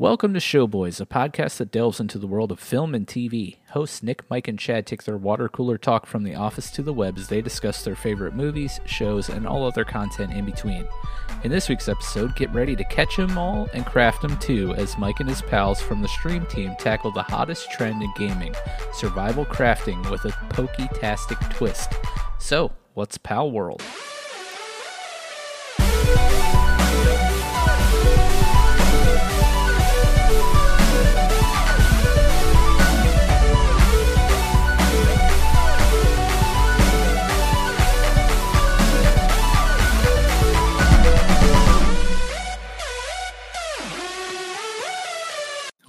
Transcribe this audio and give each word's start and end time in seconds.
Welcome 0.00 0.32
to 0.32 0.40
Showboys, 0.40 0.98
a 0.98 1.04
podcast 1.04 1.58
that 1.58 1.70
delves 1.70 2.00
into 2.00 2.16
the 2.16 2.26
world 2.26 2.50
of 2.50 2.58
film 2.58 2.94
and 2.94 3.06
TV. 3.06 3.58
Hosts 3.72 4.02
Nick, 4.02 4.22
Mike, 4.30 4.48
and 4.48 4.58
Chad 4.58 4.86
take 4.86 5.04
their 5.04 5.18
water 5.18 5.46
cooler 5.46 5.76
talk 5.76 6.06
from 6.06 6.22
the 6.22 6.34
office 6.34 6.70
to 6.70 6.82
the 6.82 6.94
web 6.94 7.18
as 7.18 7.28
they 7.28 7.42
discuss 7.42 7.84
their 7.84 7.94
favorite 7.94 8.34
movies, 8.34 8.80
shows, 8.86 9.28
and 9.28 9.46
all 9.46 9.66
other 9.66 9.84
content 9.84 10.32
in 10.32 10.46
between. 10.46 10.88
In 11.44 11.50
this 11.50 11.68
week's 11.68 11.86
episode, 11.86 12.34
get 12.34 12.50
ready 12.54 12.74
to 12.76 12.84
catch 12.84 13.18
'em 13.18 13.36
all 13.36 13.68
and 13.74 13.84
craft 13.84 14.24
'em 14.24 14.38
too 14.38 14.72
as 14.72 14.96
Mike 14.96 15.20
and 15.20 15.28
his 15.28 15.42
pals 15.42 15.82
from 15.82 16.00
the 16.00 16.08
stream 16.08 16.46
team 16.46 16.74
tackle 16.78 17.12
the 17.12 17.22
hottest 17.22 17.70
trend 17.70 18.02
in 18.02 18.10
gaming 18.16 18.54
survival 18.94 19.44
crafting 19.44 20.10
with 20.10 20.24
a 20.24 20.30
Poké-tastic 20.48 21.38
twist. 21.50 21.92
So, 22.38 22.72
what's 22.94 23.18
Palworld? 23.18 23.82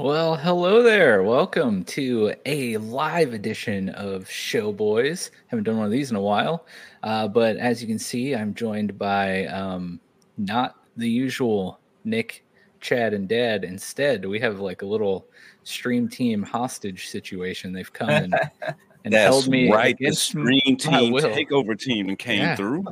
Well, 0.02 0.36
hello 0.36 0.82
there. 0.82 1.22
Welcome 1.22 1.84
to 1.84 2.34
a 2.48 2.78
live 2.78 3.34
edition 3.34 3.90
of 3.90 4.24
Showboys. 4.24 5.30
Haven't 5.46 5.66
done 5.66 5.78
one 5.78 5.86
of 5.86 5.92
these 5.92 6.10
in 6.10 6.18
a 6.18 6.22
while, 6.22 6.66
uh, 7.04 7.28
but 7.28 7.58
as 7.58 7.84
you 7.84 7.88
can 7.88 8.00
see, 8.00 8.34
I'm 8.36 8.56
joined 8.56 8.98
by 8.98 9.46
um, 9.46 10.00
not 10.40 10.78
the 10.98 11.08
usual 11.08 11.80
Nick, 12.04 12.44
Chad, 12.80 13.14
and 13.14 13.30
Dad. 13.30 13.64
Instead, 13.64 14.26
we 14.26 14.40
have 14.40 14.60
like 14.60 14.82
a 14.82 14.88
little 14.88 15.28
stream 15.66 16.10
team 16.10 16.42
hostage 16.42 17.10
situation. 17.10 17.72
They've 17.72 17.94
come 17.94 18.10
and, 18.10 18.36
and 19.06 19.14
held 19.14 19.50
me 19.50 19.72
right. 19.72 19.96
The 20.00 20.06
against 20.06 20.24
stream 20.24 20.78
team, 20.78 21.14
takeover 21.14 21.80
team, 21.80 22.10
and 22.10 22.18
came 22.18 22.40
Yeah. 22.40 22.56
through. 22.56 22.86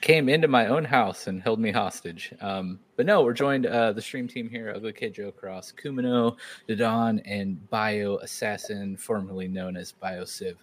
Came 0.00 0.28
into 0.28 0.48
my 0.48 0.66
own 0.66 0.84
house 0.84 1.26
and 1.26 1.42
held 1.42 1.60
me 1.60 1.70
hostage. 1.70 2.32
Um, 2.40 2.80
but 2.96 3.04
no, 3.04 3.22
we're 3.22 3.34
joined 3.34 3.66
uh, 3.66 3.92
the 3.92 4.00
stream 4.00 4.26
team 4.26 4.48
here: 4.48 4.72
Ugly 4.74 4.94
Kid 4.94 5.14
Joe 5.14 5.30
Cross, 5.30 5.74
Kumino, 5.82 6.36
Dodon, 6.68 7.20
and 7.26 7.68
Bio 7.68 8.16
Assassin, 8.18 8.96
formerly 8.96 9.46
known 9.46 9.76
as 9.76 9.92
Bio 9.92 10.24
Civ. 10.24 10.56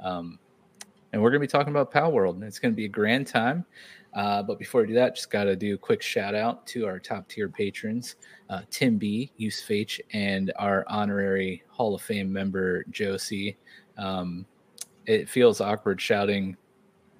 Um, 0.00 0.38
and 1.12 1.20
we're 1.20 1.30
gonna 1.30 1.40
be 1.40 1.46
talking 1.46 1.72
about 1.72 1.92
Palworld, 1.92 2.34
and 2.34 2.44
it's 2.44 2.58
gonna 2.58 2.74
be 2.74 2.84
a 2.84 2.88
grand 2.88 3.26
time. 3.26 3.64
Uh, 4.14 4.42
but 4.42 4.58
before 4.58 4.82
we 4.82 4.86
do 4.86 4.94
that, 4.94 5.16
just 5.16 5.30
got 5.30 5.44
to 5.44 5.56
do 5.56 5.74
a 5.74 5.78
quick 5.78 6.00
shout 6.00 6.34
out 6.34 6.66
to 6.68 6.86
our 6.86 7.00
top 7.00 7.28
tier 7.28 7.48
patrons, 7.48 8.14
uh, 8.48 8.60
Tim 8.70 8.96
B, 8.96 9.32
Use 9.36 9.60
Fach, 9.60 10.00
and 10.12 10.52
our 10.56 10.84
honorary 10.88 11.64
Hall 11.68 11.94
of 11.94 12.02
Fame 12.02 12.32
member 12.32 12.84
Josie. 12.90 13.56
Um, 13.98 14.46
it 15.06 15.28
feels 15.28 15.60
awkward 15.60 16.00
shouting 16.00 16.56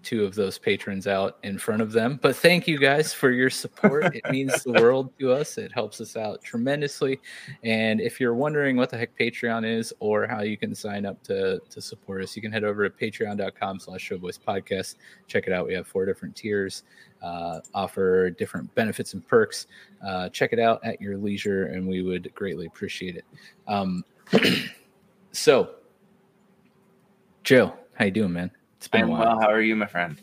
two 0.04 0.24
of 0.24 0.34
those 0.34 0.58
patrons 0.58 1.06
out 1.06 1.38
in 1.42 1.58
front 1.58 1.82
of 1.82 1.92
them. 1.92 2.18
But 2.22 2.36
thank 2.36 2.68
you 2.68 2.78
guys 2.78 3.12
for 3.12 3.30
your 3.30 3.50
support. 3.50 4.14
It 4.14 4.22
means 4.30 4.62
the 4.62 4.72
world 4.72 5.10
to 5.18 5.32
us. 5.32 5.58
It 5.58 5.72
helps 5.72 6.00
us 6.00 6.16
out 6.16 6.42
tremendously. 6.42 7.20
And 7.64 8.00
if 8.00 8.20
you're 8.20 8.34
wondering 8.34 8.76
what 8.76 8.90
the 8.90 8.98
heck 8.98 9.18
Patreon 9.18 9.66
is 9.66 9.92
or 10.00 10.26
how 10.26 10.42
you 10.42 10.56
can 10.56 10.74
sign 10.74 11.06
up 11.06 11.22
to, 11.24 11.60
to 11.70 11.80
support 11.80 12.22
us, 12.22 12.36
you 12.36 12.42
can 12.42 12.52
head 12.52 12.64
over 12.64 12.88
to 12.88 12.94
patreon.com 12.94 13.80
slash 13.80 14.08
showboys 14.08 14.38
podcast. 14.38 14.96
Check 15.26 15.46
it 15.46 15.52
out. 15.52 15.66
We 15.66 15.74
have 15.74 15.86
four 15.86 16.04
different 16.04 16.36
tiers, 16.36 16.84
uh, 17.22 17.60
offer 17.74 18.30
different 18.30 18.72
benefits 18.74 19.14
and 19.14 19.26
perks. 19.26 19.66
Uh, 20.06 20.28
check 20.28 20.52
it 20.52 20.58
out 20.58 20.84
at 20.84 21.00
your 21.00 21.16
leisure, 21.16 21.66
and 21.66 21.88
we 21.88 22.02
would 22.02 22.32
greatly 22.34 22.66
appreciate 22.66 23.16
it. 23.16 23.24
Um, 23.66 24.04
so, 25.32 25.70
Joe, 27.42 27.74
how 27.94 28.04
you 28.04 28.10
doing, 28.10 28.32
man? 28.32 28.50
It's 28.84 28.88
been 28.90 29.00
a 29.00 29.04
I'm 29.04 29.10
while. 29.10 29.20
well. 29.20 29.40
How 29.40 29.48
are 29.50 29.62
you, 29.62 29.74
my 29.74 29.86
friend? 29.86 30.20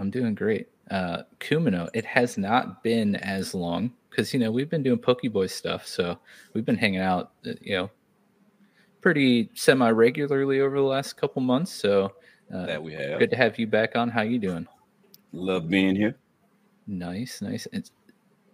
I'm 0.00 0.10
doing 0.10 0.34
great. 0.34 0.66
Uh, 0.90 1.22
Kumano, 1.38 1.88
it 1.94 2.04
has 2.04 2.36
not 2.36 2.82
been 2.82 3.14
as 3.16 3.54
long 3.54 3.92
because 4.10 4.34
you 4.34 4.40
know 4.40 4.50
we've 4.50 4.68
been 4.68 4.82
doing 4.82 4.98
Pokeboy 4.98 5.48
stuff, 5.48 5.86
so 5.86 6.18
we've 6.52 6.64
been 6.64 6.76
hanging 6.76 7.00
out, 7.00 7.30
uh, 7.46 7.52
you 7.60 7.76
know, 7.76 7.90
pretty 9.00 9.50
semi 9.54 9.88
regularly 9.90 10.60
over 10.60 10.74
the 10.76 10.82
last 10.82 11.16
couple 11.16 11.40
months. 11.42 11.70
So 11.72 12.12
uh, 12.52 12.66
That 12.66 12.82
we 12.82 12.92
have. 12.94 13.20
good 13.20 13.30
to 13.30 13.36
have 13.36 13.56
you 13.56 13.68
back 13.68 13.94
on. 13.94 14.08
How 14.08 14.22
you 14.22 14.40
doing? 14.40 14.66
Love 15.32 15.68
being 15.68 15.94
here. 15.94 16.16
Nice, 16.88 17.40
nice. 17.40 17.66
And 17.72 17.88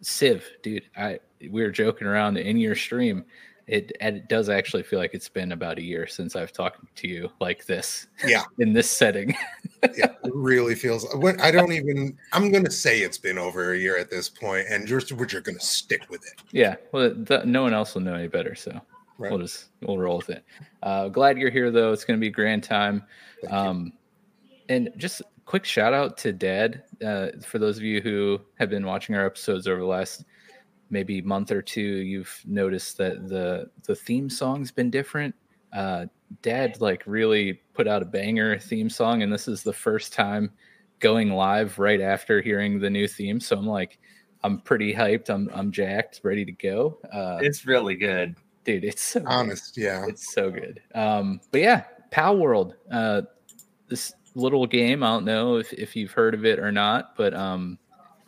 Civ, 0.03 0.45
dude, 0.63 0.85
I 0.95 1.21
we 1.41 1.63
were 1.63 1.71
joking 1.71 2.07
around 2.07 2.37
in 2.37 2.59
your 2.59 2.75
stream. 2.75 3.25
It 3.69 3.93
it 4.01 4.29
does 4.29 4.49
actually 4.49 4.83
feel 4.83 4.99
like 4.99 5.13
it's 5.13 5.29
been 5.29 5.53
about 5.53 5.79
a 5.79 5.83
year 5.83 6.07
since 6.07 6.35
I've 6.35 6.53
talked 6.53 6.97
to 6.97 7.09
you 7.09 7.31
like 7.41 7.67
this. 7.67 8.07
Yeah. 8.27 8.45
in 8.59 8.73
this 8.73 8.91
setting. 8.91 9.37
yeah, 9.95 10.07
it 10.25 10.33
really 10.35 10.75
feels. 10.75 11.07
I 11.41 11.51
don't 11.51 11.73
even. 11.73 12.17
I'm 12.33 12.51
going 12.51 12.65
to 12.65 12.71
say 12.71 13.01
it's 13.01 13.19
been 13.19 13.37
over 13.39 13.75
a 13.75 13.79
year 13.79 13.99
at 13.99 14.11
this 14.11 14.29
point, 14.29 14.67
and 14.71 14.89
you're 14.89 15.03
we're 15.15 15.27
just 15.27 15.45
going 15.45 15.59
to 15.59 15.65
stick 15.65 16.09
with 16.09 16.25
it. 16.27 16.41
Yeah, 16.51 16.77
well, 16.93 17.15
th- 17.15 17.45
no 17.45 17.63
one 17.63 17.75
else 17.75 17.95
will 17.95 18.03
know 18.03 18.15
any 18.15 18.29
better, 18.29 18.55
so 18.55 18.81
Right. 19.19 19.31
we'll 19.33 19.41
just 19.41 19.67
we'll 19.83 19.99
roll 19.99 20.17
with 20.19 20.31
it. 20.31 20.45
Uh, 20.83 21.09
glad 21.09 21.37
you're 21.39 21.51
here, 21.51 21.71
though. 21.71 21.93
It's 21.93 22.05
going 22.05 22.19
to 22.19 22.21
be 22.21 22.29
a 22.29 22.31
grand 22.31 22.63
time. 22.63 23.05
Thank 23.43 23.53
you. 23.53 23.59
Um, 23.59 23.93
and 24.69 24.91
just 24.97 25.23
quick 25.45 25.65
shout 25.65 25.93
out 25.93 26.17
to 26.19 26.33
Dad 26.33 26.85
uh, 27.05 27.29
for 27.45 27.59
those 27.59 27.77
of 27.79 27.83
you 27.83 28.01
who 28.01 28.41
have 28.59 28.71
been 28.71 28.87
watching 28.87 29.15
our 29.17 29.27
episodes 29.27 29.67
over 29.67 29.81
the 29.81 29.87
last 29.87 30.25
maybe 30.91 31.21
month 31.23 31.51
or 31.51 31.63
two. 31.63 31.81
You've 31.81 32.41
noticed 32.45 32.97
that 32.99 33.29
the 33.29 33.71
the 33.85 33.95
theme 33.95 34.29
song's 34.31 34.71
been 34.71 34.91
different. 34.91 35.35
Uh, 35.73 36.07
Dad 36.43 36.81
like 36.81 37.03
really 37.07 37.55
put 37.75 37.87
out 37.89 38.03
a 38.03 38.07
banger 38.07 38.59
theme 38.59 38.91
song, 38.91 39.23
and 39.23 39.33
this 39.33 39.49
is 39.49 39.63
the 39.63 39.73
first 39.73 40.13
time 40.13 40.51
going 41.01 41.31
live 41.31 41.79
right 41.79 42.01
after 42.01 42.41
hearing 42.43 42.79
the 42.81 42.91
new 42.91 43.07
theme. 43.09 43.41
So 43.41 43.57
I'm 43.57 43.67
like, 43.67 43.99
I'm 44.43 44.61
pretty 44.61 44.93
hyped. 44.95 45.31
I'm 45.31 45.49
I'm 45.55 45.71
jacked, 45.73 46.21
ready 46.23 46.45
to 46.45 46.53
go. 46.53 46.99
Uh, 47.13 47.39
It's 47.41 47.67
really 47.67 47.95
good. 47.95 48.37
dude, 48.65 48.85
it's 48.85 49.03
so 49.03 49.21
good. 49.21 49.29
Honest, 49.29 49.77
yeah. 49.79 50.05
It's 50.07 50.35
so 50.35 50.51
good. 50.51 50.81
Um, 50.95 51.41
but 51.51 51.61
yeah, 51.61 51.85
Palworld. 52.13 52.75
Uh, 52.91 53.23
this 53.89 54.13
little 54.35 54.67
game, 54.67 55.03
I 55.03 55.09
don't 55.09 55.25
know 55.25 55.57
if, 55.57 55.73
if 55.73 55.97
you've 55.97 56.13
heard 56.13 56.35
of 56.35 56.45
it 56.45 56.59
or 56.59 56.71
not, 56.71 57.17
but 57.17 57.33
um, 57.33 57.79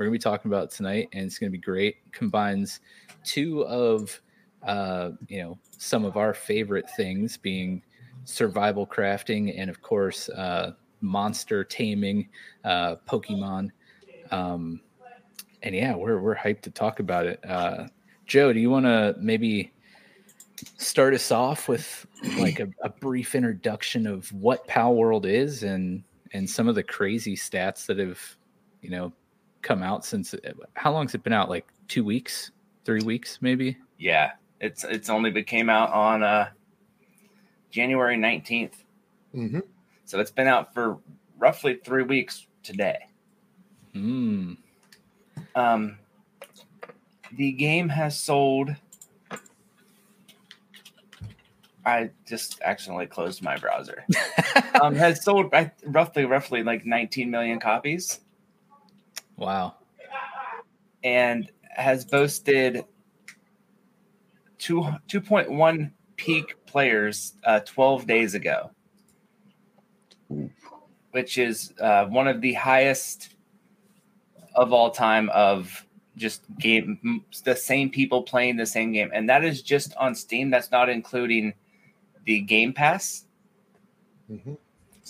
we're 0.00 0.06
gonna 0.06 0.12
be 0.14 0.18
talking 0.18 0.50
about 0.50 0.70
tonight, 0.70 1.10
and 1.12 1.26
it's 1.26 1.38
gonna 1.38 1.50
be 1.50 1.58
great. 1.58 1.96
Combines 2.10 2.80
two 3.22 3.66
of 3.66 4.18
uh, 4.62 5.10
you 5.28 5.42
know 5.42 5.58
some 5.76 6.06
of 6.06 6.16
our 6.16 6.32
favorite 6.32 6.88
things, 6.96 7.36
being 7.36 7.82
survival 8.24 8.86
crafting 8.86 9.54
and 9.60 9.68
of 9.68 9.82
course 9.82 10.30
uh, 10.30 10.72
monster 11.02 11.64
taming, 11.64 12.30
uh, 12.64 12.96
Pokemon. 13.06 13.68
Um, 14.30 14.80
and 15.62 15.74
yeah, 15.74 15.94
we're 15.94 16.18
we're 16.18 16.34
hyped 16.34 16.62
to 16.62 16.70
talk 16.70 17.00
about 17.00 17.26
it. 17.26 17.44
Uh, 17.46 17.88
Joe, 18.26 18.54
do 18.54 18.58
you 18.58 18.70
want 18.70 18.86
to 18.86 19.14
maybe 19.20 19.70
start 20.78 21.12
us 21.12 21.30
off 21.30 21.68
with 21.68 22.06
like 22.38 22.58
a, 22.58 22.70
a 22.82 22.88
brief 22.88 23.34
introduction 23.34 24.06
of 24.06 24.32
what 24.32 24.66
Palworld 24.66 25.26
is 25.26 25.62
and 25.62 26.04
and 26.32 26.48
some 26.48 26.68
of 26.68 26.74
the 26.74 26.82
crazy 26.82 27.36
stats 27.36 27.84
that 27.84 27.98
have 27.98 28.18
you 28.80 28.88
know 28.88 29.12
come 29.62 29.82
out 29.82 30.04
since 30.04 30.34
how 30.74 30.92
long 30.92 31.06
has 31.06 31.14
it 31.14 31.22
been 31.22 31.32
out 31.32 31.48
like 31.48 31.66
two 31.88 32.04
weeks 32.04 32.50
three 32.84 33.02
weeks 33.02 33.38
maybe 33.40 33.76
Yeah, 33.98 34.32
it's 34.60 34.84
it's 34.84 35.10
only 35.10 35.30
been 35.30 35.44
came 35.44 35.68
out 35.68 35.92
on 35.92 36.22
uh 36.22 36.48
January 37.70 38.16
nineteenth, 38.16 38.84
hmm 39.32 39.60
so 40.04 40.18
it's 40.18 40.32
been 40.32 40.48
out 40.48 40.74
for 40.74 40.98
roughly 41.38 41.78
three 41.84 42.02
weeks 42.02 42.46
today. 42.64 42.98
mm. 43.94 44.56
Um, 45.54 45.98
the 47.36 47.52
game 47.52 47.88
has 47.88 48.18
sold. 48.18 48.74
I 51.86 52.10
just 52.26 52.60
accidentally 52.62 53.06
closed 53.06 53.42
my 53.42 53.56
browser. 53.56 54.04
um, 54.82 54.94
has 54.96 55.22
sold 55.24 55.52
roughly 55.86 56.24
roughly 56.24 56.62
like 56.62 56.84
19 56.84 57.30
million 57.30 57.60
copies. 57.60 58.20
Wow. 59.40 59.74
And 61.02 61.50
has 61.62 62.04
boasted 62.04 62.84
two 64.58 64.82
2.1 65.08 65.90
peak 66.16 66.54
players 66.66 67.34
uh, 67.44 67.60
12 67.60 68.06
days 68.06 68.34
ago, 68.34 68.70
which 71.12 71.38
is 71.38 71.72
uh, 71.80 72.04
one 72.06 72.28
of 72.28 72.40
the 72.40 72.52
highest 72.52 73.34
of 74.54 74.72
all 74.72 74.90
time 74.90 75.30
of 75.30 75.86
just 76.16 76.42
game 76.58 77.24
the 77.44 77.56
same 77.56 77.88
people 77.88 78.22
playing 78.22 78.56
the 78.56 78.66
same 78.66 78.92
game, 78.92 79.10
and 79.14 79.28
that 79.28 79.42
is 79.42 79.62
just 79.62 79.94
on 79.96 80.14
Steam. 80.14 80.50
That's 80.50 80.70
not 80.70 80.90
including 80.90 81.54
the 82.26 82.40
Game 82.42 82.72
Pass. 82.72 83.24
hmm 84.28 84.54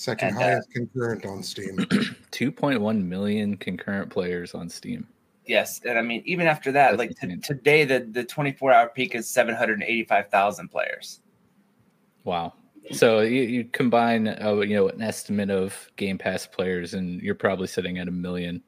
Second 0.00 0.29
And, 0.29 0.38
uh, 0.38 0.41
highest 0.41 0.70
concurrent 0.70 1.26
on 1.26 1.43
Steam. 1.43 1.76
2.1 2.32 3.05
million 3.05 3.55
concurrent 3.58 4.08
players 4.08 4.55
on 4.55 4.67
steam 4.67 5.06
Yes, 5.44 5.82
and 5.85 5.99
I 5.99 6.02
mean 6.02 6.23
even 6.25 6.47
after 6.47 6.73
that, 6.73 6.97
That's 6.97 6.99
like 6.99 7.14
t- 7.20 7.37
today, 7.37 7.85
the 7.85 8.08
the 8.11 8.25
24 8.25 8.73
hour 8.73 8.88
peak 8.88 9.14
is 9.14 9.29
785,000 9.29 10.69
players. 10.69 11.20
Wow. 12.25 12.55
So 12.93 13.20
you, 13.20 13.43
you 13.43 13.64
combine, 13.64 14.29
uh, 14.29 14.55
you 14.61 14.75
know, 14.76 14.88
an 14.88 15.02
estimate 15.02 15.50
of 15.50 15.91
Game 15.97 16.17
Pass 16.17 16.47
players, 16.47 16.94
and 16.94 17.20
you're 17.20 17.35
probably 17.35 17.67
sitting 17.67 17.99
at 17.99 18.08
a 18.08 18.11
million 18.12 18.62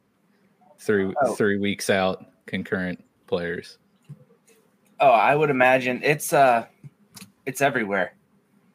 through 0.81 1.14
Oh. 1.23 1.34
three 1.34 1.58
weeks 1.58 1.88
out 1.88 2.26
concurrent 2.44 3.02
players. 3.26 3.79
Oh, 5.00 5.08
I 5.11 5.34
would 5.34 5.49
imagine 5.50 6.00
it's 6.02 6.34
uh, 6.34 6.67
it's 7.46 7.62
everywhere. 7.62 8.17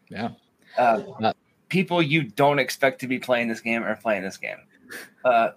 Yeah. 0.09 0.29
Uh, 0.75 1.01
Uh, 1.21 1.33
people 1.69 2.01
you 2.01 2.23
don't 2.23 2.59
expect 2.59 3.01
to 3.01 3.07
be 3.07 3.19
playing 3.19 3.47
this 3.47 3.61
game 3.61 3.83
are 3.83 3.95
playing 3.95 4.23
this 4.23 4.37
game. 4.37 4.57
Uh, 5.23 5.49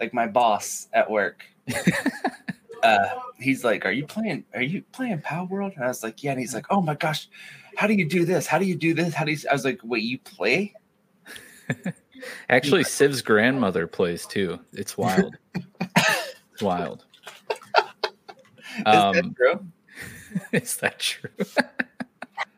like 0.00 0.14
my 0.14 0.26
boss 0.26 0.88
at 0.92 1.10
work. 1.10 1.44
uh, 2.82 3.06
he's 3.38 3.64
like, 3.64 3.84
"Are 3.84 3.92
you 3.92 4.06
playing? 4.06 4.44
Are 4.54 4.62
you 4.62 4.82
playing 4.92 5.18
Palworld?" 5.20 5.74
And 5.76 5.84
I 5.84 5.88
was 5.88 6.02
like, 6.02 6.22
"Yeah." 6.22 6.32
And 6.32 6.40
he's 6.40 6.54
like, 6.54 6.66
"Oh 6.70 6.80
my 6.80 6.94
gosh, 6.94 7.28
how 7.76 7.86
do 7.86 7.94
you 7.94 8.08
do 8.08 8.24
this? 8.24 8.46
How 8.46 8.58
do 8.58 8.64
you 8.64 8.74
do 8.76 8.94
this? 8.94 9.14
How 9.14 9.24
do 9.24 9.32
you?" 9.32 9.38
I 9.48 9.52
was 9.52 9.64
like, 9.64 9.80
"Wait, 9.82 10.02
you 10.02 10.18
play?" 10.18 10.74
Actually, 12.48 12.84
Siv's 12.84 13.22
grandmother 13.22 13.86
plays 13.86 14.26
too. 14.26 14.60
It's 14.72 14.96
wild. 14.96 15.36
it's 15.96 16.62
wild. 16.62 17.04
Is 17.50 18.84
that 18.84 18.86
Um, 18.86 19.34
true? 19.34 19.66
is 20.52 20.76
that 20.78 20.98
true? 20.98 21.30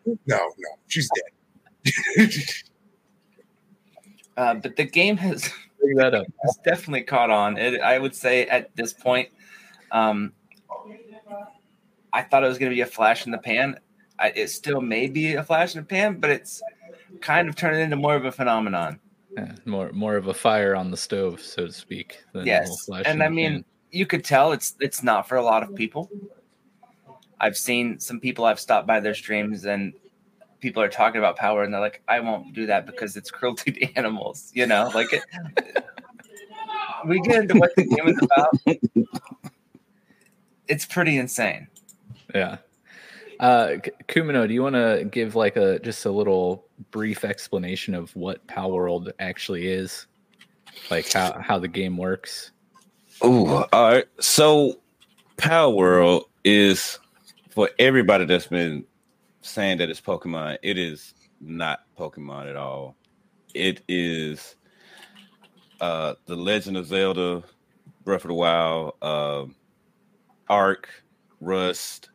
No, 0.06 0.37
no, 0.37 0.69
she's 0.88 1.08
dead. 1.14 1.34
Uh, 4.37 4.55
but 4.55 4.77
the 4.77 4.85
game 4.85 5.17
has 5.17 5.49
Bring 5.81 5.97
that 5.97 6.15
up. 6.15 6.27
has 6.43 6.59
definitely 6.65 7.03
caught 7.03 7.31
on. 7.31 7.57
It, 7.57 7.81
I 7.81 7.99
would 7.99 8.15
say 8.15 8.47
at 8.47 8.75
this 8.77 8.93
point, 8.93 9.29
um, 9.93 10.33
I 12.13 12.23
thought 12.23 12.45
it 12.45 12.49
was 12.49 12.59
going 12.59 12.71
to 12.71 12.75
be 12.75 12.81
a 12.81 12.87
flash 12.87 13.27
in 13.27 13.33
the 13.33 13.39
pan. 13.39 13.79
I, 14.19 14.31
it 14.31 14.49
still 14.49 14.81
may 14.81 15.09
be 15.09 15.35
a 15.35 15.43
flash 15.43 15.75
in 15.75 15.83
the 15.83 15.87
pan, 15.87 16.19
but 16.21 16.31
it's 16.31 16.63
kind 17.21 17.49
of 17.49 17.57
turning 17.57 17.81
into 17.81 17.97
more 17.97 18.15
of 18.17 18.25
a 18.25 18.33
phenomenon. 18.33 19.01
Yeah, 19.37 19.53
more 19.65 19.91
more 19.93 20.17
of 20.17 20.29
a 20.29 20.35
fire 20.35 20.77
on 20.77 20.93
the 20.93 20.97
stove, 20.97 21.41
so 21.41 21.67
to 21.67 21.73
speak. 21.73 22.19
Than 22.33 22.47
Yes, 22.47 22.85
flash 22.85 23.03
and 23.07 23.21
I 23.21 23.29
mean, 23.29 23.53
pan. 23.53 23.65
you 23.91 24.07
could 24.07 24.25
tell 24.25 24.53
it's 24.53 24.77
it's 24.81 25.03
not 25.03 25.29
for 25.29 25.37
a 25.37 25.43
lot 25.43 25.65
of 25.65 25.75
people. 25.75 26.09
I've 27.41 27.57
seen 27.57 27.99
some 27.99 28.21
people 28.21 28.45
I've 28.45 28.61
stopped 28.61 28.87
by 28.87 29.01
their 29.01 29.15
streams 29.15 29.65
and 29.65 29.93
people 30.64 30.82
are 30.82 30.88
talking 30.88 31.19
about 31.19 31.37
power 31.37 31.62
and 31.62 31.75
they're 31.75 31.81
like, 31.81 32.02
I 32.08 32.20
won't 32.20 32.55
do 32.55 32.64
that 32.66 32.87
because 32.87 33.16
it's 33.19 33.31
cruelty 33.31 33.70
to 33.70 33.96
animals. 33.96 34.50
You 34.55 34.66
know, 34.66 34.90
like 34.94 35.12
it, 35.12 35.22
we 37.06 37.20
get 37.20 37.43
into 37.43 37.58
what 37.58 37.76
the 37.76 37.84
game 37.84 38.08
is 38.08 38.19
about. 38.22 39.06
It's 40.66 40.87
pretty 40.87 41.19
insane. 41.19 41.69
Yeah. 42.34 42.56
Uh, 43.38 43.76
K- 43.82 43.90
Kumano, 44.08 44.49
do 44.49 44.55
you 44.55 44.62
want 44.62 44.76
to 44.76 45.06
give 45.11 45.34
like 45.34 45.56
a 45.56 45.78
just 45.81 46.06
a 46.06 46.11
little 46.11 46.66
brief 46.90 47.26
explanation 47.26 47.94
of 47.94 48.16
what 48.16 48.46
Palworld 48.46 49.12
actually 49.19 49.69
is, 49.69 50.06
like 50.90 51.12
how 51.12 51.38
how 51.43 51.58
the 51.58 51.69
game 51.69 51.99
works? 51.99 52.52
Oh, 53.20 53.66
all 53.70 53.93
right. 53.93 54.06
So, 54.19 54.81
Palworld 55.37 56.25
is 56.43 56.99
for 57.50 57.69
everybody 57.78 58.25
that's 58.25 58.46
been 58.46 58.87
saying 59.44 59.79
that 59.79 59.91
it's 59.91 60.00
Pokemon. 60.00 60.58
It 60.62 60.79
is 60.79 61.14
not 61.41 61.81
Pokemon 61.99 62.49
at 62.49 62.56
all. 62.56 62.96
It 63.55 63.82
is 63.88 64.56
uh 65.81 66.14
the 66.26 66.37
Legend 66.37 66.76
of 66.76 66.87
Zelda, 66.87 67.43
Breath 68.05 68.25
of 68.25 68.29
the 68.29 68.35
Wild, 68.35 68.94
um, 69.02 69.55
Ark, 70.49 70.88
Rust, 71.41 72.11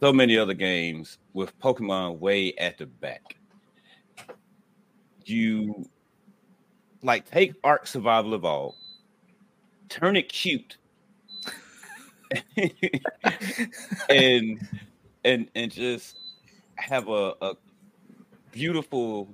so 0.00 0.12
many 0.12 0.36
other 0.36 0.54
games 0.54 1.18
with 1.32 1.58
Pokemon 1.58 2.18
way 2.18 2.54
at 2.54 2.78
the 2.78 2.86
back. 2.86 3.36
You 5.24 5.88
like 7.02 7.30
take 7.30 7.54
Ark 7.64 7.86
Survival 7.86 8.34
Evolved 8.34 8.76
turn 9.88 10.16
it 10.16 10.28
cute 10.28 10.76
and 14.10 14.58
and 15.26 15.50
and 15.54 15.70
just 15.70 16.16
have 16.76 17.08
a, 17.08 17.34
a 17.42 17.54
beautiful 18.52 19.28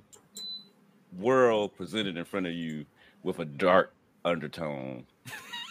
world 1.19 1.75
presented 1.77 2.17
in 2.17 2.25
front 2.25 2.47
of 2.47 2.53
you 2.53 2.85
with 3.21 3.39
a 3.39 3.45
dark 3.45 3.93
undertone 4.25 5.05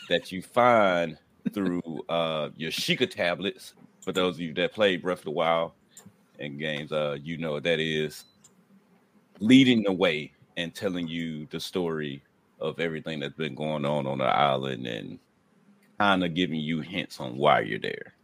that 0.09 0.31
you 0.31 0.41
find 0.41 1.19
through 1.53 1.83
uh 2.09 2.49
your 2.57 2.71
Sheikah 2.71 3.11
tablets 3.11 3.75
for 4.01 4.13
those 4.13 4.37
of 4.37 4.41
you 4.41 4.55
that 4.55 4.73
play 4.73 4.97
Breath 4.97 5.19
of 5.19 5.25
the 5.25 5.31
Wild 5.33 5.73
and 6.39 6.59
games 6.59 6.93
uh 6.93 7.19
you 7.21 7.37
know 7.37 7.53
what 7.53 7.65
that 7.65 7.81
is 7.81 8.25
leading 9.41 9.83
the 9.83 9.93
way 9.93 10.33
and 10.57 10.75
telling 10.75 11.09
you 11.09 11.47
the 11.51 11.59
story 11.59 12.23
of 12.61 12.79
everything 12.79 13.19
that's 13.19 13.35
been 13.35 13.57
going 13.57 13.85
on 13.85 14.07
on 14.07 14.19
the 14.19 14.25
island 14.25 14.87
and 14.87 15.19
kind 15.99 16.23
of 16.25 16.35
giving 16.35 16.61
you 16.61 16.81
hints 16.81 17.19
on 17.21 17.37
why 17.37 17.61
you're 17.61 17.79
there. 17.79 18.15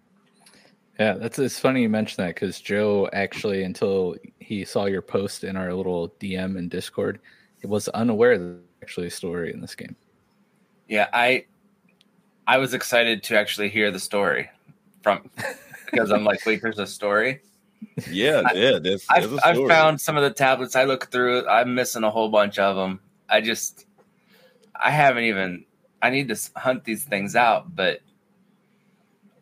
Yeah, 0.98 1.12
that's 1.14 1.38
it's 1.38 1.58
funny 1.60 1.82
you 1.82 1.88
mention 1.88 2.24
that 2.24 2.34
because 2.34 2.60
Joe 2.60 3.08
actually, 3.12 3.62
until 3.62 4.16
he 4.40 4.64
saw 4.64 4.86
your 4.86 5.02
post 5.02 5.44
in 5.44 5.56
our 5.56 5.72
little 5.72 6.08
DM 6.20 6.58
in 6.58 6.68
Discord, 6.68 7.20
he 7.60 7.66
was 7.68 7.88
unaware 7.90 8.36
that 8.36 8.44
there's 8.44 8.62
actually 8.82 9.06
a 9.06 9.10
story 9.10 9.52
in 9.52 9.60
this 9.60 9.74
game. 9.76 9.94
Yeah, 10.88 11.06
I 11.12 11.44
I 12.48 12.58
was 12.58 12.74
excited 12.74 13.22
to 13.24 13.38
actually 13.38 13.68
hear 13.68 13.90
the 13.92 14.00
story 14.00 14.50
from 15.02 15.30
because 15.86 16.10
I'm 16.10 16.24
like, 16.24 16.44
wait, 16.46 16.62
there's 16.62 16.78
a 16.80 16.86
story. 16.86 17.42
Yeah, 18.10 18.42
I- 18.44 18.54
yeah, 18.54 18.78
there's, 18.82 19.06
I've, 19.08 19.28
there's 19.30 19.40
a 19.40 19.46
I've 19.46 19.54
story. 19.56 19.68
found 19.68 20.00
some 20.00 20.16
of 20.16 20.24
the 20.24 20.30
tablets. 20.32 20.74
I 20.74 20.82
look 20.84 21.12
through. 21.12 21.46
I'm 21.46 21.76
missing 21.76 22.02
a 22.02 22.10
whole 22.10 22.28
bunch 22.28 22.58
of 22.58 22.74
them. 22.74 22.98
I 23.28 23.40
just, 23.40 23.86
I 24.74 24.90
haven't 24.90 25.24
even. 25.24 25.64
I 26.02 26.10
need 26.10 26.26
to 26.28 26.36
hunt 26.56 26.82
these 26.84 27.04
things 27.04 27.36
out, 27.36 27.74
but 27.76 28.00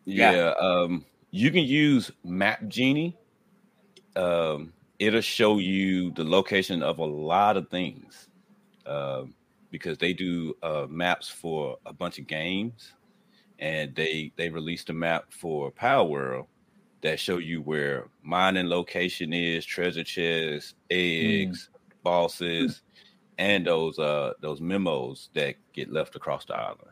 Yeah, 0.05 0.33
Yeah. 0.33 0.51
um, 0.61 1.05
you 1.37 1.51
can 1.51 1.65
use 1.65 2.11
Map 2.25 2.67
Genie. 2.67 3.15
Um, 4.17 4.73
it'll 4.99 5.21
show 5.21 5.59
you 5.59 6.11
the 6.13 6.25
location 6.25 6.83
of 6.83 6.99
a 6.99 7.05
lot 7.05 7.59
of 7.59 7.69
things 7.69 8.29
um, 8.87 9.35
because 9.71 9.99
they 9.99 10.15
do 10.15 10.55
uh, 10.63 10.87
maps 10.89 11.29
for 11.29 11.77
a 11.85 11.93
bunch 11.93 12.19
of 12.19 12.27
games, 12.27 12.95
and 13.59 13.95
they 13.95 14.33
they 14.37 14.49
released 14.49 14.89
a 14.89 14.95
map 14.95 15.31
for 15.31 15.71
Palworld 15.71 16.47
that 17.03 17.21
show 17.21 17.37
you 17.37 17.61
where 17.61 18.09
mining 18.23 18.69
location 18.69 19.35
is, 19.35 19.67
treasure 19.67 20.05
chests, 20.05 20.75
eggs, 20.89 21.69
bosses, 22.03 22.81
and 23.37 23.67
those 23.67 23.99
uh 23.99 24.33
those 24.41 24.63
memos 24.63 25.29
that 25.35 25.57
get 25.75 25.93
left 25.93 26.17
across 26.17 26.47
the 26.47 26.57
island. 26.57 26.91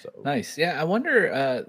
So 0.00 0.10
Nice. 0.24 0.56
Yeah, 0.56 0.80
I 0.80 0.84
wonder. 0.84 1.32
Uh, 1.32 1.62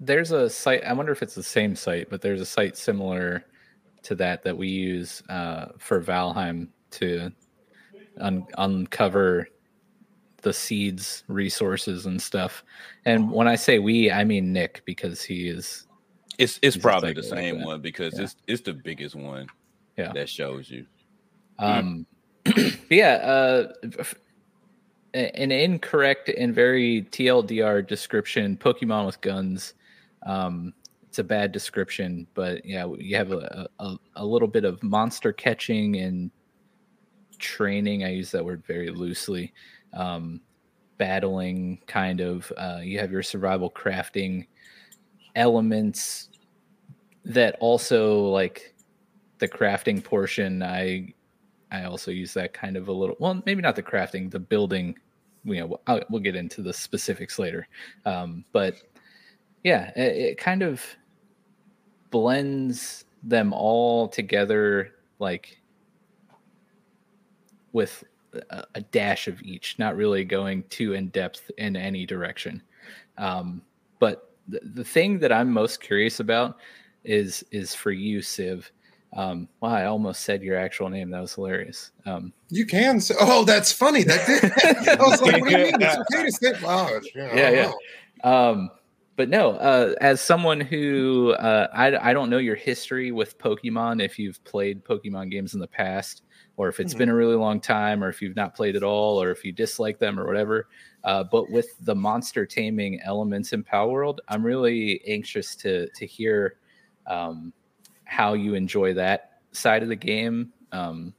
there's 0.00 0.32
a 0.32 0.48
site. 0.50 0.82
I 0.84 0.92
wonder 0.94 1.12
if 1.12 1.22
it's 1.22 1.34
the 1.34 1.42
same 1.42 1.76
site, 1.76 2.08
but 2.10 2.20
there's 2.22 2.40
a 2.40 2.46
site 2.46 2.76
similar 2.76 3.44
to 4.02 4.14
that 4.16 4.42
that 4.44 4.56
we 4.56 4.68
use 4.68 5.22
uh, 5.28 5.66
for 5.78 6.00
Valheim 6.00 6.68
to 6.92 7.30
un- 8.18 8.46
uncover 8.58 9.46
the 10.42 10.52
seeds, 10.54 11.22
resources, 11.28 12.06
and 12.06 12.20
stuff. 12.20 12.64
And 13.04 13.30
when 13.30 13.46
I 13.46 13.56
say 13.56 13.78
we, 13.78 14.10
I 14.10 14.24
mean 14.24 14.52
Nick 14.52 14.82
because 14.86 15.22
he 15.22 15.48
is. 15.48 15.86
It's 16.38 16.58
it's 16.62 16.78
probably 16.78 17.12
the 17.12 17.20
like 17.20 17.28
same 17.30 17.58
that. 17.58 17.66
one 17.66 17.80
because 17.82 18.14
Yeah. 18.16 18.24
it's 18.24 18.36
it's 18.46 18.62
the 18.62 18.72
biggest 18.72 19.14
one 19.14 19.46
Yeah. 19.98 20.12
that 20.14 20.28
shows 20.30 20.70
you. 20.70 20.86
Um, 21.58 22.06
yeah, 22.90 23.16
uh, 23.16 23.72
an 25.12 25.52
incorrect 25.52 26.30
and 26.30 26.54
very 26.54 27.02
TLDR 27.10 27.86
description. 27.86 28.56
Pokemon 28.56 29.04
with 29.04 29.20
guns. 29.20 29.74
Um, 30.24 30.72
it's 31.08 31.18
a 31.18 31.24
bad 31.24 31.50
description, 31.50 32.26
but 32.34 32.64
yeah, 32.64 32.86
you 32.98 33.16
have 33.16 33.32
a, 33.32 33.68
a, 33.80 33.96
a 34.16 34.24
little 34.24 34.46
bit 34.46 34.64
of 34.64 34.80
monster 34.82 35.32
catching 35.32 35.96
and 35.96 36.30
training. 37.38 38.04
I 38.04 38.12
use 38.12 38.30
that 38.30 38.44
word 38.44 38.62
very 38.64 38.90
loosely. 38.90 39.52
Um, 39.92 40.40
battling, 40.98 41.80
kind 41.88 42.20
of. 42.20 42.52
Uh, 42.56 42.78
you 42.82 42.98
have 43.00 43.10
your 43.10 43.24
survival 43.24 43.70
crafting 43.70 44.46
elements 45.34 46.28
that 47.24 47.56
also 47.58 48.28
like 48.28 48.74
the 49.38 49.48
crafting 49.48 50.04
portion. 50.04 50.62
I 50.62 51.12
I 51.72 51.84
also 51.84 52.10
use 52.10 52.34
that 52.34 52.52
kind 52.52 52.76
of 52.76 52.88
a 52.88 52.92
little. 52.92 53.16
Well, 53.18 53.42
maybe 53.46 53.62
not 53.62 53.74
the 53.74 53.82
crafting, 53.82 54.30
the 54.30 54.38
building. 54.38 54.94
You 55.42 55.60
know, 55.60 55.80
I'll, 55.86 56.02
we'll 56.10 56.20
get 56.20 56.36
into 56.36 56.62
the 56.62 56.72
specifics 56.72 57.38
later. 57.38 57.66
Um, 58.04 58.44
but 58.52 58.76
yeah, 59.64 59.90
it, 59.96 60.16
it 60.16 60.38
kind 60.38 60.62
of 60.62 60.82
blends 62.10 63.04
them 63.22 63.52
all 63.52 64.08
together, 64.08 64.92
like 65.18 65.60
with 67.72 68.04
a, 68.50 68.64
a 68.74 68.80
dash 68.80 69.28
of 69.28 69.40
each, 69.42 69.78
not 69.78 69.96
really 69.96 70.24
going 70.24 70.64
too 70.64 70.94
in 70.94 71.08
depth 71.08 71.50
in 71.58 71.76
any 71.76 72.06
direction. 72.06 72.62
Um, 73.18 73.62
but 73.98 74.30
the, 74.48 74.60
the 74.74 74.84
thing 74.84 75.18
that 75.20 75.32
I'm 75.32 75.52
most 75.52 75.80
curious 75.80 76.20
about 76.20 76.56
is 77.04 77.44
is 77.50 77.74
for 77.74 77.90
you, 77.90 78.22
Civ. 78.22 78.70
Um, 79.12 79.48
wow, 79.60 79.70
I 79.70 79.86
almost 79.86 80.22
said 80.22 80.42
your 80.42 80.56
actual 80.56 80.88
name. 80.88 81.10
That 81.10 81.20
was 81.20 81.34
hilarious. 81.34 81.90
Um, 82.06 82.32
You 82.48 82.64
can 82.64 83.00
say, 83.00 83.16
oh, 83.18 83.44
that's 83.44 83.72
funny. 83.72 84.04
That 84.04 84.24
did. 84.26 84.44
I 85.00 85.02
was 85.02 85.20
like, 85.20 85.40
what 85.40 85.50
do 85.50 85.58
you 85.58 85.64
mean? 85.64 85.74
It's 85.80 85.96
okay 85.96 86.24
to 86.24 86.32
say, 86.32 86.64
wow. 86.64 86.88
Yeah, 87.14 87.34
Yeah, 87.34 87.50
yeah. 87.50 87.72
Um, 88.22 88.70
but 89.20 89.28
no, 89.28 89.50
uh, 89.50 89.94
as 90.00 90.18
someone 90.18 90.62
who 90.62 91.32
uh, 91.32 91.68
I, 91.74 92.08
I 92.08 92.14
don't 92.14 92.30
know 92.30 92.38
your 92.38 92.54
history 92.54 93.12
with 93.12 93.36
Pokemon, 93.36 94.02
if 94.02 94.18
you've 94.18 94.42
played 94.44 94.82
Pokemon 94.82 95.30
games 95.30 95.52
in 95.52 95.60
the 95.60 95.66
past, 95.66 96.22
or 96.56 96.68
if 96.68 96.80
it's 96.80 96.94
Mhm. 96.94 96.98
been 97.00 97.08
a 97.10 97.14
really 97.14 97.34
long 97.34 97.60
time, 97.60 98.02
or 98.02 98.08
if 98.08 98.22
you've 98.22 98.34
not 98.34 98.56
played 98.56 98.76
at 98.76 98.82
all, 98.82 99.22
or 99.22 99.30
if 99.30 99.44
you 99.44 99.52
dislike 99.52 99.98
them 99.98 100.18
or 100.18 100.26
whatever. 100.26 100.68
Uh, 101.04 101.22
but 101.22 101.50
with 101.50 101.66
the 101.84 101.94
monster 101.94 102.46
taming 102.46 102.98
elements 103.02 103.52
in 103.52 103.62
Palworld, 103.62 104.20
I'm 104.28 104.42
really 104.42 105.02
anxious 105.06 105.54
to 105.56 105.86
to 105.90 106.06
hear 106.06 106.56
um, 107.06 107.52
how 108.04 108.32
you 108.32 108.54
enjoy 108.54 108.94
that 108.94 109.32
side 109.52 109.82
of 109.82 109.90
the 109.90 109.96
game, 109.96 110.50
um, 110.72 111.12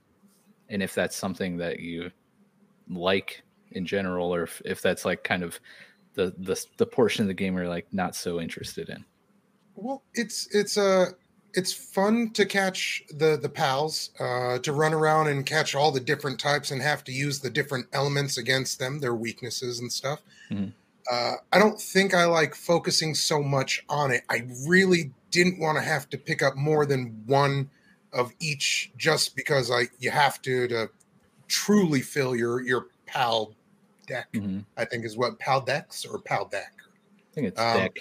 and 0.69 0.81
if 0.81 0.95
that's 0.95 1.15
something 1.15 1.55
that 1.57 1.79
you 1.81 2.09
like 2.89 3.43
in 3.73 3.85
general, 3.85 4.33
or 4.33 4.41
if, 4.41 4.59
if 4.65 4.81
that's 4.81 5.05
like 5.05 5.23
kind 5.23 5.43
of 5.43 5.59
the 6.13 6.33
the 6.37 6.65
the 6.77 6.85
portion 6.85 7.23
of 7.23 7.27
the 7.27 7.33
game 7.33 7.55
you're 7.55 7.67
like 7.67 7.87
not 7.91 8.15
so 8.15 8.39
interested 8.39 8.89
in. 8.89 9.05
Well, 9.75 10.03
it's 10.13 10.47
it's 10.53 10.77
uh 10.77 11.11
it's 11.53 11.73
fun 11.73 12.31
to 12.31 12.45
catch 12.45 13.03
the 13.09 13.37
the 13.37 13.49
pals, 13.49 14.11
uh, 14.19 14.59
to 14.59 14.71
run 14.71 14.93
around 14.93 15.27
and 15.27 15.45
catch 15.45 15.75
all 15.75 15.91
the 15.91 15.99
different 15.99 16.39
types 16.39 16.71
and 16.71 16.81
have 16.81 17.03
to 17.05 17.11
use 17.11 17.39
the 17.39 17.49
different 17.49 17.87
elements 17.93 18.37
against 18.37 18.79
them, 18.79 18.99
their 18.99 19.15
weaknesses 19.15 19.79
and 19.79 19.91
stuff. 19.91 20.21
Mhm. 20.49 20.73
Uh, 21.09 21.33
I 21.51 21.59
don't 21.59 21.81
think 21.81 22.13
I 22.13 22.25
like 22.25 22.55
focusing 22.55 23.15
so 23.15 23.41
much 23.41 23.83
on 23.89 24.11
it. 24.11 24.23
I 24.29 24.47
really 24.67 25.11
didn't 25.31 25.59
want 25.59 25.77
to 25.77 25.83
have 25.83 26.09
to 26.11 26.17
pick 26.17 26.41
up 26.41 26.55
more 26.55 26.85
than 26.85 27.23
one 27.25 27.69
of 28.13 28.33
each, 28.39 28.91
just 28.97 29.35
because 29.35 29.71
I 29.71 29.87
you 29.99 30.11
have 30.11 30.41
to 30.43 30.67
to 30.67 30.89
truly 31.47 32.01
fill 32.01 32.35
your 32.35 32.61
your 32.61 32.87
pal 33.05 33.55
deck. 34.11 34.31
Mhm. 34.33 34.65
I 34.77 34.85
think 34.85 35.05
is 35.05 35.15
what 35.17 35.39
pal 35.39 35.61
decks 35.61 36.05
or 36.05 36.19
pal 36.19 36.45
deck. 36.45 36.73
I 36.77 37.33
think 37.33 37.47
it's 37.47 37.59
Um, 37.59 37.77
deck. 37.77 37.97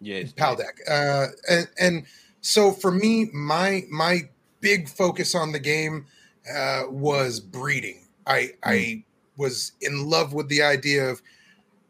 Yeah, 0.00 0.16
it's 0.16 0.32
Pal 0.32 0.56
deck. 0.56 0.78
Uh, 0.88 1.26
and, 1.50 1.68
and 1.78 2.06
so 2.40 2.72
for 2.72 2.90
me, 2.90 3.26
my 3.34 3.84
my 3.90 4.30
big 4.60 4.88
focus 4.88 5.34
on 5.34 5.52
the 5.52 5.58
game 5.58 6.06
uh, 6.50 6.84
was 6.88 7.38
breeding. 7.40 8.08
I 8.26 8.52
I 8.62 9.04
was 9.36 9.72
in 9.82 10.08
love 10.08 10.32
with 10.32 10.48
the 10.48 10.62
idea 10.62 11.10
of, 11.10 11.20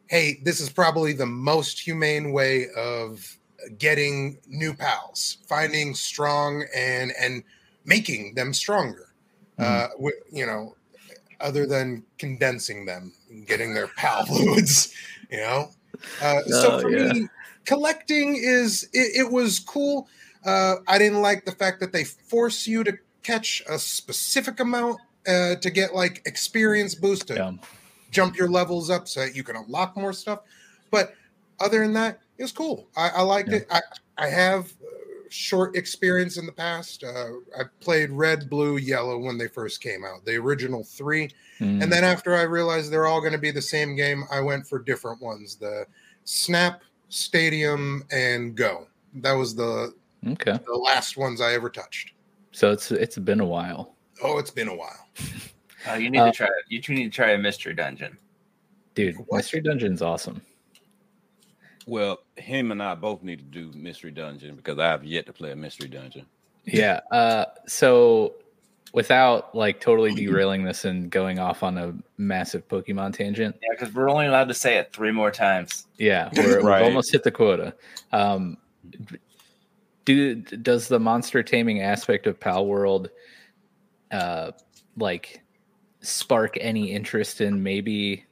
hey, 0.08 0.40
this 0.42 0.60
is 0.60 0.70
probably 0.70 1.12
the 1.12 1.26
most 1.26 1.78
humane 1.78 2.32
way 2.32 2.68
of 2.76 3.38
getting 3.78 4.38
new 4.48 4.74
pals, 4.74 5.38
finding 5.48 5.94
strong 5.94 6.64
and 6.74 7.12
and 7.20 7.44
making 7.84 8.34
them 8.34 8.52
stronger. 8.52 9.06
Uh, 9.58 9.88
you 10.32 10.46
know, 10.46 10.74
other 11.40 11.66
than 11.66 12.04
condensing 12.18 12.84
them 12.86 13.12
and 13.30 13.46
getting 13.46 13.74
their 13.74 13.88
pal 13.88 14.24
fluids. 14.26 14.94
You 15.30 15.38
know, 15.38 15.70
uh, 16.20 16.40
so 16.42 16.72
Oh, 16.72 16.80
for 16.80 16.90
yeah. 16.90 17.12
me, 17.12 17.28
collecting 17.64 18.36
is 18.36 18.84
it, 18.92 19.26
it 19.26 19.32
was 19.32 19.58
cool. 19.60 20.08
Uh, 20.44 20.76
I 20.88 20.98
didn't 20.98 21.20
like 21.22 21.44
the 21.44 21.52
fact 21.52 21.80
that 21.80 21.92
they 21.92 22.04
force 22.04 22.66
you 22.66 22.82
to 22.84 22.94
catch 23.22 23.62
a 23.68 23.78
specific 23.78 24.58
amount 24.60 24.98
uh, 25.26 25.56
to 25.56 25.70
get 25.70 25.94
like 25.94 26.22
experience 26.26 26.94
boost 26.94 27.28
to 27.28 27.34
Yeah. 27.34 27.52
jump 28.10 28.36
your 28.36 28.48
levels 28.48 28.90
up 28.90 29.06
so 29.06 29.20
that 29.20 29.36
you 29.36 29.44
can 29.44 29.56
unlock 29.56 29.96
more 29.96 30.12
stuff. 30.12 30.40
But 30.90 31.14
other 31.60 31.80
than 31.80 31.92
that, 31.92 32.20
it 32.38 32.42
was 32.42 32.52
cool. 32.52 32.88
I, 32.96 33.10
I 33.10 33.22
liked 33.22 33.50
Yeah. 33.50 33.56
it. 33.56 33.66
I 33.70 33.80
I 34.18 34.26
have 34.28 34.72
short 35.30 35.76
experience 35.76 36.36
in 36.36 36.44
the 36.46 36.52
past. 36.52 37.02
Uh, 37.04 37.28
I 37.58 37.62
played 37.80 38.10
red, 38.10 38.50
blue, 38.50 38.76
yellow 38.76 39.18
when 39.18 39.38
they 39.38 39.48
first 39.48 39.80
came 39.80 40.04
out, 40.04 40.24
the 40.24 40.36
original 40.36 40.84
three. 40.84 41.30
Mm. 41.60 41.82
And 41.82 41.92
then 41.92 42.04
after 42.04 42.34
I 42.36 42.42
realized 42.42 42.90
they're 42.92 43.06
all 43.06 43.20
going 43.20 43.32
to 43.32 43.38
be 43.38 43.50
the 43.50 43.62
same 43.62 43.96
game, 43.96 44.24
I 44.30 44.40
went 44.40 44.66
for 44.66 44.78
different 44.78 45.22
ones: 45.22 45.56
the 45.56 45.86
Snap, 46.24 46.82
Stadium, 47.08 48.04
and 48.10 48.54
Go. 48.54 48.86
That 49.14 49.32
was 49.32 49.54
the 49.54 49.94
okay, 50.28 50.58
the 50.66 50.74
last 50.76 51.16
ones 51.16 51.40
I 51.40 51.54
ever 51.54 51.70
touched. 51.70 52.12
so 52.52 52.70
it's 52.72 52.90
it's 52.92 53.18
been 53.18 53.40
a 53.40 53.46
while, 53.46 53.94
Oh, 54.22 54.38
it's 54.38 54.50
been 54.50 54.68
a 54.68 54.74
while. 54.76 55.08
Uh, 55.88 55.94
you 55.98 56.10
need 56.10 56.18
Uh, 56.18 56.26
to 56.30 56.32
try. 56.36 56.48
You 56.68 56.80
need 56.88 57.04
to 57.04 57.10
try 57.10 57.30
a 57.32 57.38
mystery 57.38 57.74
dungeon. 57.74 58.16
dude. 58.94 59.16
What? 59.28 59.38
Mystery 59.38 59.60
Dungeon's 59.60 60.02
awesome. 60.02 60.42
Well, 61.90 62.20
him 62.36 62.70
and 62.70 62.80
I 62.80 62.94
both 62.94 63.24
need 63.24 63.40
to 63.40 63.44
do 63.44 63.76
Mystery 63.76 64.12
Dungeon 64.12 64.54
because 64.54 64.78
I 64.78 64.86
have 64.86 65.02
yet 65.02 65.26
to 65.26 65.32
play 65.32 65.50
a 65.50 65.56
Mystery 65.56 65.88
Dungeon. 65.88 66.24
Yeah. 66.64 67.00
Uh, 67.10 67.46
so 67.66 68.34
without 68.92 69.52
like 69.56 69.80
totally 69.80 70.14
derailing 70.14 70.62
this 70.62 70.84
and 70.84 71.10
going 71.10 71.40
off 71.40 71.64
on 71.64 71.76
a 71.78 71.92
massive 72.16 72.68
Pokemon 72.68 73.14
tangent, 73.14 73.56
Yeah, 73.60 73.68
because 73.72 73.92
we're 73.92 74.08
only 74.08 74.26
allowed 74.26 74.46
to 74.48 74.54
say 74.54 74.76
it 74.78 74.92
three 74.92 75.10
more 75.10 75.32
times. 75.32 75.88
Yeah, 75.98 76.30
we're, 76.36 76.60
Right. 76.60 76.82
we've 76.82 76.86
almost 76.90 77.10
hit 77.10 77.24
the 77.24 77.32
quota. 77.32 77.74
Um, 78.12 78.56
do 80.04 80.36
does 80.36 80.86
the 80.86 81.00
monster 81.00 81.42
taming 81.42 81.82
aspect 81.82 82.28
of 82.28 82.38
Palworld, 82.38 83.08
uh, 84.12 84.52
like 84.96 85.42
spark 86.02 86.56
any 86.60 86.92
interest 86.92 87.40
in 87.40 87.64
maybe 87.64 88.26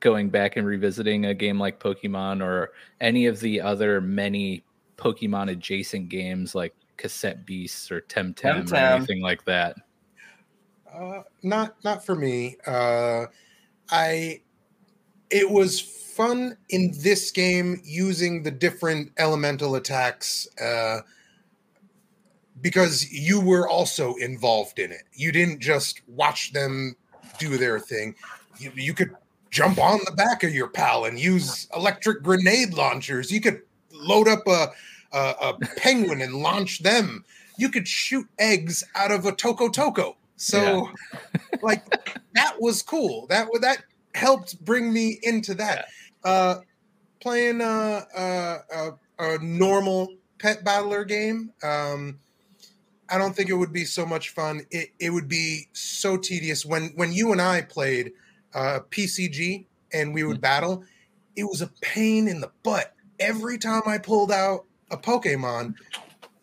going 0.00 0.30
back 0.30 0.56
and 0.56 0.66
revisiting 0.66 1.26
a 1.26 1.34
game 1.34 1.58
like 1.58 1.80
Pokemon 1.80 2.42
or 2.42 2.72
any 3.00 3.26
of 3.26 3.40
the 3.40 3.60
other 3.60 4.00
many 4.00 4.62
Pokemon 4.96 5.50
adjacent 5.50 6.08
games 6.08 6.54
like 6.54 6.74
Cassette 6.96 7.46
Beasts 7.46 7.90
or 7.90 8.00
Temtem 8.02 8.70
or 8.70 8.76
anything 8.76 9.22
like 9.22 9.44
that? 9.44 9.76
Uh, 10.92 11.22
not 11.42 11.76
not 11.84 12.04
for 12.04 12.14
me. 12.14 12.56
Uh, 12.66 13.26
I 13.90 14.42
it 15.30 15.50
was 15.50 15.80
fun 15.80 16.56
in 16.70 16.92
this 17.00 17.30
game 17.30 17.80
using 17.84 18.42
the 18.42 18.50
different 18.50 19.12
elemental 19.18 19.74
attacks 19.74 20.48
uh, 20.60 21.00
because 22.60 23.10
you 23.12 23.40
were 23.40 23.68
also 23.68 24.14
involved 24.14 24.78
in 24.78 24.90
it. 24.90 25.02
You 25.12 25.30
didn't 25.30 25.60
just 25.60 26.00
watch 26.08 26.52
them 26.52 26.96
do 27.38 27.56
their 27.56 27.78
thing. 27.78 28.14
You, 28.58 28.72
you 28.74 28.94
could 28.94 29.14
jump 29.50 29.78
on 29.78 30.00
the 30.04 30.12
back 30.12 30.42
of 30.42 30.54
your 30.54 30.68
pal 30.68 31.04
and 31.04 31.18
use 31.18 31.68
electric 31.74 32.22
grenade 32.22 32.74
launchers. 32.74 33.30
You 33.30 33.40
could 33.40 33.62
load 33.92 34.28
up 34.28 34.46
a 34.46 34.68
a, 35.12 35.34
a 35.40 35.58
penguin 35.76 36.20
and 36.20 36.34
launch 36.34 36.80
them. 36.80 37.24
You 37.56 37.70
could 37.70 37.88
shoot 37.88 38.26
eggs 38.38 38.84
out 38.94 39.10
of 39.10 39.26
a 39.26 39.32
Tocotoco. 39.32 40.14
So, 40.36 40.90
like, 41.62 41.84
that 42.34 42.60
was 42.60 42.82
cool. 42.82 43.26
That 43.28 43.48
that 43.60 43.82
helped 44.14 44.62
bring 44.64 44.92
me 44.92 45.18
into 45.22 45.54
that. 45.54 45.86
Uh, 46.24 46.56
playing 47.20 47.60
a, 47.60 48.06
a, 48.16 48.56
a, 48.74 48.90
a 49.18 49.38
normal 49.38 50.14
pet 50.38 50.62
battler 50.64 51.04
game, 51.04 51.52
um, 51.62 52.18
I 53.10 53.18
don't 53.18 53.34
think 53.34 53.48
it 53.48 53.54
would 53.54 53.72
be 53.72 53.84
so 53.84 54.04
much 54.04 54.30
fun. 54.30 54.62
It, 54.70 54.90
it 55.00 55.10
would 55.10 55.28
be 55.28 55.68
so 55.72 56.16
tedious 56.16 56.64
when 56.64 56.92
when 56.94 57.12
you 57.12 57.32
and 57.32 57.40
I 57.40 57.62
played 57.62 58.12
uh, 58.54 58.80
PCG 58.90 59.66
and 59.92 60.12
we 60.14 60.24
would 60.24 60.40
battle. 60.40 60.84
It 61.36 61.44
was 61.44 61.62
a 61.62 61.68
pain 61.80 62.28
in 62.28 62.40
the 62.40 62.50
butt 62.62 62.94
every 63.20 63.58
time 63.58 63.82
I 63.86 63.98
pulled 63.98 64.32
out 64.32 64.64
a 64.90 64.96
Pokemon. 64.96 65.74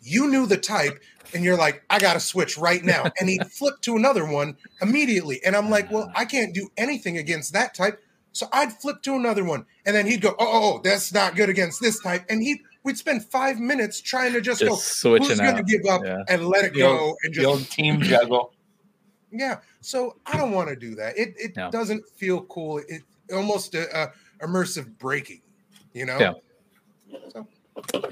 You 0.01 0.29
knew 0.29 0.45
the 0.45 0.57
type, 0.57 1.01
and 1.33 1.43
you're 1.43 1.57
like, 1.57 1.83
I 1.89 1.99
got 1.99 2.13
to 2.13 2.19
switch 2.19 2.57
right 2.57 2.83
now. 2.83 3.05
And 3.19 3.27
he'd 3.29 3.47
flip 3.51 3.81
to 3.81 3.95
another 3.95 4.25
one 4.25 4.55
immediately. 4.81 5.41
And 5.43 5.55
I'm 5.55 5.69
like, 5.69 5.91
well, 5.91 6.11
I 6.15 6.25
can't 6.25 6.53
do 6.53 6.69
anything 6.77 7.17
against 7.17 7.53
that 7.53 7.73
type. 7.73 7.99
So 8.31 8.47
I'd 8.53 8.73
flip 8.73 9.01
to 9.03 9.15
another 9.15 9.43
one. 9.43 9.65
And 9.85 9.95
then 9.95 10.05
he'd 10.05 10.21
go, 10.21 10.29
oh, 10.31 10.35
oh, 10.39 10.73
oh, 10.75 10.81
that's 10.83 11.13
not 11.13 11.35
good 11.35 11.49
against 11.49 11.81
this 11.81 11.99
type. 12.01 12.25
And 12.29 12.41
he 12.43 12.61
we'd 12.83 12.97
spend 12.97 13.25
five 13.25 13.59
minutes 13.59 13.99
trying 13.99 14.33
to 14.33 14.41
just, 14.41 14.59
Just 14.59 14.69
go, 14.69 14.75
switching 14.75 15.29
who's 15.29 15.39
going 15.39 15.55
to 15.57 15.63
give 15.63 15.85
up 15.89 16.01
Yeah. 16.05 16.21
and 16.29 16.47
let 16.47 16.65
it 16.65 16.73
The 16.73 16.79
go 16.79 16.99
old- 16.99 17.17
and 17.23 17.33
The 17.33 17.45
old 17.45 17.59
just, 17.59 17.71
team 17.71 18.01
juggle. 18.01 18.53
Yeah. 19.39 19.59
So 19.81 20.15
I 20.25 20.37
don't 20.37 20.51
want 20.51 20.69
to 20.69 20.75
do 20.75 20.95
that. 20.95 21.17
It, 21.17 21.33
it 21.37 21.55
No. 21.55 21.69
doesn't 21.69 22.03
feel 22.17 22.43
cool. 22.45 22.81
It 22.87 23.01
almost 23.33 23.75
a, 23.75 24.03
a 24.03 24.11
immersive 24.45 24.97
breaking, 24.97 25.41
you 25.93 26.05
know? 26.05 26.19
Yeah. 26.19 26.33
So 27.29 27.47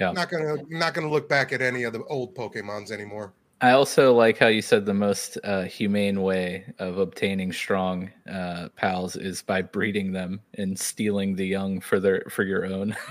Yeah. 0.00 0.12
not 0.12 0.30
gonna 0.30 0.56
not 0.68 0.94
gonna 0.94 1.10
look 1.10 1.28
back 1.28 1.52
at 1.52 1.62
any 1.62 1.84
of 1.84 1.92
the 1.92 2.04
old 2.04 2.34
Pokemons 2.34 2.90
anymore. 2.90 3.34
I 3.60 3.70
also 3.70 4.12
like 4.12 4.36
how 4.36 4.48
you 4.48 4.60
said 4.60 4.84
the 4.84 4.92
most 4.92 5.38
uh, 5.44 5.62
humane 5.62 6.22
way 6.22 6.66
of 6.78 6.98
obtaining 6.98 7.52
strong 7.52 8.10
uh, 8.30 8.68
pals 8.76 9.16
is 9.16 9.40
by 9.40 9.62
breeding 9.62 10.12
them 10.12 10.42
and 10.54 10.78
stealing 10.78 11.34
the 11.34 11.46
young 11.46 11.80
for 11.80 11.98
their 11.98 12.24
for 12.28 12.42
your 12.44 12.66
own. 12.66 12.96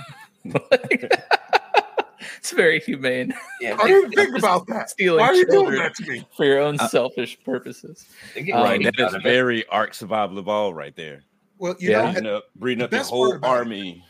Like, 0.46 1.10
it's 2.38 2.52
very 2.52 2.80
humane. 2.80 3.34
Yeah, 3.62 3.76
I 3.80 3.84
they, 3.84 3.90
didn't 3.90 4.12
think 4.12 4.38
about 4.38 4.68
that. 4.68 4.90
Stealing 4.90 5.20
Why 5.22 5.28
are 5.28 5.34
you 5.34 5.46
doing 5.48 5.76
that 5.76 5.96
to 5.96 6.12
me? 6.12 6.28
for 6.36 6.46
your 6.46 6.60
own 6.60 6.78
Uh, 6.80 6.88
selfish 6.88 7.38
purposes. 7.44 8.06
they 8.36 8.44
get 8.44 8.56
Um, 8.56 8.64
right, 8.64 8.82
kicked 8.82 8.98
that 8.98 9.04
out 9.04 9.10
is 9.10 9.14
of 9.16 9.22
it. 9.22 9.24
very 9.24 9.66
Ark 9.68 9.94
survival 9.94 10.38
of 10.38 10.48
all 10.48 10.74
right 10.74 10.96
there. 10.96 11.24
Well, 11.58 11.76
you 11.80 11.92
Yeah. 11.92 12.12
know, 12.12 12.12
Breeding 12.14 12.28
up, 12.32 12.44
breeding 12.56 12.80
the 12.80 12.86
up 12.86 12.92
your 12.92 13.04
whole 13.04 13.34
about 13.36 13.48
it- 13.54 13.58
army. 13.58 14.06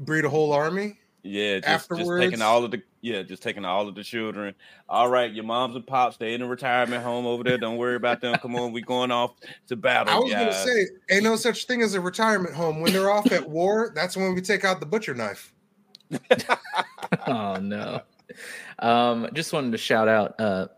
breed 0.00 0.24
a 0.24 0.28
whole 0.28 0.52
army. 0.52 0.98
Yeah, 1.24 1.58
just, 1.58 1.90
just 1.90 2.10
taking 2.18 2.40
all 2.40 2.64
of 2.64 2.70
the 2.70 2.80
yeah, 3.00 3.22
just 3.22 3.42
taking 3.42 3.64
all 3.64 3.86
of 3.86 3.94
the 3.94 4.02
children. 4.02 4.54
All 4.88 5.08
right, 5.10 5.30
your 5.32 5.44
moms 5.44 5.76
and 5.76 5.86
pops, 5.86 6.16
they 6.16 6.32
in 6.34 6.42
a 6.42 6.46
retirement 6.46 7.02
home 7.02 7.26
over 7.26 7.44
there. 7.44 7.58
Don't 7.58 7.76
worry 7.76 7.96
about 7.96 8.20
them. 8.20 8.34
Come 8.40 8.56
on, 8.56 8.72
we 8.72 8.80
going 8.82 9.10
off 9.10 9.32
to 9.68 9.76
battle. 9.76 10.14
I 10.14 10.18
was 10.18 10.32
gonna 10.32 10.52
say, 10.52 10.86
ain't 11.10 11.24
no 11.24 11.36
such 11.36 11.66
thing 11.66 11.82
as 11.82 11.94
a 11.94 12.00
retirement 12.00 12.54
home. 12.54 12.80
When 12.80 12.92
they're 12.92 13.10
off 13.10 13.30
at 13.30 13.48
war, 13.48 13.92
that's 13.94 14.16
when 14.16 14.34
we 14.34 14.40
take 14.40 14.64
out 14.64 14.80
the 14.80 14.86
butcher 14.86 15.14
knife. 15.14 15.52
oh 17.26 17.56
no. 17.56 18.00
Um, 18.78 19.28
just 19.32 19.52
wanted 19.52 19.72
to 19.72 19.78
shout 19.78 20.08
out 20.08 20.38
uh 20.40 20.68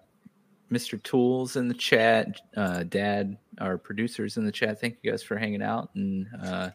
Mr. 0.70 1.02
Tools 1.02 1.56
in 1.56 1.68
the 1.68 1.74
chat, 1.74 2.40
uh, 2.56 2.84
Dad, 2.84 3.36
our 3.60 3.76
producers 3.76 4.36
in 4.36 4.44
the 4.44 4.52
chat. 4.52 4.80
Thank 4.80 4.98
you 5.02 5.10
guys 5.10 5.22
for 5.22 5.36
hanging 5.36 5.62
out 5.62 5.90
and 5.94 6.28
uh, 6.42 6.70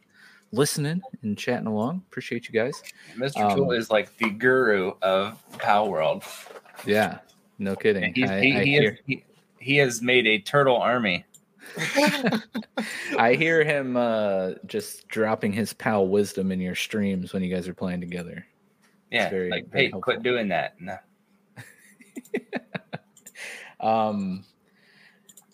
listening 0.51 1.01
and 1.23 1.37
chatting 1.37 1.67
along. 1.67 2.03
Appreciate 2.09 2.47
you 2.47 2.53
guys. 2.53 2.81
Mr. 3.17 3.49
Um, 3.49 3.55
Tool 3.55 3.71
is 3.71 3.89
like 3.89 4.15
the 4.17 4.29
guru 4.29 4.93
of 5.01 5.41
Palworld. 5.53 6.23
Yeah, 6.85 7.19
no 7.57 7.75
kidding. 7.75 8.03
I, 8.03 8.11
he, 8.13 8.25
I 8.25 8.63
he, 8.63 8.71
hear... 8.71 8.99
he, 9.05 9.23
he, 9.59 9.77
has 9.77 10.01
made 10.01 10.27
a 10.27 10.39
turtle 10.39 10.77
army. 10.77 11.25
I 13.17 13.35
hear 13.37 13.63
him 13.63 13.95
uh, 13.95 14.51
just 14.65 15.07
dropping 15.07 15.53
his 15.53 15.71
pal 15.73 16.07
wisdom 16.07 16.51
in 16.51 16.59
your 16.59 16.75
streams 16.75 17.31
when 17.31 17.43
you 17.43 17.53
guys 17.53 17.67
are 17.67 17.73
playing 17.73 18.01
together. 18.01 18.45
Yeah, 19.11 19.29
very, 19.29 19.49
like 19.49 19.69
very 19.69 19.85
hey, 19.85 19.91
helpful. 19.91 20.13
quit 20.13 20.23
doing 20.23 20.49
that. 20.49 20.75
No. 20.79 20.97
um, 23.79 24.43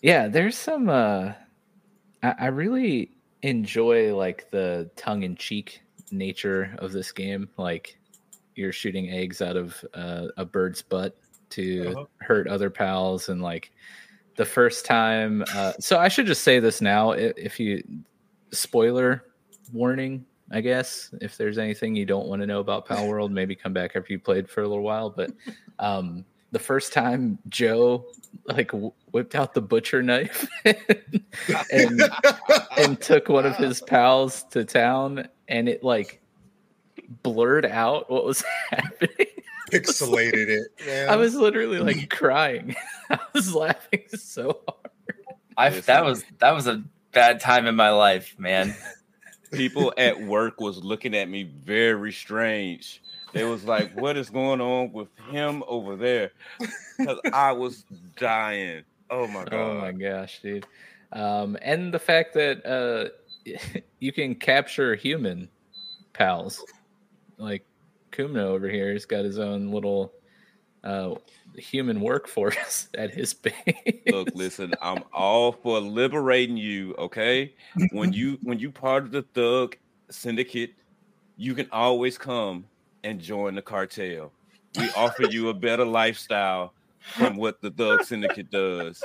yeah, 0.00 0.28
there's 0.28 0.56
some. 0.56 0.88
Uh, 0.88 1.32
I, 2.22 2.34
I 2.38 2.46
really 2.46 3.12
enjoy 3.42 4.14
like 4.16 4.50
the 4.50 4.90
tongue 4.96 5.22
in 5.22 5.36
cheek 5.36 5.82
nature 6.10 6.74
of 6.78 6.92
this 6.92 7.12
game. 7.12 7.48
Like 7.56 7.98
you're 8.54 8.72
shooting 8.72 9.10
eggs 9.10 9.42
out 9.42 9.56
of 9.56 9.84
uh, 9.94 10.28
a 10.36 10.44
bird's 10.44 10.82
butt 10.82 11.16
to 11.50 11.88
uh-huh. 11.88 12.04
hurt 12.20 12.48
other 12.48 12.70
pals, 12.70 13.28
and 13.28 13.42
like 13.42 13.72
the 14.36 14.44
first 14.44 14.84
time. 14.84 15.44
Uh, 15.54 15.72
so 15.78 15.98
I 15.98 16.08
should 16.08 16.26
just 16.26 16.42
say 16.42 16.58
this 16.58 16.80
now. 16.80 17.12
If 17.12 17.60
you 17.60 17.82
spoiler 18.52 19.24
warning, 19.72 20.24
I 20.52 20.60
guess 20.60 21.12
if 21.20 21.36
there's 21.36 21.58
anything 21.58 21.96
you 21.96 22.04
don't 22.04 22.26
want 22.26 22.42
to 22.42 22.46
know 22.46 22.60
about 22.60 22.86
Palworld, 22.86 23.30
maybe 23.30 23.54
come 23.54 23.72
back 23.72 23.96
after 23.96 24.12
you 24.12 24.18
played 24.18 24.48
for 24.50 24.62
a 24.62 24.68
little 24.68 24.84
while. 24.84 25.10
But 25.10 25.32
um, 25.78 26.24
the 26.52 26.58
first 26.58 26.92
time 26.92 27.38
Joe 27.48 28.06
like 28.46 28.70
whipped 29.10 29.34
out 29.34 29.54
the 29.54 29.60
butcher 29.60 30.02
knife 30.02 30.48
and 31.72 32.02
and 32.76 33.00
took 33.00 33.28
one 33.28 33.46
of 33.46 33.56
his 33.56 33.80
pals 33.80 34.44
to 34.44 34.64
town 34.64 35.28
and 35.48 35.68
it 35.68 35.82
like 35.82 36.20
blurred 37.22 37.66
out 37.66 38.10
what 38.10 38.24
was 38.24 38.42
happening 38.70 39.26
pixelated 39.70 40.48
it 40.48 40.66
man. 40.86 41.08
i 41.08 41.16
was 41.16 41.34
literally 41.34 41.78
like 41.78 42.08
crying 42.16 42.74
i 43.10 43.18
was 43.34 43.54
laughing 43.54 44.02
so 44.14 44.60
hard 44.66 44.90
i 45.56 45.68
that 45.80 46.04
was 46.04 46.24
that 46.38 46.52
was 46.52 46.66
a 46.66 46.82
bad 47.12 47.40
time 47.40 47.66
in 47.66 47.74
my 47.74 47.90
life 47.90 48.34
man 48.38 48.74
people 49.52 49.92
at 49.98 50.20
work 50.20 50.60
was 50.60 50.82
looking 50.82 51.14
at 51.14 51.28
me 51.28 51.44
very 51.44 52.12
strange 52.12 53.02
it 53.34 53.44
was 53.44 53.64
like, 53.64 53.98
what 53.98 54.16
is 54.16 54.30
going 54.30 54.60
on 54.60 54.92
with 54.92 55.08
him 55.30 55.62
over 55.66 55.96
there? 55.96 56.32
Because 56.98 57.18
I 57.32 57.52
was 57.52 57.84
dying. 58.16 58.84
Oh 59.10 59.26
my 59.26 59.44
god. 59.44 59.52
Oh 59.52 59.80
my 59.80 59.92
gosh, 59.92 60.40
dude. 60.42 60.66
Um, 61.12 61.56
and 61.62 61.92
the 61.92 61.98
fact 61.98 62.34
that 62.34 62.64
uh, 62.66 63.08
you 64.00 64.12
can 64.12 64.34
capture 64.34 64.94
human 64.94 65.48
pals, 66.12 66.62
like 67.38 67.64
Kumano 68.10 68.48
over 68.48 68.68
here 68.68 68.92
has 68.92 69.06
got 69.06 69.24
his 69.24 69.38
own 69.38 69.70
little 69.70 70.12
uh, 70.84 71.14
human 71.56 72.00
workforce 72.00 72.88
at 72.98 73.10
his 73.10 73.34
base. 73.34 73.54
Look, 74.10 74.28
listen, 74.34 74.74
I'm 74.80 75.04
all 75.12 75.52
for 75.52 75.80
liberating 75.80 76.56
you. 76.56 76.94
Okay, 76.98 77.54
when 77.92 78.12
you 78.12 78.38
when 78.42 78.58
you 78.58 78.70
part 78.70 79.04
of 79.04 79.10
the 79.10 79.22
thug 79.22 79.76
syndicate, 80.10 80.74
you 81.36 81.54
can 81.54 81.68
always 81.72 82.18
come 82.18 82.66
and 83.04 83.20
join 83.20 83.54
the 83.54 83.62
cartel. 83.62 84.32
We 84.78 84.88
offer 84.96 85.24
you 85.24 85.48
a 85.48 85.54
better 85.54 85.84
lifestyle 85.84 86.72
than 87.18 87.36
what 87.36 87.60
the 87.60 87.70
Thug 87.70 88.04
Syndicate 88.04 88.50
does. 88.50 89.02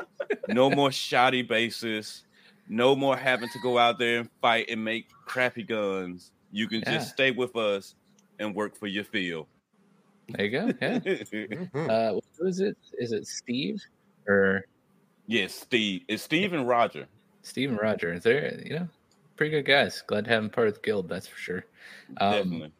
No 0.47 0.69
more 0.69 0.91
shoddy 0.91 1.41
bases. 1.41 2.23
No 2.69 2.95
more 2.95 3.15
having 3.15 3.49
to 3.49 3.59
go 3.59 3.77
out 3.77 3.97
there 3.97 4.19
and 4.19 4.29
fight 4.41 4.67
and 4.69 4.83
make 4.83 5.09
crappy 5.25 5.63
guns. 5.63 6.31
You 6.51 6.67
can 6.67 6.79
yeah. 6.81 6.93
just 6.93 7.09
stay 7.09 7.31
with 7.31 7.55
us 7.55 7.95
and 8.39 8.53
work 8.53 8.77
for 8.77 8.87
your 8.87 9.03
field. 9.03 9.47
There 10.29 10.45
you 10.45 10.51
go. 10.51 10.67
Yeah. 10.81 10.99
mm-hmm. 10.99 11.89
uh, 11.89 12.19
who 12.37 12.47
is 12.47 12.59
it? 12.59 12.77
Is 12.97 13.11
it 13.11 13.27
Steve 13.27 13.81
or? 14.27 14.65
Yes, 15.27 15.53
Steve. 15.53 16.03
It's 16.07 16.23
Steve 16.23 16.53
and 16.53 16.67
Roger. 16.67 17.07
Steve 17.41 17.69
and 17.69 17.79
Roger. 17.79 18.19
They're 18.19 18.59
you 18.63 18.79
know 18.79 18.87
pretty 19.35 19.51
good 19.51 19.65
guys. 19.65 20.03
Glad 20.05 20.25
to 20.25 20.31
have 20.31 20.43
them 20.43 20.49
part 20.49 20.67
of 20.67 20.75
the 20.75 20.81
guild. 20.81 21.09
That's 21.09 21.27
for 21.27 21.37
sure. 21.37 21.65
Um, 22.17 22.31
Definitely 22.31 22.71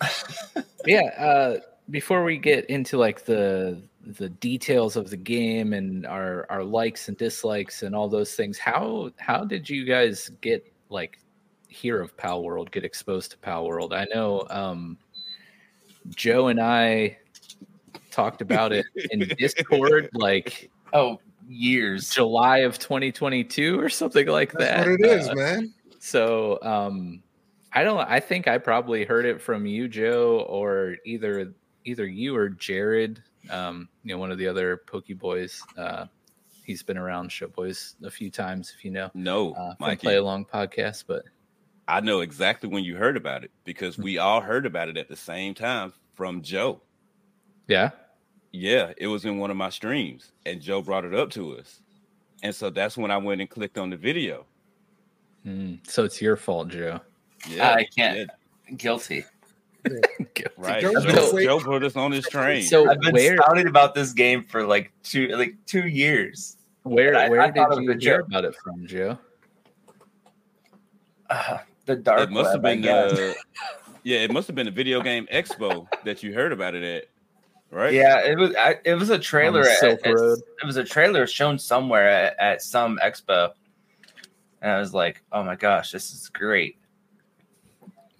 yeah. 0.86 1.06
Uh, 1.18 1.60
before 1.90 2.24
we 2.24 2.38
get 2.38 2.66
into 2.66 2.98
like 2.98 3.24
the 3.24 3.82
the 4.04 4.28
details 4.28 4.96
of 4.96 5.10
the 5.10 5.16
game 5.16 5.72
and 5.72 6.06
our 6.06 6.46
our 6.50 6.64
likes 6.64 7.08
and 7.08 7.16
dislikes 7.16 7.82
and 7.82 7.94
all 7.94 8.08
those 8.08 8.34
things, 8.34 8.58
how 8.58 9.10
how 9.18 9.44
did 9.44 9.68
you 9.68 9.84
guys 9.84 10.30
get 10.40 10.72
like 10.88 11.18
hear 11.68 12.00
of 12.00 12.16
Palworld, 12.16 12.70
get 12.70 12.84
exposed 12.84 13.30
to 13.32 13.36
Palworld? 13.38 13.92
I 13.92 14.06
know 14.14 14.46
um, 14.50 14.98
Joe 16.10 16.48
and 16.48 16.60
I 16.60 17.18
talked 18.10 18.40
about 18.40 18.72
it 18.72 18.86
in 19.10 19.20
Discord, 19.38 20.10
like 20.12 20.70
oh 20.92 21.18
years, 21.48 22.10
July 22.10 22.58
of 22.58 22.78
2022 22.78 23.80
or 23.80 23.88
something 23.88 24.26
like 24.28 24.52
That's 24.52 24.64
that. 24.64 24.90
What 24.90 25.00
it 25.00 25.06
is, 25.06 25.28
uh, 25.28 25.34
man. 25.34 25.74
So 25.98 26.58
um, 26.62 27.22
I 27.72 27.84
don't. 27.84 28.00
I 28.00 28.20
think 28.20 28.48
I 28.48 28.58
probably 28.58 29.04
heard 29.04 29.24
it 29.24 29.40
from 29.40 29.66
you, 29.66 29.88
Joe, 29.88 30.46
or 30.48 30.96
either 31.04 31.54
either 31.84 32.06
you 32.06 32.36
or 32.36 32.48
Jared. 32.48 33.22
Um, 33.50 33.88
you 34.04 34.14
know, 34.14 34.18
one 34.18 34.30
of 34.30 34.38
the 34.38 34.46
other 34.46 34.82
Pokey 34.86 35.14
Boys. 35.14 35.62
Uh, 35.76 36.06
he's 36.64 36.82
been 36.82 36.98
around 36.98 37.30
Show 37.30 37.48
Boys 37.48 37.96
a 38.04 38.10
few 38.10 38.30
times, 38.30 38.72
if 38.76 38.84
you 38.84 38.90
know. 38.90 39.10
No, 39.14 39.52
uh, 39.54 39.96
play 39.96 40.16
along 40.16 40.46
podcast, 40.46 41.04
but 41.06 41.24
I 41.88 42.00
know 42.00 42.20
exactly 42.20 42.68
when 42.68 42.84
you 42.84 42.96
heard 42.96 43.16
about 43.16 43.44
it 43.44 43.50
because 43.64 43.98
we 43.98 44.18
all 44.18 44.40
heard 44.40 44.66
about 44.66 44.88
it 44.88 44.96
at 44.96 45.08
the 45.08 45.16
same 45.16 45.54
time 45.54 45.92
from 46.14 46.42
Joe. 46.42 46.80
Yeah, 47.66 47.90
yeah, 48.52 48.92
it 48.96 49.06
was 49.06 49.24
in 49.24 49.38
one 49.38 49.50
of 49.50 49.56
my 49.56 49.70
streams, 49.70 50.32
and 50.46 50.60
Joe 50.60 50.82
brought 50.82 51.04
it 51.04 51.14
up 51.14 51.30
to 51.30 51.56
us, 51.58 51.80
and 52.42 52.54
so 52.54 52.70
that's 52.70 52.96
when 52.96 53.10
I 53.10 53.16
went 53.16 53.40
and 53.40 53.48
clicked 53.48 53.78
on 53.78 53.90
the 53.90 53.96
video. 53.96 54.46
Mm, 55.46 55.78
so 55.88 56.04
it's 56.04 56.20
your 56.20 56.36
fault, 56.36 56.68
Joe. 56.68 57.00
Yeah, 57.48 57.72
I 57.72 57.84
can't. 57.84 58.18
Yeah. 58.18 58.74
Guilty. 58.76 59.24
right. 60.56 60.80
Joe, 60.80 61.40
Joe, 61.42 61.60
put 61.60 61.82
us 61.82 61.96
on 61.96 62.12
his 62.12 62.26
train. 62.28 62.62
So 62.62 62.88
I've 62.88 63.00
been 63.00 63.14
where, 63.14 63.36
spouting 63.36 63.66
about 63.66 63.94
this 63.94 64.12
game 64.12 64.44
for 64.44 64.66
like 64.66 64.92
two 65.02 65.28
like 65.28 65.56
two 65.66 65.88
years. 65.88 66.56
Where 66.84 67.12
where 67.30 67.40
I, 67.40 67.46
I 67.46 67.50
did 67.50 68.02
you 68.02 68.10
hear 68.10 68.20
about 68.20 68.44
it 68.44 68.54
from, 68.62 68.86
Joe? 68.86 69.18
Uh, 71.28 71.58
the 71.86 71.96
dark. 71.96 72.20
It 72.20 72.30
must 72.30 72.54
web, 72.54 72.64
have 72.64 72.82
been 72.82 72.88
uh, 72.88 73.34
yeah, 74.02 74.18
it 74.18 74.32
must 74.32 74.46
have 74.46 74.56
been 74.56 74.68
a 74.68 74.72
video 74.72 75.00
game 75.00 75.26
expo 75.32 75.86
that 76.04 76.22
you 76.22 76.34
heard 76.34 76.52
about 76.52 76.74
it 76.74 76.82
at. 76.82 77.04
Right? 77.70 77.94
Yeah, 77.94 78.20
it 78.20 78.36
was. 78.36 78.54
I, 78.56 78.78
it 78.84 78.94
was 78.94 79.10
a 79.10 79.18
trailer. 79.18 79.62
At, 79.62 79.82
at, 79.82 80.00
it 80.04 80.66
was 80.66 80.76
a 80.76 80.84
trailer 80.84 81.26
shown 81.26 81.58
somewhere 81.58 82.08
at, 82.08 82.38
at 82.38 82.62
some 82.62 82.98
expo, 83.02 83.52
and 84.60 84.70
I 84.70 84.78
was 84.78 84.92
like, 84.92 85.22
"Oh 85.32 85.42
my 85.42 85.56
gosh, 85.56 85.90
this 85.90 86.12
is 86.12 86.28
great!" 86.28 86.78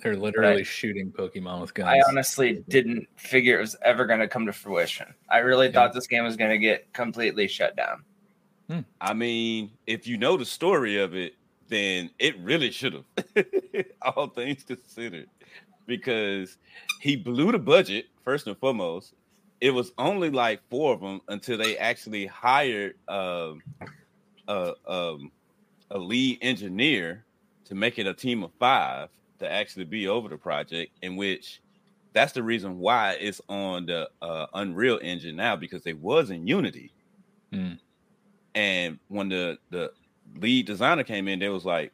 They're 0.02 0.16
literally 0.16 0.64
shooting 0.64 1.12
Pokemon 1.12 1.60
with 1.60 1.74
guns. 1.74 1.88
I 1.88 2.08
honestly 2.08 2.64
didn't 2.68 3.06
figure 3.16 3.58
it 3.58 3.60
was 3.60 3.76
ever 3.82 4.04
going 4.04 4.18
to 4.18 4.26
come 4.26 4.46
to 4.46 4.52
fruition. 4.52 5.14
I 5.30 5.38
really 5.38 5.66
yeah. 5.66 5.72
thought 5.72 5.92
this 5.92 6.08
game 6.08 6.24
was 6.24 6.36
going 6.36 6.50
to 6.50 6.58
get 6.58 6.92
completely 6.92 7.46
shut 7.46 7.76
down. 7.76 8.04
Hmm. 8.68 8.80
I 9.00 9.14
mean, 9.14 9.70
if 9.86 10.06
you 10.06 10.16
know 10.16 10.36
the 10.36 10.44
story 10.44 10.98
of 10.98 11.14
it, 11.14 11.34
then 11.72 12.10
it 12.18 12.38
really 12.40 12.70
should 12.70 12.94
have. 12.94 13.46
All 14.02 14.28
things 14.28 14.64
considered, 14.64 15.28
because 15.86 16.56
he 17.00 17.16
blew 17.16 17.52
the 17.52 17.58
budget 17.58 18.06
first 18.24 18.46
and 18.46 18.56
foremost. 18.58 19.14
It 19.60 19.70
was 19.70 19.92
only 19.96 20.30
like 20.30 20.60
four 20.68 20.92
of 20.92 21.00
them 21.00 21.20
until 21.28 21.56
they 21.56 21.78
actually 21.78 22.26
hired 22.26 22.96
uh, 23.06 23.52
uh, 24.48 24.72
um, 24.86 25.30
a 25.90 25.98
lead 25.98 26.38
engineer 26.42 27.24
to 27.66 27.74
make 27.74 27.98
it 27.98 28.06
a 28.06 28.14
team 28.14 28.42
of 28.42 28.50
five 28.58 29.08
to 29.38 29.50
actually 29.50 29.84
be 29.84 30.08
over 30.08 30.28
the 30.28 30.36
project, 30.36 30.92
in 31.02 31.16
which 31.16 31.60
that's 32.12 32.32
the 32.32 32.42
reason 32.42 32.78
why 32.78 33.16
it's 33.20 33.40
on 33.48 33.86
the 33.86 34.08
uh, 34.20 34.46
Unreal 34.54 34.98
Engine 35.02 35.36
now 35.36 35.56
because 35.56 35.86
it 35.86 35.98
was 35.98 36.30
in 36.30 36.46
Unity. 36.46 36.92
Mm. 37.52 37.78
And 38.54 38.98
when 39.08 39.28
the 39.28 39.58
the 39.70 39.92
lead 40.34 40.66
designer 40.66 41.04
came 41.04 41.28
in, 41.28 41.38
they 41.38 41.48
was 41.48 41.64
like, 41.64 41.92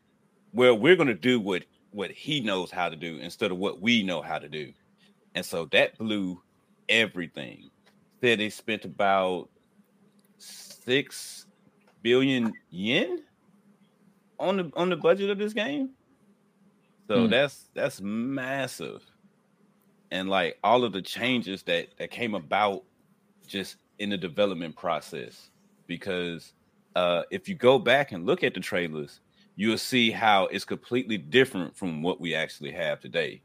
"Well, 0.52 0.78
we're 0.78 0.96
going 0.96 1.08
to 1.08 1.14
do 1.14 1.40
what 1.40 1.64
what 1.90 2.10
he 2.10 2.40
knows 2.40 2.70
how 2.70 2.88
to 2.88 2.96
do 2.96 3.18
instead 3.18 3.50
of 3.50 3.58
what 3.58 3.80
we 3.80 4.02
know 4.02 4.22
how 4.22 4.38
to 4.38 4.48
do. 4.48 4.72
And 5.34 5.44
so 5.44 5.66
that 5.66 5.96
blew 5.98 6.42
everything. 6.88 7.70
Said 8.22 8.40
they 8.40 8.50
spent 8.50 8.84
about 8.84 9.50
six 10.38 11.46
billion 12.02 12.58
yen 12.70 13.24
on 14.38 14.56
the 14.56 14.70
on 14.76 14.90
the 14.90 14.96
budget 14.96 15.30
of 15.30 15.38
this 15.38 15.52
game. 15.52 15.94
So 17.10 17.26
Hmm. 17.26 17.28
that's 17.28 17.70
that's 17.74 18.00
massive. 18.00 19.02
And 20.10 20.28
like 20.28 20.58
all 20.64 20.84
of 20.84 20.92
the 20.92 21.02
changes 21.02 21.62
that 21.64 21.88
that 21.98 22.10
came 22.10 22.34
about 22.34 22.84
just 23.46 23.76
in 23.98 24.10
the 24.10 24.18
development 24.18 24.76
process 24.76 25.50
because 25.86 26.54
uh 26.96 27.22
if 27.30 27.48
you 27.48 27.54
go 27.54 27.78
back 27.78 28.12
and 28.12 28.26
look 28.26 28.42
at 28.42 28.54
the 28.54 28.60
trailers 28.60 29.20
you'll 29.56 29.76
see 29.78 30.10
how 30.10 30.44
it's 30.46 30.64
completely 30.64 31.18
different 31.18 31.76
from 31.76 32.02
what 32.02 32.20
we 32.20 32.34
actually 32.34 32.70
have 32.72 33.00
today 33.00 33.42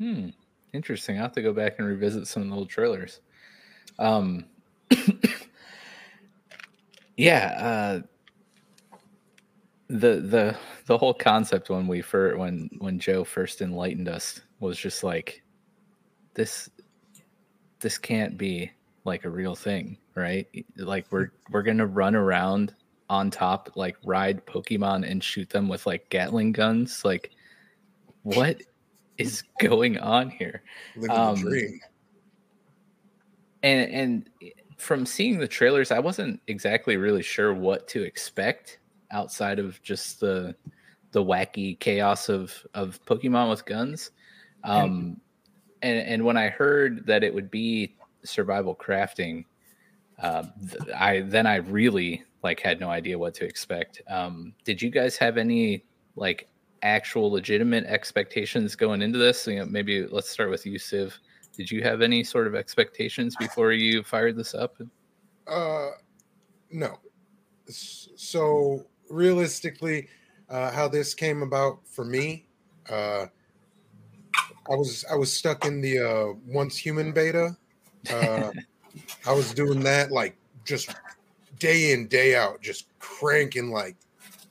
Hmm. 0.00 0.28
Interesting. 0.72 1.16
I'll 1.16 1.24
have 1.24 1.32
to 1.32 1.42
go 1.42 1.52
back 1.52 1.74
and 1.78 1.86
revisit 1.86 2.26
some 2.26 2.42
of 2.42 2.48
the 2.48 2.54
old 2.56 2.70
trailers. 2.70 3.20
Um 3.98 4.46
Yeah, 7.16 7.46
uh 7.58 8.00
the 9.88 10.20
the 10.20 10.56
the 10.86 10.96
whole 10.96 11.12
concept 11.12 11.68
when 11.68 11.86
we 11.86 12.00
first 12.00 12.38
when 12.38 12.70
when 12.78 12.98
Joe 12.98 13.24
first 13.24 13.60
enlightened 13.60 14.08
us 14.08 14.40
was 14.60 14.78
just 14.78 15.04
like 15.04 15.42
this 16.34 16.70
this 17.80 17.98
can't 17.98 18.38
be 18.38 18.70
like 19.04 19.24
a 19.24 19.30
real 19.30 19.54
thing, 19.54 19.96
right? 20.14 20.46
Like 20.76 21.06
we're 21.10 21.30
we're 21.50 21.62
gonna 21.62 21.86
run 21.86 22.14
around 22.14 22.74
on 23.08 23.30
top, 23.30 23.70
like 23.74 23.96
ride 24.04 24.44
Pokemon 24.46 25.10
and 25.10 25.22
shoot 25.22 25.50
them 25.50 25.68
with 25.68 25.86
like 25.86 26.08
Gatling 26.10 26.52
guns. 26.52 27.04
Like 27.04 27.30
what 28.22 28.62
is 29.18 29.42
going 29.60 29.98
on 29.98 30.30
here? 30.30 30.62
Living 30.96 31.16
Um, 31.16 31.34
the 31.36 31.50
dream. 31.50 31.80
and 33.62 33.90
and 33.90 34.30
from 34.78 35.04
seeing 35.04 35.38
the 35.38 35.46
trailers 35.46 35.90
i 35.90 35.98
wasn't 35.98 36.40
exactly 36.46 36.96
really 36.96 37.22
sure 37.22 37.52
what 37.52 37.86
to 37.86 38.02
expect 38.02 38.78
outside 39.10 39.58
of 39.58 39.80
just 39.82 40.20
the 40.20 40.54
the 41.12 41.22
wacky 41.22 41.78
chaos 41.80 42.30
of 42.30 42.66
of 42.72 42.98
pokemon 43.04 43.50
with 43.50 43.62
guns 43.66 44.12
um 44.64 45.20
and 45.82 45.98
and 46.08 46.24
when 46.24 46.38
i 46.38 46.48
heard 46.48 47.04
that 47.06 47.22
it 47.22 47.34
would 47.34 47.50
be 47.50 47.94
survival 48.24 48.74
crafting 48.74 49.44
uh, 50.22 50.44
th- 50.70 50.94
i 50.94 51.20
then 51.20 51.46
i 51.46 51.56
really 51.56 52.22
like 52.42 52.60
had 52.60 52.80
no 52.80 52.90
idea 52.90 53.18
what 53.18 53.34
to 53.34 53.44
expect 53.44 54.02
um 54.08 54.52
did 54.64 54.80
you 54.80 54.90
guys 54.90 55.16
have 55.16 55.36
any 55.36 55.84
like 56.16 56.48
actual 56.82 57.30
legitimate 57.30 57.84
expectations 57.84 58.74
going 58.74 59.02
into 59.02 59.18
this 59.18 59.46
you 59.46 59.58
know, 59.58 59.66
maybe 59.66 60.06
let's 60.06 60.30
start 60.30 60.50
with 60.50 60.64
you 60.64 60.78
Siv. 60.78 61.12
Did 61.56 61.70
you 61.70 61.82
have 61.82 62.00
any 62.00 62.24
sort 62.24 62.46
of 62.46 62.54
expectations 62.54 63.36
before 63.36 63.72
you 63.72 64.02
fired 64.02 64.36
this 64.36 64.54
up? 64.54 64.76
Uh, 65.46 65.90
no. 66.70 66.98
So 67.68 68.86
realistically, 69.10 70.08
uh, 70.48 70.70
how 70.70 70.88
this 70.88 71.12
came 71.14 71.42
about 71.42 71.80
for 71.86 72.04
me, 72.04 72.46
uh, 72.88 73.26
I 74.70 74.74
was 74.74 75.04
I 75.10 75.16
was 75.16 75.32
stuck 75.32 75.66
in 75.66 75.80
the 75.80 75.98
uh, 75.98 76.26
once 76.46 76.76
human 76.76 77.12
beta. 77.12 77.56
Uh, 78.08 78.52
I 79.26 79.32
was 79.32 79.52
doing 79.52 79.80
that 79.80 80.10
like 80.10 80.36
just 80.64 80.94
day 81.58 81.92
in 81.92 82.06
day 82.08 82.34
out, 82.34 82.60
just 82.60 82.86
cranking 82.98 83.70
like 83.70 83.96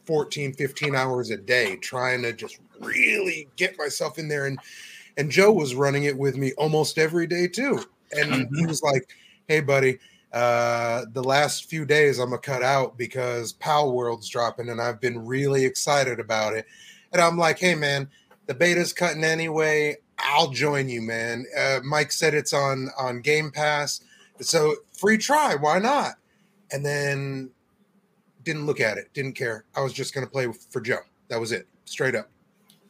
14, 0.06 0.54
15 0.54 0.96
hours 0.96 1.30
a 1.30 1.38
day, 1.38 1.78
trying 1.78 2.22
to 2.24 2.34
just 2.34 2.60
really 2.80 3.48
get 3.56 3.78
myself 3.78 4.18
in 4.18 4.28
there. 4.28 4.46
And 4.46 4.60
and 5.18 5.30
Joe 5.30 5.52
was 5.52 5.76
running 5.76 6.04
it 6.04 6.18
with 6.18 6.38
me 6.38 6.54
almost 6.54 6.98
every 6.98 7.28
day 7.28 7.48
too. 7.48 7.84
And 8.12 8.48
he 8.56 8.66
was 8.66 8.82
like, 8.82 9.10
"Hey, 9.48 9.62
buddy." 9.62 10.00
uh 10.32 11.06
the 11.14 11.24
last 11.24 11.66
few 11.66 11.86
days 11.86 12.20
i'm 12.20 12.30
gonna 12.30 12.40
cut 12.40 12.62
out 12.62 12.96
because 12.98 13.54
Palworld's 13.54 14.30
dropping 14.30 14.70
and 14.70 14.80
i've 14.80 15.02
been 15.02 15.26
really 15.26 15.66
excited 15.66 16.20
about 16.20 16.54
it 16.54 16.68
and 17.12 17.20
i'm 17.20 17.36
like 17.36 17.58
hey 17.58 17.74
man 17.74 18.08
the 18.46 18.54
beta's 18.54 18.94
cutting 18.94 19.24
anyway 19.24 19.98
i'll 20.20 20.50
join 20.50 20.90
you 20.90 21.02
man. 21.02 21.46
Uh 21.58 21.80
mike 21.84 22.12
said 22.12 22.34
it's 22.34 22.54
on 22.54 22.90
on 22.98 23.22
game 23.22 23.52
pass. 23.52 24.02
So 24.42 24.76
free 24.94 25.18
try 25.18 25.56
why 25.56 25.80
not? 25.80 26.16
And 26.72 26.86
then 26.86 27.50
didn't 28.44 28.66
look 28.66 28.80
at 28.80 28.98
it 28.98 29.10
didn't 29.14 29.34
care. 29.34 29.66
I 29.76 29.82
was 29.82 29.94
just 29.94 30.14
gonna 30.14 30.28
play 30.28 30.48
for 30.70 30.82
joe. 30.82 31.00
That 31.30 31.40
was 31.40 31.52
it 31.52 31.68
straight 31.86 32.16
up. 32.16 32.30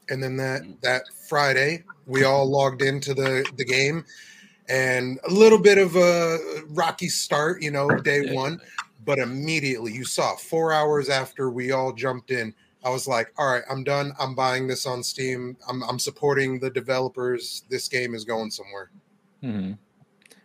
And 0.10 0.22
then 0.22 0.38
that 0.38 0.62
that 0.82 1.04
friday 1.28 1.84
we 2.06 2.24
all 2.24 2.50
logged 2.50 2.82
into 2.82 3.14
the 3.14 3.50
the 3.58 3.66
game. 3.66 4.06
And 4.68 5.20
a 5.28 5.32
little 5.32 5.58
bit 5.58 5.80
of 5.80 5.96
a 5.96 6.38
rocky 6.68 7.10
start, 7.10 7.62
you 7.62 7.72
know, 7.72 7.90
day 7.90 8.34
one. 8.34 8.62
But 9.06 9.18
immediately 9.18 9.92
you 9.92 10.06
saw 10.06 10.36
four 10.36 10.72
hours 10.72 11.10
after 11.10 11.50
we 11.50 11.72
all 11.72 11.92
jumped 11.92 12.30
in, 12.30 12.54
I 12.84 12.90
was 12.90 13.08
like, 13.08 13.34
all 13.38 13.52
right, 13.52 13.64
I'm 13.70 13.84
done. 13.84 14.14
I'm 14.20 14.36
buying 14.36 14.68
this 14.68 14.86
on 14.86 15.04
Steam. 15.04 15.58
I'm, 15.68 15.84
I'm 15.84 16.00
supporting 16.00 16.60
the 16.60 16.70
developers. 16.70 17.64
This 17.70 17.88
game 17.88 18.16
is 18.16 18.24
going 18.26 18.52
somewhere. 18.52 18.92
hmm 19.42 19.72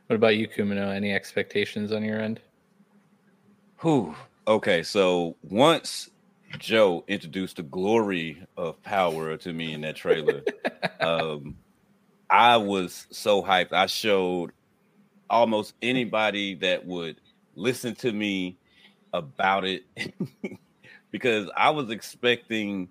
What 0.06 0.16
about 0.16 0.36
you, 0.36 0.48
Kumano? 0.48 0.92
Any 0.94 1.12
expectations 1.12 1.92
on 1.92 2.02
your 2.04 2.20
end? 2.20 2.40
Who? 3.76 4.14
Okay, 4.48 4.82
so 4.82 5.36
once 5.42 6.10
Joe 6.58 7.04
introduced 7.08 7.56
the 7.56 7.62
glory 7.62 8.44
of 8.56 8.82
power 8.82 9.36
to 9.36 9.52
me 9.52 9.72
in 9.72 9.80
that 9.82 9.96
trailer, 9.96 10.42
um, 11.00 11.56
I 12.28 12.56
was 12.56 13.06
so 13.10 13.42
hyped. 13.42 13.72
I 13.72 13.86
showed 13.86 14.52
almost 15.30 15.74
anybody 15.82 16.54
that 16.56 16.84
would 16.84 17.20
listen 17.54 17.94
to 17.96 18.12
me 18.12 18.58
about 19.12 19.64
it 19.64 19.84
because 21.14 21.48
I 21.56 21.70
was 21.70 21.92
expecting 21.92 22.88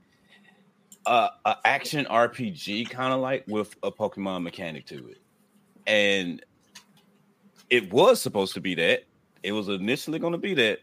a, 1.06 1.28
a 1.44 1.58
action 1.66 2.06
RPG 2.06 2.90
kind 2.90 3.14
of 3.14 3.20
like 3.20 3.44
with 3.50 3.76
a 3.84 3.92
Pokemon 3.92 4.44
mechanic 4.44 4.86
to 4.86 5.10
it, 5.10 5.18
and 5.88 6.42
it 7.70 7.92
was 7.92 8.22
supposed 8.22 8.54
to 8.54 8.62
be 8.62 8.76
that. 8.76 9.04
It 9.44 9.52
was 9.52 9.68
initially 9.68 10.20
going 10.20 10.32
to 10.32 10.38
be 10.38 10.54
that, 10.54 10.80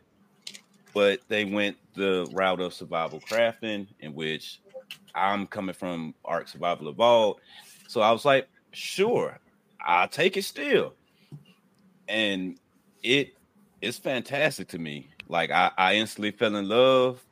but 0.92 1.20
they 1.28 1.46
went 1.46 1.78
the 1.94 2.28
route 2.30 2.60
of 2.60 2.74
survival 2.74 3.20
crafting, 3.20 3.86
in 4.00 4.14
which 4.14 4.60
I'm 5.14 5.46
coming 5.46 5.74
from 5.74 6.14
Ark 6.26 6.46
Survival 6.46 6.90
Evolved. 6.90 7.40
So 7.88 8.02
I 8.02 8.12
was 8.12 8.26
like, 8.26 8.50
sure, 8.72 9.38
I'll 9.80 10.08
take 10.08 10.36
it 10.36 10.44
still. 10.44 10.92
And 12.06 12.60
it 13.02 13.32
it's 13.80 13.96
fantastic 13.96 14.68
to 14.68 14.78
me. 14.78 15.08
Like 15.26 15.50
I, 15.50 15.70
I 15.78 15.94
instantly 15.94 16.32
fell 16.32 16.54
in 16.56 16.68
love. 16.68 17.24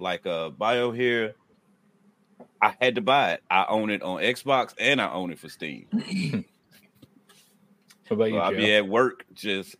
Like 0.00 0.26
uh 0.26 0.50
bio 0.50 0.90
here. 0.92 1.34
I 2.62 2.74
had 2.80 2.96
to 2.96 3.00
buy 3.00 3.32
it. 3.34 3.42
I 3.50 3.66
own 3.68 3.90
it 3.90 4.02
on 4.02 4.20
Xbox 4.20 4.74
and 4.78 5.00
I 5.00 5.10
own 5.12 5.30
it 5.30 5.38
for 5.38 5.48
Steam. 5.48 5.86
What 8.08 8.16
about 8.16 8.24
So 8.28 8.34
you, 8.34 8.38
I'll 8.40 8.50
Joe? 8.50 8.56
be 8.56 8.74
at 8.74 8.88
work 8.88 9.24
just 9.34 9.76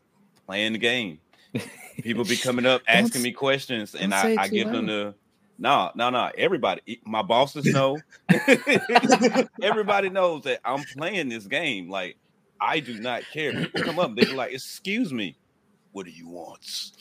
playing 0.46 0.74
the 0.74 0.78
game. 0.78 1.18
People 2.02 2.24
be 2.24 2.36
coming 2.36 2.64
up 2.64 2.82
Don't 2.86 2.96
asking 2.96 3.22
me 3.22 3.32
questions, 3.32 3.94
and 3.96 4.14
I, 4.14 4.34
I 4.38 4.48
too 4.48 4.54
give 4.54 4.70
them 4.70 4.86
the 4.86 5.14
no, 5.58 5.90
no, 5.94 6.10
no. 6.10 6.30
Everybody, 6.38 7.00
my 7.04 7.22
bosses 7.22 7.66
know. 7.66 7.98
Everybody 9.62 10.08
knows 10.08 10.44
that 10.44 10.60
I'm 10.64 10.84
playing 10.96 11.28
this 11.28 11.46
game. 11.46 11.90
Like 11.90 12.16
I 12.60 12.80
do 12.80 12.98
not 13.00 13.24
care. 13.32 13.52
People 13.52 13.82
come 13.82 13.98
up, 13.98 14.14
they 14.14 14.24
be 14.24 14.32
like, 14.32 14.52
"Excuse 14.52 15.12
me, 15.12 15.36
what 15.92 16.06
do 16.06 16.12
you 16.12 16.28
want?" 16.28 16.92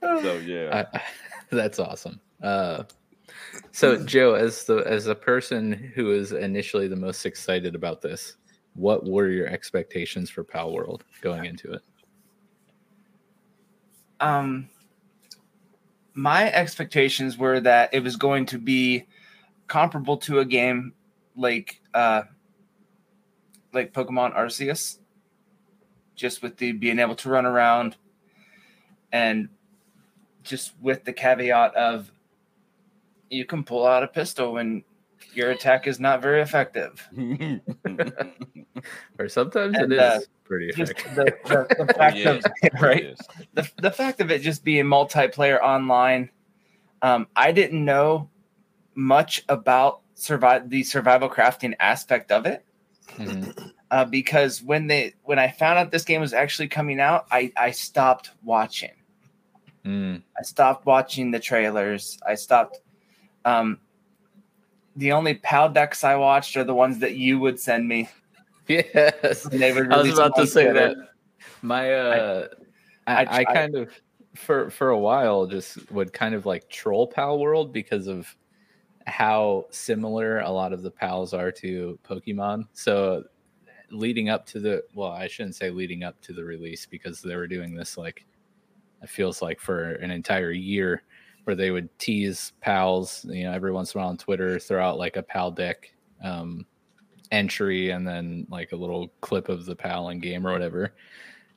So 0.00 0.38
yeah, 0.38 0.84
I, 0.92 1.02
that's 1.50 1.78
awesome. 1.78 2.20
Uh, 2.42 2.84
so, 3.70 4.04
Joe, 4.04 4.34
as 4.34 4.64
the 4.64 4.76
as 4.78 5.06
a 5.06 5.14
person 5.14 5.72
who 5.72 6.12
is 6.12 6.32
initially 6.32 6.88
the 6.88 6.96
most 6.96 7.24
excited 7.26 7.74
about 7.74 8.02
this, 8.02 8.36
what 8.74 9.04
were 9.04 9.28
your 9.28 9.46
expectations 9.48 10.30
for 10.30 10.44
Palworld 10.44 11.02
going 11.20 11.44
into 11.44 11.72
it? 11.72 11.82
um 14.22 14.68
my 16.14 16.50
expectations 16.52 17.36
were 17.36 17.60
that 17.60 17.92
it 17.92 18.02
was 18.02 18.16
going 18.16 18.46
to 18.46 18.58
be 18.58 19.04
comparable 19.66 20.16
to 20.16 20.38
a 20.38 20.44
game 20.44 20.92
like 21.36 21.80
uh 21.94 22.22
like 23.72 23.92
Pokemon 23.92 24.36
Arceus 24.36 24.98
just 26.14 26.42
with 26.42 26.56
the 26.56 26.72
being 26.72 26.98
able 26.98 27.16
to 27.16 27.28
run 27.28 27.46
around 27.46 27.96
and 29.12 29.48
just 30.42 30.72
with 30.80 31.04
the 31.04 31.12
caveat 31.12 31.74
of 31.74 32.10
you 33.30 33.44
can 33.44 33.64
pull 33.64 33.86
out 33.86 34.02
a 34.02 34.08
pistol 34.08 34.52
when 34.54 34.82
your 35.34 35.50
attack 35.50 35.86
is 35.86 35.98
not 36.00 36.20
very 36.20 36.42
effective. 36.42 37.08
or 39.18 39.28
sometimes 39.28 39.78
And, 39.78 39.92
it 39.92 39.96
is 39.96 40.00
uh, 40.02 40.18
pretty 40.44 40.68
effective. 40.70 41.14
the, 41.14 41.24
the, 41.48 41.68
the 41.78 41.84
Oh, 41.94 41.98
fact 41.98 42.16
yeah. 42.16 42.30
of 42.30 42.44
right, 42.80 43.04
Yes. 43.04 43.26
the, 43.54 43.70
the 43.80 43.90
fact 43.90 44.20
of 44.20 44.30
it 44.30 44.40
just 44.42 44.64
being 44.64 44.84
multiplayer 44.84 45.60
online 45.60 46.30
um, 47.02 47.26
i 47.36 47.52
didn't 47.52 47.84
know 47.84 48.28
much 48.94 49.42
about 49.48 50.02
survive 50.14 50.68
the 50.70 50.82
survival 50.82 51.28
crafting 51.28 51.74
aspect 51.80 52.30
of 52.30 52.46
it 52.46 52.64
Mhm. 53.18 53.72
uh, 53.90 54.04
because 54.04 54.62
when 54.62 54.86
they 54.86 55.14
when 55.24 55.38
i 55.38 55.48
found 55.48 55.78
out 55.78 55.90
this 55.90 56.04
game 56.04 56.20
was 56.20 56.32
actually 56.32 56.68
coming 56.68 57.00
out 57.00 57.26
i 57.30 57.50
i 57.56 57.70
stopped 57.70 58.30
watching 58.42 58.92
Mm. 59.84 60.22
i 60.38 60.42
stopped 60.42 60.86
watching 60.86 61.30
the 61.30 61.40
trailers 61.40 62.18
i 62.26 62.34
stopped 62.34 62.80
um 63.44 63.80
the 64.96 65.12
only 65.12 65.34
pal 65.34 65.68
decks 65.68 66.04
i 66.04 66.14
watched 66.14 66.56
are 66.56 66.64
the 66.64 66.74
ones 66.74 66.98
that 67.00 67.16
you 67.16 67.38
would 67.38 67.58
send 67.58 67.88
me 67.88 68.08
Yes. 68.68 69.42
they 69.44 69.72
would 69.72 69.92
I 69.92 70.02
was 70.02 70.12
about 70.12 70.36
to 70.36 70.46
say 70.46 70.70
that. 70.72 70.96
My 71.62 71.92
uh 71.92 72.48
I, 73.06 73.24
I 73.24 73.36
I, 73.38 73.44
kind 73.44 73.74
of 73.74 73.90
for 74.34 74.70
for 74.70 74.90
a 74.90 74.98
while 74.98 75.46
just 75.46 75.90
would 75.90 76.12
kind 76.12 76.34
of 76.34 76.46
like 76.46 76.68
troll 76.68 77.10
Palworld 77.10 77.72
because 77.72 78.06
of 78.06 78.34
how 79.06 79.66
similar 79.70 80.40
a 80.40 80.50
lot 80.50 80.72
of 80.72 80.82
the 80.82 80.90
pals 80.90 81.34
are 81.34 81.50
to 81.50 81.98
Pokemon. 82.08 82.68
So 82.72 83.24
leading 83.90 84.28
up 84.28 84.46
to 84.46 84.60
the 84.60 84.84
well, 84.94 85.10
I 85.10 85.26
shouldn't 85.26 85.56
say 85.56 85.70
leading 85.70 86.04
up 86.04 86.20
to 86.22 86.32
the 86.32 86.44
release 86.44 86.86
because 86.86 87.20
they 87.20 87.34
were 87.34 87.48
doing 87.48 87.74
this 87.74 87.98
like 87.98 88.24
it 89.02 89.08
feels 89.08 89.42
like 89.42 89.60
for 89.60 89.92
an 89.94 90.10
entire 90.10 90.52
year 90.52 91.02
where 91.44 91.56
they 91.56 91.70
would 91.70 91.96
tease 91.98 92.52
pals, 92.60 93.24
you 93.28 93.44
know, 93.44 93.52
every 93.52 93.72
once 93.72 93.94
in 93.94 93.98
a 93.98 94.02
while 94.02 94.10
on 94.10 94.16
Twitter, 94.16 94.58
throw 94.58 94.82
out 94.82 94.98
like 94.98 95.16
a 95.16 95.22
pal 95.22 95.50
deck 95.50 95.92
um, 96.22 96.64
entry 97.32 97.90
and 97.90 98.06
then 98.06 98.46
like 98.48 98.72
a 98.72 98.76
little 98.76 99.12
clip 99.20 99.48
of 99.48 99.64
the 99.64 99.74
pal 99.74 100.10
in 100.10 100.20
game 100.20 100.46
or 100.46 100.52
whatever. 100.52 100.94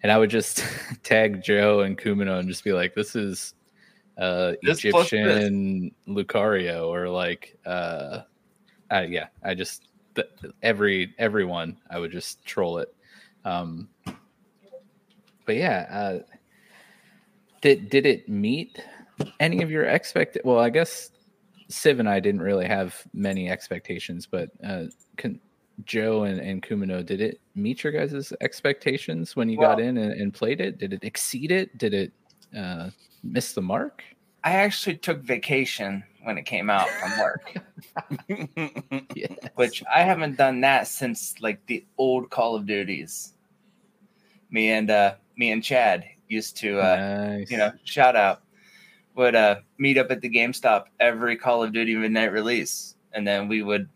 And 0.01 0.11
I 0.11 0.17
would 0.17 0.29
just 0.29 0.63
tag 1.03 1.43
Joe 1.43 1.81
and 1.81 1.97
Kumano 1.97 2.39
and 2.39 2.49
just 2.49 2.63
be 2.63 2.73
like, 2.73 2.95
this 2.95 3.15
is 3.15 3.53
uh 4.17 4.53
This. 4.63 4.85
Egyptian 4.85 5.91
Lucario 6.07 6.87
or 6.87 7.09
like 7.09 7.57
uh, 7.65 8.21
uh 8.89 9.05
yeah, 9.07 9.27
I 9.43 9.53
just 9.53 9.89
th- 10.15 10.29
every 10.63 11.13
everyone 11.17 11.77
I 11.89 11.99
would 11.99 12.11
just 12.11 12.43
troll 12.45 12.77
it. 12.77 12.95
Um 13.43 13.89
but 15.45 15.57
yeah, 15.57 15.87
uh 15.91 16.34
did 17.65 17.89
did 17.89 18.05
it 18.05 18.29
meet 18.29 18.79
any 19.39 19.63
of 19.63 19.71
your 19.71 19.85
expect 19.85 20.37
well 20.43 20.59
i 20.59 20.69
guess 20.69 21.09
civ 21.67 21.99
and 21.99 22.07
i 22.07 22.19
didn't 22.19 22.41
really 22.41 22.67
have 22.67 22.95
many 23.11 23.49
expectations 23.49 24.27
but 24.27 24.51
uh 24.63 24.83
can 25.17 25.39
joe 25.83 26.23
and, 26.25 26.39
and 26.39 26.61
kumano 26.61 27.03
did 27.03 27.19
it 27.19 27.41
meet 27.55 27.83
your 27.83 27.91
guys' 27.91 28.31
expectations 28.41 29.35
when 29.35 29.49
you 29.49 29.57
got 29.57 29.79
in 29.79 29.97
and, 29.97 30.13
and 30.13 30.31
played 30.33 30.61
it 30.61 30.77
did 30.77 30.93
it 30.93 31.03
exceed 31.03 31.51
it 31.51 31.75
did 31.79 31.93
it 31.93 32.13
uh 32.55 32.89
miss 33.23 33.53
the 33.53 33.61
mark 33.61 34.03
I 34.43 34.57
actually 34.57 34.97
took 34.97 35.23
vacation 35.23 36.03
when 36.21 36.37
it 36.37 36.45
came 36.45 36.69
out 36.69 36.87
from 36.87 37.17
work, 37.17 37.57
yes. 39.15 39.31
which 39.55 39.83
I 39.91 40.03
haven't 40.03 40.37
done 40.37 40.61
that 40.61 40.87
since 40.87 41.41
like 41.41 41.65
the 41.65 41.83
old 41.97 42.29
Call 42.29 42.55
of 42.55 42.67
Duties. 42.67 43.33
Me 44.51 44.69
and 44.69 44.91
uh 44.91 45.15
me 45.35 45.51
and 45.51 45.63
Chad 45.63 46.05
used 46.35 46.57
to 46.57 46.79
uh 46.79 46.95
nice. 46.95 47.49
you 47.49 47.57
know, 47.57 47.71
shout 47.83 48.15
out 48.15 48.41
would 49.15 49.35
uh 49.35 49.55
meet 49.77 49.97
up 49.97 50.11
at 50.11 50.21
the 50.21 50.29
GameStop 50.29 50.85
every 50.99 51.37
Call 51.37 51.63
of 51.63 51.73
Duty 51.73 51.95
midnight 51.95 52.31
release. 52.31 52.95
And 53.13 53.25
then 53.25 53.47
we 53.47 53.63
would 53.63 53.89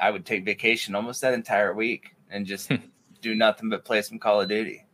I 0.00 0.10
would 0.10 0.26
take 0.26 0.44
vacation 0.44 0.94
almost 0.94 1.20
that 1.22 1.34
entire 1.34 1.74
week 1.74 2.14
and 2.30 2.44
just 2.46 2.70
do 3.22 3.34
nothing 3.34 3.70
but 3.70 3.84
play 3.84 4.02
some 4.02 4.18
Call 4.18 4.40
of 4.40 4.48
Duty. 4.48 4.84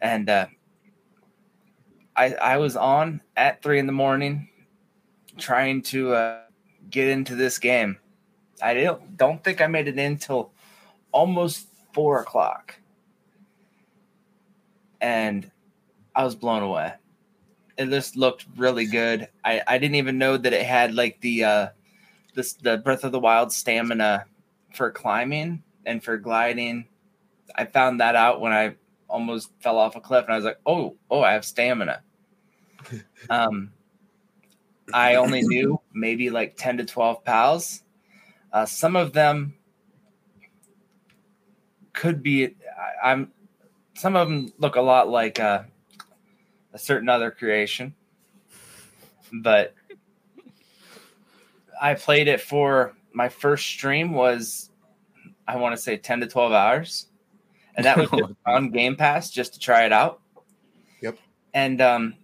And 0.00 0.30
uh 0.30 0.46
I 2.16 2.34
I 2.34 2.56
was 2.58 2.76
on 2.76 3.20
at 3.36 3.62
three 3.62 3.78
in 3.78 3.86
the 3.86 3.92
morning 3.92 4.48
trying 5.36 5.82
to 5.82 6.14
uh 6.14 6.40
get 6.90 7.08
into 7.08 7.34
this 7.34 7.58
game. 7.58 7.98
I 8.62 8.74
don't 8.74 9.16
don't 9.16 9.42
think 9.42 9.60
I 9.60 9.66
made 9.66 9.88
it 9.88 9.98
in 9.98 10.16
till 10.18 10.52
almost 11.12 11.66
four 11.92 12.20
o'clock. 12.20 12.77
And 15.00 15.50
I 16.14 16.24
was 16.24 16.34
blown 16.34 16.62
away. 16.62 16.94
It 17.76 17.86
just 17.90 18.16
looked 18.16 18.46
really 18.56 18.86
good. 18.86 19.28
I, 19.44 19.62
I 19.66 19.78
didn't 19.78 19.94
even 19.94 20.18
know 20.18 20.36
that 20.36 20.52
it 20.52 20.66
had 20.66 20.94
like 20.94 21.20
the 21.20 21.44
uh 21.44 21.68
this 22.34 22.54
the 22.54 22.78
Breath 22.78 23.04
of 23.04 23.12
the 23.12 23.20
Wild 23.20 23.52
stamina 23.52 24.24
for 24.74 24.90
climbing 24.90 25.62
and 25.86 26.02
for 26.02 26.16
gliding. 26.16 26.86
I 27.54 27.64
found 27.64 28.00
that 28.00 28.16
out 28.16 28.40
when 28.40 28.52
I 28.52 28.74
almost 29.08 29.50
fell 29.60 29.78
off 29.78 29.96
a 29.96 30.00
cliff 30.00 30.24
and 30.24 30.32
I 30.32 30.36
was 30.36 30.44
like, 30.44 30.60
"Oh, 30.66 30.96
oh, 31.10 31.22
I 31.22 31.32
have 31.32 31.44
stamina." 31.44 32.02
um 33.30 33.72
I 34.92 35.16
only 35.16 35.42
knew 35.42 35.80
maybe 35.92 36.30
like 36.30 36.56
10 36.56 36.78
to 36.78 36.84
12 36.84 37.24
pals. 37.24 37.82
Uh, 38.52 38.64
some 38.64 38.96
of 38.96 39.12
them 39.12 39.54
could 41.92 42.22
be 42.22 42.46
I, 42.46 43.10
I'm 43.10 43.32
some 43.98 44.14
of 44.14 44.28
them 44.28 44.52
look 44.58 44.76
a 44.76 44.80
lot 44.80 45.08
like 45.08 45.40
uh, 45.40 45.62
a 46.72 46.78
certain 46.78 47.08
other 47.08 47.32
creation, 47.32 47.94
but 49.32 49.74
I 51.80 51.94
played 51.94 52.28
it 52.28 52.40
for 52.40 52.94
my 53.12 53.28
first 53.28 53.66
stream 53.66 54.12
was 54.12 54.70
I 55.48 55.56
want 55.56 55.74
to 55.74 55.82
say 55.82 55.96
10 55.96 56.20
to 56.20 56.26
12 56.28 56.52
hours, 56.52 57.08
and 57.74 57.84
that 57.86 57.96
was 57.96 58.08
on 58.46 58.70
Game 58.70 58.94
Pass 58.94 59.30
just 59.30 59.54
to 59.54 59.58
try 59.58 59.84
it 59.84 59.92
out. 59.92 60.20
Yep. 61.02 61.18
And 61.52 61.80
um, 61.80 62.14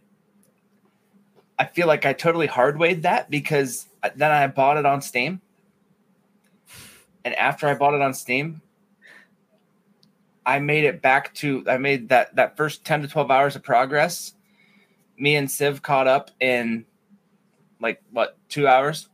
I 1.59 1.65
feel 1.65 1.89
like 1.89 2.07
I 2.07 2.13
totally 2.13 2.47
hardwayed 2.47 3.03
that 3.03 3.31
because 3.31 3.89
then 4.15 4.31
I 4.31 4.47
bought 4.47 4.77
it 4.77 4.87
on 4.87 5.03
Steam, 5.03 5.41
and 7.25 7.35
after 7.35 7.67
I 7.67 7.75
bought 7.75 7.95
it 7.95 8.01
on 8.01 8.15
Steam, 8.15 8.63
I 10.47 10.59
made 10.59 10.85
it 10.85 11.01
back 11.03 11.33
to 11.35 11.65
I 11.69 11.79
made 11.79 12.09
that 12.11 12.37
that 12.37 12.57
first 12.57 12.85
10 12.85 13.03
to 13.03 13.09
12 13.09 13.31
hours 13.31 13.57
of 13.57 13.63
progress. 13.63 14.35
Me 15.19 15.37
and 15.37 15.51
Civ 15.51 15.83
caught 15.83 16.07
up 16.07 16.31
in 16.41 16.85
like 17.81 18.03
what, 18.13 18.37
2 18.49 18.67
hours? 18.67 19.09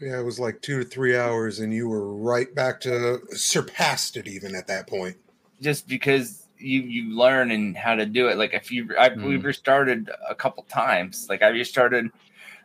Yeah, 0.00 0.18
it 0.18 0.24
was 0.24 0.40
like 0.40 0.60
two 0.60 0.82
to 0.82 0.84
three 0.84 1.16
hours, 1.16 1.60
and 1.60 1.72
you 1.72 1.88
were 1.88 2.12
right 2.14 2.52
back 2.54 2.80
to 2.80 3.20
surpassed 3.30 4.16
it 4.16 4.26
even 4.26 4.54
at 4.54 4.66
that 4.66 4.86
point. 4.86 5.16
Just 5.60 5.86
because 5.88 6.46
you 6.58 6.80
you 6.82 7.16
learn 7.16 7.50
and 7.50 7.76
how 7.76 7.94
to 7.94 8.04
do 8.04 8.28
it. 8.28 8.36
Like 8.36 8.52
if 8.54 8.70
you 8.70 8.94
I 8.98 9.08
we 9.10 9.38
Mm. 9.38 9.44
restarted 9.44 10.10
a 10.28 10.34
couple 10.34 10.64
times. 10.64 11.26
Like 11.28 11.42
I 11.42 11.48
restarted 11.48 12.10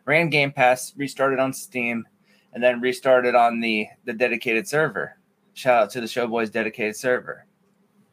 ran 0.06 0.30
Game 0.30 0.52
Pass, 0.52 0.94
restarted 0.98 1.40
on 1.40 1.54
Steam, 1.54 2.08
and 2.54 2.64
then 2.64 2.82
restarted 2.82 3.36
on 3.36 3.60
the 3.60 3.88
the 4.06 4.14
dedicated 4.14 4.68
server. 4.68 5.18
Shout 5.54 5.84
out 5.84 5.90
to 5.92 6.02
the 6.02 6.08
Showboys 6.08 6.52
dedicated 6.52 6.96
server. 6.96 7.46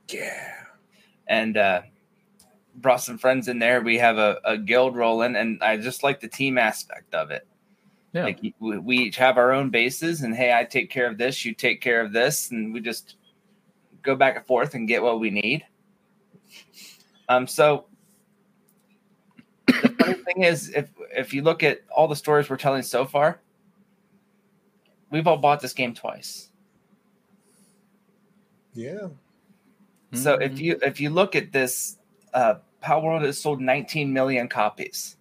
Yeah. 0.09 0.53
and 1.27 1.57
uh, 1.57 1.83
brought 2.77 3.03
some 3.03 3.19
friends 3.19 3.49
in 3.49 3.59
there. 3.59 3.81
We 3.81 3.99
have 3.99 4.19
a, 4.19 4.38
a 4.45 4.59
guild 4.59 4.97
rolling, 4.97 5.37
and 5.37 5.62
I 5.62 5.77
just 5.77 6.03
like 6.03 6.21
the 6.21 6.29
team 6.29 6.59
aspect 6.59 7.14
of 7.14 7.31
it. 7.31 7.47
Yeah. 8.12 8.25
Like 8.25 8.40
we, 8.61 8.79
we 8.79 8.99
each 8.99 9.16
have 9.16 9.37
our 9.37 9.53
own 9.53 9.71
bases, 9.71 10.23
and 10.23 10.35
hey, 10.35 10.57
I 10.57 10.64
take 10.64 10.90
care 10.90 11.07
of 11.07 11.19
this, 11.19 11.45
you 11.45 11.55
take 11.55 11.81
care 11.81 12.01
of 12.01 12.12
this, 12.12 12.51
and 12.51 12.73
we 12.73 12.81
just 12.81 13.16
go 14.03 14.14
back 14.14 14.37
and 14.37 14.47
forth 14.47 14.75
and 14.75 14.88
get 14.88 15.03
what 15.03 15.21
we 15.21 15.31
need. 15.31 15.66
Um, 17.29 17.47
so 17.47 17.87
the 19.66 19.95
funny 19.99 20.14
thing 20.14 20.42
is, 20.45 20.71
if 20.71 20.90
if 21.11 21.35
you 21.35 21.42
look 21.42 21.62
at 21.62 21.81
all 21.95 22.09
the 22.09 22.16
stories 22.16 22.49
we're 22.49 22.57
telling 22.57 22.83
so 22.83 23.05
far, 23.05 23.40
we've 25.11 25.27
all 25.27 25.37
bought 25.37 25.61
this 25.61 25.73
game 25.73 25.92
twice. 25.92 26.51
Yeah. 28.75 29.09
So 30.12 30.35
if 30.35 30.53
Mhm. 30.53 30.59
you 30.61 30.79
if 30.83 31.01
you 31.01 31.11
look 31.11 31.35
at 31.35 31.53
this, 31.53 31.99
uh, 32.33 32.57
Palworld 32.83 33.23
has 33.23 33.40
sold 33.40 33.61
19 33.61 34.12
million 34.12 34.49
copies 34.49 35.16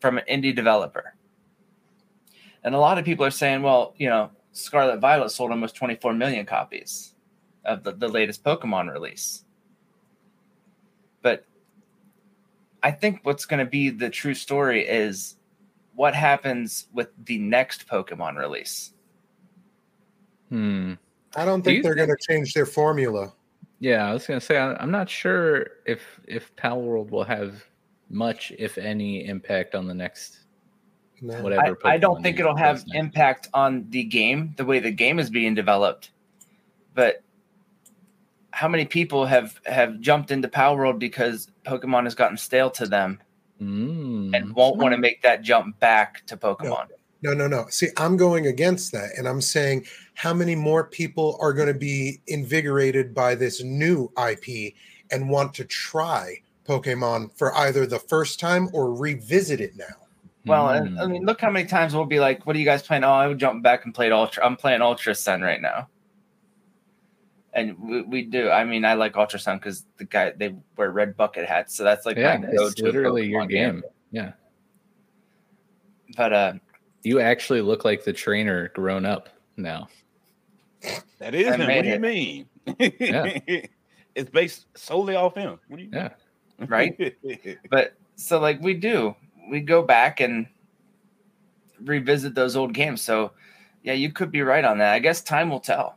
from 0.00 0.18
an 0.18 0.24
indie 0.28 0.54
developer, 0.54 1.14
and 2.64 2.74
a 2.74 2.78
lot 2.78 2.98
of 2.98 3.04
people 3.04 3.24
are 3.24 3.30
saying, 3.30 3.62
well, 3.62 3.94
you 3.98 4.08
know, 4.08 4.30
Scarlet 4.52 5.00
Violet 5.00 5.30
sold 5.30 5.50
almost 5.50 5.76
24 5.76 6.14
million 6.14 6.46
copies 6.46 7.14
of 7.64 7.84
the, 7.84 7.92
the 7.92 8.08
latest 8.08 8.42
Pokemon 8.42 8.92
release. 8.92 9.44
But 11.20 11.44
I 12.82 12.90
think 12.90 13.20
what's 13.22 13.44
going 13.44 13.64
to 13.64 13.70
be 13.70 13.90
the 13.90 14.10
true 14.10 14.34
story 14.34 14.86
is 14.86 15.36
what 15.94 16.14
happens 16.14 16.88
with 16.92 17.08
the 17.24 17.38
next 17.38 17.86
Pokemon 17.86 18.38
release. 18.38 18.92
Hmm. 20.48 20.94
I 21.36 21.44
don't 21.44 21.62
think 21.62 21.76
you 21.76 21.82
they're 21.82 21.94
going 21.94 22.08
to 22.08 22.16
change 22.28 22.52
their 22.54 22.66
formula. 22.66 23.32
Yeah, 23.82 24.08
I 24.08 24.12
was 24.12 24.26
gonna 24.28 24.40
say 24.40 24.58
I, 24.58 24.74
I'm 24.76 24.92
not 24.92 25.10
sure 25.10 25.66
if 25.86 26.00
if 26.28 26.54
Palworld 26.54 27.10
will 27.10 27.24
have 27.24 27.64
much, 28.08 28.52
if 28.56 28.78
any, 28.78 29.26
impact 29.26 29.74
on 29.74 29.88
the 29.88 29.94
next 29.94 30.38
No. 31.20 31.42
Whatever. 31.42 31.76
I 31.84 31.98
don't 31.98 32.22
think 32.22 32.38
it'll 32.38 32.54
have 32.56 32.86
next. 32.86 32.94
impact 32.94 33.48
on 33.52 33.84
the 33.90 34.04
game, 34.04 34.54
the 34.56 34.64
way 34.64 34.78
the 34.78 34.92
game 34.92 35.18
is 35.18 35.30
being 35.30 35.54
developed. 35.54 36.10
but 36.94 37.22
how 38.52 38.68
many 38.68 38.84
people 38.84 39.24
have 39.26 39.58
have 39.66 39.98
jumped 39.98 40.30
into 40.30 40.46
Palworld 40.46 40.98
because 41.00 41.48
Pokemon 41.64 42.04
has 42.04 42.14
gotten 42.14 42.36
stale 42.36 42.70
to 42.70 42.86
them 42.86 43.18
Mm. 43.60 44.34
and 44.36 44.54
won't 44.54 44.76
want 44.78 44.92
to 44.92 44.98
make 44.98 45.22
that 45.22 45.42
jump 45.42 45.78
back 45.80 46.24
to 46.26 46.36
Pokemon? 46.36 46.88
No, 46.90 46.96
no, 47.22 47.32
no. 47.34 47.46
No. 47.46 47.66
See, 47.70 47.88
I'm 47.96 48.16
going 48.16 48.46
against 48.48 48.92
that. 48.92 49.10
And 49.16 49.28
I'm 49.28 49.40
saying 49.40 49.86
how 50.14 50.34
many 50.34 50.54
more 50.54 50.84
people 50.84 51.38
are 51.40 51.52
going 51.52 51.68
to 51.68 51.74
be 51.74 52.20
invigorated 52.26 53.14
by 53.14 53.34
this 53.34 53.62
new 53.62 54.12
IP 54.28 54.74
and 55.10 55.30
want 55.30 55.54
to 55.54 55.64
try 55.64 56.36
Pokemon 56.66 57.36
for 57.36 57.54
either 57.56 57.86
the 57.86 57.98
first 57.98 58.40
time 58.40 58.68
or 58.72 58.92
revisit 58.94 59.60
it 59.60 59.76
now? 59.76 59.84
Well, 60.44 60.64
Mm. 60.64 61.00
I 61.00 61.06
mean, 61.06 61.24
look 61.24 61.40
how 61.40 61.50
many 61.50 61.68
times 61.68 61.94
we'll 61.94 62.04
be 62.04 62.18
like, 62.18 62.44
"What 62.46 62.56
are 62.56 62.58
you 62.58 62.64
guys 62.64 62.82
playing?" 62.82 63.04
Oh, 63.04 63.12
I 63.12 63.28
would 63.28 63.38
jump 63.38 63.62
back 63.62 63.84
and 63.84 63.94
played 63.94 64.10
Ultra. 64.10 64.44
I'm 64.44 64.56
playing 64.56 64.82
Ultra 64.82 65.14
Sun 65.14 65.40
right 65.40 65.60
now, 65.62 65.88
and 67.52 67.78
we, 67.78 68.02
we 68.02 68.22
do. 68.22 68.50
I 68.50 68.64
mean, 68.64 68.84
I 68.84 68.94
like 68.94 69.16
Ultra 69.16 69.38
Sun 69.38 69.58
because 69.58 69.84
the 69.98 70.04
guy 70.04 70.32
they 70.32 70.56
wear 70.76 70.90
red 70.90 71.16
bucket 71.16 71.46
hats, 71.48 71.76
so 71.76 71.84
that's 71.84 72.04
like 72.04 72.16
yeah, 72.16 72.40
it's 72.42 72.80
literally 72.80 73.26
your 73.28 73.42
Pokemon 73.42 73.50
game. 73.50 73.82
Yeah, 74.10 74.32
But 76.16 76.32
uh, 76.32 76.52
you 77.02 77.20
actually 77.20 77.60
look 77.60 77.84
like 77.84 78.04
the 78.04 78.12
trainer 78.12 78.68
grown 78.74 79.04
up 79.04 79.28
now. 79.56 79.88
That 81.18 81.34
is 81.34 81.48
I 81.48 81.56
him. 81.56 81.66
What 81.68 81.82
do 81.82 81.88
you 81.88 81.98
mean? 81.98 82.48
Yeah. 82.98 83.38
it's 84.14 84.30
based 84.30 84.66
solely 84.76 85.14
off 85.14 85.34
him. 85.34 85.58
What 85.68 85.76
do 85.76 85.82
you 85.82 85.90
Yeah. 85.92 86.10
Right? 86.66 87.16
but 87.70 87.94
so 88.16 88.38
like 88.38 88.60
we 88.60 88.74
do, 88.74 89.14
we 89.50 89.60
go 89.60 89.82
back 89.82 90.20
and 90.20 90.46
revisit 91.84 92.34
those 92.34 92.56
old 92.56 92.72
games. 92.74 93.00
So 93.02 93.32
yeah, 93.82 93.94
you 93.94 94.12
could 94.12 94.30
be 94.30 94.42
right 94.42 94.64
on 94.64 94.78
that. 94.78 94.92
I 94.92 94.98
guess 94.98 95.22
time 95.22 95.50
will 95.50 95.60
tell. 95.60 95.96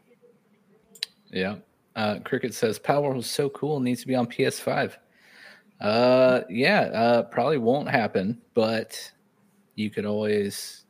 Yeah. 1.31 1.55
Uh, 1.95 2.19
Cricket 2.23 2.53
says 2.53 2.77
Power 2.77 3.13
was 3.13 3.29
so 3.29 3.49
cool, 3.49 3.79
needs 3.79 4.01
to 4.01 4.07
be 4.07 4.15
on 4.15 4.27
PS5. 4.27 4.95
Uh, 5.79 6.41
yeah, 6.49 6.81
uh, 6.81 7.23
probably 7.23 7.57
won't 7.57 7.89
happen, 7.89 8.41
but 8.53 9.11
you 9.75 9.89
could 9.89 10.05
always 10.05 10.84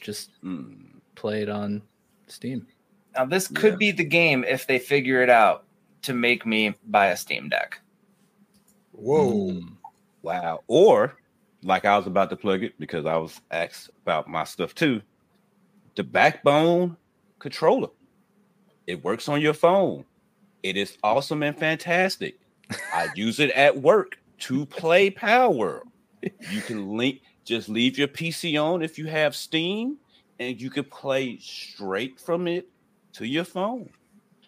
just 0.00 0.30
Mm. 0.42 1.00
play 1.14 1.42
it 1.42 1.48
on 1.48 1.82
Steam. 2.26 2.66
Now 3.14 3.24
this 3.26 3.48
could 3.48 3.72
Yeah. 3.74 3.76
be 3.78 3.90
the 3.92 4.04
game 4.04 4.44
if 4.44 4.66
they 4.66 4.78
figure 4.78 5.22
it 5.22 5.30
out 5.30 5.64
to 6.02 6.14
make 6.14 6.46
me 6.46 6.74
buy 6.86 7.08
a 7.08 7.16
Steam 7.16 7.48
Deck. 7.48 7.80
Whoa. 8.92 9.52
Mm. 9.52 9.76
Wow. 10.22 10.62
Or 10.66 11.16
like 11.62 11.84
I 11.84 11.96
was 11.96 12.06
about 12.06 12.30
to 12.30 12.36
plug 12.36 12.62
it 12.62 12.78
because 12.78 13.06
I 13.06 13.16
was 13.16 13.40
asked 13.50 13.90
about 14.02 14.28
my 14.28 14.44
stuff 14.44 14.74
too. 14.74 15.02
The 15.96 16.04
backbone 16.04 16.96
controller. 17.38 17.88
It 18.86 19.04
works 19.04 19.28
on 19.28 19.40
your 19.40 19.54
phone. 19.54 20.04
It 20.62 20.76
is 20.76 20.96
awesome 21.02 21.42
and 21.42 21.58
fantastic. 21.58 22.38
I 22.92 23.08
use 23.14 23.40
it 23.40 23.50
at 23.50 23.80
work 23.80 24.18
to 24.40 24.66
play 24.66 25.10
Palworld. 25.10 25.82
You 26.50 26.60
can 26.60 26.96
link, 26.96 27.20
just 27.50 27.68
leave 27.68 27.98
your 27.98 28.08
PC 28.08 28.56
on 28.62 28.80
if 28.82 28.96
you 28.98 29.06
have 29.06 29.34
Steam, 29.34 29.96
and 30.38 30.60
you 30.60 30.70
can 30.70 30.84
play 30.84 31.36
straight 31.38 32.18
from 32.20 32.46
it 32.46 32.68
to 33.14 33.26
your 33.26 33.44
phone. 33.44 33.90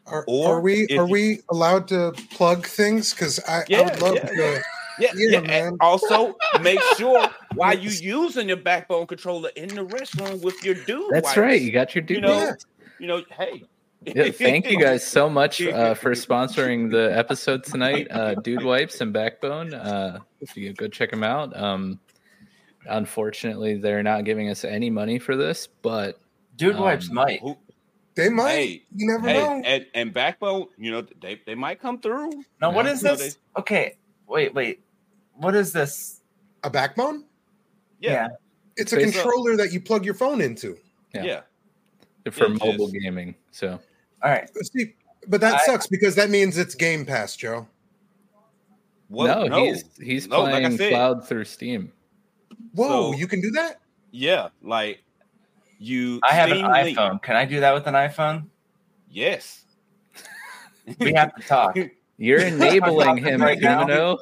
Are, 0.07 0.25
Or 0.27 0.57
are 0.57 0.61
we 0.61 0.85
are 0.89 0.95
you- 0.95 1.05
we 1.07 1.41
allowed 1.51 1.89
to 1.89 2.13
plug 2.31 2.67
things? 2.67 3.13
Because 3.13 3.39
I, 3.47 3.65
I 3.73 3.83
would 3.83 4.01
love 4.01 4.15
yeah, 4.15 4.27
to. 4.27 4.63
Yeah, 4.99 5.09
Yeah, 5.15 5.29
yeah. 5.31 5.41
man. 5.41 5.77
also, 5.81 6.35
make 6.61 6.81
sure 6.97 7.29
while 7.55 7.77
you 7.79 7.91
using 7.91 8.49
your 8.49 8.57
backbone 8.57 9.07
controller 9.07 9.51
in 9.57 9.69
the 9.69 9.85
restroom 9.85 10.43
with 10.43 10.63
your 10.65 10.75
dude. 10.75 11.11
That's 11.11 11.27
wipes, 11.27 11.39
right. 11.39 11.61
You 11.61 11.73
got 11.73 11.95
your 11.95 12.03
dude. 12.03 12.17
You 12.17 12.23
know, 12.23 12.39
Yeah. 12.39 12.53
you 12.99 13.07
know, 13.09 13.23
hey. 13.37 13.65
Yeah, 14.05 14.31
thank 14.33 14.69
you 14.69 14.81
guys 14.81 15.07
so 15.07 15.31
much 15.31 15.63
uh, 15.81 15.95
for 15.95 16.11
sponsoring 16.13 16.91
the 16.91 17.17
episode 17.17 17.63
tonight. 17.63 18.09
Uh, 18.11 18.35
Dude 18.35 18.65
Wipes 18.65 19.01
and 19.01 19.13
Backbone. 19.13 19.73
Uh, 19.75 20.19
if 20.41 20.57
you 20.57 20.73
go 20.73 20.89
check 20.89 21.13
them 21.13 21.23
out. 21.23 21.57
Um, 21.57 22.01
unfortunately, 22.89 23.77
they're 23.77 24.03
not 24.03 24.25
giving 24.25 24.49
us 24.49 24.65
any 24.65 24.91
money 24.91 25.19
for 25.19 25.37
this, 25.37 25.67
but 25.83 26.19
Dude 26.57 26.77
Um, 26.77 26.83
wipes 26.83 27.11
might. 27.11 27.41
Who- 27.41 27.57
They 28.15 28.29
might. 28.29 28.51
Hey, 28.51 28.83
you 28.95 29.07
never 29.07 29.27
hey, 29.29 29.35
know. 29.39 29.63
and, 29.65 29.87
and 29.95 30.13
backbone, 30.13 30.67
you 30.77 30.91
know, 30.91 31.07
they, 31.23 31.41
they 31.47 31.55
might 31.55 31.81
come 31.81 31.99
through. 31.99 32.31
Now 32.61 32.71
what 32.73 32.85
Yeah. 32.85 32.93
is 32.93 33.03
No, 33.03 33.17
this? 33.17 33.39
Okay, 33.57 33.97
wait, 34.27 34.53
wait. 34.55 34.83
What 35.35 35.55
is 35.55 35.73
this? 35.73 36.21
A 36.63 36.69
backbone? 36.71 37.25
Yeah, 38.01 38.29
It's 38.77 38.93
a 38.93 38.97
Face 38.97 39.09
up. 39.17 39.23
controller 39.23 39.57
that 39.57 39.73
you 39.73 39.81
plug 39.81 40.05
your 40.05 40.15
phone 40.15 40.41
into. 40.43 40.77
Yeah. 41.15 41.25
yeah. 41.25 41.41
for 42.31 42.49
Yeah, 42.49 42.57
mobile 42.61 42.89
just- 42.91 43.03
gaming. 43.03 43.35
So 43.51 43.81
All 44.23 44.31
right. 44.31 44.49
See, 44.63 44.95
but 45.27 45.41
that 45.41 45.55
I- 45.55 45.65
sucks 45.65 45.87
because 45.87 46.15
that 46.17 46.29
means 46.31 46.59
it's 46.59 46.75
Game 46.75 47.05
Pass, 47.07 47.35
Joe. 47.37 47.67
Well, 49.09 49.49
no, 49.49 49.65
he's 49.65 49.85
he's 49.99 50.29
No, 50.29 50.43
like 50.43 50.55
I 50.55 50.61
playing 50.61 50.77
said. 50.79 50.91
cloud 50.91 51.27
through 51.29 51.45
Steam. 51.45 51.93
Whoa, 52.75 53.13
So- 53.13 53.19
you 53.19 53.27
can 53.27 53.41
do 53.41 53.51
that? 53.53 53.81
yeah, 54.11 54.49
like 54.63 55.03
you. 55.79 56.21
I 56.23 56.35
have 56.35 56.51
an 56.51 56.59
Steam 56.59 56.71
Link- 56.71 56.99
iPhone. 56.99 57.23
Can 57.23 57.37
I 57.37 57.45
do 57.45 57.61
that 57.61 57.75
with 57.75 57.87
an 57.87 57.95
iPhone? 57.95 58.47
Yes. 59.11 59.65
We 60.99 61.13
have 61.15 61.35
to 61.37 61.43
talk. 61.43 61.77
You're 62.19 62.41
enabling 62.41 63.19
him, 63.19 63.41
Right 63.43 63.61
now. 63.61 63.85
Kumano. 63.85 64.19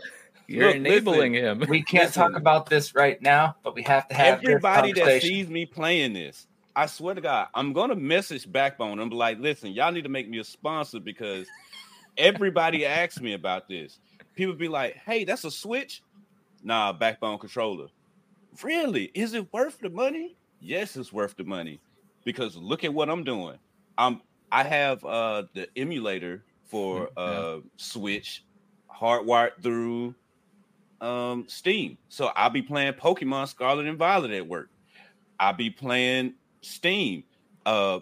You're 0.47 0.67
Look, 0.69 0.77
enabling 0.77 1.35
him. 1.35 1.63
We 1.69 1.83
can't 1.83 2.07
Listen. 2.07 2.23
talk 2.23 2.37
about 2.37 2.69
this 2.69 2.95
right 2.95 3.21
now, 3.23 3.57
but 3.63 3.75
we 3.75 3.83
have 3.83 4.09
to 4.09 4.15
have 4.15 4.41
this 4.41 4.49
Everybody 4.49 4.93
that 4.95 5.23
sees 5.23 5.49
me 5.49 5.65
playing 5.65 6.13
this, 6.13 6.47
I 6.75 6.87
swear 6.87 7.15
to 7.15 7.21
God, 7.21 7.49
I'm 7.55 7.73
gonna 7.73 7.95
message 7.95 8.51
Backbone. 8.51 8.99
I'm 8.99 9.11
like, 9.11 9.39
listen, 9.39 9.71
y'all 9.73 9.93
need 9.93 10.03
to 10.05 10.09
make 10.09 10.29
me 10.29 10.39
a 10.39 10.45
sponsor 10.45 10.99
because 10.99 11.47
everybody 12.19 12.85
asks 12.85 13.21
me 13.21 13.35
about 13.35 13.69
this. 13.69 13.99
People 14.35 14.55
be 14.55 14.69
like, 14.69 14.97
hey, 15.07 15.25
that's 15.25 15.45
a 15.45 15.51
switch. 15.51 16.03
Nah, 16.65 16.93
Backbone 16.93 17.39
controller. 17.39 17.87
Really? 18.63 19.05
Is 19.15 19.35
it 19.35 19.53
worth 19.53 19.79
the 19.79 19.91
money? 19.91 20.37
Yes, 20.61 20.97
it's 20.97 21.13
worth 21.13 21.37
the 21.37 21.45
money 21.45 21.81
because 22.25 22.57
look 22.57 22.85
at 22.85 22.93
what 22.93 23.09
I'm 23.09 23.25
doing. 23.25 23.59
I'm 23.97 24.21
I 24.53 24.65
have 24.65 25.05
uh 25.05 25.45
the 25.55 25.69
emulator 25.77 26.45
for 26.65 27.11
Yeah. 27.17 27.23
uh 27.23 27.61
Switch 27.77 28.45
hardwired 28.95 29.63
through 29.63 30.15
um 31.01 31.47
Steam. 31.49 31.97
So 32.09 32.27
I'll 32.37 32.51
be 32.51 32.63
playing 32.63 32.95
Pokemon 32.95 33.49
Scarlet 33.49 33.87
and 33.87 33.99
Violet 33.99 34.33
at 34.33 34.47
work. 34.47 34.71
I'll 35.39 35.55
be 35.55 35.71
playing 35.71 36.35
Steam. 36.63 37.25
Uh 37.65 38.01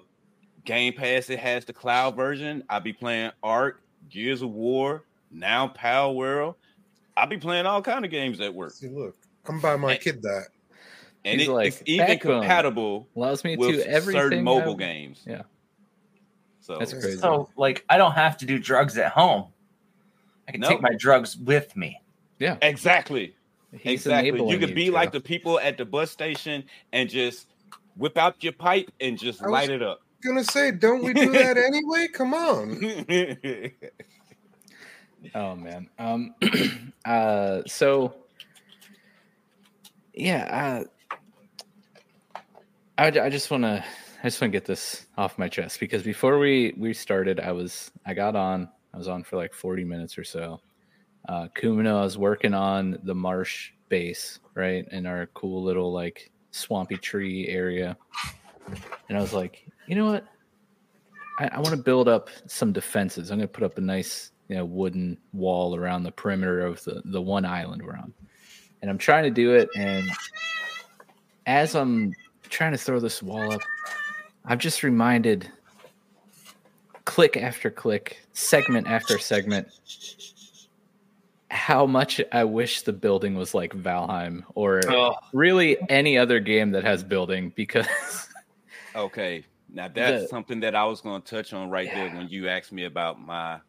Game 0.65 0.93
Pass, 0.93 1.31
it 1.31 1.39
has 1.39 1.65
the 1.65 1.73
cloud 1.73 2.17
version. 2.17 2.63
I'll 2.69 2.81
be 2.81 2.93
playing 2.93 3.31
Ark, 3.43 3.83
Gears 4.09 4.43
of 4.43 4.51
War, 4.51 5.05
now 5.31 5.69
Palworld. 5.69 6.57
I'll 7.17 7.27
be 7.27 7.39
playing 7.39 7.67
all 7.67 7.81
kind 7.83 8.05
of 8.05 8.11
games 8.11 8.41
at 8.41 8.53
work. 8.55 8.73
See, 8.73 8.89
look, 8.89 9.17
I'm 9.49 9.61
buying 9.61 9.81
my 9.81 9.93
Hey. 9.93 9.99
kid 9.99 10.23
that. 10.23 10.47
And 11.25 11.41
it- 11.41 11.49
like, 11.49 11.69
it's 11.69 11.83
even 11.87 12.19
compatible 12.19 13.09
Allows 13.17 13.45
me 13.45 13.57
to 13.57 13.61
with 13.61 13.75
do 13.77 13.81
everything. 13.83 14.21
certain 14.21 14.45
mobile 14.45 14.75
I- 14.75 14.79
games. 14.79 15.23
Yeah. 15.27 15.43
So 16.61 16.79
That's 16.79 16.93
crazy. 16.93 17.17
So, 17.19 17.49
like, 17.57 17.85
I 17.89 17.97
don't 17.99 18.13
have 18.13 18.37
to 18.39 18.47
do 18.47 18.59
drugs 18.59 18.97
at 18.99 19.13
home. 19.13 19.47
I 20.47 20.53
can 20.53 20.61
No. 20.61 20.69
take 20.69 20.81
my 20.83 20.95
drugs 20.99 21.37
with 21.37 21.75
me. 21.77 22.01
Yeah. 22.39 22.57
Exactly. 22.63 23.35
He's 23.73 24.07
exactly. 24.07 24.49
You 24.51 24.59
could 24.59 24.75
be 24.75 24.87
Joe. 24.87 24.93
like 24.93 25.13
the 25.13 25.21
people 25.21 25.59
at 25.61 25.77
the 25.77 25.85
bus 25.85 26.11
station 26.11 26.65
and 26.93 27.09
just 27.11 27.49
whip 27.97 28.17
out 28.17 28.43
your 28.43 28.53
pipe 28.55 28.91
and 29.01 29.19
just 29.19 29.43
I 29.43 29.47
was- 29.47 29.53
light 29.53 29.71
it 29.71 29.83
up. 29.83 30.01
Gonna 30.23 30.43
say, 30.45 30.71
don't 30.73 31.03
we 31.05 31.13
do 31.13 31.31
that 31.33 31.57
anyway? 31.69 32.09
Come 32.13 32.35
on. 32.35 32.81
Oh 35.35 35.57
man. 35.57 35.89
Um. 35.99 36.35
uh. 37.05 37.63
So. 37.67 38.15
Yeah. 40.19 40.85
Uh, 42.35 42.41
I 42.99 43.07
I 43.07 43.31
just 43.31 43.51
want 43.53 43.63
to 43.63 43.85
I 44.23 44.27
just 44.27 44.41
want 44.41 44.53
to 44.53 44.57
get 44.57 44.65
this 44.65 45.07
off 45.17 45.39
my 45.39 45.49
chest 45.49 45.79
because 45.79 46.03
before 46.03 46.41
we 46.41 46.75
we 46.77 46.93
started, 46.93 47.39
I 47.39 47.53
was 47.53 47.93
I 48.05 48.15
got 48.15 48.35
on 48.35 48.69
I 48.93 48.99
was 48.99 49.07
on 49.07 49.23
for 49.23 49.37
like 49.37 49.55
forty 49.55 49.85
minutes 49.85 50.19
or 50.19 50.25
so. 50.25 50.61
Uh, 51.29 51.47
Kumano, 51.57 51.99
I 51.99 52.03
was 52.03 52.19
working 52.19 52.53
on 52.53 52.99
the 53.05 53.15
marsh 53.15 53.71
base 53.89 54.41
right 54.55 54.87
in 54.91 55.07
our 55.07 55.27
cool 55.35 55.63
little 55.63 55.93
like 55.93 56.33
swampy 56.51 56.97
tree 56.97 57.47
area, 57.47 57.97
and 59.09 59.17
I 59.17 59.21
was 59.21 59.33
like, 59.33 59.65
you 59.87 59.95
know 59.95 60.07
what? 60.07 60.25
I, 61.39 61.49
I 61.53 61.57
want 61.59 61.77
to 61.77 61.83
build 61.83 62.09
up 62.09 62.29
some 62.47 62.73
defenses. 62.73 63.31
I'm 63.31 63.39
going 63.39 63.47
to 63.47 63.53
put 63.53 63.63
up 63.63 63.79
a 63.79 63.83
nice, 63.83 64.33
you 64.49 64.57
know, 64.57 64.65
wooden 64.65 65.17
wall 65.33 65.77
around 65.77 66.03
the 66.03 66.11
perimeter 66.11 66.67
of 66.67 66.83
the 66.83 67.03
the 67.05 67.23
one 67.23 67.45
island 67.45 67.83
we're 67.83 67.97
on, 67.97 68.13
and 68.83 68.91
I'm 68.91 68.99
trying 68.99 69.25
to 69.25 69.31
do 69.31 69.55
it. 69.55 69.69
And 69.77 70.11
as 71.47 71.75
I'm 71.75 72.15
trying 72.49 72.73
to 72.73 72.79
throw 72.79 73.01
this 73.01 73.23
wall 73.23 73.53
up, 73.53 73.61
I've 74.45 74.59
just 74.59 74.83
reminded, 74.83 75.51
click 77.05 77.37
after 77.37 77.71
click, 77.71 78.19
segment 78.33 78.87
after 78.87 79.19
segment, 79.19 79.69
how 81.51 81.87
much 81.87 82.21
I 82.33 82.45
wish 82.45 82.83
the 82.83 82.93
building 82.93 83.35
was 83.35 83.55
like 83.55 83.73
Valheim 83.73 84.43
or 84.55 84.81
Oh, 84.89 85.15
really 85.33 85.79
any 85.89 86.19
other 86.19 86.41
game 86.41 86.73
that 86.73 86.85
has 86.85 87.03
building 87.03 87.53
because 87.57 87.87
okay. 88.95 89.45
Now 89.71 89.89
that's 89.95 90.25
The- 90.25 90.29
something 90.29 90.61
that 90.61 90.75
I 90.75 90.85
was 90.85 91.01
going 91.01 91.23
to 91.23 91.29
touch 91.29 91.53
on 91.53 91.71
right 91.71 91.89
there 91.93 92.11
when 92.11 92.29
you 92.29 92.49
asked 92.49 92.73
me 92.73 92.85
about 92.85 93.21
my 93.21 93.61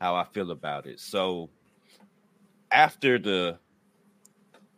how 0.00 0.14
I 0.14 0.24
feel 0.24 0.50
about 0.50 0.86
it. 0.86 1.00
So 1.00 1.50
after 2.70 3.18
the 3.18 3.58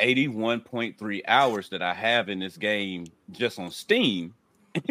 81.3 0.02 1.22
hours 1.28 1.68
that 1.68 1.80
I 1.82 1.94
have 1.94 2.28
in 2.28 2.40
this 2.40 2.56
game 2.56 3.06
just 3.30 3.58
on 3.58 3.70
Steam, 3.70 4.34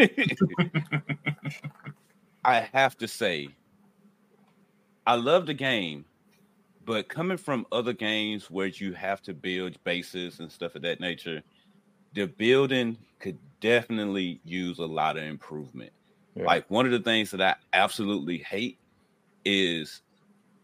I 2.44 2.62
have 2.74 2.98
to 2.98 3.08
say 3.08 3.50
I 5.06 5.16
love 5.16 5.46
the 5.46 5.54
game, 5.54 6.06
but 6.86 7.10
coming 7.10 7.38
from 7.38 7.66
other 7.72 7.94
games 7.94 8.50
where 8.50 8.68
you 8.68 8.94
have 8.94 9.22
to 9.24 9.34
build 9.34 9.84
bases 9.84 10.40
and 10.40 10.52
stuff 10.52 10.76
of 10.76 10.84
that 10.84 11.00
nature, 11.00 11.42
the 12.14 12.28
building 12.28 12.98
could 13.20 13.38
definitely 13.60 14.40
use 14.44 14.80
a 14.80 14.86
lot 14.86 15.18
of 15.18 15.24
improvement. 15.24 15.92
Yeah. 16.36 16.46
Like 16.46 16.70
one 16.70 16.86
of 16.86 16.92
the 16.92 17.00
things 17.00 17.32
that 17.32 17.42
I 17.42 17.56
absolutely 17.74 18.38
hate 18.38 18.78
is 19.44 20.02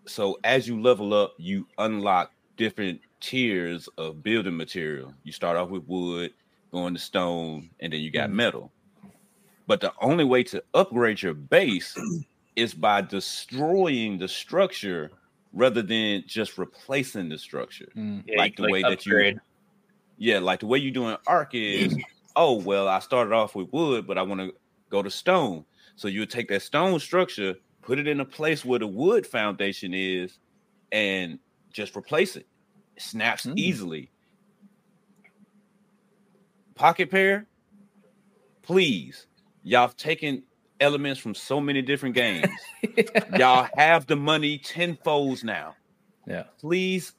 so 0.05 0.39
as 0.43 0.67
you 0.67 0.81
level 0.81 1.13
up, 1.13 1.33
you 1.37 1.67
unlock 1.77 2.31
different 2.55 3.01
tiers 3.19 3.87
of 3.97 4.23
building 4.23 4.57
material. 4.57 5.13
You 5.23 5.31
start 5.31 5.57
off 5.57 5.69
with 5.69 5.83
wood, 5.85 6.33
going 6.71 6.93
to 6.93 6.99
stone, 6.99 7.69
and 7.79 7.91
then 7.93 8.01
you 8.01 8.11
got 8.11 8.29
Mhm. 8.29 8.33
metal. 8.33 8.73
But 9.67 9.81
the 9.81 9.93
only 10.01 10.23
way 10.23 10.43
to 10.43 10.63
upgrade 10.73 11.21
your 11.21 11.33
base 11.33 11.95
is 12.55 12.73
by 12.73 13.01
destroying 13.01 14.17
the 14.17 14.27
structure 14.27 15.11
rather 15.53 15.81
than 15.81 16.23
just 16.27 16.57
replacing 16.57 17.29
the 17.29 17.37
structure. 17.37 17.87
Mm, 17.95 18.23
Yeah, 18.25 18.37
Like 18.37 18.55
the 18.55 18.63
click 18.63 18.71
way 18.71 18.81
that 18.83 19.05
you- 19.05 19.13
upgrade. 19.13 19.37
Yeah, 20.17 20.39
like 20.39 20.61
the 20.61 20.67
way 20.67 20.79
you 20.79 20.91
do 20.91 21.07
in 21.09 21.17
Ark 21.27 21.51
is, 21.53 21.95
oh 22.35 22.53
well, 22.61 22.87
I 22.87 22.99
started 22.99 23.33
off 23.33 23.55
with 23.55 23.69
wood, 23.71 24.07
but 24.07 24.17
I 24.17 24.23
want 24.23 24.41
to 24.41 24.53
go 24.89 25.03
to 25.03 25.11
stone. 25.11 25.65
So 25.95 26.07
you 26.07 26.21
would 26.21 26.29
take 26.31 26.47
that 26.49 26.63
stone 26.63 26.99
structure, 26.99 27.55
put 27.83 27.99
it 27.99 28.07
in 28.07 28.19
a 28.19 28.25
place 28.25 28.65
where 28.65 28.79
the 28.79 28.87
wood 28.87 29.27
foundation 29.27 29.93
is, 29.93 30.39
and 30.91 31.39
just 31.71 31.95
replace 31.95 32.35
it. 32.35 32.47
Snaps 32.97 33.45
Mm. 33.45 33.57
easily. 33.57 34.09
Pocketpair, 36.75 37.45
please. 38.61 39.25
Y'all 39.63 39.81
have 39.81 39.97
taken 39.97 40.43
elements 40.79 41.19
from 41.19 41.33
so 41.33 41.59
many 41.59 41.81
different 41.81 42.13
games. 42.15 42.47
Y'all 43.37 43.67
have 43.75 44.05
the 44.05 44.15
money 44.15 44.59
tenfolds 44.59 45.43
now 45.43 45.75
yeah. 46.27 46.43
please 46.59 47.13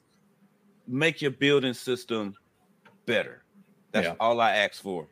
make 0.87 1.21
your 1.21 1.31
building 1.31 1.73
system 1.73 2.35
better. 3.05 3.43
That's 3.91 4.07
Yeah. 4.07 4.15
all 4.19 4.39
I 4.39 4.55
ask 4.55 4.81
for. 4.81 5.07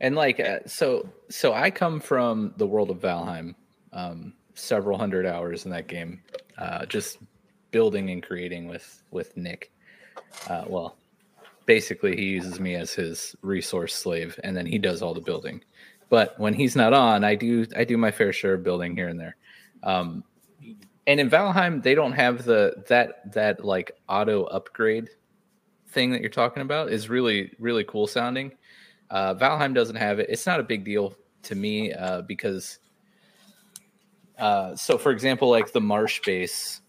And 0.00 0.14
like 0.16 0.40
uh, 0.40 0.60
so 0.66 1.08
so 1.28 1.52
I 1.52 1.70
come 1.70 2.00
from 2.00 2.54
the 2.56 2.66
world 2.66 2.90
of 2.90 3.00
Valheim. 3.00 3.54
Um 3.92 4.32
several 4.54 4.96
hundred 4.96 5.26
hours 5.26 5.66
in 5.66 5.70
that 5.72 5.86
game. 5.88 6.22
Uh 6.56 6.86
just 6.86 7.18
building 7.70 8.08
and 8.10 8.22
creating 8.22 8.66
with 8.66 9.02
with 9.10 9.36
Nick. 9.36 9.70
Uh 10.48 10.64
well, 10.66 10.96
basically 11.66 12.16
he 12.16 12.24
uses 12.24 12.60
me 12.60 12.74
as 12.74 12.92
his 12.92 13.34
resource 13.42 13.94
slave 13.94 14.38
and 14.44 14.56
then 14.56 14.66
he 14.66 14.78
does 14.78 15.02
all 15.02 15.14
the 15.14 15.20
building. 15.20 15.62
But 16.10 16.38
when 16.38 16.54
he's 16.54 16.76
not 16.76 16.92
on, 16.92 17.24
I 17.24 17.34
do 17.34 17.66
I 17.76 17.84
do 17.84 17.96
my 17.96 18.10
fair 18.10 18.32
share 18.32 18.54
of 18.54 18.62
building 18.62 18.96
here 18.96 19.08
and 19.08 19.18
there. 19.18 19.36
Um 19.82 20.24
and 21.06 21.20
in 21.20 21.30
Valheim 21.30 21.82
they 21.82 21.94
don't 21.94 22.12
have 22.12 22.44
the 22.44 22.84
that 22.88 23.32
that 23.32 23.64
like 23.64 23.92
auto 24.08 24.44
upgrade 24.44 25.10
thing 25.88 26.10
that 26.10 26.20
you're 26.20 26.30
talking 26.30 26.62
about 26.62 26.90
is 26.90 27.08
really 27.08 27.52
really 27.58 27.84
cool 27.84 28.06
sounding. 28.06 28.52
Uh, 29.10 29.34
Valheim 29.34 29.74
doesn't 29.74 29.96
have 29.96 30.18
it. 30.18 30.28
It's 30.28 30.46
not 30.46 30.60
a 30.60 30.62
big 30.62 30.84
deal 30.84 31.14
to 31.42 31.54
me 31.54 31.92
uh, 31.92 32.22
because, 32.22 32.78
uh, 34.38 34.74
so 34.74 34.98
for 34.98 35.12
example, 35.12 35.48
like 35.50 35.72
the 35.72 35.80
marsh 35.80 36.20
base, 36.24 36.80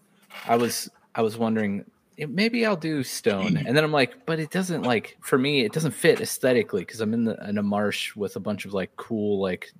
I 0.46 0.56
was 0.56 0.88
I 1.14 1.22
was 1.22 1.36
wondering 1.36 1.84
maybe 2.18 2.64
I'll 2.66 2.76
do 2.76 3.02
stone, 3.02 3.56
and 3.66 3.76
then 3.76 3.84
I'm 3.84 3.92
like, 3.92 4.24
but 4.26 4.38
it 4.40 4.50
doesn't 4.50 4.84
like 4.84 5.16
for 5.22 5.38
me 5.38 5.62
it 5.62 5.72
doesn't 5.72 5.92
fit 5.92 6.20
aesthetically 6.20 6.82
because 6.82 7.00
I'm 7.00 7.14
in 7.14 7.24
the 7.24 7.36
in 7.48 7.58
a 7.58 7.62
marsh 7.62 8.16
with 8.16 8.36
a 8.36 8.40
bunch 8.40 8.64
of 8.64 8.72
like 8.74 8.96
cool 8.96 9.40
like 9.40 9.72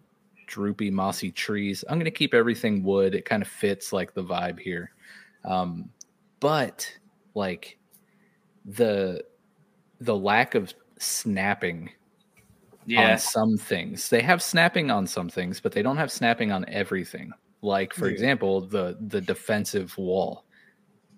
droopy 0.47 0.91
mossy 0.91 1.33
trees. 1.33 1.85
I'm 1.89 1.99
gonna 1.99 2.11
keep 2.11 2.35
everything 2.35 2.83
wood. 2.85 3.15
It 3.15 3.25
kind 3.27 3.43
of 3.43 3.49
fits 3.49 3.93
like 3.93 4.15
the 4.15 4.25
vibe 4.25 4.59
here, 4.61 4.93
um, 5.45 5.91
but 6.41 6.91
like 7.35 7.79
the 8.67 9.25
the 10.01 10.17
lack 10.17 10.55
of 10.57 10.75
snapping 10.99 11.91
Yeah. 12.87 13.01
on 13.01 13.19
some 13.19 13.57
things. 13.59 14.09
They 14.09 14.23
have 14.23 14.43
snapping 14.43 14.91
on 14.91 15.07
some 15.07 15.29
things, 15.29 15.61
but 15.61 15.73
they 15.73 15.83
don't 15.83 15.97
have 15.99 16.11
snapping 16.13 16.53
on 16.53 16.65
everything. 16.69 17.33
Like 17.63 17.93
for 17.95 18.07
Yeah. 18.07 18.13
example, 18.13 18.63
the 18.63 18.97
the 19.01 19.21
defensive 19.21 19.97
wall. 19.99 20.46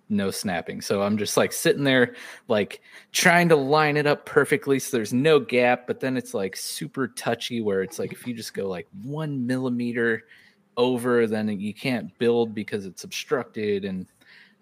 No 0.08 0.30
snapping. 0.30 0.80
So 0.80 1.02
I'm 1.02 1.18
just 1.18 1.36
like 1.36 1.52
sitting 1.52 1.84
there 1.84 2.14
like 2.48 2.80
trying 3.12 3.48
to 3.50 3.56
line 3.56 3.96
it 3.96 4.06
up 4.06 4.24
perfectly 4.24 4.78
so 4.78 4.96
there's 4.96 5.12
no 5.12 5.38
gap, 5.38 5.86
but 5.86 6.00
then 6.00 6.16
it's 6.16 6.34
like 6.34 6.56
super 6.56 7.08
touchy 7.08 7.60
where 7.60 7.82
it's 7.82 7.98
like 7.98 8.12
if 8.12 8.26
you 8.26 8.34
just 8.34 8.54
go 8.54 8.66
like 8.66 8.86
1 9.02 9.46
millimeter 9.46 10.24
over 10.76 11.26
then 11.26 11.48
you 11.60 11.74
can't 11.74 12.16
build 12.18 12.54
because 12.54 12.86
it's 12.86 13.02
obstructed 13.02 13.84
and 13.84 14.06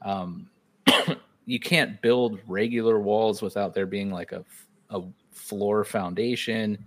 um 0.01 0.49
you 1.47 1.61
can't 1.61 2.01
build 2.03 2.41
regular 2.47 2.99
walls 2.99 3.41
without 3.41 3.73
there 3.73 3.87
being 3.87 4.11
like 4.11 4.33
a, 4.33 4.45
a 4.91 5.03
floor 5.31 5.85
foundation. 5.85 6.85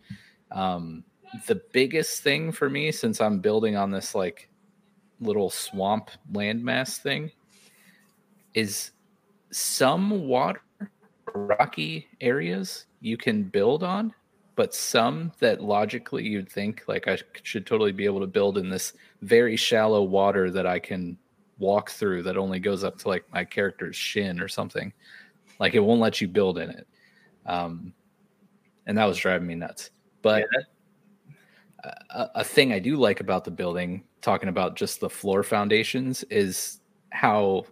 Um, 0.52 1.04
the 1.48 1.62
biggest 1.72 2.24
thing 2.24 2.52
for 2.52 2.70
me, 2.70 2.92
since 2.92 3.22
I'm 3.22 3.40
building 3.40 3.76
on 3.76 3.92
this 3.92 4.14
like 4.14 4.50
little 5.22 5.50
swamp 5.50 6.10
landmass 6.32 6.98
thing, 6.98 7.32
is 8.54 8.92
some 9.52 10.28
water 10.28 10.62
rocky 11.34 12.08
areas 12.22 12.86
you 13.02 13.18
can 13.18 13.44
build 13.44 13.84
on, 13.84 14.14
but 14.56 14.74
some 14.74 15.32
that 15.40 15.62
logically 15.62 16.24
you'd 16.24 16.52
think 16.52 16.84
like 16.88 17.08
I 17.08 17.18
should 17.44 17.66
totally 17.66 17.92
be 17.92 18.06
able 18.06 18.20
to 18.20 18.28
build 18.28 18.58
in 18.58 18.70
this 18.70 18.94
very 19.22 19.56
shallow 19.56 20.04
water 20.04 20.52
that 20.52 20.66
I 20.66 20.80
can 20.80 21.18
walk 21.60 21.90
through 21.90 22.24
that 22.24 22.38
only 22.38 22.60
goes 22.60 22.84
up 22.84 22.98
to 23.00 23.08
like 23.08 23.26
my 23.32 23.44
character's 23.44 23.96
shin 23.96 24.40
or 24.40 24.48
something. 24.48 24.94
Like 25.60 25.76
it 25.76 25.80
won't 25.80 26.02
let 26.02 26.22
you 26.22 26.28
build 26.28 26.58
in 26.58 26.70
it. 26.70 26.88
Um, 27.46 27.94
and 28.88 28.98
that 28.98 29.06
was 29.06 29.18
driving 29.18 29.48
me 29.48 29.56
nuts. 29.56 29.92
But 30.22 30.46
Yeah, 30.54 30.64
a, 32.10 32.30
a 32.36 32.44
thing 32.44 32.74
I 32.74 32.80
do 32.80 32.96
like 32.96 33.20
about 33.20 33.46
the 33.46 33.52
building, 33.52 34.04
talking 34.22 34.50
about 34.50 34.76
just 34.76 35.00
the 35.00 35.10
floor 35.10 35.44
foundations, 35.44 36.24
is 36.30 36.82
how 37.12 37.66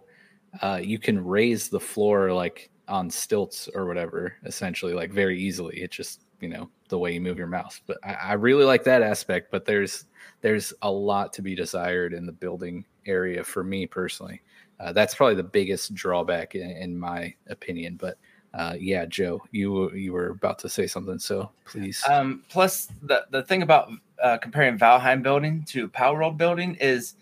uh, 0.62 0.80
you 0.82 0.98
can 0.98 1.24
raise 1.24 1.68
the 1.68 1.80
floor 1.80 2.32
like 2.32 2.70
on 2.88 3.10
stilts 3.10 3.68
or 3.74 3.86
whatever, 3.86 4.34
essentially, 4.44 4.94
like 4.94 5.12
very 5.12 5.40
easily. 5.40 5.78
It's 5.78 5.96
just 5.96 6.24
you 6.40 6.48
know 6.48 6.70
the 6.88 6.98
way 6.98 7.12
you 7.12 7.20
move 7.20 7.38
your 7.38 7.46
mouse. 7.46 7.80
But 7.86 7.98
I, 8.04 8.14
I 8.14 8.32
really 8.34 8.64
like 8.64 8.84
that 8.84 9.02
aspect. 9.02 9.50
But 9.50 9.64
there's 9.64 10.04
there's 10.40 10.72
a 10.82 10.90
lot 10.90 11.32
to 11.34 11.42
be 11.42 11.54
desired 11.54 12.12
in 12.12 12.26
the 12.26 12.32
building 12.32 12.84
area 13.06 13.42
for 13.44 13.64
me 13.64 13.86
personally. 13.86 14.42
Uh, 14.80 14.92
that's 14.92 15.14
probably 15.14 15.34
the 15.34 15.42
biggest 15.42 15.94
drawback 15.94 16.54
in, 16.54 16.70
in 16.70 16.98
my 16.98 17.34
opinion. 17.48 17.96
But 17.96 18.16
uh, 18.54 18.74
yeah, 18.78 19.06
Joe, 19.06 19.42
you 19.50 19.92
you 19.92 20.12
were 20.12 20.28
about 20.28 20.58
to 20.60 20.68
say 20.68 20.86
something, 20.86 21.18
so 21.18 21.50
please. 21.64 22.02
Um, 22.08 22.42
plus, 22.48 22.88
the 23.02 23.26
the 23.30 23.42
thing 23.42 23.62
about 23.62 23.90
uh, 24.22 24.38
comparing 24.38 24.78
Valheim 24.78 25.22
building 25.22 25.64
to 25.68 25.88
Palworld 25.88 26.36
building 26.36 26.76
is, 26.80 27.14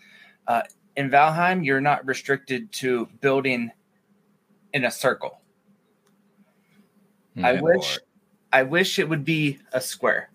uh, 0.47 0.63
in 0.97 1.09
Valheim 1.09 1.63
you're 1.63 1.79
not 1.79 2.05
restricted 2.05 2.71
to 2.73 3.05
building 3.21 3.71
in 4.73 4.85
a 4.85 4.91
circle. 4.91 5.39
I 7.43 7.53
Mhm. 7.53 7.61
wish, 7.61 7.99
I 8.51 8.63
wish 8.63 8.99
it 8.99 9.07
would 9.07 9.23
be 9.23 9.59
a 9.71 9.79
square. 9.79 10.31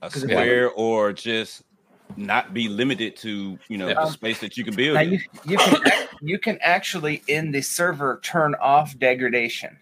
A 0.00 0.08
'Cause 0.10 0.24
if 0.24 0.30
square 0.30 0.70
or 0.70 1.12
just 1.12 1.62
not 2.16 2.54
be 2.54 2.66
limited 2.68 3.14
to 3.16 3.58
you 3.68 3.76
know 3.78 3.88
Yeah. 3.88 4.04
the 4.04 4.10
space 4.10 4.40
that 4.40 4.56
you 4.56 4.64
can 4.64 4.74
build. 4.74 5.00
You 5.02 5.20
you 5.44 5.58
can 5.58 5.76
you 6.20 6.38
can 6.38 6.58
actually 6.62 7.22
in 7.28 7.50
the 7.52 7.60
server 7.60 8.20
turn 8.24 8.54
off 8.56 8.98
degradation. 8.98 9.78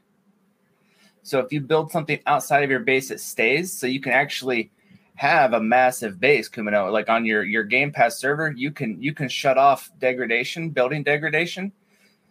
So 1.23 1.39
if 1.41 1.53
you 1.53 1.61
build 1.61 1.91
something 1.93 2.21
outside 2.27 2.63
of 2.65 2.71
your 2.71 2.81
base, 2.81 3.11
it 3.11 3.21
stays. 3.21 3.73
So 3.73 3.87
you 3.87 4.01
can 4.01 4.13
actually 4.13 4.71
have 5.17 5.55
a 5.55 5.61
massive 5.61 6.21
base, 6.21 6.49
Kumano. 6.49 6.93
Like 6.93 7.09
on 7.09 7.25
your 7.25 7.43
your 7.43 7.65
Game 7.65 7.91
Pass 7.91 8.19
server, 8.19 8.53
you 8.53 8.71
can 8.71 9.01
you 9.03 9.13
can 9.13 9.29
shut 9.29 9.59
off 9.59 9.91
degradation, 9.99 10.71
building 10.71 11.03
degradation. 11.03 11.73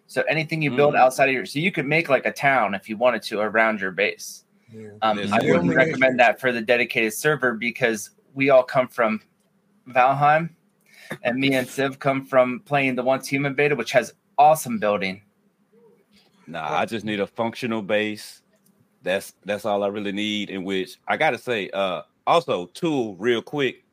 So 0.07 0.21
anything 0.29 0.61
you 0.61 0.75
build 0.75 0.93
Mm. 0.93 0.99
outside 0.99 1.29
of 1.29 1.33
your, 1.33 1.45
so 1.47 1.57
you 1.59 1.71
could 1.71 1.87
make 1.87 2.09
like 2.09 2.25
a 2.27 2.31
town 2.31 2.75
if 2.75 2.87
you 2.87 2.95
wanted 2.95 3.23
to 3.23 3.39
around 3.39 3.81
your 3.81 3.91
base. 3.91 4.45
Yeah. 4.71 4.89
Um, 5.01 5.19
I 5.31 5.39
wouldn't 5.41 5.75
recommend 5.75 6.19
that 6.19 6.39
for 6.39 6.51
the 6.51 6.61
dedicated 6.61 7.13
server 7.13 7.53
because 7.53 8.11
we 8.35 8.51
all 8.51 8.63
come 8.63 8.87
from 8.87 9.21
Valheim, 9.89 10.49
and 11.23 11.39
me 11.39 11.53
and 11.55 11.67
Civ 11.67 11.97
come 11.99 12.23
from 12.25 12.59
playing 12.65 12.95
the 12.95 13.03
Once 13.03 13.27
Human 13.27 13.55
beta, 13.55 13.75
which 13.75 13.91
has 13.93 14.13
awesome 14.37 14.77
building. 14.79 15.23
Nah, 16.47 16.77
I 16.77 16.85
just 16.85 17.05
need 17.05 17.19
a 17.19 17.27
functional 17.27 17.81
base. 17.81 18.43
That's 19.01 19.33
that's 19.45 19.65
all 19.65 19.83
I 19.83 19.87
really 19.87 20.11
need. 20.11 20.51
In 20.51 20.63
which 20.63 20.99
I 21.07 21.17
gotta 21.17 21.37
say, 21.39 21.69
uh, 21.71 22.03
also, 22.27 22.67
tool 22.67 23.15
real 23.15 23.41
quick. 23.41 23.83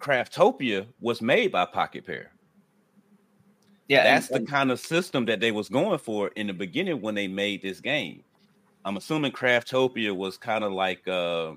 Craftopia 0.00 0.86
was 1.00 1.20
made 1.20 1.52
by 1.52 1.66
Pocketpair. 1.66 2.26
Yeah, 3.88 4.02
That's 4.04 4.30
and- 4.30 4.46
the 4.46 4.50
kind 4.50 4.70
of 4.70 4.80
system 4.80 5.24
that 5.26 5.40
they 5.40 5.52
was 5.52 5.68
going 5.68 5.98
for 5.98 6.28
in 6.28 6.46
the 6.46 6.52
beginning 6.52 7.00
when 7.00 7.14
they 7.14 7.28
made 7.28 7.62
this 7.62 7.80
game. 7.80 8.22
I'm 8.84 8.96
assuming 8.96 9.32
Craftopia 9.32 10.14
was 10.14 10.36
kind 10.36 10.62
of 10.62 10.72
like 10.72 11.06
uh, 11.08 11.52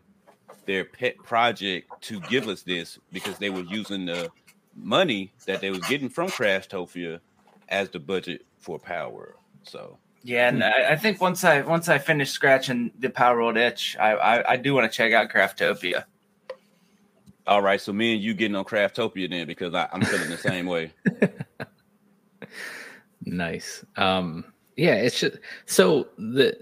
their 0.66 0.86
pet 0.86 1.18
project 1.18 1.90
to 2.02 2.20
give 2.22 2.48
us 2.48 2.64
this 2.64 2.98
because 3.12 3.38
they 3.38 3.50
were 3.50 3.62
using 3.62 4.06
the 4.06 4.30
money 4.76 5.32
that 5.46 5.62
they 5.62 5.70
was 5.70 5.82
getting 5.82 6.10
from 6.10 6.30
Craftopia 6.30 7.20
as 7.68 7.90
the 7.90 8.00
budget 8.00 8.46
for 8.58 8.80
Palworld. 8.80 9.34
So 9.64 9.98
Yeah, 10.24 10.50
and 10.50 10.64
I, 10.64 10.92
I 10.92 10.96
think 10.98 11.22
once 11.22 11.44
I 11.44 11.62
once 11.62 11.88
I 11.88 11.98
finish 11.98 12.32
scratching 12.32 12.92
the 13.00 13.10
Palworld 13.10 13.58
itch, 13.58 13.96
I 14.00 14.12
I, 14.12 14.52
I 14.54 14.58
do 14.58 14.74
want 14.74 14.92
to 14.92 14.96
check 14.96 15.14
out 15.14 15.30
Craftopia. 15.30 16.04
all 17.48 17.62
right, 17.62 17.80
so 17.82 17.92
me 17.94 18.14
and 18.14 18.22
you 18.22 18.34
getting 18.34 18.56
on 18.56 18.66
Craftopia 18.66 19.30
then 19.30 19.48
because 19.48 19.74
I, 19.74 19.88
I'm 19.94 20.02
feeling 20.02 20.30
the 20.30 20.38
same 20.38 20.66
way. 20.66 20.92
Nice. 23.26 23.84
Um, 23.98 24.46
yeah, 24.78 24.96
it's 24.96 25.20
just 25.20 25.38
so 25.66 26.08
the 26.18 26.58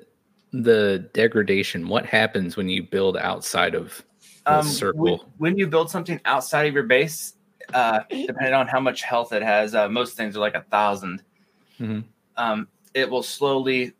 the 0.51 1.09
degradation. 1.13 1.87
What 1.87 2.05
happens 2.05 2.57
when 2.57 2.67
you 2.67 2.83
build 2.83 3.17
outside 3.17 3.75
of 3.75 4.03
the 4.45 4.57
Um, 4.57 4.63
circle? 4.63 5.03
when, 5.03 5.19
when 5.37 5.57
you 5.57 5.67
build 5.67 5.91
something 5.91 6.19
outside 6.25 6.63
of 6.63 6.73
your 6.73 6.83
base, 6.83 7.33
uh, 7.73 7.99
depending 8.09 8.53
on 8.53 8.67
how 8.67 8.79
much 8.79 9.03
health 9.03 9.33
it 9.33 9.43
has, 9.43 9.75
uh, 9.75 9.87
most 9.87 10.17
things 10.17 10.35
are 10.35 10.39
like 10.39 10.55
a 10.55 10.61
1000 10.61 11.23
Mhm. 11.79 12.03
Um, 12.37 12.67
it 12.97 13.09
will 13.09 13.23
slowly 13.23 13.93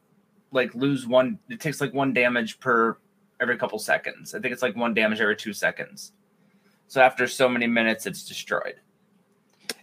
like 0.51 0.73
lose 0.73 1.05
one. 1.05 1.37
It 1.49 1.59
takes 1.59 1.79
like 1.79 1.93
one 1.93 2.13
damage 2.13 2.59
per 2.59 2.97
every 3.39 3.57
couple 3.57 3.77
seconds. 3.77 4.33
I 4.33 4.39
think 4.39 4.53
it's 4.53 4.63
like 4.63 4.75
one 4.75 4.95
damage 4.95 5.21
every 5.21 5.35
two 5.35 5.53
seconds. 5.53 6.13
So 6.87 7.01
after 7.01 7.27
so 7.27 7.47
many 7.47 7.67
minutes, 7.67 8.07
it's 8.07 8.25
destroyed. 8.25 8.75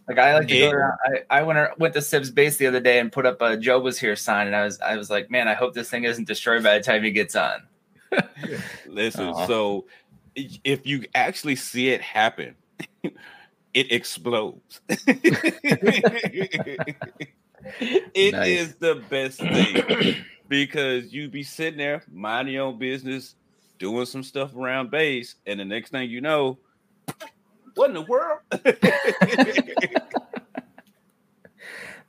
Like 0.09 0.19
I 0.19 0.35
like 0.35 0.49
to 0.49 0.59
go 0.59 0.71
around. 0.71 0.99
I, 1.07 1.39
I 1.39 1.43
went 1.45 1.59
ar- 1.59 1.75
went 1.79 1.95
to 1.95 2.03
Sib's 2.03 2.31
base 2.31 2.57
the 2.57 2.67
other 2.67 2.81
day 2.81 2.99
and 2.99 3.13
put 3.13 3.25
up 3.25 3.41
a 3.41 3.57
Joe 3.57 3.79
was 3.79 3.99
here 3.99 4.17
sign, 4.17 4.49
and 4.49 4.57
I 4.57 4.65
was 4.65 4.81
I 4.81 4.97
was 4.97 5.11
like, 5.11 5.31
man, 5.31 5.47
I 5.47 5.55
hope 5.55 5.75
this 5.75 5.89
thing 5.89 6.05
isn't 6.05 6.27
destroyed 6.27 6.63
by 6.63 6.77
the 6.77 6.85
time 6.85 7.05
he 7.05 7.13
gets 7.13 7.37
on. 7.37 7.63
Listen, 8.87 9.29
Aw. 9.29 9.47
so 9.47 9.87
if 10.35 10.87
you 10.87 11.05
actually 11.15 11.57
see 11.57 11.91
it 11.91 12.01
happen, 12.01 12.57
it 13.75 13.93
explodes. 13.93 14.81
It 18.15 18.33
Nice. 18.35 18.49
is 18.49 18.75
the 18.75 18.97
best 19.09 19.39
thing 19.39 20.17
because 20.49 21.13
you 21.15 21.31
be 21.31 21.43
sitting 21.43 21.79
there 21.79 22.03
minding 22.13 22.53
your 22.55 22.65
own 22.67 22.79
business, 22.79 23.37
doing 23.79 24.05
some 24.05 24.23
stuff 24.23 24.55
around 24.55 24.91
base, 24.91 25.37
and 25.47 25.59
the 25.59 25.65
next 25.65 25.89
thing 25.91 26.11
you 26.11 26.21
know, 26.21 26.59
what 27.75 27.89
in 27.89 27.95
the 27.95 28.03
world? 28.03 28.41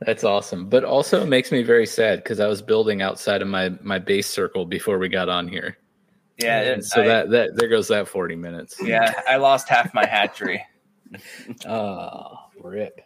That's 0.01 0.23
awesome. 0.25 0.67
But 0.67 0.83
also 0.83 1.21
it 1.23 1.27
makes 1.27 1.51
me 1.53 1.63
very 1.63 1.85
sad 1.85 2.21
because 2.21 2.39
I 2.41 2.47
was 2.47 2.61
building 2.61 3.01
outside 3.01 3.41
of 3.41 3.47
my 3.47 3.69
my 3.81 3.97
base 3.97 4.27
circle 4.29 4.65
before 4.65 4.97
we 4.99 5.07
got 5.07 5.29
on 5.29 5.47
here. 5.47 5.77
Yeah, 6.37 6.59
And 6.63 6.83
so 6.83 7.01
I- 7.01 7.07
that 7.07 7.29
that 7.31 7.55
there 7.55 7.69
goes 7.69 7.87
that 7.87 8.09
40 8.09 8.35
minutes. 8.35 8.75
yeah, 8.83 9.13
I 9.29 9.37
lost 9.37 9.69
half 9.69 9.93
my 9.93 10.05
hatchery. 10.05 10.61
Oh, 11.67 12.37
rip. 12.61 13.01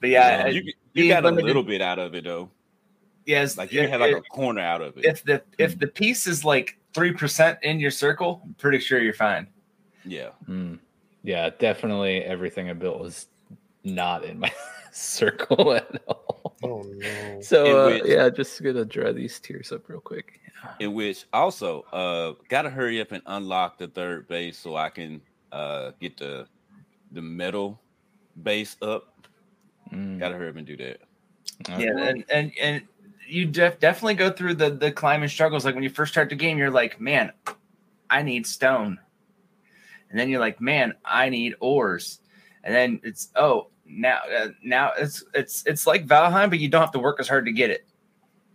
But 0.00 0.10
yeah, 0.10 0.46
you, 0.46 0.60
it- 0.60 0.64
you 0.66 0.74
being 1.04 1.08
got 1.10 1.24
a 1.24 1.30
little 1.30 1.62
bit 1.62 1.80
out 1.80 1.98
of 1.98 2.14
it 2.14 2.24
though. 2.24 2.50
yes, 3.26 3.56
Like 3.56 3.72
you 3.72 3.82
if, 3.82 3.90
had 3.90 4.00
like 4.00 4.12
if- 4.12 4.18
a 4.18 4.22
corner 4.22 4.60
out 4.60 4.80
of 4.82 4.96
it. 4.98 5.04
if 5.04 5.22
the 5.24 5.42
if 5.58 5.78
the 5.78 5.86
piece 5.86 6.26
is 6.26 6.44
like 6.44 6.78
three 6.94 7.12
percent 7.12 7.58
in 7.62 7.78
your 7.78 7.90
circle, 7.92 8.40
I'm 8.44 8.54
pretty 8.54 8.78
sure 8.78 9.00
you're 9.00 9.12
fine. 9.14 9.46
yeah. 10.04 10.30
Mm. 10.48 10.78
Yeah, 11.22 11.50
definitely 11.58 12.22
everything 12.24 12.70
I 12.70 12.72
built 12.72 12.98
was 12.98 13.26
not 13.84 14.24
in 14.24 14.38
my 14.40 14.50
circle 14.92 15.74
at 15.74 16.02
all. 16.08 16.56
Oh 16.62 16.82
no. 16.82 17.40
So 17.42 17.64
In 17.66 17.76
uh, 17.76 17.84
which- 17.86 18.04
yeah, 18.10 18.28
just 18.30 18.62
gonna 18.62 18.84
dry 18.84 19.12
these 19.12 19.38
tears 19.38 19.70
up 19.70 19.88
real 19.88 20.00
quick. 20.00 20.40
in 20.80 20.92
which 20.94 21.24
also 21.32 21.82
uh 21.92 22.32
gotta 22.48 22.70
hurry 22.70 23.00
up 23.00 23.12
and 23.12 23.22
unlock 23.26 23.78
the 23.78 23.86
third 23.88 24.26
base 24.28 24.58
so 24.58 24.76
I 24.76 24.88
can 24.90 25.20
uh 25.52 25.92
get 26.00 26.16
the 26.16 26.46
the 27.12 27.22
metal 27.22 27.80
base 28.42 28.76
up. 28.82 29.26
Mm. 29.92 30.18
Gotta 30.18 30.36
hurry 30.36 30.48
up 30.48 30.56
and 30.56 30.66
do 30.66 30.76
that. 30.76 31.00
Yeah, 31.68 31.96
and 31.98 32.24
and 32.30 32.52
and 32.60 32.82
you 33.26 33.46
def- 33.46 33.80
definitely 33.80 34.14
go 34.14 34.30
through 34.30 34.54
the 34.54 34.70
the 34.70 34.92
climbing 34.92 35.28
struggles. 35.28 35.64
Like 35.64 35.74
when 35.74 35.84
you 35.84 35.90
first 35.90 36.12
start 36.12 36.28
the 36.28 36.36
game, 36.36 36.58
you're 36.58 36.70
like, 36.70 37.00
man, 37.00 37.32
I 38.08 38.22
need 38.22 38.46
stone, 38.46 38.98
and 40.10 40.18
then 40.18 40.28
you're 40.28 40.40
like, 40.40 40.60
man, 40.60 40.94
I 41.04 41.28
need 41.28 41.54
ores, 41.60 42.20
and 42.64 42.74
then 42.74 43.00
it's 43.02 43.28
oh 43.36 43.68
now 43.86 44.20
uh, 44.36 44.48
now 44.62 44.92
it's 44.98 45.24
it's 45.34 45.64
it's 45.66 45.86
like 45.86 46.06
Valheim, 46.06 46.50
but 46.50 46.60
you 46.60 46.68
don't 46.68 46.80
have 46.80 46.92
to 46.92 46.98
work 46.98 47.20
as 47.20 47.28
hard 47.28 47.44
to 47.46 47.52
get 47.52 47.70
it. 47.70 47.86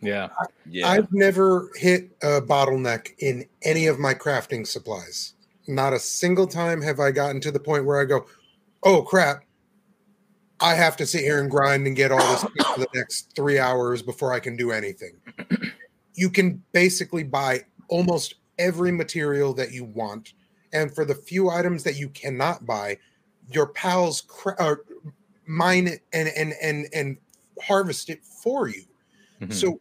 Yeah. 0.01 0.29
Yeah. 0.69 0.87
I've 0.87 1.11
never 1.11 1.69
hit 1.75 2.11
a 2.21 2.41
bottleneck 2.41 3.11
in 3.19 3.45
any 3.63 3.87
of 3.87 3.99
my 3.99 4.13
crafting 4.13 4.65
supplies. 4.67 5.33
Not 5.67 5.93
a 5.93 5.99
single 5.99 6.47
time 6.47 6.81
have 6.81 6.99
I 6.99 7.11
gotten 7.11 7.41
to 7.41 7.51
the 7.51 7.59
point 7.59 7.85
where 7.85 7.99
I 7.99 8.05
go, 8.05 8.27
"Oh 8.83 9.01
crap, 9.01 9.43
I 10.59 10.75
have 10.75 10.95
to 10.97 11.05
sit 11.05 11.21
here 11.21 11.41
and 11.41 11.49
grind 11.51 11.85
and 11.87 11.95
get 11.95 12.11
all 12.11 12.19
this 12.19 12.41
for 12.73 12.79
the 12.79 12.87
next 12.93 13.33
three 13.35 13.59
hours 13.59 14.01
before 14.01 14.33
I 14.33 14.39
can 14.39 14.55
do 14.55 14.71
anything." 14.71 15.19
You 16.13 16.29
can 16.29 16.63
basically 16.71 17.23
buy 17.23 17.61
almost 17.89 18.35
every 18.57 18.91
material 18.91 19.53
that 19.53 19.71
you 19.71 19.83
want, 19.83 20.33
and 20.73 20.93
for 20.93 21.03
the 21.05 21.15
few 21.15 21.49
items 21.49 21.83
that 21.83 21.97
you 21.97 22.09
cannot 22.09 22.65
buy, 22.65 22.97
your 23.49 23.67
pals 23.67 24.21
cra- 24.21 24.55
uh, 24.59 24.75
mine 25.45 25.87
it 25.87 26.01
and 26.13 26.29
and 26.29 26.53
and 26.61 26.87
and 26.93 27.17
harvest 27.61 28.09
it 28.09 28.23
for 28.23 28.67
you. 28.67 28.83
Mhm. 29.41 29.53
So 29.53 29.79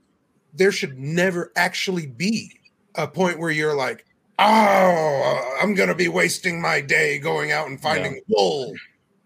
there 0.55 0.72
should 0.72 0.99
never 0.99 1.53
actually 1.57 2.07
be 2.07 2.61
a 2.95 3.07
point 3.07 3.38
where 3.38 3.51
you're 3.51 3.74
like, 3.74 4.05
oh, 4.39 5.57
I'm 5.61 5.74
going 5.74 5.89
to 5.89 5.95
be 5.95 6.09
wasting 6.09 6.61
my 6.61 6.80
day 6.80 7.18
going 7.18 7.53
out 7.53 7.68
and 7.68 7.80
finding 7.80 8.20
wool. 8.28 8.72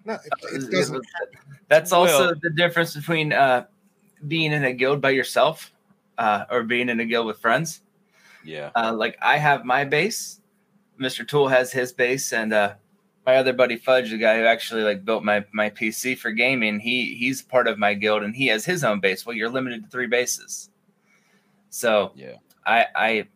No, 0.04 0.14
it, 0.14 0.22
it 0.64 0.70
doesn't. 0.70 1.04
That's 1.68 1.92
also 1.92 2.26
Well- 2.26 2.34
the 2.42 2.50
difference 2.50 2.94
between 2.94 3.32
uh, 3.32 3.66
being 4.26 4.52
in 4.52 4.64
a 4.64 4.72
guild 4.72 5.00
by 5.00 5.10
yourself 5.10 5.72
uh, 6.18 6.44
or 6.50 6.62
being 6.62 6.88
in 6.88 7.00
a 7.00 7.04
guild 7.04 7.26
with 7.26 7.38
friends. 7.40 7.82
yeah. 8.44 8.70
Uh, 8.74 8.92
like 8.94 9.16
I 9.22 9.36
have 9.38 9.64
my 9.64 9.84
base, 9.84 10.40
Mr. 11.00 11.26
Tool 11.26 11.48
has 11.48 11.70
his 11.72 11.92
base, 11.92 12.32
and 12.32 12.52
uh, 12.52 12.74
my 13.26 13.36
other 13.36 13.52
buddy 13.52 13.76
Fudge, 13.76 14.10
the 14.10 14.16
guy 14.18 14.38
who 14.38 14.44
actually 14.46 14.82
like 14.82 15.04
built 15.04 15.22
my 15.22 15.44
my 15.52 15.68
PC 15.70 16.16
for 16.18 16.30
gaming, 16.32 16.80
he 16.80 17.14
he's 17.14 17.42
part 17.42 17.68
of 17.68 17.78
my 17.78 17.94
guild 17.94 18.22
and 18.22 18.34
he 18.34 18.46
has 18.48 18.64
his 18.64 18.82
own 18.84 18.98
base. 19.00 19.24
Well, 19.26 19.36
you're 19.36 19.50
limited 19.50 19.84
to 19.84 19.90
three 19.90 20.06
bases, 20.06 20.70
so 21.70 22.12
Yeah. 22.16 22.36
I 22.66 22.86
I 22.96 23.28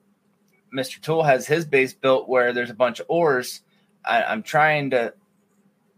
Mr. 0.75 1.01
Tool 1.01 1.23
has 1.23 1.47
his 1.47 1.65
base 1.65 1.93
built 1.93 2.29
where 2.29 2.53
there's 2.53 2.71
a 2.71 2.75
bunch 2.75 3.01
of 3.01 3.07
ores. 3.09 3.63
I, 4.05 4.23
I'm 4.25 4.43
trying 4.43 4.91
to 4.91 5.15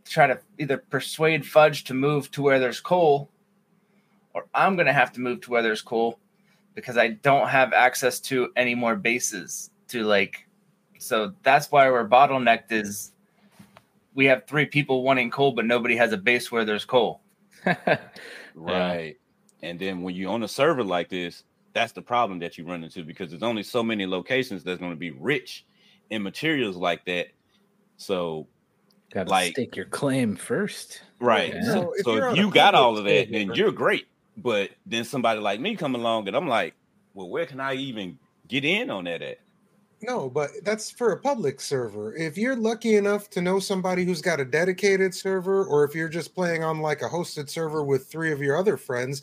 try 0.05 0.27
to 0.27 0.39
either 0.59 0.79
persuade 0.79 1.47
Fudge 1.47 1.85
to 1.85 1.95
move 1.95 2.31
to 2.33 2.43
where 2.43 2.59
there's 2.59 2.81
coal, 2.81 3.31
or 4.35 4.47
I'm 4.55 4.77
gonna 4.77 4.93
have 4.93 5.13
to 5.13 5.21
move 5.21 5.41
to 5.43 5.51
where 5.51 5.63
there's 5.63 5.83
coal 5.83 6.19
because 6.75 6.97
I 6.99 7.09
don't 7.09 7.49
have 7.49 7.73
access 7.73 8.21
to 8.21 8.51
any 8.57 8.75
more 8.75 8.97
bases 8.97 9.71
to 9.89 10.03
like. 10.03 10.47
So 10.99 11.33
that's 11.43 11.71
why 11.71 11.91
we're 11.91 12.09
bottlenecked. 12.09 12.73
Is 12.73 13.13
we 14.15 14.27
have 14.27 14.47
three 14.47 14.67
people 14.67 15.03
wanting 15.03 15.31
coal, 15.31 15.53
but 15.53 15.65
nobody 15.65 15.97
has 15.97 16.13
a 16.13 16.19
base 16.19 16.51
where 16.51 16.65
there's 16.65 16.85
coal. 16.85 17.21
Right. 18.55 19.17
And 19.63 19.79
then 19.79 20.03
when 20.03 20.15
you're 20.15 20.33
on 20.33 20.43
a 20.43 20.49
server 20.49 20.85
like 20.85 21.09
this, 21.09 21.45
that's 21.75 21.93
the 21.93 22.03
problem 22.03 22.39
that 22.39 22.57
you 22.57 22.65
run 22.65 22.83
into 22.85 23.05
because 23.05 23.31
there's 23.31 23.43
only 23.43 23.63
so 23.63 23.83
many 23.83 24.07
locations 24.07 24.63
that's 24.65 24.79
going 24.81 24.93
to 24.93 24.97
be 24.97 25.11
rich 25.11 25.67
in 26.11 26.23
materials 26.23 26.77
like 26.77 27.05
that. 27.07 27.29
So, 27.97 28.47
Gotta 29.13 29.31
Like- 29.31 29.53
stake 29.53 29.77
your 29.77 29.85
claim 29.87 30.35
first. 30.35 31.03
right. 31.21 31.55
Yeah. 31.55 31.63
So, 31.65 31.73
So 31.73 31.93
if 31.97 32.05
so 32.05 32.15
you're 32.17 32.29
if 32.31 32.37
you 32.37 32.51
got 32.51 32.75
all 32.75 32.99
of 32.99 33.05
that, 33.05 33.31
then 33.31 33.53
you're 33.55 33.71
great. 33.71 34.07
But 34.37 34.71
then 34.87 35.05
somebody 35.05 35.39
like 35.41 35.61
me 35.61 35.77
come 35.77 35.95
along 35.95 36.27
and 36.27 36.37
I'm 36.37 36.49
like, 36.49 36.75
well, 37.13 37.29
where 37.29 37.47
can 37.47 37.61
I 37.61 37.75
even 37.75 38.19
get 38.49 38.65
in 38.65 38.91
on 38.91 39.05
that 39.05 39.23
at? 39.23 39.39
No, 40.03 40.29
but 40.29 40.51
that's 40.65 40.91
for 40.91 41.13
a 41.13 41.21
public 41.21 41.61
server. 41.61 42.17
If 42.17 42.37
you're 42.37 42.57
lucky 42.57 42.97
enough 42.97 43.31
to 43.31 43.41
know 43.41 43.61
somebody 43.61 44.05
who's 44.05 44.21
got 44.21 44.41
a 44.41 44.45
dedicated 44.45 45.15
server, 45.15 45.65
or 45.65 45.85
if 45.85 45.95
you're 45.95 46.09
just 46.09 46.35
playing 46.35 46.65
on 46.65 46.81
like 46.81 47.01
a 47.03 47.09
hosted 47.09 47.49
server 47.49 47.85
with 47.85 48.07
three 48.09 48.33
of 48.33 48.41
your 48.43 48.57
other 48.57 48.77
friends, 48.77 49.23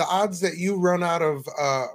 the 0.00 0.06
odds 0.06 0.40
that 0.40 0.56
you 0.56 0.76
run 0.76 1.02
out 1.02 1.20
of 1.20 1.46
uh, 1.60 1.88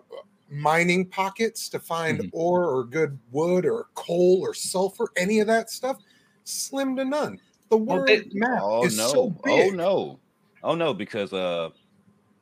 mining 0.51 1.03
pockets 1.07 1.67
to 1.69 1.79
find 1.79 2.19
Mhm. 2.19 2.29
ore 2.33 2.65
or 2.65 2.83
good 2.83 3.17
wood 3.31 3.65
or 3.65 3.87
coal 3.95 4.41
or 4.43 4.53
sulfur, 4.53 5.07
any 5.17 5.39
of 5.39 5.47
that 5.47 5.71
stuff, 5.71 5.97
slim 6.43 6.95
to 6.97 7.03
none. 7.03 7.39
The 7.69 7.77
Well, 7.77 7.97
world 7.97 8.07
they- 8.07 8.29
map 8.33 8.59
Oh 8.61 8.85
is 8.85 8.95
no. 8.95 9.07
so 9.07 9.35
oh 9.47 9.69
no. 9.71 10.19
Oh 10.63 10.75
no, 10.75 10.93
because 10.93 11.33
uh 11.33 11.69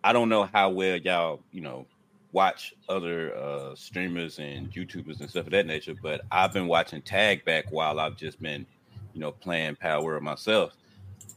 I 0.04 0.12
don't 0.12 0.28
know 0.28 0.44
how 0.44 0.70
well 0.70 0.98
y'all, 0.98 1.40
you 1.54 1.62
know, 1.62 1.86
watch 2.34 2.74
other 2.90 3.34
uh, 3.38 3.74
streamers 3.74 4.40
and 4.40 4.70
YouTubers 4.74 5.22
and 5.22 5.30
stuff 5.30 5.46
of 5.46 5.52
that 5.54 5.66
nature, 5.66 5.96
but 6.04 6.22
I've 6.30 6.52
been 6.52 6.68
watching 6.68 7.02
Tag 7.02 7.46
back 7.46 7.72
while 7.72 8.02
I've 8.02 8.18
just 8.18 8.42
been, 8.42 8.66
you 9.14 9.22
know, 9.22 9.32
playing 9.32 9.78
Power 9.78 10.20
myself. 10.20 10.74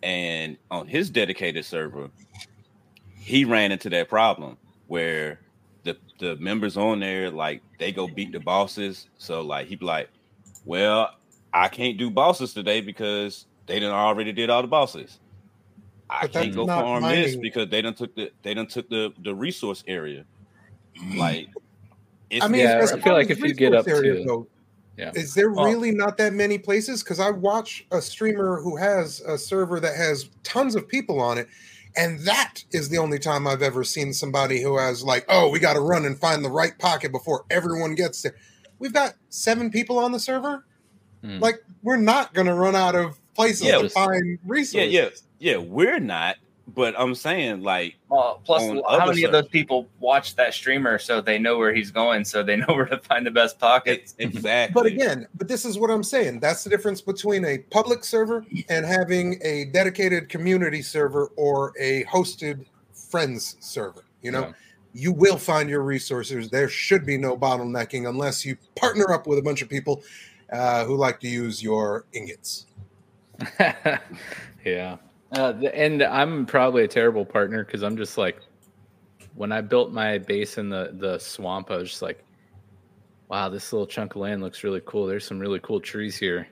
And 0.03 0.57
on 0.72 0.89
his 0.89 1.11
dedicated 1.11 1.64
server, 1.64 2.11
he 3.27 3.45
ran 3.45 3.72
into 3.72 3.91
that 3.91 4.09
problem 4.09 4.57
where 4.87 5.41
the 5.83 5.97
the 6.20 6.37
members 6.37 6.77
on 6.77 7.01
there 7.01 7.29
like 7.29 7.61
they 7.81 7.91
go 7.91 8.07
beat 8.07 8.31
the 8.31 8.39
bosses. 8.39 9.09
So 9.18 9.41
like 9.43 9.66
he'd 9.66 9.81
be 9.81 9.85
like, 9.85 10.09
Well, 10.64 11.11
I 11.53 11.66
can't 11.66 11.99
do 11.99 12.09
bosses 12.09 12.55
today 12.55 12.81
because 12.81 13.47
they 13.66 13.81
done 13.81 13.91
already 13.91 14.31
did 14.33 14.49
all 14.49 14.62
the 14.62 14.68
bosses. 14.68 15.18
I 16.09 16.29
can't 16.29 16.55
go 16.55 16.66
not 16.66 16.83
farm 16.83 17.03
this 17.03 17.35
because 17.35 17.68
they 17.68 17.83
done 17.83 17.95
took 17.95 18.14
the 18.14 18.31
they 18.45 18.55
done 18.55 18.68
took 18.68 18.89
the 18.89 19.12
the 19.24 19.35
resource 19.35 19.83
area. 19.89 20.24
Like 21.16 21.49
it's 22.31 22.45
I 22.45 22.49
mean, 22.49 22.61
Yeah, 22.61 22.79
as 22.79 22.93
I 22.93 23.01
feel 23.01 23.14
like 23.14 23.29
if 23.29 23.41
you 23.41 23.55
get 23.55 23.72
resource 23.72 23.81
up 23.81 23.89
area 23.89 24.14
to- 24.18 24.24
go, 24.24 24.47
Yeah. 24.97 25.11
is 25.16 25.35
there 25.35 25.51
Well- 25.51 25.64
really 25.64 25.91
not 25.91 26.16
that 26.18 26.33
many 26.33 26.59
places? 26.59 27.03
Because 27.03 27.18
I 27.18 27.31
watch 27.31 27.85
a 27.91 28.01
streamer 28.01 28.61
who 28.62 28.77
has 28.77 29.20
a 29.22 29.37
server 29.37 29.81
that 29.81 29.97
has 29.97 30.31
tons 30.45 30.77
of 30.77 30.87
people 30.87 31.20
on 31.20 31.39
it, 31.39 31.49
and 31.97 32.20
that 32.20 32.64
is 32.72 32.88
the 32.88 32.99
only 32.99 33.18
time 33.18 33.47
I've 33.47 33.62
ever 33.62 33.82
seen 33.84 34.12
somebody 34.12 34.61
who 34.61 34.78
has 34.78 35.03
like, 35.03 35.24
oh, 35.28 35.49
we 35.49 35.59
got 35.59 35.74
to 35.74 35.80
run 35.80 36.05
and 36.05 36.18
find 36.18 36.44
the 36.44 36.51
right 36.51 36.78
pocket 36.78 37.11
before 37.12 37.44
everyone 37.51 37.94
gets 37.94 38.22
there. 38.22 38.34
We've 38.78 38.92
got 38.92 39.14
seven 39.30 39.70
people 39.70 39.99
on 39.99 40.12
the 40.12 40.20
server. 40.20 40.64
Hmm. 41.22 41.38
Like, 41.38 41.62
we're 41.82 41.97
not 41.97 42.34
going 42.34 42.47
to 42.47 42.55
run 42.55 42.76
out 42.76 42.94
of 42.94 43.18
places 43.34 43.66
Yeah, 43.66 43.78
to 43.78 43.88
find 43.88 44.38
yeah, 44.72 44.82
yeah, 44.84 45.09
yeah. 45.38 45.57
We're 45.57 45.99
not, 46.01 46.36
but 46.75 46.95
I'm 46.99 47.14
saying 47.14 47.62
like 47.62 47.97
Well, 48.09 48.41
plus, 48.45 48.62
how 48.62 48.81
other 48.83 49.07
many 49.12 49.23
of 49.25 49.33
those 49.33 49.49
people 49.49 49.89
watch 50.01 50.35
that 50.37 50.53
streamer 50.53 50.99
so 50.99 51.21
they 51.21 51.39
know 51.39 51.57
where 51.59 51.73
he's 51.73 51.91
going, 51.91 52.25
so 52.25 52.43
they 52.43 52.57
know 52.62 52.67
where 52.69 52.87
to 52.87 52.99
find 52.99 53.25
the 53.27 53.31
best 53.31 53.59
pockets? 53.59 54.14
exactly. 54.19 54.75
But 54.75 54.87
again, 54.87 55.27
but 55.37 55.49
this 55.49 55.64
is 55.64 55.79
what 55.79 55.91
I'm 55.91 56.03
saying. 56.03 56.41
That's 56.41 56.64
the 56.64 56.71
difference 56.71 57.01
between 57.01 57.45
a 57.45 57.59
public 57.59 58.05
server 58.05 58.45
and 58.69 58.85
having 58.85 59.39
a 59.43 59.67
dedicated 59.67 60.29
community 60.29 60.83
server 60.83 61.27
or 61.37 61.73
a 61.79 62.05
hosted 62.05 62.67
friends 62.93 63.57
server. 63.61 64.05
You 64.23 64.33
know, 64.33 64.41
Yeah. 64.47 64.53
you 64.93 65.12
will 65.12 65.39
find 65.39 65.71
your 65.71 65.83
resources. 65.83 66.51
There 66.51 66.69
should 66.69 67.07
be 67.07 67.17
no 67.17 67.37
bottlenecking 67.37 68.09
unless 68.09 68.45
you 68.45 68.57
partner 68.75 69.12
up 69.12 69.27
with 69.29 69.39
a 69.39 69.43
bunch 69.43 69.62
of 69.62 69.69
people 69.69 70.03
uh, 70.53 70.85
who 70.85 70.97
like 70.97 71.21
to 71.21 71.29
use 71.29 71.62
your 71.62 72.07
ingots. 72.12 72.67
yeah. 74.64 74.97
Uh, 75.33 75.53
and 75.74 76.03
I'm 76.03 76.47
probably 76.47 76.85
a 76.85 76.89
terrible 76.89 77.24
partner 77.24 77.64
because 77.64 77.83
I'm 77.83 77.97
just 77.97 78.16
like, 78.16 78.41
when 79.35 79.53
I 79.53 79.61
built 79.61 79.93
my 79.93 80.18
base 80.18 80.59
in 80.59 80.68
the 80.68 80.91
the 80.95 81.18
swamp, 81.18 81.70
I 81.70 81.77
was 81.77 81.91
just 81.91 82.03
like, 82.03 82.24
wow, 83.29 83.49
this 83.49 83.72
little 83.72 83.87
chunk 83.87 84.14
of 84.14 84.22
land 84.22 84.43
looks 84.43 84.64
really 84.64 84.83
cool. 84.87 85.07
There's 85.07 85.27
some 85.27 85.39
really 85.39 85.61
cool 85.61 85.81
trees 85.81 86.16
here. 86.16 86.49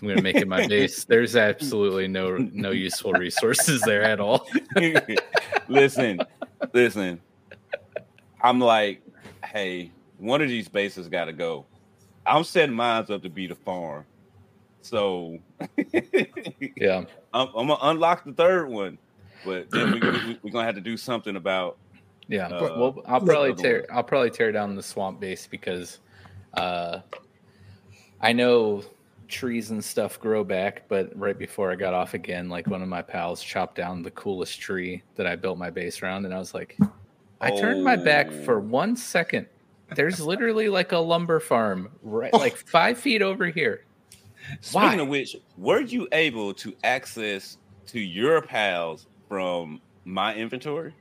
I'm 0.00 0.08
gonna 0.08 0.22
make 0.22 0.36
it 0.36 0.48
my 0.48 0.66
base. 0.66 1.04
There's 1.08 1.36
absolutely 1.36 2.08
no 2.08 2.36
no 2.36 2.70
useful 2.70 3.12
resources 3.12 3.80
there 3.82 4.02
at 4.02 4.20
all. 4.20 4.46
listen, 5.68 6.20
listen. 6.72 7.20
I'm 8.42 8.58
like, 8.58 9.00
hey, 9.44 9.90
one 10.18 10.42
of 10.42 10.48
these 10.48 10.68
bases 10.68 11.08
got 11.08 11.26
to 11.26 11.32
go. 11.32 11.64
I'm 12.26 12.44
setting 12.44 12.74
mine 12.74 13.06
up 13.08 13.22
to 13.22 13.30
be 13.30 13.46
the 13.46 13.54
farm, 13.54 14.04
so 14.84 15.38
Yeah. 16.76 17.04
I'm, 17.32 17.48
I'm 17.56 17.66
gonna 17.68 17.76
unlock 17.82 18.24
the 18.24 18.32
third 18.32 18.68
one. 18.68 18.98
But 19.44 19.70
then 19.70 19.92
we, 19.92 20.00
we, 20.00 20.38
we're 20.42 20.50
gonna 20.50 20.64
have 20.66 20.74
to 20.74 20.80
do 20.80 20.96
something 20.96 21.36
about. 21.36 21.76
Yeah, 22.28 22.46
Uh, 22.48 22.60
well, 22.78 23.02
I'll 23.06 23.20
probably 23.20 23.54
tear. 23.54 23.84
one. 23.88 23.96
I'll 23.98 24.02
probably 24.04 24.30
tear 24.30 24.50
down 24.52 24.74
the 24.74 24.82
swamp 24.82 25.20
base 25.20 25.46
because 25.46 26.00
uh, 26.54 27.00
I 28.20 28.32
know 28.32 28.82
trees 29.28 29.70
and 29.70 29.84
stuff 29.84 30.18
grow 30.20 30.44
back. 30.44 30.84
But 30.88 31.16
right 31.18 31.36
before 31.38 31.70
I 31.70 31.74
got 31.76 31.92
off 31.92 32.14
again, 32.14 32.48
like 32.48 32.66
one 32.66 32.80
of 32.82 32.88
my 32.88 33.02
pals 33.02 33.42
chopped 33.42 33.74
down 33.76 34.02
the 34.02 34.10
coolest 34.12 34.58
tree 34.60 35.02
that 35.16 35.26
I 35.26 35.36
built 35.36 35.58
my 35.58 35.70
base 35.70 36.02
around, 36.02 36.24
and 36.24 36.32
I 36.32 36.38
was 36.38 36.54
like, 36.54 36.78
I 37.40 37.50
turned 37.50 37.84
my 37.84 37.96
back 37.96 38.30
for 38.30 38.56
Oh. 38.58 38.62
one 38.62 38.96
second. 38.96 39.46
There's 39.94 40.18
literally 40.20 40.70
like 40.70 40.92
a 40.92 40.98
lumber 40.98 41.40
farm 41.40 41.90
right, 42.02 42.32
like 42.32 42.56
five 42.56 42.96
feet 42.98 43.20
over 43.20 43.46
here. 43.48 43.84
Speaking 44.60 44.98
Why? 44.98 45.02
of 45.02 45.08
which, 45.08 45.36
were 45.56 45.80
you 45.80 46.08
able 46.12 46.52
to 46.54 46.74
access 46.84 47.58
to 47.86 48.00
your 48.00 48.42
pals 48.42 49.06
from 49.28 49.80
my 50.04 50.34
inventory? 50.34 50.94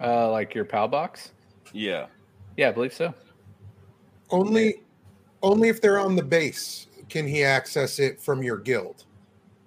Uh, 0.00 0.30
like 0.30 0.54
your 0.54 0.64
pal 0.64 0.88
box. 0.88 1.32
Yeah. 1.72 2.06
Yeah, 2.56 2.68
I 2.68 2.72
believe 2.72 2.92
so. 2.92 3.14
Only, 4.30 4.82
only 5.42 5.68
if 5.68 5.80
they're 5.80 5.98
on 5.98 6.16
the 6.16 6.22
base 6.22 6.86
can 7.08 7.26
he 7.26 7.44
access 7.44 7.98
it 7.98 8.20
from 8.20 8.42
your 8.42 8.58
guild. 8.58 9.04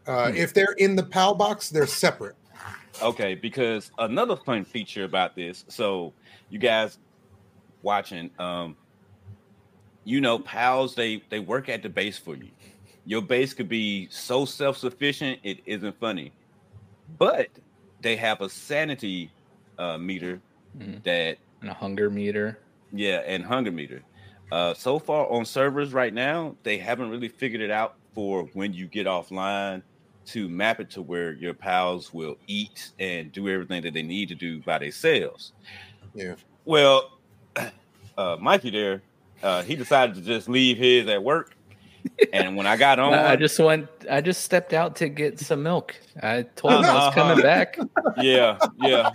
Uh, 0.06 0.32
Hmm. 0.32 0.38
If 0.38 0.54
they're 0.54 0.76
in 0.78 0.96
the 0.96 1.04
PAL 1.04 1.36
box, 1.36 1.70
they're 1.70 1.86
separate. 1.88 2.36
Okay, 3.02 3.36
because 3.36 3.92
another 4.00 4.36
fun 4.36 4.66
feature 4.66 5.06
about 5.06 5.36
this, 5.36 5.64
so 5.70 6.14
you 6.50 6.60
guys 6.60 6.98
watching, 7.82 8.30
um, 8.40 8.76
you 10.04 10.20
know, 10.20 10.40
pals 10.40 10.96
they 10.96 11.24
they 11.30 11.40
work 11.40 11.70
at 11.70 11.82
the 11.84 11.90
base 11.90 12.18
for 12.18 12.36
you. 12.36 12.50
Your 13.06 13.22
base 13.22 13.54
could 13.54 13.70
be 13.70 14.08
so 14.12 14.46
self-sufficient 14.46 15.40
it 15.44 15.60
isn't 15.66 16.00
funny, 16.00 16.32
but 17.18 17.48
they 18.02 18.16
have 18.16 18.42
a 18.42 18.50
sanity 18.50 19.32
uh, 19.78 19.98
meter 19.98 20.42
Mhm. 20.78 21.02
that 21.04 21.38
And 21.62 21.70
a 21.70 21.74
hunger 21.74 22.10
meter. 22.10 22.60
yeah, 22.92 23.18
and 23.26 23.44
hunger 23.44 23.72
meter. 23.72 24.04
Uh, 24.52 24.74
so 24.74 25.00
far 25.00 25.28
on 25.32 25.46
servers 25.46 25.94
right 25.94 26.14
now, 26.14 26.56
they 26.64 26.78
haven't 26.78 27.10
really 27.10 27.28
figured 27.30 27.62
it 27.62 27.72
out 27.72 27.96
for 28.14 28.44
when 28.54 28.74
you 28.74 28.88
get 28.88 29.08
offline 29.08 29.82
to 30.26 30.48
map 30.50 30.80
it 30.80 30.90
to 30.92 31.02
where 31.02 31.34
your 31.34 31.54
pals 31.54 32.14
will 32.14 32.36
eat 32.48 32.92
and 33.00 33.32
do 33.32 33.48
everything 33.50 33.82
that 33.84 33.94
they 33.94 34.04
need 34.04 34.28
to 34.30 34.36
do 34.36 34.62
by 34.62 34.78
themselves. 34.78 35.54
Yeah. 36.14 36.36
Well, 36.66 37.20
uh, 38.18 38.38
Mikey 38.40 38.70
there, 38.72 39.02
uh, 39.42 39.64
he 39.64 39.76
decided 39.76 40.16
to 40.16 40.22
just 40.22 40.50
leave 40.50 40.78
his 40.78 41.08
at 41.08 41.24
work, 41.24 41.56
and 42.34 42.56
when 42.56 42.66
I 42.68 42.78
got 42.78 43.00
on, 43.00 43.14
I 43.14 43.36
just 43.36 43.60
went. 43.60 43.88
I 44.10 44.22
just 44.22 44.44
stepped 44.44 44.74
out 44.74 44.96
to 44.98 45.10
get 45.10 45.40
some 45.40 45.64
milk. 45.64 45.96
I 46.22 46.44
told 46.56 46.74
him 46.74 46.86
I 46.86 46.94
was 46.94 47.04
Uh-huh. 47.08 47.12
coming 47.14 47.44
back. 47.44 47.78
yeah, 48.18 48.58
yeah, 48.80 49.10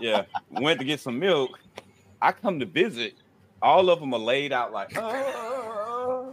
yeah. 0.00 0.24
Went 0.50 0.78
to 0.80 0.84
get 0.84 1.00
some 1.00 1.18
milk. 1.18 1.58
I 2.20 2.32
come 2.32 2.60
to 2.60 2.66
visit. 2.66 3.14
All 3.60 3.90
of 3.90 4.00
them 4.00 4.12
are 4.14 4.18
laid 4.20 4.52
out 4.52 4.72
like 4.72 4.92
"Ah," 4.96 6.32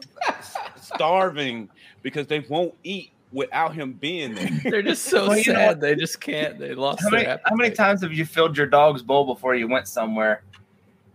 starving 0.81 1.69
because 2.01 2.27
they 2.27 2.39
won't 2.41 2.73
eat 2.83 3.11
without 3.31 3.75
him 3.75 3.93
being 3.93 4.33
there. 4.33 4.49
They're 4.63 4.81
just 4.81 5.05
so 5.05 5.27
Well, 5.27 5.37
you 5.37 5.53
know 5.53 5.59
sad. 5.59 5.81
They 5.81 5.95
just 5.95 6.19
can't. 6.19 6.57
They 6.57 6.73
lost 6.73 7.01
How 7.03 7.09
their 7.11 7.19
many, 7.27 7.41
how 7.45 7.55
many 7.55 7.75
times 7.75 8.01
have 8.01 8.13
you 8.13 8.25
filled 8.25 8.57
your 8.57 8.65
dog's 8.67 9.03
bowl 9.03 9.25
before 9.25 9.53
you 9.55 9.67
went 9.67 9.87
somewhere, 9.87 10.41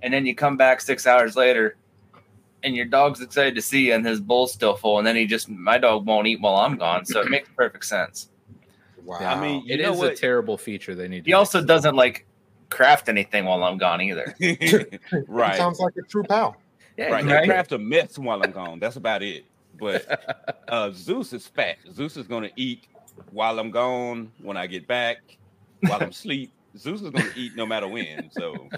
and 0.03 0.15
then 0.15 0.25
you 0.27 0.35
come 0.35 0.57
back 0.57 0.81
six 0.81 1.07
hours 1.07 1.35
later, 1.37 1.77
and 2.65 2.75
your 2.75 2.87
dog's 2.87 3.21
excited 3.21 3.55
to 3.55 3.63
see 3.63 3.87
you, 3.89 3.95
and 3.95 4.05
his 4.05 4.21
bowl's 4.21 4.53
still 4.53 4.75
full, 4.77 4.99
and 4.99 5.07
then 5.07 5.17
he 5.17 5.27
just 5.27 5.49
my 5.49 5.79
dog 5.79 6.07
won't 6.07 6.27
eat 6.27 6.41
while 6.41 6.57
I'm 6.57 6.77
gone, 6.77 7.05
so 7.05 7.21
it 7.21 7.31
makes 7.31 7.49
perfect 7.57 7.85
sense. 7.85 8.29
Wow. 9.05 9.19
I 9.21 9.41
mean, 9.41 9.65
you 9.67 9.75
It 9.75 9.83
know 9.83 9.93
is 9.93 10.03
a 10.03 10.15
terrible 10.15 10.57
feature 10.57 10.95
they 10.95 11.09
need. 11.09 11.25
To 11.25 11.31
He 11.31 11.35
also 11.35 11.59
fix. 11.59 11.69
doesn't 11.69 11.95
like 11.95 12.27
craft 12.71 13.09
anything 13.09 13.45
while 13.45 13.63
I'm 13.63 13.79
gone 13.79 14.01
either. 14.01 14.35
right, 15.29 15.57
sounds 15.57 15.79
like 15.79 15.93
a 15.99 16.03
true 16.03 16.25
pal. 16.25 16.57
Yeah, 16.97 17.11
right. 17.13 17.23
you 17.23 17.29
They 17.29 17.35
Right. 17.35 17.47
craft 17.47 17.73
a 17.73 17.79
mess 17.79 18.19
while 18.19 18.43
I'm 18.43 18.53
gone. 18.53 18.79
That's 18.79 18.97
about 18.97 19.23
it. 19.23 19.45
But 19.79 20.07
uh, 20.69 20.91
Zeus 20.93 21.33
is 21.33 21.47
fat. 21.47 21.77
Zeus 21.93 22.17
is 22.17 22.27
gonna 22.27 22.51
eat 22.57 22.87
while 23.31 23.59
I'm 23.59 23.71
gone. 23.71 24.33
When 24.41 24.57
I 24.57 24.67
get 24.67 24.87
back, 24.87 25.19
while 25.81 26.03
I'm 26.03 26.11
asleep, 26.11 26.53
Zeus 26.77 27.03
is 27.03 27.11
gonna 27.11 27.31
eat 27.35 27.57
no 27.57 27.67
matter 27.67 27.89
when. 27.89 28.31
So 28.31 28.69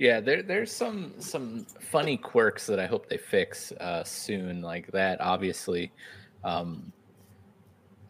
Yeah, 0.00 0.20
there 0.20 0.42
there's 0.42 0.72
some 0.72 1.20
some 1.20 1.66
funny 1.78 2.16
quirks 2.16 2.64
that 2.66 2.80
I 2.80 2.86
hope 2.86 3.06
they 3.10 3.18
fix 3.18 3.70
uh, 3.72 4.02
soon, 4.02 4.62
like 4.62 4.90
that. 4.92 5.20
Obviously, 5.20 5.92
um, 6.42 6.90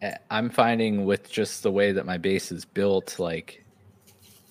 eh, 0.01 0.15
I'm 0.29 0.49
finding 0.49 1.03
with 1.03 1.29
just 1.29 1.63
the 1.63 1.71
way 1.71 1.91
that 1.91 2.05
my 2.05 2.17
base 2.17 2.49
is 2.53 2.63
built, 2.63 3.19
like 3.19 3.65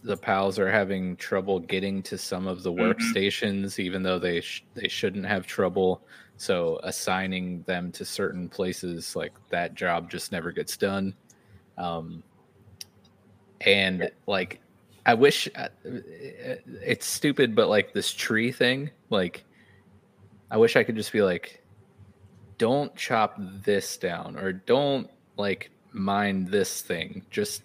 the 0.03 0.19
pals 0.19 0.59
are 0.59 0.71
having 0.71 1.17
trouble 1.17 1.61
getting 1.61 2.03
to 2.05 2.19
some 2.19 2.47
of 2.47 2.63
the 2.63 2.73
Mhm. 2.77 2.79
workstations, 2.79 3.79
even 3.79 4.03
though 4.03 4.19
they 4.19 4.43
sh- 4.43 4.67
they 4.75 4.89
shouldn't 4.89 5.25
have 5.27 5.47
trouble. 5.47 6.07
So 6.37 6.79
assigning 6.83 7.63
them 7.63 7.91
to 7.93 8.05
certain 8.05 8.51
places, 8.51 9.17
like 9.17 9.33
that 9.51 9.75
job, 9.75 10.11
just 10.11 10.31
never 10.33 10.53
gets 10.53 10.77
done. 10.77 11.17
Um, 11.79 12.23
and 13.63 14.11
like 14.27 14.61
I 15.07 15.15
wish 15.15 15.49
uh, 15.57 15.69
it's 15.85 17.07
stupid, 17.07 17.55
but 17.55 17.69
like 17.69 17.93
this 17.93 18.13
tree 18.13 18.53
thing, 18.53 18.91
like 19.09 19.45
I 20.51 20.57
wish 20.57 20.77
I 20.77 20.85
could 20.85 20.97
just 20.97 21.13
be 21.13 21.23
like, 21.23 21.63
don't 22.59 22.95
chop 22.97 23.37
this 23.39 23.97
down 23.97 24.37
or 24.37 24.53
don't 24.53 25.09
like 25.37 25.71
mind 25.93 26.49
this 26.49 26.83
thing. 26.83 27.25
Just 27.31 27.63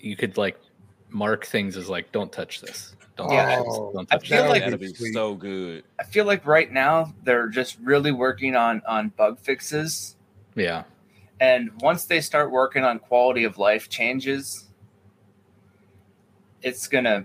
you 0.00 0.16
could 0.16 0.36
like 0.38 0.58
mark 1.10 1.44
things 1.46 1.76
as 1.76 1.88
like, 1.88 2.10
don't 2.12 2.32
touch 2.32 2.60
this. 2.60 2.96
Don't 3.16 3.30
Yeah, 3.30 3.56
touch 3.56 3.64
this. 3.66 3.74
Oh, 3.78 3.92
Don't 3.94 4.08
I 4.12 4.18
feel 4.18 4.42
that. 4.42 4.48
like- 4.50 4.64
that'd 4.64 4.80
be 4.80 4.88
Sweet. 4.94 5.12
so 5.12 5.34
good. 5.34 5.84
I 6.00 6.04
feel 6.04 6.24
like 6.24 6.44
right 6.46 6.72
now 6.72 7.14
they're 7.22 7.48
just 7.48 7.78
really 7.80 8.10
working 8.10 8.56
on 8.56 8.82
on 8.88 9.10
bug 9.10 9.38
fixes, 9.38 10.16
yeah. 10.56 10.82
and 11.40 11.70
once 11.80 12.06
they 12.06 12.20
start 12.20 12.50
working 12.50 12.82
on 12.84 12.98
quality 12.98 13.44
of 13.44 13.56
life 13.58 13.88
changes, 13.88 14.68
it's 16.64 16.88
gonna 16.88 17.24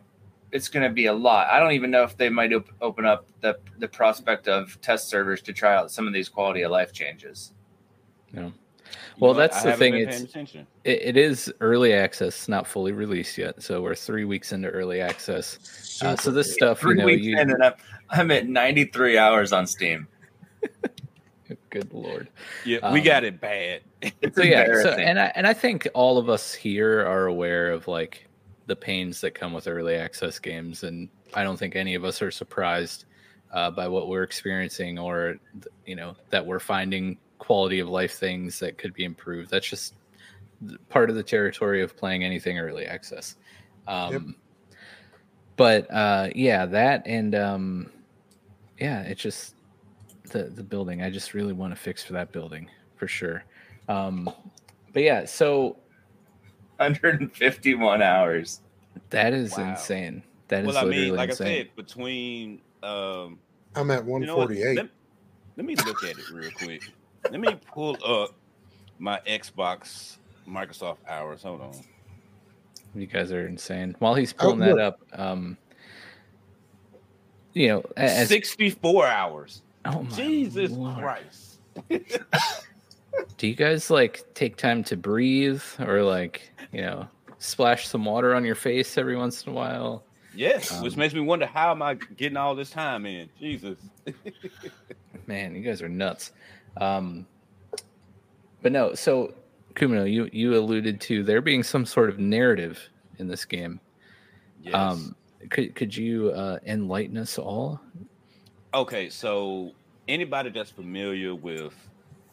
it's 0.51 0.67
gonna 0.67 0.89
be 0.91 1.05
a 1.07 1.13
lot. 1.13 1.47
I 1.49 1.59
don't 1.59 1.71
even 1.71 1.89
know 1.91 2.03
if 2.03 2.15
they 2.17 2.29
might 2.29 2.53
op- 2.53 2.69
open 2.81 3.05
up 3.05 3.25
the 3.41 3.57
the 3.79 3.87
prospect 3.87 4.47
of 4.47 4.79
test 4.81 5.09
servers 5.09 5.41
to 5.43 5.53
try 5.53 5.75
out 5.75 5.89
some 5.91 6.05
of 6.07 6.13
these 6.13 6.29
quality 6.29 6.61
of 6.63 6.71
life 6.71 6.91
changes. 6.93 7.53
You 8.33 8.53
Well, 9.19 9.33
know, 9.33 9.39
that's 9.39 9.65
I 9.65 9.71
the 9.71 9.77
thing, 9.77 9.95
it's- 9.95 10.15
paying 10.17 10.25
attention. 10.29 10.67
It, 10.83 11.01
it 11.01 11.17
is 11.17 11.51
early 11.61 11.93
access, 11.93 12.47
not 12.47 12.67
fully 12.67 12.91
released 12.91 13.37
yet. 13.37 13.61
So 13.63 13.81
we're 13.81 13.95
three 13.95 14.25
weeks 14.25 14.51
into 14.51 14.69
early 14.69 15.01
access. 15.01 15.99
Uh, 16.03 16.15
so 16.15 16.31
this 16.31 16.53
stuff, 16.53 16.81
you 16.83 16.89
Three 16.89 16.97
know, 16.97 17.05
weeks 17.05 17.25
you, 17.25 17.37
in, 17.37 17.49
and 17.51 17.63
I'm, 17.63 17.73
I'm 18.09 18.31
at 18.31 18.47
93 18.47 19.17
hours 19.17 19.51
on 19.51 19.67
Steam. 19.67 20.07
good 21.69 21.91
lord. 21.93 22.29
Yeah, 22.65 22.91
we 22.93 22.99
Um, 22.99 23.05
got 23.05 23.23
it 23.23 23.39
bad. 23.41 23.81
It's 24.01 24.35
so 24.37 24.43
yeah 24.43 24.65
so, 24.81 24.91
and 24.91 25.19
I, 25.19 25.31
and 25.35 25.45
I 25.45 25.53
think 25.53 25.87
all 25.93 26.17
of 26.17 26.29
us 26.29 26.53
here 26.53 27.01
are 27.05 27.25
aware 27.25 27.71
of 27.71 27.87
like 27.87 28.28
the 28.69 28.75
pains 28.75 29.19
that 29.21 29.35
come 29.35 29.51
with 29.53 29.67
early 29.67 29.95
access 29.95 30.39
games 30.39 30.83
and 30.83 31.09
i 31.33 31.43
don't 31.43 31.57
think 31.57 31.75
any 31.75 31.95
of 31.95 32.05
us 32.05 32.21
are 32.21 32.31
surprised 32.31 33.05
uh, 33.51 33.71
by 33.71 33.87
what 33.87 34.07
we're 34.07 34.23
experiencing 34.23 34.99
or 34.99 35.37
you 35.85 35.95
know 35.95 36.15
that 36.29 36.45
we're 36.45 36.59
finding 36.59 37.17
quality 37.39 37.79
of 37.79 37.89
life 37.89 38.13
things 38.13 38.59
that 38.59 38.77
could 38.77 38.93
be 38.93 39.03
improved. 39.05 39.49
That's 39.49 39.67
just 39.67 39.95
part 40.89 41.09
of 41.09 41.15
the 41.15 41.23
territory 41.23 41.81
of 41.81 41.97
playing 41.97 42.23
anything 42.23 42.59
early 42.59 42.85
access. 42.85 43.35
Um, 43.87 44.11
Yep. 44.11 44.21
but 45.55 45.91
uh, 45.91 46.29
yeah 46.35 46.65
that 46.67 47.03
and 47.07 47.33
um, 47.33 47.91
yeah 48.79 49.01
it's 49.01 49.21
just 49.21 49.55
the 50.31 50.43
the 50.43 50.63
building. 50.63 51.01
I 51.01 51.09
just 51.09 51.33
really 51.33 51.53
want 51.53 51.73
to 51.73 51.79
fix 51.79 52.03
for 52.03 52.13
that 52.13 52.31
building 52.31 52.69
for 52.97 53.07
sure. 53.07 53.43
Um, 53.87 54.29
but 54.93 55.01
yeah, 55.03 55.25
so 55.25 55.77
151 56.79 58.01
hours. 58.01 58.61
that 59.09 59.33
is 59.33 59.57
Wow. 59.57 59.69
insane. 59.71 60.23
That 60.47 60.61
is 60.61 60.67
well, 60.67 60.77
I 60.77 60.83
literally 60.83 61.07
mean, 61.07 61.15
like 61.15 61.29
insane. 61.29 61.47
I 61.47 61.57
said, 61.57 61.69
between 61.75 62.61
um, 62.83 63.39
I'm 63.75 63.91
at 63.91 64.05
you 64.05 64.19
know 64.21 64.37
148. 64.37 64.77
Let, 64.77 64.89
let 65.57 65.65
me 65.65 65.75
look 65.75 66.03
at 66.03 66.17
it 66.17 66.25
real 66.29 66.51
quick. 66.51 66.83
Let 67.29 67.39
me 67.39 67.59
pull 67.73 67.97
up 68.03 68.31
my 68.97 69.19
Xbox 69.27 70.17
Microsoft 70.47 70.97
hours. 71.07 71.43
Hold 71.43 71.61
on. 71.61 71.83
you 72.95 73.05
guys 73.07 73.31
are 73.31 73.45
insane. 73.47 73.95
While 73.99 74.15
he's 74.15 74.33
Oh, 74.39 74.45
pulling 74.45 74.59
that 74.59 74.79
up, 74.79 74.99
um, 75.13 75.57
you 77.53 77.67
know, 77.67 77.83
as, 77.97 78.27
64 78.29 79.05
hours. 79.07 79.61
oh 79.85 80.01
my 80.03 80.15
Jesus 80.15 80.71
Lord. 80.71 80.97
Christ. 80.97 81.59
Do 83.37 83.47
you 83.47 83.55
guys 83.55 83.89
like 83.89 84.23
take 84.33 84.57
time 84.57 84.83
to 84.85 84.97
breathe 84.97 85.63
or 85.79 86.03
like 86.03 86.51
you 86.71 86.81
know 86.81 87.07
splash 87.39 87.87
some 87.87 88.03
water 88.05 88.35
on 88.35 88.43
your 88.43 88.55
face 88.55 88.97
every 88.97 89.15
once 89.15 89.43
in 89.45 89.51
a 89.51 89.55
while? 89.55 90.03
Yes, 90.35 90.81
which 90.81 90.93
Um, 90.93 90.99
makes 90.99 91.13
me 91.13 91.21
wonder 91.21 91.45
how 91.45 91.71
am 91.71 91.81
I 91.81 91.95
getting 91.95 92.37
all 92.37 92.53
this 92.55 92.69
time 92.69 93.05
in? 93.05 93.29
Jesus. 93.39 93.77
Man, 95.27 95.55
you 95.55 95.61
guys 95.61 95.81
are 95.81 95.89
nuts. 95.89 96.31
Um, 96.77 97.25
but 98.61 98.71
no, 98.71 98.93
so 98.93 99.33
Kumano, 99.75 100.11
you 100.11 100.29
you 100.31 100.55
alluded 100.57 100.99
to 101.01 101.23
there 101.23 101.41
being 101.41 101.63
some 101.63 101.85
sort 101.85 102.09
of 102.09 102.19
narrative 102.19 102.79
in 103.17 103.27
this 103.27 103.45
game. 103.45 103.79
Yes. 104.61 104.73
Um, 104.75 105.15
could 105.49 105.73
could 105.75 105.95
you 105.95 106.31
uh, 106.31 106.59
enlighten 106.65 107.17
us 107.17 107.37
all? 107.37 107.79
Okay, 108.73 109.09
so 109.09 109.71
anybody 110.07 110.49
that's 110.49 110.69
familiar 110.71 111.33
with 111.33 111.73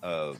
uh 0.03 0.35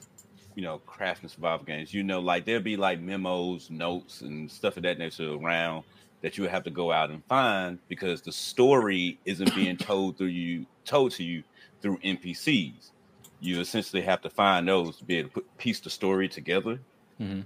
you 0.57 0.63
know 0.63 0.79
craft 0.79 1.23
and 1.23 1.31
survival 1.31 1.65
games, 1.65 1.95
you 1.95 2.03
know, 2.03 2.19
like 2.19 2.45
there'll 2.45 2.63
be 2.63 2.77
like 2.77 2.99
memos, 3.01 3.71
notes, 3.71 4.23
and 4.23 4.51
stuff 4.51 4.77
of 4.77 4.83
that 4.83 4.99
nature 4.99 5.35
around 5.35 5.85
that 6.23 6.39
you 6.39 6.49
have 6.49 6.65
to 6.65 6.71
go 6.71 6.91
out 6.91 7.11
and 7.11 7.23
find 7.27 7.79
because 7.89 8.23
the 8.23 8.33
story 8.33 9.21
isn't 9.27 9.55
being 9.55 9.77
told 9.77 10.17
through 10.17 10.29
you 10.29 10.67
told 10.85 11.13
to 11.13 11.23
you 11.23 11.45
through 11.83 11.99
NPCs. 11.99 12.91
You 13.39 13.61
essentially 13.61 14.03
have 14.03 14.23
to 14.23 14.31
find 14.31 14.67
those 14.67 14.97
to 14.97 15.05
be 15.05 15.19
able 15.19 15.29
to 15.29 15.35
put 15.35 15.59
piece 15.59 15.79
the 15.79 15.91
story 15.91 16.27
together. 16.27 16.81
Mhm. 17.21 17.45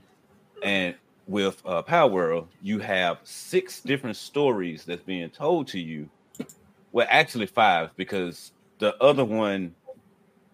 And 0.62 0.94
with 1.26 1.61
uh, 1.66 1.82
Palworld, 1.82 2.46
you 2.62 2.78
have 2.78 3.18
six 3.24 3.80
different 3.80 4.16
stories 4.16 4.84
that's 4.84 5.02
being 5.02 5.30
told 5.30 5.66
to 5.68 5.80
you 5.80 6.08
well, 6.92 7.06
actually 7.11 7.46
five 7.46 7.90
because 7.96 8.52
the 8.78 8.96
other 9.02 9.24
one 9.24 9.74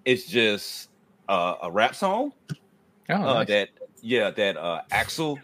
is 0.04 0.26
just 0.26 0.88
uh, 1.29 1.57
a 1.62 1.70
rap 1.70 1.95
song 1.95 2.33
Oh, 3.09 3.14
uh, 3.14 3.35
nice. 3.35 3.49
that 3.49 3.68
yeah 4.03 4.31
that 4.31 4.57
uh, 4.57 4.83
Axel 4.91 5.39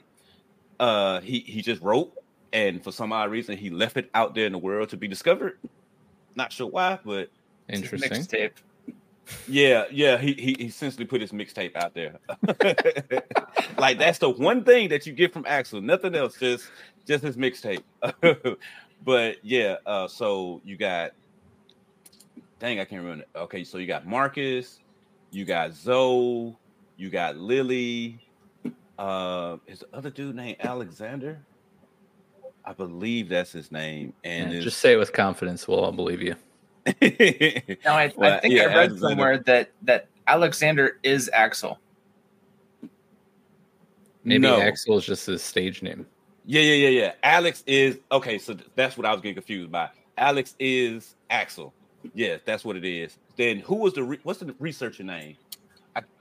uh, 0.81 1.21
he 1.21 1.41
he 1.41 1.63
just 1.63 1.81
wrote 1.83 2.13
and 2.53 2.83
for 2.83 2.93
some 2.93 3.13
odd 3.13 3.31
reason 3.31 3.57
he 3.57 3.71
left 3.71 3.97
it 3.97 4.11
out 4.15 4.35
there 4.35 4.47
in 4.47 4.53
the 4.53 4.59
world 4.59 4.89
to 4.91 4.97
be 4.97 5.09
discovered. 5.09 5.59
Not 6.35 6.53
sure 6.53 6.67
why, 6.69 6.99
but 7.05 7.31
interesting. 7.69 8.11
Mixtape. 8.11 8.53
yeah, 9.49 9.85
yeah, 9.91 10.19
he 10.19 10.33
he, 10.33 10.55
he 10.59 10.65
essentially 10.65 11.05
put 11.05 11.21
his 11.21 11.31
mixtape 11.33 11.77
out 11.77 11.95
there. 11.95 12.19
like 13.79 13.99
that's 13.99 14.19
the 14.19 14.29
one 14.29 14.65
thing 14.65 14.89
that 14.89 15.07
you 15.07 15.13
get 15.13 15.33
from 15.33 15.45
Axel, 15.47 15.81
nothing 15.81 16.15
else, 16.15 16.37
just 16.39 16.69
just 17.07 17.23
his 17.23 17.37
mixtape. 17.37 17.83
but 19.05 19.37
yeah, 19.45 19.77
uh, 19.87 20.09
so 20.09 20.61
you 20.65 20.77
got 20.77 21.13
dang, 22.59 22.81
I 22.81 22.85
can't 22.85 23.03
remember. 23.03 23.25
Okay, 23.37 23.65
so 23.65 23.79
you 23.79 23.87
got 23.87 24.07
Marcus, 24.07 24.81
you 25.33 25.45
got 25.45 25.73
Zoe, 25.73 26.57
you 26.97 27.11
got 27.11 27.37
Lily. 27.37 28.21
Uh, 28.99 29.57
is 29.67 29.81
the 29.81 29.87
other 29.97 30.11
dude 30.11 30.37
named 30.37 30.59
Alexander? 30.61 31.41
I 32.65 32.73
believe 32.73 33.29
that's 33.29 33.51
his 33.51 33.73
name. 33.73 34.13
And 34.23 34.53
Yeah, 34.53 34.61
just 34.61 34.79
say 34.79 34.93
it 34.93 34.97
with 34.97 35.13
confidence. 35.13 35.67
We'll 35.67 35.81
all 35.81 35.91
believe 35.93 36.23
you. 36.23 36.37
No, 37.85 37.93
I, 37.93 38.13
I 38.21 38.39
think 38.39 38.55
yeah, 38.55 38.63
I 38.63 38.67
read 38.67 38.77
Alexander. 38.77 38.99
somewhere 39.09 39.39
that 39.39 39.71
that 39.83 40.07
Alexander 40.27 40.99
is 41.03 41.31
Axel. 41.33 41.79
Maybe 44.25 44.41
No. 44.43 44.61
Axel 44.61 44.99
is 44.99 45.05
just 45.05 45.27
his 45.27 45.43
stage 45.43 45.83
name. 45.83 46.07
Yeah, 46.45 46.61
yeah, 46.63 46.89
yeah, 46.89 47.01
yeah. 47.01 47.13
Alex 47.23 47.63
is 47.67 47.99
okay. 48.11 48.39
So 48.39 48.57
that's 48.75 48.97
what 48.97 49.07
I 49.07 49.13
was 49.13 49.21
getting 49.21 49.35
confused 49.35 49.71
by. 49.71 49.91
Alex 50.19 50.55
is 50.59 51.15
Axel. 51.31 51.73
Yes, 52.15 52.41
that's 52.45 52.65
what 52.65 52.77
it 52.77 52.85
is. 52.85 53.17
Then 53.37 53.59
who 53.61 53.77
was 53.77 53.95
the 53.95 54.03
re- 54.05 54.21
what's 54.23 54.41
the 54.41 54.55
researcher 54.59 55.03
name? 55.03 55.37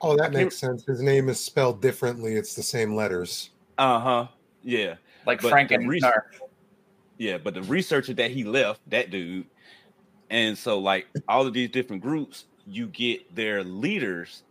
Oh, 0.01 0.15
that 0.17 0.23
can't- 0.31 0.33
makes 0.33 0.57
sense. 0.57 0.85
His 0.85 1.01
name 1.01 1.29
is 1.29 1.39
spelled 1.39 1.81
differently. 1.81 2.35
It's 2.35 2.55
the 2.55 2.63
same 2.63 2.95
letters. 2.95 3.51
Uh 3.77 3.99
huh. 3.99 4.27
Yeah, 4.63 4.95
Like 5.25 5.41
But 5.41 5.49
Frank 5.49 5.71
and 5.71 5.89
res- 5.89 6.01
Nar. 6.03 6.27
yeah. 7.17 7.37
But 7.37 7.53
the 7.55 7.63
researcher 7.63 8.13
that 8.13 8.29
he 8.31 8.43
left, 8.43 8.81
that 8.89 9.09
dude, 9.09 9.45
and 10.29 10.55
so 10.57 10.77
like 10.79 11.07
all 11.27 11.47
of 11.47 11.53
these 11.53 11.69
different 11.71 12.01
groups, 12.01 12.45
you 12.67 12.87
get 12.87 13.33
their 13.35 13.63
leaders' 13.63 14.43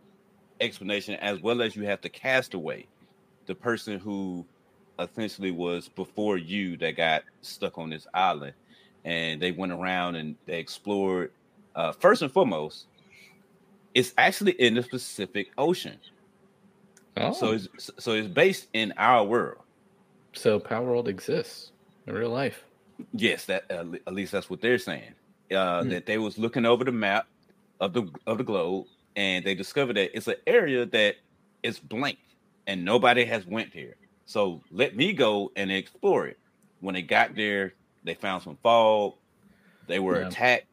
explanation 0.59 1.15
as 1.15 1.39
well 1.41 1.61
as 1.61 1.75
you 1.75 1.83
have 1.85 2.01
the 2.01 2.09
castaway, 2.09 2.85
the 3.45 3.55
person 3.55 3.99
who 3.99 4.45
essentially 4.99 5.51
was 5.51 5.87
before 5.87 6.37
you 6.37 6.75
that 6.77 6.97
got 6.97 7.23
stuck 7.41 7.77
on 7.77 7.89
this 7.89 8.05
island, 8.13 8.53
and 9.05 9.41
they 9.41 9.51
went 9.51 9.71
around 9.71 10.15
and 10.15 10.35
they 10.45 10.59
explored. 10.59 11.31
Uh, 11.75 11.91
first 11.91 12.21
and 12.21 12.31
foremost, 12.31 12.87
it's 13.93 14.13
actually 14.17 14.51
in 14.53 14.75
the 14.75 14.83
Pacific 14.83 15.51
Ocean, 15.57 15.97
Oh, 17.17 17.33
so 17.33 17.51
it's 17.51 17.91
so 17.99 18.13
it's 18.13 18.27
based 18.27 18.67
in 18.73 18.93
our 18.97 19.23
world. 19.25 19.59
so 20.33 20.59
Palworld 20.59 21.07
exists 21.07 21.71
in 22.07 22.13
real 22.13 22.29
life. 22.29 22.63
Yes, 23.13 23.45
that 23.45 23.69
uh, 23.69 23.85
at 24.07 24.13
least 24.13 24.31
that's 24.31 24.49
what 24.49 24.61
they're 24.61 24.77
saying. 24.77 25.13
Uh, 25.53 25.83
Hmm. 25.83 25.89
That 25.89 26.05
they 26.05 26.17
was 26.17 26.37
looking 26.37 26.65
over 26.65 26.83
the 26.85 26.91
map 26.93 27.27
of 27.81 27.93
the 27.93 28.07
of 28.27 28.37
the 28.37 28.43
globe, 28.45 28.85
and 29.15 29.43
they 29.45 29.55
discovered 29.55 29.97
that 29.97 30.15
it's 30.15 30.27
an 30.27 30.35
area 30.47 30.85
that 30.85 31.15
is 31.63 31.79
blank, 31.79 32.17
and 32.67 32.85
nobody 32.85 33.25
has 33.25 33.45
went 33.45 33.73
here. 33.73 33.95
So 34.25 34.61
let 34.71 34.95
me 34.95 35.11
go 35.13 35.51
and 35.57 35.69
explore 35.71 36.27
it. 36.27 36.39
When 36.79 36.95
they 36.95 37.01
got 37.01 37.35
there, 37.35 37.73
they 38.05 38.13
found 38.13 38.43
some 38.43 38.57
fog. 38.63 39.15
They 39.87 39.99
were 39.99 40.21
Yeah. 40.21 40.27
attacked. 40.29 40.67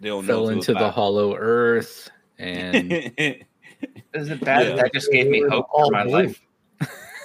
They 0.00 0.08
don't 0.08 0.24
Fell 0.26 0.44
know 0.44 0.48
into 0.50 0.72
the 0.72 0.80
by- 0.80 0.88
Hollow 0.90 1.34
Earth, 1.36 2.10
and 2.38 2.92
Is 2.92 4.28
it 4.30 4.40
bad? 4.44 4.68
Yeah. 4.68 4.76
That 4.76 4.92
just 4.92 5.10
gave 5.12 5.28
me 5.28 5.42
hope 5.48 5.66
for 5.70 5.90
my 5.90 6.02
life. 6.04 6.40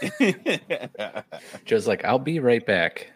Joe's 1.65 1.87
like, 1.87 2.05
"I'll 2.05 2.19
be 2.19 2.39
right 2.39 2.65
back. 2.65 3.11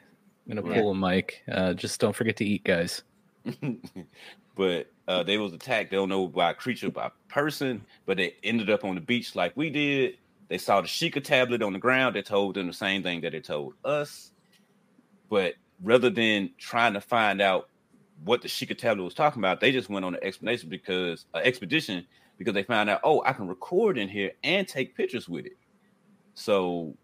I'm 0.50 0.56
gonna 0.56 0.68
Yeah. 0.76 0.82
pull 0.82 0.92
a 0.92 0.96
mic. 0.96 1.44
Uh, 1.50 1.74
just 1.74 2.00
don't 2.00 2.16
forget 2.16 2.36
to 2.38 2.46
eat, 2.46 2.64
guys." 2.64 3.04
but 4.56 4.88
uh, 5.08 5.24
they 5.24 5.38
was 5.38 5.54
attacked. 5.54 5.92
They 5.92 5.98
don't 5.98 6.10
know 6.10 6.28
by 6.28 6.52
a 6.52 6.54
creature, 6.54 6.90
by 6.90 7.12
person, 7.28 7.84
but 8.06 8.18
they 8.18 8.36
ended 8.44 8.70
up 8.70 8.84
on 8.84 8.96
the 8.96 9.02
beach 9.02 9.36
like 9.36 9.56
we 9.56 9.70
did. 9.70 10.18
They 10.50 10.58
saw 10.58 10.82
the 10.82 10.88
Sheikah 10.88 11.24
tablet 11.24 11.62
on 11.62 11.74
the 11.74 11.80
ground 11.80 12.16
they 12.16 12.22
told 12.22 12.56
them 12.56 12.68
the 12.68 12.74
same 12.74 13.02
thing 13.04 13.22
that 13.22 13.34
it 13.34 13.44
told 13.44 13.74
us. 13.84 14.32
but 15.30 15.56
rather 15.82 16.10
than 16.10 16.50
trying 16.58 16.94
to 16.94 17.02
find 17.02 17.42
out 17.42 17.68
what 18.24 18.42
the 18.42 18.48
Sheikah 18.48 18.78
tablet 18.78 19.04
was 19.04 19.14
talking 19.14 19.42
about, 19.42 19.60
they 19.60 19.72
just 19.72 19.90
went 19.90 20.06
on 20.06 20.16
an 20.16 20.24
explanation 20.24 20.70
because 20.70 21.26
uh, 21.34 21.40
expedition 21.40 22.06
because 22.38 22.54
they 22.54 22.64
found 22.64 22.90
out, 22.90 23.02
oh, 23.04 23.22
I 23.26 23.34
can 23.34 23.48
record 23.48 23.98
in 23.98 24.10
here 24.10 24.32
and 24.44 24.68
take 24.68 24.96
pictures 24.96 25.30
with 25.30 25.46
it. 25.46 25.58
So 26.34 26.96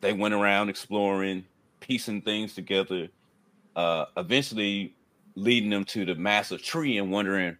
they 0.00 0.12
went 0.12 0.34
around 0.34 0.68
exploring, 0.68 1.44
piecing 1.80 2.22
things 2.22 2.54
together, 2.54 3.08
uh, 3.76 4.06
eventually 4.16 4.94
leading 5.34 5.70
them 5.70 5.84
to 5.86 6.04
the 6.04 6.14
massive 6.14 6.62
tree 6.62 6.98
and 6.98 7.10
wondering 7.10 7.56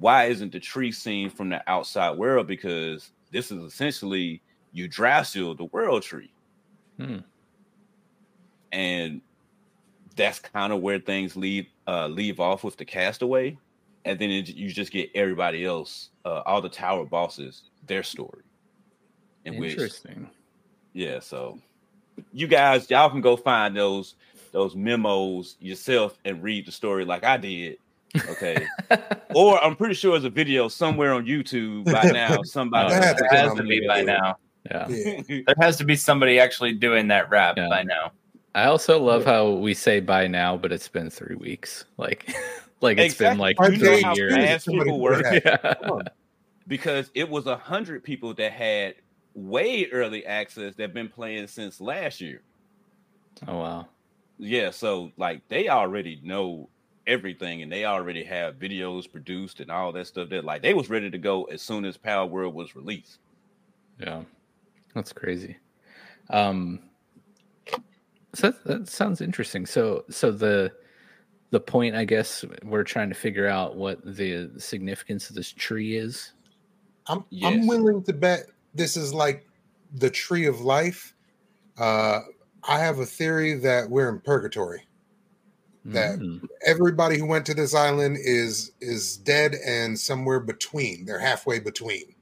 why 0.00 0.24
isn't 0.24 0.52
the 0.52 0.60
tree 0.60 0.90
seen 0.90 1.30
from 1.30 1.50
the 1.50 1.62
outside 1.70 2.16
world? 2.16 2.46
Because 2.46 3.10
this 3.30 3.50
is 3.50 3.62
essentially 3.62 4.42
Yggdrasil, 4.74 5.54
the 5.54 5.64
world 5.66 6.02
tree. 6.02 6.32
Hmm. 6.98 7.18
And 8.72 9.20
that's 10.16 10.38
kind 10.38 10.72
of 10.72 10.80
where 10.80 10.98
things 10.98 11.36
lead 11.36 11.66
uh, 11.86 12.06
leave 12.08 12.40
off 12.40 12.64
with 12.64 12.76
the 12.76 12.84
castaway, 12.84 13.56
and 14.04 14.18
then 14.18 14.30
it, 14.30 14.48
you 14.48 14.70
just 14.70 14.92
get 14.92 15.10
everybody 15.14 15.64
else, 15.64 16.10
uh, 16.24 16.42
all 16.46 16.60
the 16.60 16.68
tower 16.68 17.04
bosses, 17.04 17.64
their 17.86 18.02
story. 18.02 18.42
In 19.44 19.58
which, 19.58 19.72
Interesting. 19.72 20.30
yeah, 20.94 21.20
so 21.20 21.58
you 22.32 22.46
guys, 22.46 22.88
y'all 22.90 23.10
can 23.10 23.20
go 23.20 23.36
find 23.36 23.76
those 23.76 24.14
those 24.52 24.74
memos 24.76 25.56
yourself 25.60 26.16
and 26.24 26.42
read 26.42 26.64
the 26.66 26.72
story 26.72 27.04
like 27.04 27.24
I 27.24 27.36
did. 27.36 27.76
Okay, 28.28 28.64
or 29.34 29.62
I'm 29.62 29.74
pretty 29.76 29.94
sure 29.94 30.12
there's 30.12 30.24
a 30.24 30.30
video 30.30 30.68
somewhere 30.68 31.12
on 31.12 31.26
YouTube 31.26 31.84
by 31.84 32.04
now. 32.12 32.38
Somebody 32.44 32.94
That 32.94 33.18
There 33.18 33.28
has 33.28 33.54
to 33.54 33.62
be 33.64 33.86
by 33.86 34.02
now. 34.02 34.36
yeah. 34.70 34.88
Yeah. 34.88 35.20
There 35.46 35.54
has 35.60 35.76
to 35.78 35.84
be 35.84 35.96
somebody 35.96 36.38
actually 36.38 36.72
doing 36.74 37.08
that 37.08 37.28
rap 37.28 37.56
Yeah. 37.58 37.68
by 37.68 37.82
now. 37.82 38.12
I 38.54 38.66
also 38.66 39.02
love 39.02 39.24
how 39.24 39.50
we 39.50 39.74
say 39.74 40.00
bye 40.00 40.28
now, 40.28 40.56
but 40.56 40.72
it's 40.72 40.88
been 40.88 41.10
three 41.10 41.36
weeks. 41.36 41.84
Like, 41.96 42.32
like 42.80 42.98
it's 42.98 43.16
been 43.16 43.38
like 43.38 43.56
Exactly. 43.60 43.78
you 43.78 43.84
know 43.84 43.92
three 43.96 44.02
how 44.02 44.14
years. 44.14 44.34
fast 44.34 44.66
people 44.68 44.84
put 44.84 44.98
work. 44.98 45.24
Yeah. 45.44 45.74
Because 46.66 47.10
it 47.14 47.28
was 47.28 47.46
a 47.46 47.56
hundred 47.56 48.04
people 48.04 48.32
that 48.34 48.52
had 48.52 48.94
way 49.34 49.86
early 49.90 50.24
access 50.24 50.74
that 50.76 50.82
have 50.82 50.94
been 50.94 51.08
playing 51.08 51.46
since 51.48 51.80
last 51.80 52.20
year. 52.20 52.42
Oh 53.48 53.58
wow. 53.58 53.88
Yeah, 54.38 54.70
so 54.70 55.10
like 55.16 55.46
they 55.48 55.68
already 55.68 56.20
know 56.22 56.68
everything 57.06 57.62
and 57.62 57.70
they 57.70 57.84
already 57.84 58.24
have 58.24 58.54
videos 58.54 59.10
produced 59.10 59.60
and 59.60 59.70
all 59.70 59.92
that 59.92 60.06
stuff 60.06 60.30
that 60.30 60.44
like 60.44 60.62
they 60.62 60.74
was 60.74 60.88
ready 60.88 61.10
to 61.10 61.18
go 61.18 61.44
as 61.44 61.60
soon 61.60 61.84
as 61.84 61.98
Palworld 61.98 62.54
was 62.54 62.74
released. 62.74 63.18
Yeah, 64.00 64.22
that's 64.94 65.12
crazy. 65.12 65.56
Um, 66.30 66.80
so 68.34 68.50
that, 68.50 68.64
that 68.64 68.88
sounds 68.88 69.20
interesting. 69.20 69.66
So, 69.66 70.04
so 70.10 70.30
the 70.30 70.72
the 71.50 71.60
point, 71.60 71.94
I 71.94 72.04
guess, 72.04 72.44
we're 72.64 72.82
trying 72.82 73.08
to 73.10 73.14
figure 73.14 73.46
out 73.46 73.76
what 73.76 74.04
the 74.04 74.50
significance 74.58 75.28
of 75.30 75.36
this 75.36 75.52
tree 75.52 75.96
is. 75.96 76.32
I'm 77.06 77.24
Yes. 77.30 77.52
I'm 77.52 77.66
willing 77.66 78.02
to 78.04 78.12
bet 78.12 78.46
this 78.74 78.96
is 78.96 79.14
like 79.14 79.46
the 79.94 80.10
tree 80.10 80.46
of 80.46 80.60
life. 80.62 81.14
Uh, 81.78 82.20
I 82.66 82.78
have 82.80 82.98
a 82.98 83.06
theory 83.06 83.54
that 83.54 83.88
we're 83.88 84.08
in 84.08 84.20
purgatory. 84.20 84.86
That- 85.84 86.18
Mm, 86.18 86.48
Everybody 86.66 87.18
who 87.18 87.26
went 87.26 87.44
to 87.46 87.54
this 87.54 87.74
island 87.74 88.16
is 88.18 88.72
is 88.80 89.18
dead 89.18 89.54
and 89.66 89.98
somewhere 89.98 90.40
between. 90.40 91.04
They're 91.04 91.18
halfway 91.20 91.60
between. 91.60 92.14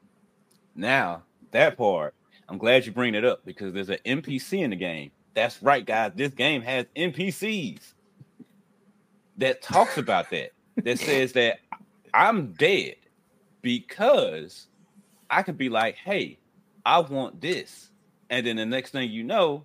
Now, 0.74 1.22
that 1.52 1.76
part, 1.78 2.14
I'm 2.48 2.58
glad 2.58 2.84
you 2.86 2.92
bring 2.92 3.14
it 3.14 3.24
up 3.24 3.44
because 3.44 3.72
there's 3.72 3.88
an 3.88 3.98
NPC 4.04 4.62
in 4.62 4.70
the 4.70 4.76
game. 4.76 5.12
That's 5.34 5.62
right, 5.62 5.84
guys. 5.84 6.12
This 6.14 6.32
game 6.32 6.62
has 6.62 6.86
NPCs 6.96 7.94
that 9.38 9.62
talks 9.62 9.98
about 9.98 10.30
that. 10.30 10.52
That 10.76 10.98
says 10.98 11.32
that 11.32 11.58
I'm 12.12 12.52
dead 12.52 12.96
because 13.62 14.66
I 15.30 15.42
could 15.42 15.56
be 15.56 15.68
like, 15.68 15.96
hey, 15.96 16.38
I 16.84 17.00
want 17.00 17.40
this. 17.40 17.90
And 18.30 18.46
then 18.46 18.56
the 18.56 18.66
next 18.66 18.90
thing 18.90 19.10
you 19.10 19.24
know, 19.24 19.64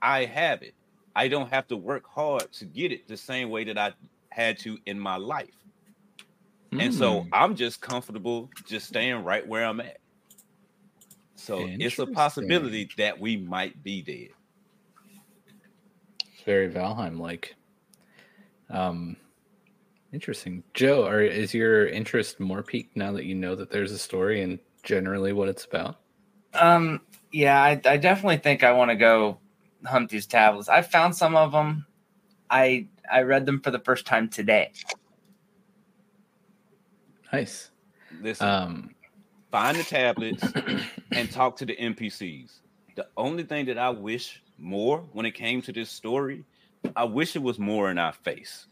I 0.00 0.24
have 0.24 0.62
it. 0.62 0.74
I 1.16 1.28
don't 1.28 1.50
have 1.50 1.66
to 1.68 1.76
work 1.76 2.04
hard 2.06 2.50
to 2.52 2.64
get 2.64 2.92
it 2.92 3.06
the 3.08 3.16
same 3.16 3.50
way 3.50 3.64
that 3.64 3.78
I 3.78 3.92
had 4.30 4.58
to 4.60 4.78
in 4.86 4.98
my 4.98 5.16
life. 5.16 5.54
And 6.72 6.92
so 6.92 7.20
mm. 7.20 7.28
I'm 7.32 7.54
just 7.54 7.80
comfortable 7.80 8.50
just 8.66 8.88
staying 8.88 9.22
right 9.22 9.46
where 9.46 9.64
I'm 9.64 9.80
at. 9.80 9.98
So 11.36 11.66
it's 11.68 11.98
a 11.98 12.06
possibility 12.06 12.88
that 12.96 13.20
we 13.20 13.36
might 13.36 13.82
be 13.82 14.02
dead. 14.02 14.30
It's 16.44 16.50
very 16.50 16.70
Valheim 16.70 17.18
like. 17.18 17.54
Um, 18.68 19.16
interesting. 20.12 20.62
Joe, 20.74 21.06
are, 21.06 21.22
is 21.22 21.54
your 21.54 21.86
interest 21.86 22.38
more 22.38 22.62
piqued 22.62 22.98
now 22.98 23.12
that 23.12 23.24
you 23.24 23.34
know 23.34 23.54
that 23.54 23.70
there's 23.70 23.92
a 23.92 23.98
story 23.98 24.42
and 24.42 24.58
generally 24.82 25.32
what 25.32 25.48
it's 25.48 25.64
about? 25.64 26.00
Um, 26.52 27.00
yeah, 27.32 27.62
I, 27.62 27.80
I 27.86 27.96
definitely 27.96 28.36
think 28.36 28.62
I 28.62 28.72
want 28.72 28.90
to 28.90 28.94
go 28.94 29.38
hunt 29.86 30.10
these 30.10 30.26
tablets. 30.26 30.68
I 30.68 30.82
found 30.82 31.16
some 31.16 31.34
of 31.34 31.52
them. 31.52 31.86
I 32.50 32.88
I 33.10 33.22
read 33.22 33.46
them 33.46 33.62
for 33.62 33.70
the 33.70 33.78
first 33.78 34.04
time 34.04 34.28
today. 34.28 34.70
Nice. 37.32 37.70
Listen, 38.20 38.46
Um, 38.46 38.94
find 39.50 39.78
the 39.78 39.82
tablets 39.82 40.44
and 41.12 41.30
talk 41.32 41.56
to 41.56 41.64
the 41.64 41.74
NPCs. 41.74 42.60
The 42.96 43.06
only 43.16 43.44
thing 43.44 43.64
that 43.66 43.78
I 43.78 43.88
wish 43.88 44.43
more 44.58 45.00
when 45.12 45.26
it 45.26 45.32
came 45.32 45.62
to 45.62 45.72
this 45.72 45.90
story, 45.90 46.44
I 46.96 47.04
wish 47.04 47.36
it 47.36 47.42
was 47.42 47.58
more 47.58 47.90
in 47.90 47.98
our 47.98 48.12
face. 48.12 48.66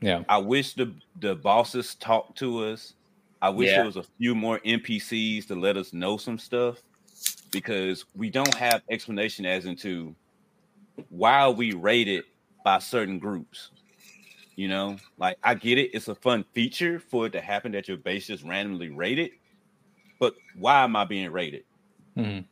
yeah. 0.00 0.24
I 0.28 0.38
wish 0.38 0.74
the 0.74 0.96
the 1.16 1.36
bosses 1.36 1.94
talked 1.96 2.38
to 2.38 2.64
us. 2.64 2.94
I 3.42 3.50
wish 3.50 3.70
Yeah. 3.70 3.76
there 3.76 3.84
was 3.84 3.96
a 3.96 4.04
few 4.18 4.34
more 4.34 4.60
NPCs 4.64 5.46
to 5.48 5.54
let 5.54 5.76
us 5.76 5.92
know 5.92 6.16
some 6.16 6.38
stuff 6.38 6.82
because 7.52 8.04
we 8.14 8.30
don't 8.30 8.54
have 8.54 8.82
explanation 8.90 9.46
as 9.46 9.66
into 9.66 10.16
why 11.08 11.40
are 11.40 11.52
we 11.52 11.72
rated 11.74 12.24
by 12.64 12.78
certain 12.78 13.18
groups. 13.18 13.72
You 14.56 14.68
know, 14.68 14.98
like 15.18 15.36
I 15.42 15.54
get 15.54 15.78
it, 15.78 15.90
it's 15.94 16.08
a 16.08 16.14
fun 16.16 16.44
feature 16.54 17.00
for 17.00 17.26
it 17.26 17.30
to 17.32 17.40
happen 17.40 17.72
that 17.72 17.88
your 17.88 17.96
base 17.98 18.26
just 18.28 18.44
randomly 18.44 18.90
rated, 18.90 19.32
but 20.20 20.34
why 20.54 20.84
am 20.84 20.96
I 20.96 21.04
being 21.04 21.30
rated? 21.32 21.64
Mhm. 22.16 22.48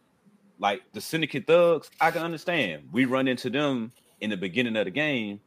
Like 0.63 0.83
the 0.93 1.01
syndicate 1.01 1.49
thugs, 1.49 1.91
I 2.01 2.13
can 2.13 2.23
understand. 2.23 2.85
We 2.93 3.05
run 3.05 3.27
into 3.27 3.51
them 3.51 3.91
in 4.21 4.31
the 4.31 4.37
beginning 4.37 4.77
of 4.77 4.85
the 4.85 4.93
game. 4.93 5.41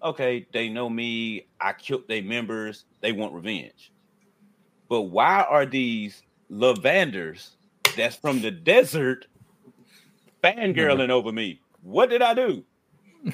Okay, 0.00 0.46
they 0.52 0.68
know 0.68 0.88
me. 0.88 1.48
I 1.60 1.72
killed 1.72 2.06
their 2.06 2.22
members. 2.22 2.84
They 3.00 3.10
want 3.10 3.34
revenge. 3.34 3.90
But 4.88 5.02
why 5.02 5.42
are 5.42 5.66
these 5.66 6.22
lavenders 6.48 7.56
that's 7.96 8.14
from 8.14 8.40
the 8.40 8.52
desert 8.52 9.26
fangirling 10.44 11.10
over 11.10 11.32
me? 11.32 11.60
What 11.82 12.08
did 12.08 12.22
I 12.22 12.34
do? 12.34 12.62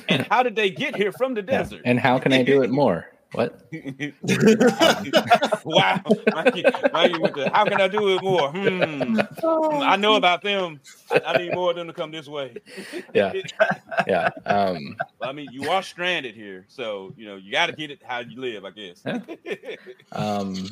And 0.08 0.26
how 0.30 0.42
did 0.42 0.56
they 0.56 0.70
get 0.70 0.96
here 0.96 1.12
from 1.12 1.34
the 1.34 1.42
desert? 1.42 1.82
And 1.84 2.00
how 2.00 2.18
can 2.18 2.32
I 2.32 2.42
do 2.42 2.62
it 2.62 2.70
more? 2.70 3.06
What? 3.34 3.66
wow. 5.64 6.00
Mikey, 6.32 6.64
Mikey 6.92 7.18
with 7.18 7.34
the, 7.34 7.50
how 7.52 7.64
can 7.64 7.80
I 7.80 7.88
do 7.88 8.14
it 8.14 8.22
more? 8.22 8.52
Hmm. 8.52 9.20
I 9.82 9.96
know 9.96 10.14
about 10.14 10.42
them. 10.42 10.80
I, 11.10 11.38
need 11.38 11.52
more 11.52 11.70
of 11.70 11.76
them 11.76 11.88
to 11.88 11.92
come 11.92 12.12
this 12.12 12.28
way. 12.28 12.54
Yeah. 13.12 13.32
Yeah. 14.06 14.30
Um, 14.46 14.96
I 15.20 15.32
mean, 15.32 15.48
you 15.52 15.70
are 15.70 15.82
stranded 15.82 16.34
here, 16.34 16.64
so 16.68 17.12
you 17.16 17.26
know 17.26 17.36
you 17.36 17.52
got 17.52 17.66
to 17.66 17.72
get 17.72 17.90
it 17.90 18.00
how 18.04 18.20
you 18.20 18.40
live, 18.40 18.64
I 18.64 18.70
guess. 18.70 19.04
um, 20.12 20.68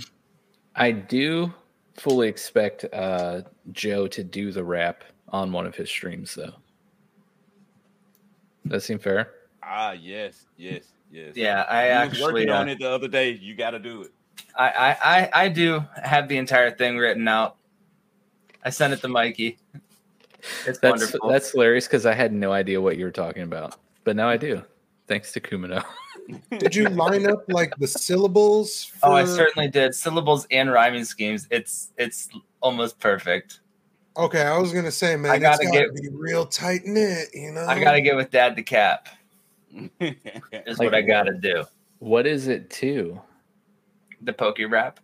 I 0.74 0.92
do 0.92 1.52
fully 1.94 2.28
expect 2.28 2.84
uh, 2.92 3.42
Joe 3.70 4.06
to 4.08 4.24
do 4.24 4.50
the 4.50 4.64
rap 4.64 5.04
on 5.28 5.52
one 5.52 5.66
of 5.66 5.74
his 5.74 5.88
streams, 5.88 6.34
though. 6.34 6.54
Does 8.64 8.70
that 8.70 8.80
seem 8.82 8.98
fair? 8.98 9.30
ah, 9.62 9.92
yes, 9.92 10.46
yes, 10.56 10.92
yes. 11.12 11.36
Yeah, 11.36 11.62
I 11.68 11.84
You 11.84 11.88
was 11.90 12.08
actually 12.08 12.32
working 12.32 12.50
on 12.50 12.68
uh, 12.68 12.72
it 12.72 12.78
the 12.80 12.90
other 12.90 13.08
day. 13.08 13.30
You 13.30 13.54
got 13.54 13.70
to 13.70 13.78
do 13.78 14.02
it. 14.02 14.12
I, 14.56 14.68
I 14.68 14.96
I 15.04 15.30
I 15.44 15.48
do 15.48 15.84
have 16.02 16.28
the 16.28 16.36
entire 16.38 16.70
thing 16.70 16.98
written 16.98 17.28
out. 17.28 17.56
I 18.64 18.70
sent 18.70 18.92
it 18.92 19.00
to 19.02 19.08
Mikey. 19.08 19.58
It's 20.66 20.78
That's 20.80 20.82
wonderful. 20.82 21.28
that's 21.28 21.52
hilarious 21.52 21.86
because 21.86 22.04
I 22.04 22.14
had 22.14 22.32
no 22.32 22.52
idea 22.52 22.80
what 22.80 22.96
you 22.96 23.04
were 23.04 23.12
talking 23.12 23.42
about, 23.44 23.76
but 24.02 24.16
now 24.16 24.28
I 24.28 24.36
do, 24.36 24.62
thanks 25.06 25.30
to 25.32 25.40
Kumano. 25.40 25.84
Did 26.58 26.74
you 26.74 26.88
line 26.88 27.28
up 27.30 27.44
like 27.48 27.74
the 27.76 27.86
syllables? 27.86 28.84
For... 28.84 29.06
oh, 29.06 29.12
I 29.12 29.24
certainly 29.24 29.68
did. 29.68 29.94
Syllables 29.94 30.46
and 30.50 30.70
rhyming 30.72 31.04
schemes. 31.04 31.46
It's 31.50 31.92
it's 31.96 32.28
almost 32.60 32.98
perfect. 32.98 33.60
Okay, 34.16 34.42
I 34.42 34.56
was 34.58 34.72
gonna 34.72 34.90
say, 34.90 35.16
man, 35.16 35.32
I 35.32 35.34
it's 35.36 35.42
gotta 35.42 35.64
gotta 35.66 35.90
get- 35.90 35.94
be 35.94 36.08
real 36.10 36.46
tight 36.46 36.84
knit. 36.84 37.28
You 37.34 37.52
know, 37.52 37.64
I 37.66 37.80
gotta 37.82 38.00
get 38.00 38.16
with 38.16 38.30
Dad 38.30 38.56
the 38.56 38.62
Cap. 38.62 39.08
Is 40.00 40.78
Like- 40.78 40.86
what 40.86 40.94
I 40.94 41.02
gotta 41.02 41.34
do. 41.34 41.64
What 41.98 42.26
is 42.26 42.48
it 42.48 42.68
too? 42.70 43.20
The 44.22 44.32
pokey 44.32 44.64
rap. 44.66 45.00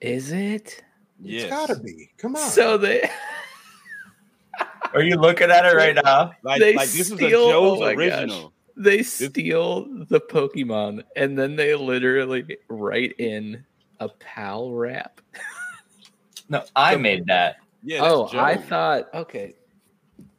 Is 0.00 0.32
it? 0.32 0.82
It's 1.24 1.48
gotta 1.50 1.78
be. 1.78 2.10
Come 2.18 2.36
on. 2.36 2.48
So 2.50 2.76
they 2.76 3.08
Are 4.94 5.02
you 5.02 5.16
looking 5.16 5.50
at 5.50 5.64
it 5.66 5.74
right 5.76 5.94
now? 5.94 6.32
Like, 6.42 6.60
They 6.60 6.74
like 6.74 6.88
this 6.88 7.06
is 7.06 7.12
a 7.12 7.16
steal- 7.16 7.48
Joe's 7.50 7.78
oh 7.78 7.80
my 7.80 7.94
gosh. 7.94 8.30
they 8.76 9.02
steal 9.02 9.84
the 10.06 10.20
Pokemon 10.20 11.02
and 11.16 11.38
then 11.38 11.56
they 11.56 11.74
literally 11.74 12.56
write 12.68 13.14
in 13.18 13.64
a 14.00 14.08
pal 14.08 14.70
rap. 14.72 15.20
No, 16.48 16.62
I 16.76 16.96
made 16.96 17.26
that. 17.26 17.56
Yeah. 17.82 18.02
that's 18.02 18.14
oh, 18.14 18.30
I 18.38 18.56
thought 18.56 19.12
okay. 19.14 19.54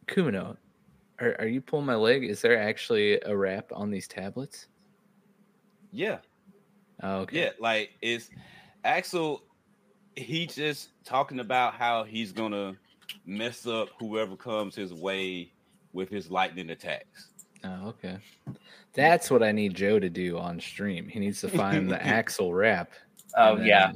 Kumano, 0.08 0.56
are, 1.20 1.36
are 1.40 1.48
you 1.48 1.62
pulling 1.62 1.86
my 1.86 1.96
leg? 1.96 2.24
Is 2.24 2.42
there 2.42 2.58
actually 2.62 3.20
a 3.26 3.36
rap 3.36 3.72
on 3.74 3.90
these 3.90 4.08
tablets? 4.08 4.68
Yeah. 5.92 6.18
Oh, 7.04 7.20
okay. 7.20 7.44
Yeah. 7.44 7.50
Like 7.60 7.92
it's 8.02 8.30
Axel. 8.84 9.44
He 10.16 10.48
just 10.48 10.90
talking 11.06 11.40
about 11.40 11.74
how 11.74 12.04
he's 12.04 12.32
gonna 12.32 12.76
mess 13.26 13.68
up 13.68 13.90
whoever 14.00 14.36
comes 14.36 14.76
his 14.76 14.94
way 14.94 15.52
with 15.94 16.10
his 16.10 16.30
lightning 16.32 16.70
attacks. 16.72 17.28
Oh, 17.64 17.88
okay. 17.90 18.18
That's 18.94 19.30
what 19.30 19.44
I 19.44 19.52
need 19.52 19.76
Joe 19.76 20.00
to 20.00 20.10
do 20.10 20.38
on 20.38 20.60
stream. 20.60 21.08
He 21.08 21.20
needs 21.20 21.42
to 21.42 21.50
find 21.50 21.90
the 21.90 22.04
Axel 22.06 22.54
rap. 22.54 22.92
Oh 23.36 23.58
yeah. 23.58 23.92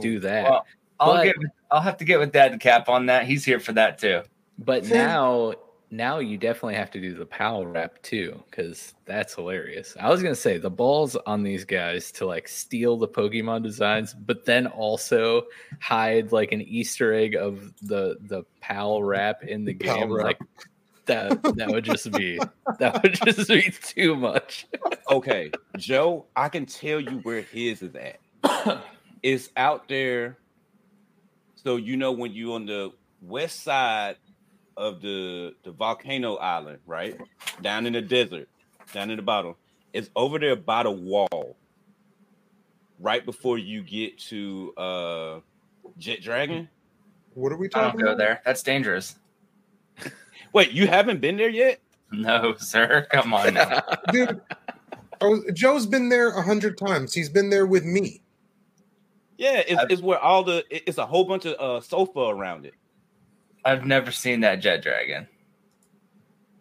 Do 0.00 0.18
that. 0.20 0.44
Well, 0.44 0.66
I'll 0.98 1.14
But- 1.14 1.24
get. 1.24 1.36
I'll 1.72 1.80
have 1.80 1.96
to 1.98 2.04
get 2.04 2.18
with 2.18 2.32
Dad 2.32 2.58
Cap 2.58 2.88
on 2.88 3.06
that. 3.06 3.26
He's 3.26 3.44
here 3.44 3.60
for 3.60 3.72
that 3.74 3.96
too. 3.98 4.22
But 4.58 4.84
now, 4.88 5.54
now 5.90 6.18
you 6.18 6.38
definitely 6.38 6.76
have 6.76 6.90
to 6.92 7.00
do 7.00 7.14
the 7.14 7.26
pal 7.26 7.66
rap 7.66 8.00
too, 8.02 8.40
because 8.48 8.94
that's 9.06 9.34
hilarious. 9.34 9.96
I 9.98 10.08
was 10.08 10.22
gonna 10.22 10.34
say 10.36 10.56
the 10.56 10.70
balls 10.70 11.16
on 11.26 11.42
these 11.42 11.64
guys 11.64 12.12
to 12.12 12.26
like 12.26 12.46
steal 12.46 12.96
the 12.96 13.08
Pokemon 13.08 13.64
designs, 13.64 14.14
but 14.14 14.44
then 14.44 14.68
also 14.68 15.42
hide 15.80 16.30
like 16.30 16.52
an 16.52 16.62
Easter 16.62 17.12
egg 17.12 17.34
of 17.34 17.74
the 17.82 18.18
the 18.20 18.44
pal 18.60 19.02
rap 19.02 19.42
in 19.42 19.64
the 19.64 19.74
Pal 19.74 19.98
game. 19.98 20.10
Like 20.10 20.38
that 21.06 21.42
that 21.56 21.68
would 21.68 21.84
just 21.84 22.12
be 22.12 22.38
that 22.78 23.02
would 23.02 23.14
just 23.14 23.48
be 23.48 23.72
too 23.82 24.14
much. 24.14 24.66
Okay, 25.10 25.50
Joe, 25.76 26.26
I 26.36 26.48
can 26.48 26.66
tell 26.66 27.00
you 27.00 27.18
where 27.24 27.42
his 27.42 27.82
is 27.82 27.94
at. 27.96 28.20
It's 29.22 29.50
out 29.56 29.88
there. 29.88 30.38
So 31.56 31.76
you 31.76 31.96
know 31.96 32.12
when 32.12 32.32
you 32.32 32.54
on 32.54 32.64
the 32.64 32.92
west 33.20 33.64
side 33.64 34.16
of 34.76 35.00
the 35.00 35.54
the 35.64 35.72
volcano 35.72 36.36
island, 36.36 36.78
right? 36.86 37.18
Down 37.62 37.86
in 37.86 37.92
the 37.92 38.02
desert, 38.02 38.48
down 38.92 39.10
in 39.10 39.16
the 39.16 39.22
bottom. 39.22 39.54
It's 39.92 40.10
over 40.16 40.38
there 40.38 40.56
by 40.56 40.84
the 40.84 40.90
wall. 40.90 41.56
Right 42.98 43.24
before 43.24 43.58
you 43.58 43.82
get 43.82 44.18
to 44.28 44.72
uh 44.76 45.40
Jetragon. 45.98 46.68
What 47.34 47.52
are 47.52 47.56
we 47.56 47.66
I 47.66 47.68
don't 47.70 47.84
talking 47.84 48.00
go 48.00 48.06
about? 48.06 48.18
there. 48.18 48.42
That's 48.44 48.62
dangerous. 48.62 49.16
Wait, 50.52 50.72
you 50.72 50.86
haven't 50.86 51.20
been 51.20 51.36
there 51.36 51.48
yet? 51.48 51.80
No, 52.12 52.54
sir. 52.56 53.06
Come 53.12 53.32
on 53.32 53.54
now. 53.54 53.82
Dude, 54.12 54.40
I 55.20 55.26
was, 55.26 55.44
Joe's 55.54 55.86
been 55.86 56.08
there 56.08 56.28
a 56.28 56.42
hundred 56.42 56.76
times. 56.76 57.14
He's 57.14 57.28
been 57.28 57.50
there 57.50 57.66
with 57.66 57.84
me. 57.84 58.20
Yeah, 59.38 59.62
it's, 59.66 59.82
it's 59.88 60.02
where 60.02 60.18
all 60.18 60.42
the 60.42 60.64
it's 60.70 60.98
a 60.98 61.06
whole 61.06 61.24
bunch 61.24 61.46
of 61.46 61.54
uh 61.58 61.80
sofa 61.80 62.20
around 62.20 62.66
it. 62.66 62.74
I've 63.64 63.84
never 63.84 64.10
seen 64.10 64.40
that 64.40 64.62
Jetragon. 64.62 65.26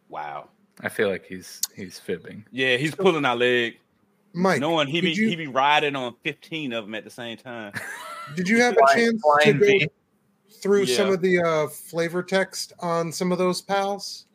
Wow. 0.10 0.50
I 0.82 0.89
feel 0.89 1.10
like 1.10 1.26
he's 1.26 1.62
he's 1.76 2.00
fibbing. 2.00 2.45
Yeah, 2.52 2.78
he's 2.78 2.95
pulling 2.95 3.26
our 3.26 3.36
leg. 3.36 3.78
Mike, 4.34 4.60
Knowing 4.62 4.88
he 4.88 5.02
be 5.02 5.08
did 5.10 5.18
you- 5.18 5.30
he 5.30 5.36
be 5.36 5.47
riding 5.47 5.95
on 5.95 6.16
15 6.24 6.72
of 6.74 6.86
them 6.86 6.95
at 6.95 7.04
the 7.04 7.10
same 7.10 7.38
time. 7.38 7.74
did 8.36 8.47
you 8.47 8.62
have 8.62 8.74
a 8.78 8.93
chance 8.95 9.14
to 9.14 9.20
flying 9.20 9.58
go 9.60 9.66
V. 9.66 9.89
through 10.62 10.86
some 10.86 11.10
of 11.10 11.22
the 11.22 11.39
uh, 11.39 11.68
flavor 11.68 12.22
text 12.24 12.74
on 12.80 13.12
some 13.12 13.32
of 13.32 13.38
those 13.38 13.62
pals? 13.62 14.26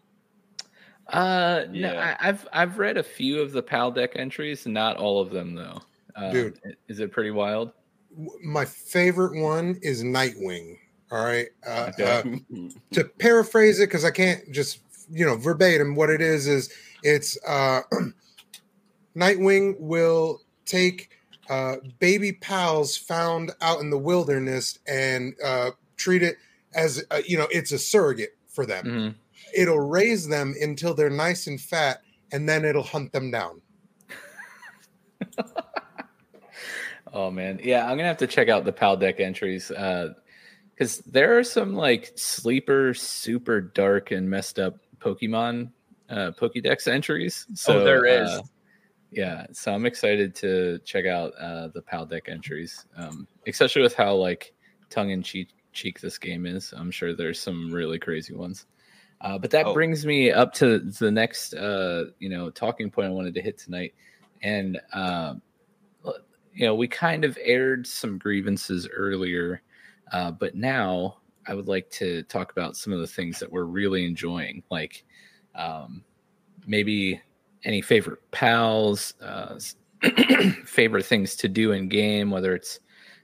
Uh, 1.09 1.65
no, 1.71 1.93
Yeah. 1.93 2.17
I, 2.21 2.29
I've 2.29 2.49
I've 2.53 2.79
read 2.79 2.97
a 2.97 3.03
few 3.03 3.41
of 3.41 3.53
the 3.53 3.63
Paldeck 3.63 4.11
entries, 4.17 4.67
not 4.67 4.97
all 4.97 5.21
of 5.21 5.31
them 5.31 5.55
though. 5.55 5.81
Uh, 6.17 6.31
Dude. 6.31 6.61
is 6.89 7.01
it 7.01 7.13
pretty 7.13 7.31
wild? 7.31 7.73
My 8.43 8.65
favorite 8.65 9.41
one 9.41 9.79
is 9.83 10.03
Nitewing. 10.05 10.79
All 11.15 11.25
right. 11.25 11.47
Uh, 11.65 11.91
Okay. 11.97 12.05
uh, 12.05 12.69
to 12.93 13.05
paraphrase 13.05 13.79
it, 13.79 13.87
because 13.87 14.05
I 14.05 14.11
can't 14.11 14.51
just 14.51 14.81
you 15.09 15.25
know 15.25 15.37
verbatim. 15.37 15.95
What 15.95 16.11
it 16.11 16.21
is 16.21 16.49
is 16.49 16.73
it's 17.05 17.39
uh, 17.47 17.83
Nitewing 19.15 19.77
will 19.79 20.41
take 20.65 21.11
uh, 21.49 21.77
baby 22.01 22.33
pals 22.33 22.97
found 22.97 23.53
out 23.61 23.81
in 23.81 23.91
the 23.91 23.99
wilderness 23.99 24.79
and 24.89 25.35
uh, 25.45 25.71
treat 25.97 26.23
it 26.23 26.37
as 26.75 27.05
uh, 27.13 27.21
you 27.25 27.39
know 27.39 27.47
it's 27.53 27.71
a 27.71 27.79
surrogate 27.79 28.37
for 28.49 28.67
them. 28.67 28.85
Mhm. 28.85 29.15
It'll 29.57 29.79
raise 29.89 30.27
them 30.27 30.55
until 30.61 30.95
they're 30.95 31.11
nice 31.11 31.47
and 31.47 31.61
fat, 31.61 31.99
and 32.33 32.49
then 32.49 32.65
it'll 32.65 32.83
hunt 32.83 33.13
them 33.13 33.31
down. 33.31 33.61
Oh 37.13 37.31
man, 37.31 37.61
yeah, 37.63 37.83
I'm 37.85 37.97
gonna 37.97 38.09
have 38.09 38.17
to 38.17 38.27
check 38.27 38.49
out 38.49 38.65
the 38.65 38.73
Paldeck 38.73 39.21
entries 39.21 39.71
because 40.75 40.99
there 40.99 41.39
are 41.39 41.45
some 41.45 41.75
like 41.75 42.13
sleeper, 42.17 42.95
super 42.95 43.61
dark 43.61 44.11
and 44.11 44.29
messed 44.29 44.59
up 44.59 44.79
Pokemon 44.99 45.71
uh, 46.09 46.33
Pokédex 46.39 46.89
entries. 46.89 47.47
So 47.55 47.85
there 47.85 48.05
is. 48.05 48.31
uh, 48.31 48.43
yeah, 49.11 49.47
so 49.53 49.73
I'm 49.73 49.87
excited 49.87 50.35
to 50.37 50.81
check 50.85 51.07
out 51.07 51.33
uh, 51.39 51.69
the 51.69 51.83
Paldeck 51.83 52.29
entries, 52.29 52.85
um, 52.97 53.29
especially 53.47 53.83
with 53.83 53.95
how 53.95 54.15
like 54.15 54.53
tongue 54.91 55.11
in 55.11 55.23
cheek 55.23 55.49
cheek 55.73 56.01
this 56.01 56.19
game 56.19 56.47
is. 56.47 56.73
I'm 56.77 56.91
sure 56.91 57.15
there's 57.15 57.39
some 57.41 57.73
really 57.73 57.99
crazy 57.99 58.35
ones. 58.35 58.67
Uh, 59.21 59.39
but 59.39 59.51
that 59.53 59.67
Oh. 59.67 59.73
brings 59.73 60.05
me 60.05 60.31
up 60.31 60.53
to 60.55 60.81
the 60.81 61.11
next, 61.11 61.55
uh, 61.55 62.07
you 62.19 62.29
know, 62.29 62.51
talking 62.51 62.91
point 62.91 63.07
I 63.09 63.11
wanted 63.11 63.35
to 63.35 63.43
hit 63.43 63.57
tonight, 63.57 63.95
and 64.43 64.81
um, 64.93 65.41
you 66.53 66.67
know, 66.67 66.75
we 66.75 66.87
kind 66.89 67.25
of 67.25 67.39
aired 67.41 67.87
some 67.87 68.19
grievances 68.19 68.89
earlier, 68.93 69.63
uh, 70.13 70.31
but 70.31 70.55
now 70.55 71.19
I 71.47 71.55
would 71.55 71.69
like 71.69 71.91
to 71.91 72.23
talk 72.25 72.53
about 72.53 72.77
some 72.77 72.93
of 72.93 73.01
the 73.01 73.07
things 73.07 73.39
that 73.39 73.51
we're 73.51 73.65
really 73.65 74.05
enjoying, 74.07 74.63
like 74.71 75.05
um, 75.55 76.05
maybe 76.67 77.21
any 77.65 77.81
favorite 77.81 78.21
pals, 78.31 79.15
uh, 79.23 79.59
favorite 80.65 81.07
things 81.07 81.37
to 81.37 81.49
do 81.49 81.73
in 81.73 81.89
game, 81.89 82.31
whether 82.31 82.55
it's 82.55 82.81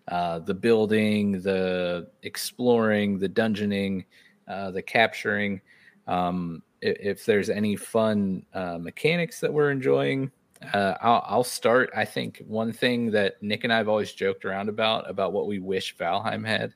uh, 0.09 0.39
the 0.41 0.55
building, 0.55 1.41
the 1.43 2.09
exploring, 2.23 3.19
the 3.19 3.29
dungeoning, 3.29 4.05
uh, 4.49 4.71
the 4.71 4.83
capturing. 4.83 5.61
Um, 6.07 6.63
i- 6.83 6.97
if 7.01 7.25
there's 7.25 7.51
any 7.51 7.77
fun 7.77 8.45
uh, 8.55 8.79
mechanics 8.79 9.41
that 9.41 9.53
we're 9.53 9.71
enjoying, 9.71 10.31
uh, 10.73 10.95
I'll, 11.01 11.25
I'll 11.27 11.45
start. 11.45 11.91
I 11.97 12.05
think 12.05 12.43
one 12.47 12.73
thing 12.73 13.11
that 13.13 13.43
Nick 13.43 13.65
and 13.65 13.73
I 13.73 13.79
have 13.79 13.89
always 13.89 14.13
joked 14.13 14.45
around 14.45 14.69
about 14.69 15.09
about 15.09 15.33
what 15.33 15.47
we 15.47 15.59
wish 15.59 15.97
Valheim 15.97 16.47
had, 16.47 16.75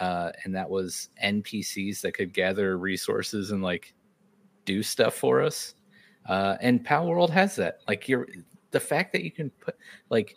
uh, 0.00 0.32
and 0.44 0.54
that 0.54 0.68
was 0.68 1.10
NPCs 1.22 2.00
that 2.00 2.12
could 2.12 2.32
gather 2.32 2.78
resources 2.78 3.50
and 3.50 3.62
like 3.62 3.94
do 4.64 4.82
stuff 4.82 5.14
for 5.14 5.42
us. 5.42 5.74
Uh, 6.26 6.56
and 6.60 6.84
Palworld 6.84 7.30
has 7.30 7.56
that. 7.56 7.80
Like 7.86 8.08
you're 8.08 8.28
the 8.70 8.80
fact 8.80 9.12
that 9.12 9.24
you 9.24 9.30
can 9.30 9.50
put 9.50 9.76
like 10.10 10.36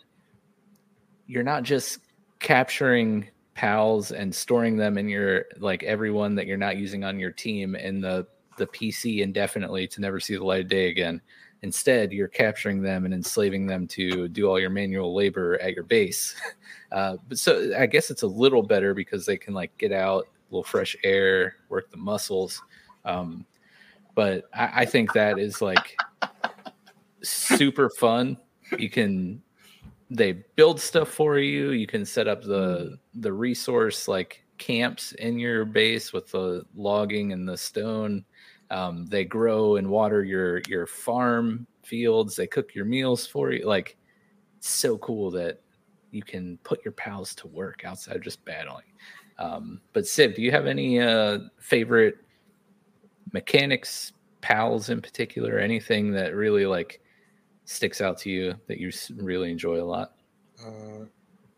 you're 1.26 1.42
not 1.42 1.62
just 1.62 1.98
capturing 2.40 3.28
pals 3.54 4.12
and 4.12 4.34
storing 4.34 4.76
them 4.76 4.98
in 4.98 5.08
your 5.08 5.46
like 5.58 5.82
everyone 5.82 6.34
that 6.34 6.46
you're 6.46 6.56
not 6.56 6.76
using 6.76 7.04
on 7.04 7.18
your 7.18 7.30
team 7.30 7.74
in 7.74 8.00
the 8.00 8.26
the 8.58 8.66
PC 8.66 9.20
indefinitely 9.20 9.86
to 9.88 10.00
never 10.00 10.20
see 10.20 10.36
the 10.36 10.44
light 10.44 10.62
of 10.62 10.68
day 10.68 10.88
again. 10.88 11.20
Instead, 11.62 12.12
you're 12.12 12.28
capturing 12.28 12.82
them 12.82 13.04
and 13.04 13.14
enslaving 13.14 13.66
them 13.66 13.86
to 13.86 14.28
do 14.28 14.48
all 14.48 14.58
your 14.58 14.70
manual 14.70 15.14
labor 15.14 15.60
at 15.60 15.74
your 15.74 15.84
base. 15.84 16.34
Uh, 16.90 17.16
but 17.26 17.38
so 17.38 17.72
I 17.78 17.86
guess 17.86 18.10
it's 18.10 18.20
a 18.20 18.26
little 18.26 18.62
better 18.62 18.92
because 18.92 19.24
they 19.24 19.38
can 19.38 19.54
like 19.54 19.74
get 19.78 19.92
out, 19.92 20.24
a 20.26 20.54
little 20.54 20.62
fresh 20.62 20.94
air, 21.02 21.56
work 21.70 21.90
the 21.90 21.96
muscles. 21.96 22.62
Um, 23.06 23.46
but 24.14 24.44
I, 24.52 24.82
I 24.82 24.84
think 24.84 25.14
that 25.14 25.38
is 25.38 25.62
like 25.62 25.96
super 27.22 27.88
fun. 27.88 28.36
You 28.78 28.90
can 28.90 29.42
they 30.10 30.32
build 30.56 30.80
stuff 30.80 31.08
for 31.08 31.38
you. 31.38 31.70
You 31.70 31.86
can 31.86 32.04
set 32.04 32.28
up 32.28 32.42
the 32.42 32.98
the 33.14 33.32
resource 33.32 34.06
like 34.06 34.44
camps 34.58 35.12
in 35.12 35.38
your 35.38 35.64
base 35.64 36.12
with 36.12 36.30
the 36.30 36.64
logging 36.74 37.32
and 37.32 37.48
the 37.48 37.56
stone. 37.56 38.24
Um, 38.72 39.04
they 39.06 39.24
grow 39.24 39.76
and 39.76 39.88
water 39.88 40.24
your 40.24 40.62
your 40.66 40.86
farm 40.86 41.66
fields. 41.84 42.34
They 42.34 42.46
cook 42.46 42.74
your 42.74 42.86
meals 42.86 43.26
for 43.26 43.52
you. 43.52 43.66
Like 43.66 43.96
so 44.60 44.96
cool 44.98 45.30
that 45.32 45.60
you 46.10 46.22
can 46.22 46.58
put 46.64 46.84
your 46.84 46.92
pals 46.92 47.34
to 47.36 47.46
work 47.48 47.84
outside 47.84 48.16
of 48.16 48.22
just 48.22 48.44
battling. 48.46 48.84
Um, 49.38 49.80
but 49.92 50.06
Sid, 50.06 50.34
do 50.34 50.42
you 50.42 50.50
have 50.50 50.66
any 50.66 51.00
uh, 51.00 51.40
favorite 51.58 52.16
mechanics, 53.32 54.12
pals 54.40 54.88
in 54.88 55.02
particular, 55.02 55.58
anything 55.58 56.12
that 56.12 56.34
really 56.34 56.64
like 56.64 57.00
sticks 57.64 58.00
out 58.00 58.18
to 58.18 58.30
you 58.30 58.54
that 58.68 58.78
you 58.78 58.90
really 59.16 59.50
enjoy 59.50 59.82
a 59.82 59.84
lot? 59.84 60.12
A 60.64 61.06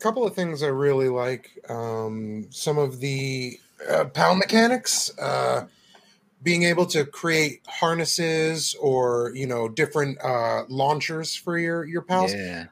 couple 0.01 0.27
of 0.27 0.35
things 0.35 0.62
I 0.62 0.69
really 0.69 1.09
like. 1.09 1.51
Um, 1.69 2.47
some 2.51 2.79
of 2.79 2.99
the 3.01 3.59
uh, 3.89 4.07
pal 4.07 4.35
mechanics. 4.35 5.17
Uh, 5.19 5.67
being 6.45 6.62
able 6.62 6.86
to 6.86 7.05
create 7.07 7.62
harnesses 7.66 8.76
or 8.80 9.32
you 9.34 9.47
know 9.49 9.68
different 9.68 10.18
uh, 10.22 10.64
launchers 10.68 11.34
for 11.34 11.59
your 11.59 11.84
your 11.84 12.03
pals. 12.03 12.32
Yeah. 12.32 12.66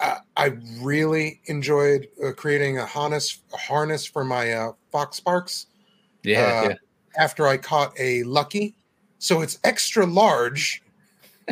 I, 0.00 0.18
I 0.36 0.46
really 0.80 1.40
enjoyed 1.46 2.08
uh, 2.24 2.32
creating 2.32 2.78
a 2.78 2.86
harness 2.86 3.40
a 3.52 3.56
harness 3.58 4.06
for 4.06 4.24
my 4.24 4.52
uh, 4.52 4.72
Foxparks 4.92 5.66
Yeah. 6.24 6.40
Uh, 6.40 6.68
yeah. 6.70 6.74
after 7.16 7.46
I 7.46 7.58
caught 7.58 7.92
a 8.00 8.22
lucky. 8.24 8.74
So 9.18 9.42
it's 9.42 9.58
extra 9.64 10.06
large. 10.06 10.82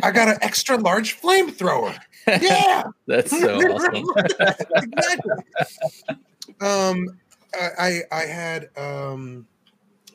I 0.03 0.11
got 0.11 0.29
an 0.29 0.37
extra 0.41 0.77
large 0.77 1.21
flamethrower. 1.21 1.97
Yeah. 2.41 2.83
That's 3.07 3.31
so 3.31 3.55
awesome. 3.71 4.03
exactly. 4.75 5.31
Um, 6.59 7.07
I 7.53 7.69
I 7.79 8.01
I 8.11 8.21
had 8.23 8.69
um, 8.77 9.47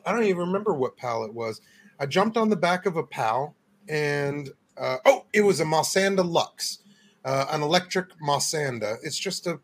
I 0.05 0.11
don't 0.11 0.23
even 0.23 0.39
remember 0.45 0.73
what 0.73 0.97
pal 0.97 1.23
it 1.23 1.33
was. 1.33 1.61
I 1.99 2.05
jumped 2.05 2.37
on 2.37 2.49
the 2.49 2.55
back 2.55 2.85
of 2.85 2.97
a 2.97 3.03
pal, 3.03 3.55
and 3.87 4.49
uh, 4.77 4.97
oh, 5.05 5.25
it 5.33 5.41
was 5.41 5.59
a 5.59 5.65
Mossanda 5.65 6.27
Lux, 6.29 6.79
uh, 7.25 7.45
an 7.51 7.61
electric 7.61 8.07
Mossanda. 8.19 8.97
It's 9.03 9.17
just 9.19 9.47
a 9.47 9.59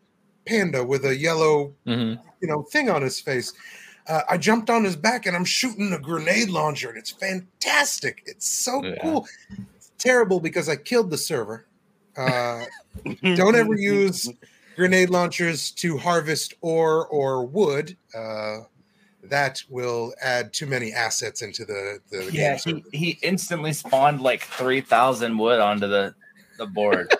panda 0.46 0.84
with 0.84 1.04
a 1.04 1.16
yellow 1.16 1.74
hmm 1.86 2.14
you 2.40 2.48
know 2.48 2.62
thing 2.72 2.88
on 2.88 3.02
his 3.02 3.20
face. 3.20 3.52
Uh, 4.08 4.22
I 4.28 4.38
jumped 4.38 4.70
on 4.70 4.82
his 4.82 4.96
back 4.96 5.26
and 5.26 5.36
I'm 5.36 5.44
shooting 5.44 5.92
a 5.92 5.98
grenade 5.98 6.48
launcher, 6.48 6.88
and 6.88 6.96
it's 6.98 7.10
fantastic. 7.10 8.22
It's 8.26 8.48
so 8.48 8.82
Yeah. 8.82 8.94
cool. 9.02 9.26
It's 9.76 9.92
terrible 9.98 10.40
because 10.40 10.68
I 10.68 10.76
killed 10.76 11.10
the 11.10 11.18
server. 11.18 11.66
Uh, 12.16 12.64
don't 13.34 13.54
ever 13.54 13.74
use 13.78 14.28
grenade 14.74 15.10
launchers 15.10 15.70
to 15.72 15.98
harvest 15.98 16.54
ore 16.62 17.06
or 17.08 17.44
wood. 17.44 17.96
That 19.24 19.62
will 19.68 20.12
add 20.22 20.52
too 20.52 20.66
many 20.66 20.92
assets 20.92 21.42
into 21.42 21.64
the, 21.64 22.00
the 22.10 22.30
Yeah, 22.32 22.52
game. 22.52 22.58
server. 22.58 22.80
he, 22.92 22.98
he 22.98 23.18
instantly 23.22 23.72
spawned 23.72 24.20
like 24.22 24.42
three 24.42 24.80
thousand 24.80 25.36
wood 25.38 25.60
onto 25.60 25.86
the 25.86 26.14
the 26.58 26.66
board. 26.66 27.12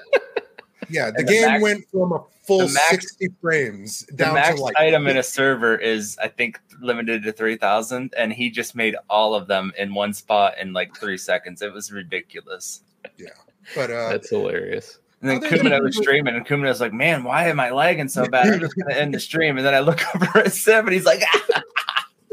yeah, 0.89 1.11
the 1.11 1.23
the 1.23 1.25
game 1.25 1.47
max- 1.47 1.63
went 1.63 1.85
from 1.91 2.13
a 2.13 2.23
full 2.43 2.69
max- 2.69 3.05
60 3.19 3.29
frames 3.41 4.07
the 4.07 4.17
down 4.17 4.35
max 4.35 4.57
to 4.57 4.63
like 4.63 4.77
item 4.77 5.07
in 5.07 5.19
a 5.19 5.23
server 5.23 5.77
is 5.77 6.17
I 6.23 6.29
think 6.29 6.59
limited 6.81 7.23
to 7.25 7.33
three 7.33 7.57
thousand, 7.57 8.15
and 8.17 8.33
he 8.33 8.51
just 8.51 8.75
made 8.75 8.97
all 9.11 9.35
of 9.35 9.47
them 9.47 9.73
in 9.79 9.93
one 9.95 10.15
spot 10.15 10.55
in 10.59 10.73
like 10.73 10.97
three 10.97 11.19
seconds. 11.19 11.61
It 11.63 11.73
was 11.73 11.93
ridiculous. 11.93 12.81
Yeah. 13.19 13.29
But 13.75 13.91
uh 13.91 14.09
That's 14.09 14.31
hilarious. 14.31 14.99
And 15.21 15.29
then 15.29 15.37
Other 15.45 15.49
than- 15.51 15.67
Kumano 15.67 15.83
was 15.83 15.97
streaming, 15.99 16.35
and 16.35 16.47
Kumano 16.47 16.69
was 16.69 16.81
like, 16.81 16.95
"Man, 16.95 17.25
why 17.25 17.49
am 17.49 17.61
I 17.61 17.71
lagging 17.71 18.09
so 18.09 18.27
bad? 18.27 18.47
I'm 18.55 18.59
just 18.61 18.75
gonna 18.75 18.95
end 18.95 19.13
the 19.13 19.21
stream." 19.21 19.59
And 19.59 19.67
then 19.67 19.75
I 19.75 19.81
look 19.81 20.01
over 20.15 20.39
at 20.39 20.53
Seb, 20.55 20.87
and 20.87 20.95
he's 20.95 21.05
like, 21.05 21.21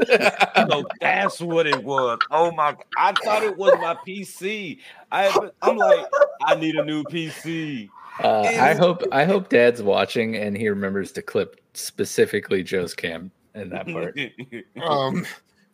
oh, 0.10 0.86
that's 1.02 1.42
what 1.42 1.68
it 1.68 1.84
was. 1.84 2.20
Oh 2.32 2.52
my! 2.52 2.76
I 2.98 3.14
thought 3.14 3.44
it 3.44 3.58
was 3.58 3.74
my 3.80 3.96
PC. 4.08 4.80
I 5.12 5.50
I'm 5.62 5.78
like, 5.78 6.06
I 6.44 6.56
need 6.56 6.76
a 6.76 6.86
new 6.86 7.04
PC. 7.04 7.90
Uh, 8.24 8.42
I 8.42 8.74
hope 8.74 9.04
I 9.12 9.26
hope 9.26 9.50
Dad's 9.50 9.82
watching 9.82 10.36
and 10.36 10.58
he 10.58 10.70
remembers 10.70 11.12
to 11.14 11.22
clip 11.22 11.62
specifically 11.74 12.64
Joe's 12.64 12.94
cam 12.94 13.32
in 13.54 13.70
that 13.70 13.88
part. 13.88 14.18
um 14.84 15.26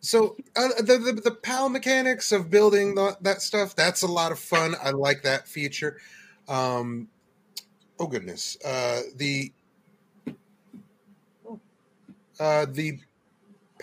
so 0.04 0.36
uh, 0.56 0.68
the, 0.82 0.98
the 0.98 1.20
the 1.24 1.30
pal 1.30 1.70
mechanics 1.70 2.30
of 2.30 2.50
building 2.50 2.94
the, 2.94 3.16
that 3.22 3.40
stuff 3.40 3.74
that's 3.74 4.02
a 4.02 4.06
lot 4.06 4.30
of 4.32 4.38
fun 4.38 4.74
i 4.82 4.90
like 4.90 5.22
that 5.22 5.48
feature 5.48 5.98
um 6.46 7.08
oh 7.98 8.06
goodness 8.06 8.58
uh 8.66 9.00
the 9.16 9.50
uh 12.38 12.66
the 12.68 12.98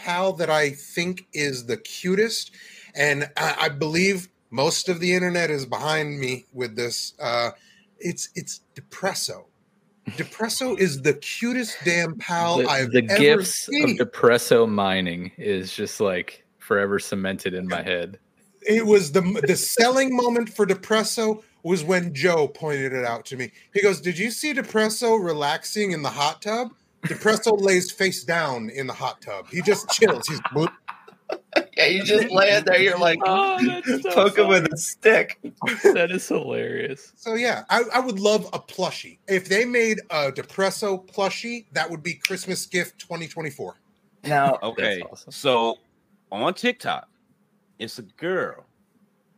pal 0.01 0.33
that 0.33 0.49
i 0.49 0.69
think 0.69 1.27
is 1.33 1.65
the 1.65 1.77
cutest 1.77 2.51
and 2.95 3.29
I, 3.37 3.55
I 3.61 3.69
believe 3.69 4.27
most 4.49 4.89
of 4.89 4.99
the 4.99 5.13
internet 5.13 5.49
is 5.49 5.65
behind 5.65 6.19
me 6.19 6.45
with 6.53 6.75
this 6.75 7.13
uh 7.19 7.51
it's 7.99 8.29
it's 8.35 8.61
depresso 8.75 9.45
depresso 10.11 10.77
is 10.85 11.03
the 11.03 11.13
cutest 11.13 11.77
damn 11.85 12.15
pal 12.17 12.57
the, 12.57 12.67
i've 12.67 12.91
the 12.91 13.01
gifts 13.01 13.67
seen. 13.67 14.01
of 14.01 14.07
depresso 14.07 14.67
mining 14.67 15.31
is 15.37 15.73
just 15.73 15.99
like 16.01 16.45
forever 16.57 16.99
cemented 16.99 17.53
in 17.53 17.67
my 17.67 17.81
head. 17.81 18.17
it 18.61 18.85
was 18.85 19.11
the 19.11 19.21
the 19.45 19.55
selling 19.55 20.15
moment 20.15 20.47
for 20.47 20.65
Depresso 20.65 21.43
was 21.63 21.83
when 21.83 22.13
Joe 22.13 22.47
pointed 22.47 22.93
it 22.93 23.03
out 23.03 23.25
to 23.25 23.35
me. 23.35 23.51
He 23.73 23.81
goes, 23.81 23.99
"Did 23.99 24.17
you 24.17 24.31
see 24.31 24.53
Depresso 24.53 25.21
relaxing 25.21 25.91
in 25.91 26.01
the 26.01 26.09
hot 26.09 26.41
tub? 26.41 26.73
Depresso 27.03 27.59
lays 27.59 27.91
face 27.91 28.23
down 28.23 28.69
in 28.69 28.87
the 28.87 28.93
hot 28.93 29.21
tub. 29.21 29.47
He 29.49 29.61
just 29.61 29.89
chills. 29.89 30.27
He's 30.27 30.39
boop. 30.53 30.71
"Yeah, 31.77 31.85
you 31.87 32.03
just 32.03 32.29
lay 32.29 32.49
it 32.49 32.65
there. 32.65 32.81
You're 32.81 32.99
like, 32.99 33.19
Oh, 33.25 33.57
so 34.01 34.11
poke 34.11 34.37
him 34.37 34.47
with 34.47 34.71
a 34.71 34.77
stick." 34.77 35.39
that 35.93 36.09
is 36.11 36.27
hilarious. 36.27 37.13
so 37.15 37.33
yeah. 37.35 37.63
I, 37.69 37.83
I 37.93 37.99
would 37.99 38.19
love 38.19 38.45
a 38.53 38.59
plushie. 38.59 39.17
If 39.27 39.47
they 39.49 39.65
made 39.65 39.99
a 40.09 40.31
Depresso 40.31 41.05
plushie, 41.09 41.65
that 41.73 41.89
would 41.89 42.03
be 42.03 42.13
Christmas 42.15 42.65
gift 42.65 42.99
2024. 42.99 43.75
Now, 44.25 44.59
Okay, 44.63 45.01
awesome. 45.01 45.31
so 45.31 45.77
on 46.31 46.53
TikTok, 46.53 47.07
it's 47.79 47.97
a 47.99 48.03
girl. 48.03 48.65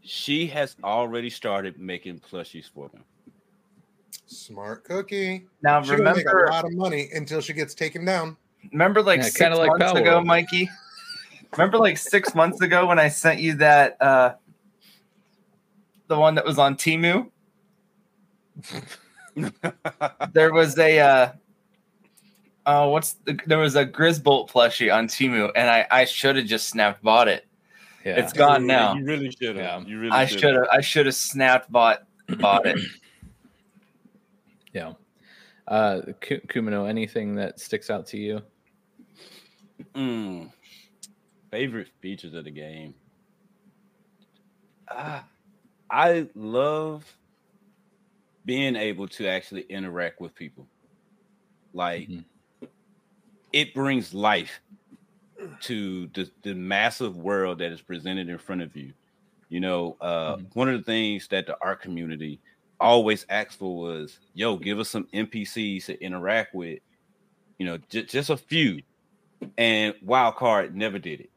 She 0.01 0.47
has 0.47 0.75
already 0.83 1.29
started 1.29 1.79
making 1.79 2.19
plushies 2.19 2.69
for 2.69 2.89
them. 2.89 3.03
Smart 4.33 4.83
cookie. 4.83 5.47
now 5.61 5.81
She's 5.81 5.91
gonna 5.91 6.15
make 6.15 6.25
a 6.27 6.51
lot 6.51 6.65
of 6.65 6.73
money 6.73 7.09
until 7.13 7.41
she 7.41 7.53
gets 7.53 7.73
taken 7.73 8.03
down. 8.05 8.35
remember, 8.71 9.01
like 9.01 9.19
Yeah, 9.19 9.23
six 9.25 9.37
kinda 9.37 9.57
like 9.57 9.69
months 9.69 9.85
Power 9.93 9.97
ago, 10.01 10.21
Mikey. 10.21 10.69
Remember, 11.53 11.77
like 11.77 11.97
six 11.97 12.33
months 12.33 12.61
ago, 12.61 12.87
when 12.87 12.97
I 12.99 13.09
sent 13.09 13.39
you 13.39 13.55
that, 13.55 14.01
uh 14.01 14.33
the 16.07 16.17
one 16.19 16.35
that 16.35 16.45
was 16.45 16.57
on 16.59 16.75
Temu. 16.75 17.29
There 20.33 20.53
was 20.53 20.77
a, 20.77 20.99
uh 20.99 21.31
oh, 22.67 22.89
what's 22.89 23.13
the, 23.25 23.39
there 23.47 23.57
was 23.57 23.75
a 23.75 23.85
Grizzbolt 23.85 24.49
plushie 24.49 24.93
on 24.93 25.07
Temu, 25.07 25.51
and 25.55 25.69
I 25.69 25.87
I 25.89 26.05
should 26.05 26.35
have 26.35 26.45
just 26.45 26.69
snapped 26.69 27.01
bought 27.03 27.27
it. 27.27 27.47
Yeah. 28.05 28.17
It's 28.19 28.33
gone 28.33 28.67
now. 28.67 28.93
You 28.95 29.05
really 29.05 29.31
should 29.31 29.55
have. 29.55 29.83
Yeah. 29.83 29.87
You 29.87 29.99
really 29.99 30.11
I 30.11 30.25
should've. 30.25 30.39
should 30.41 30.55
have 30.55 30.67
I 30.71 30.81
should 30.81 31.05
have 31.07 31.15
snapped 31.15 31.71
bought 31.71 32.03
bought 32.37 32.65
it. 32.67 32.77
Yeah. 34.73 34.93
Uh, 35.67 36.01
Ku- 36.21 36.41
Kumano, 36.41 36.87
anything 36.89 37.35
that 37.35 37.59
sticks 37.59 37.89
out 37.89 38.05
to 38.07 38.17
you? 38.17 38.41
Mm. 39.95 40.51
Favorite 41.51 41.89
features 42.01 42.33
of 42.33 42.43
the 42.45 42.51
game. 42.51 42.95
Ah, 44.89 45.27
I 45.89 46.29
love 46.35 47.17
being 48.45 48.75
able 48.75 49.07
to 49.07 49.27
actually 49.27 49.61
interact 49.63 50.19
with 50.19 50.35
people. 50.35 50.67
Like 51.73 52.07
Mhm. 52.09 52.25
it 53.51 53.73
brings 53.73 54.13
life 54.13 54.61
to 55.61 56.07
the, 56.07 56.31
the 56.43 56.53
massive 56.53 57.17
world 57.17 57.59
that 57.59 57.71
is 57.71 57.81
presented 57.81 58.29
in 58.29 58.37
front 58.37 58.61
of 58.61 58.75
you. 58.75 58.93
You 59.49 59.59
know, 59.59 59.97
uh, 60.01 60.37
Mhm. 60.37 60.49
one 60.53 60.69
of 60.69 60.77
the 60.79 60.83
things 60.83 61.27
that 61.29 61.45
the 61.45 61.57
art 61.61 61.81
community 61.81 62.41
always 62.83 63.25
asked 63.29 63.57
for 63.59 63.75
was, 63.77 64.19
"Yo, 64.33 64.57
give 64.57 64.79
us 64.79 64.89
some 64.89 65.07
NPCs 65.13 65.85
to 65.85 66.01
interact 66.03 66.53
with." 66.53 66.79
You 67.57 67.65
know, 67.65 67.77
j- 67.89 68.03
just 68.03 68.29
a 68.29 68.37
few. 68.37 68.81
And 69.57 69.93
Wildcard 70.05 70.73
never 70.73 70.99
did 70.99 71.19
it. 71.21 71.29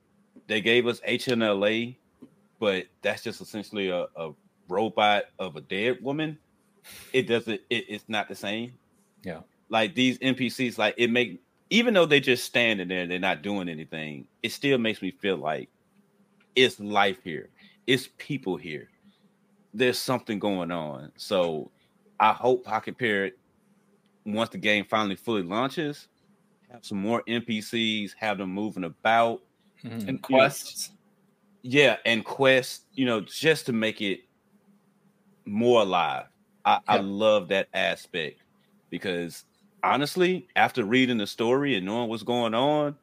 They 0.47 0.60
gave 0.60 0.86
us 0.86 1.01
HLNA, 1.01 1.97
but 2.60 2.86
that's 3.02 3.23
just 3.23 3.40
essentially 3.40 3.89
a, 3.89 4.06
a 4.14 4.32
robot 4.68 5.24
of 5.39 5.56
a 5.56 5.60
dead 5.60 5.98
woman. 6.02 6.39
It 7.12 7.27
doesn't. 7.27 7.60
It, 7.68 7.86
it's 7.89 8.05
not 8.09 8.28
the 8.28 8.36
same. 8.36 8.74
Yeah. 9.24 9.40
Like 9.68 9.94
these 9.94 10.18
NPCs, 10.18 10.78
like 10.78 10.94
it 10.97 11.10
make 11.10 11.40
even 11.70 11.94
though 11.94 12.06
they're 12.06 12.20
just 12.20 12.44
standing 12.44 12.89
there, 12.89 13.06
they're 13.06 13.18
not 13.18 13.43
doing 13.43 13.68
anything. 13.68 14.27
It 14.43 14.52
still 14.52 14.78
makes 14.78 15.02
me 15.02 15.10
feel 15.10 15.36
like 15.36 15.68
it's 16.55 16.78
life 16.78 17.18
here. 17.24 17.48
It's 17.86 18.09
people 18.18 18.56
here. 18.56 18.89
There's 19.77 19.98
something 19.98 20.39
going 20.39 20.70
on. 20.70 21.12
So 21.16 21.73
I 22.20 22.32
hope 22.32 22.65
Pocketpair, 22.66 23.32
once 24.27 24.51
the 24.51 24.59
game 24.59 24.85
finally 24.86 25.16
fully 25.16 25.43
launches, 25.43 26.09
have 26.70 26.85
some 26.85 26.98
more 26.98 27.23
NPCs, 27.28 28.12
have 28.19 28.39
them 28.39 28.51
moving 28.53 28.85
about. 28.85 29.43
Mhm. 29.85 30.09
And 30.09 30.20
You 30.28 30.36
know, 30.36 30.51
quests. 30.51 30.93
yeah, 31.62 31.98
and 32.07 32.24
quests, 32.24 32.86
you 32.94 33.07
know, 33.07 33.20
just 33.20 33.66
to 33.66 33.73
make 33.73 34.01
it 34.01 34.20
more 35.44 35.82
alive. 35.82 36.27
I, 36.65 36.81
I 36.89 36.98
love 36.98 37.48
that 37.48 37.69
aspect 37.74 38.40
because 38.90 39.44
honestly, 39.82 40.48
after 40.57 40.85
reading 40.85 41.19
the 41.19 41.27
story 41.27 41.77
and 41.77 41.86
knowing 41.86 42.09
what's 42.09 42.24
going 42.24 42.55
on, 42.55 42.97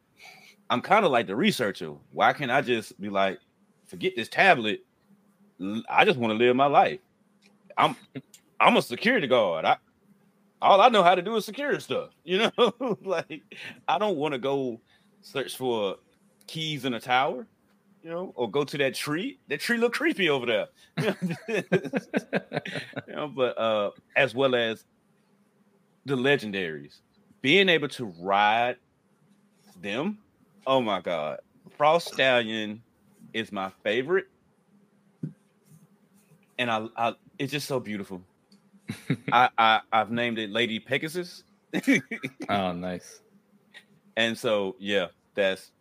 I'm 0.70 0.82
kind 0.82 1.06
of 1.06 1.12
like 1.12 1.28
the 1.28 1.36
researcher. 1.36 1.90
Why 2.12 2.34
can't 2.34 2.52
I 2.52 2.62
just 2.62 3.00
be 3.00 3.10
like, 3.10 3.40
forget 3.86 4.14
this 4.16 4.30
tablet? 4.30 4.82
I 5.90 6.06
just 6.06 6.20
want 6.20 6.32
to 6.38 6.38
live 6.38 6.56
my 6.56 6.66
life. 6.68 7.00
I'm 7.78 7.96
I'm 8.60 8.78
a 8.78 8.82
security 8.82 9.28
guard. 9.28 9.66
I 9.66 9.78
all 10.62 10.82
I 10.82 10.90
know 10.90 11.04
how 11.04 11.16
to 11.16 11.22
do 11.22 11.36
is 11.36 11.46
secure 11.46 11.80
stuff. 11.80 12.10
You 12.24 12.52
know, 12.58 12.98
like 13.04 13.42
I 13.88 13.98
don't 13.98 14.18
want 14.18 14.34
to 14.34 14.40
go 14.40 14.82
search 15.22 15.58
for 15.58 15.98
keys 16.48 16.86
in 16.86 16.94
a 16.94 17.00
tower. 17.00 17.48
you 18.04 18.10
know, 18.10 18.34
or 18.36 18.50
go 18.52 18.64
to 18.66 18.78
that 18.80 18.96
tree. 18.96 19.40
That 19.50 19.60
tree 19.62 19.78
look 19.78 19.94
creepy 19.94 20.30
over 20.30 20.46
there. 20.46 20.68
you 21.48 21.64
know, 23.16 23.28
but 23.28 23.58
uh, 23.58 23.92
as 24.16 24.36
well 24.36 24.56
as 24.56 24.86
the 26.06 26.16
legendaries, 26.16 27.00
being 27.42 27.70
able 27.70 27.88
to 27.90 28.06
ride 28.22 28.78
them. 29.82 30.20
Oh 30.68 30.82
my 30.82 31.02
god, 31.02 31.40
Frostallion 31.80 32.80
is 33.34 33.52
my 33.52 33.72
favorite, 33.84 34.28
and 36.58 36.70
I, 36.72 36.88
I 36.98 37.14
it's 37.40 37.52
just 37.52 37.68
so 37.68 37.80
beautiful. 37.80 38.22
I, 39.32 39.50
I 39.58 39.82
I've 39.92 40.12
named 40.12 40.40
it 40.40 40.50
Lady 40.52 40.80
Pegasus. 40.80 41.44
oh, 42.50 42.72
nice. 42.74 43.22
And 44.18 44.38
so 44.38 44.76
yeah, 44.80 45.08
that's 45.36 45.72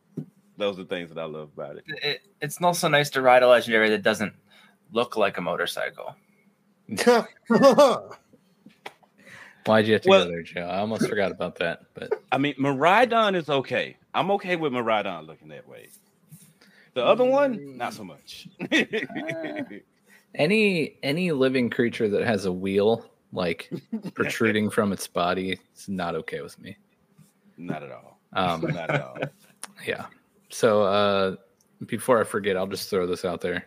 those 0.56 0.78
are 0.78 0.84
the 0.84 0.88
things 0.88 1.08
that 1.10 1.18
I 1.18 1.24
love 1.24 1.50
about 1.54 1.76
it. 1.76 1.84
it. 2.02 2.20
It's 2.40 2.60
also 2.62 2.88
nice 2.88 3.10
to 3.10 3.22
ride 3.22 3.42
a 3.42 3.48
legendary 3.48 3.90
that 3.90 4.02
doesn't 4.02 4.32
look 4.92 5.16
like 5.16 5.38
a 5.38 5.40
motorcycle. 5.40 6.14
Why'd 9.66 9.86
you 9.86 9.92
have 9.92 10.02
to 10.02 10.08
Well- 10.08 10.24
go 10.24 10.30
there, 10.30 10.42
Joe? 10.42 10.62
I 10.62 10.78
almost 10.78 11.08
forgot 11.08 11.30
about 11.30 11.56
that. 11.56 11.84
But 11.94 12.12
I 12.30 12.38
mean, 12.38 12.54
Maridon 12.54 13.34
is 13.36 13.48
okay. 13.48 13.96
I'm 14.14 14.30
okay 14.32 14.56
with 14.56 14.72
Maridon 14.72 15.26
looking 15.26 15.48
that 15.48 15.66
way. 15.68 15.88
The 16.94 17.04
other 17.04 17.24
one, 17.24 17.78
not 17.78 17.94
so 17.94 18.04
much. 18.04 18.48
Ah. 18.60 18.66
Any 20.34 20.96
any 21.02 21.32
living 21.32 21.68
creature 21.70 22.08
that 22.08 22.24
has 22.24 22.46
a 22.46 22.52
wheel 22.52 23.04
like 23.32 23.70
protruding 24.14 24.70
from 24.70 24.92
its 24.92 25.06
body 25.06 25.58
is 25.74 25.88
not 25.88 26.14
okay 26.14 26.40
with 26.40 26.58
me. 26.58 26.76
not 27.56 27.82
at 27.82 27.90
all. 27.92 28.18
Um, 28.34 28.60
Not 28.74 28.90
at 28.90 29.02
all. 29.02 29.18
yeah. 29.86 30.06
So 30.48 30.82
uh, 30.84 31.36
before 31.86 32.18
I 32.20 32.24
forget, 32.24 32.56
I'll 32.56 32.66
just 32.66 32.88
throw 32.88 33.06
this 33.06 33.24
out 33.26 33.42
there. 33.42 33.66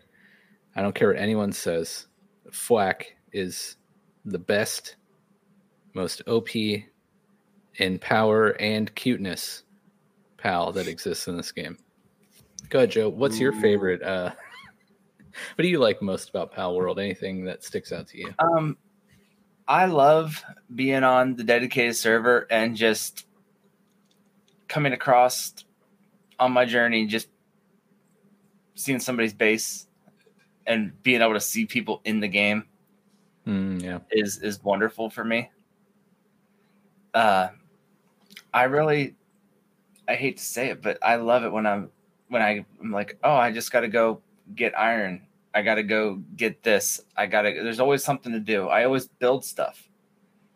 I 0.76 0.82
don't 0.82 0.96
care 0.96 1.10
what 1.10 1.18
anyone 1.18 1.52
says. 1.52 2.08
Fuack 2.50 3.04
is 3.32 3.78
the 4.26 4.40
best, 4.40 4.96
most 5.94 6.24
OP 6.28 6.50
in 7.76 8.00
power 8.00 8.50
and 8.60 8.94
cuteness 8.96 9.64
pal 10.38 10.72
that 10.72 10.88
exists 10.88 11.28
in 11.28 11.38
this 11.38 11.52
game. 11.52 11.78
Go 12.70 12.80
ahead, 12.80 12.92
Joe. 12.92 13.10
What's 13.10 13.40
your 13.40 13.54
favorite? 13.62 14.02
Uh, 14.02 14.32
what 15.56 15.62
do 15.64 15.68
you 15.68 15.80
like 15.80 16.02
most 16.02 16.30
about 16.30 16.54
Palworld? 16.54 17.00
Anything 17.00 17.46
that 17.46 17.64
sticks 17.64 17.92
out 17.92 18.08
to 18.08 18.18
you? 18.18 18.34
Um, 18.40 18.78
I 19.68 19.86
love 19.86 20.44
being 20.74 21.04
on 21.04 21.36
the 21.36 21.44
dedicated 21.44 21.96
server 21.96 22.48
and 22.50 22.76
just 22.76 23.26
coming 24.68 24.94
across 24.94 25.54
on 26.40 26.52
my 26.52 26.66
journey, 26.66 27.06
just 27.06 27.30
seeing 28.76 29.00
somebody's 29.00 29.34
base 29.34 29.88
and 30.68 30.92
being 31.04 31.22
able 31.22 31.34
to 31.34 31.40
see 31.40 31.66
people 31.66 32.02
in 32.06 32.20
the 32.20 32.28
game 32.28 32.66
Mm, 33.48 33.82
yeah. 33.82 34.00
is 34.12 34.40
is 34.40 34.64
wonderful 34.64 35.10
for 35.10 35.24
me. 35.24 35.52
Uh, 37.14 37.50
I 38.52 38.64
really, 38.64 39.16
I 40.08 40.16
hate 40.16 40.38
to 40.38 40.44
say 40.44 40.70
it, 40.70 40.82
but 40.82 40.98
I 41.04 41.18
love 41.18 41.44
it 41.44 41.52
when 41.52 41.68
I'm 41.68 41.92
when 42.30 42.42
I, 42.42 42.66
I'm 42.82 42.92
like, 42.92 43.20
oh, 43.24 43.36
I 43.36 43.52
just 43.52 43.72
got 43.72 43.82
to 43.82 43.88
go 43.88 44.22
get 44.54 44.78
iron. 44.78 45.26
I 45.54 45.62
got 45.62 45.76
to 45.76 45.84
go 45.84 46.22
get 46.36 46.62
this. 46.64 47.02
I 47.16 47.26
got 47.26 47.44
to. 47.44 47.52
There's 47.52 47.80
always 47.80 48.04
something 48.04 48.32
to 48.34 48.40
do. 48.40 48.68
I 48.68 48.84
always 48.84 49.08
build 49.08 49.46
stuff. 49.46 49.88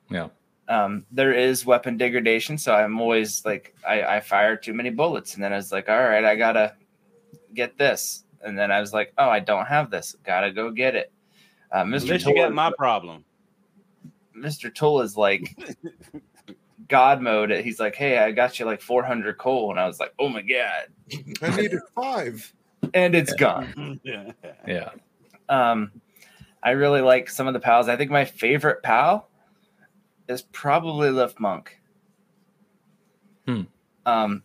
Yeah. 0.09 0.27
Um, 0.67 1.05
there 1.11 1.33
is 1.33 1.65
weapon 1.65 1.97
degradation, 1.97 2.57
so 2.57 2.75
I'm 2.75 2.99
always 2.99 3.43
like, 3.43 3.75
I, 3.87 4.03
I 4.03 4.19
fire 4.19 4.55
too 4.55 4.73
many 4.73 4.91
bullets, 4.91 5.33
and 5.33 5.43
then 5.43 5.51
I 5.51 5.55
was 5.55 5.71
like, 5.71 5.89
all 5.89 5.97
right, 5.97 6.23
I 6.23 6.35
gotta 6.35 6.75
get 7.55 7.75
this, 7.75 8.23
and 8.43 8.55
then 8.57 8.71
I 8.71 8.79
was 8.79 8.93
like, 8.93 9.11
oh, 9.17 9.29
I 9.29 9.39
don't 9.39 9.65
have 9.65 9.89
this. 9.89 10.15
Gotta 10.23 10.51
go 10.51 10.69
get 10.69 10.93
it. 10.93 11.11
Uh, 11.71 11.83
Mr. 11.83 11.83
Unless 11.83 12.03
you 12.03 12.17
Tool- 12.19 12.35
got 12.35 12.53
my 12.53 12.71
problem. 12.77 13.25
Mr. 14.35 14.73
Tool 14.73 15.01
is 15.01 15.17
like 15.17 15.57
God 16.87 17.21
mode. 17.21 17.51
He's 17.51 17.79
like, 17.79 17.95
hey, 17.95 18.17
I 18.17 18.31
got 18.31 18.59
you 18.59 18.65
like 18.65 18.81
400 18.81 19.37
coal. 19.37 19.71
And 19.71 19.79
I 19.79 19.87
was 19.87 19.99
like, 19.99 20.13
oh 20.19 20.29
my 20.29 20.41
God. 20.41 20.87
I 21.41 21.55
needed 21.55 21.79
five. 21.95 22.53
And 22.93 23.15
it's 23.15 23.33
gone. 23.33 23.99
yeah. 24.03 24.31
Yeah. 24.67 24.89
Um, 25.47 25.91
I 26.61 26.71
really 26.71 27.01
like 27.01 27.29
some 27.29 27.47
of 27.47 27.53
the 27.53 27.59
pals. 27.59 27.87
I 27.87 27.95
think 27.95 28.11
my 28.11 28.25
favorite 28.25 28.83
pal 28.83 29.29
is 30.27 30.41
probably 30.41 31.09
Lifmunk. 31.09 31.67
Hmm. 33.45 33.61
Um, 34.05 34.43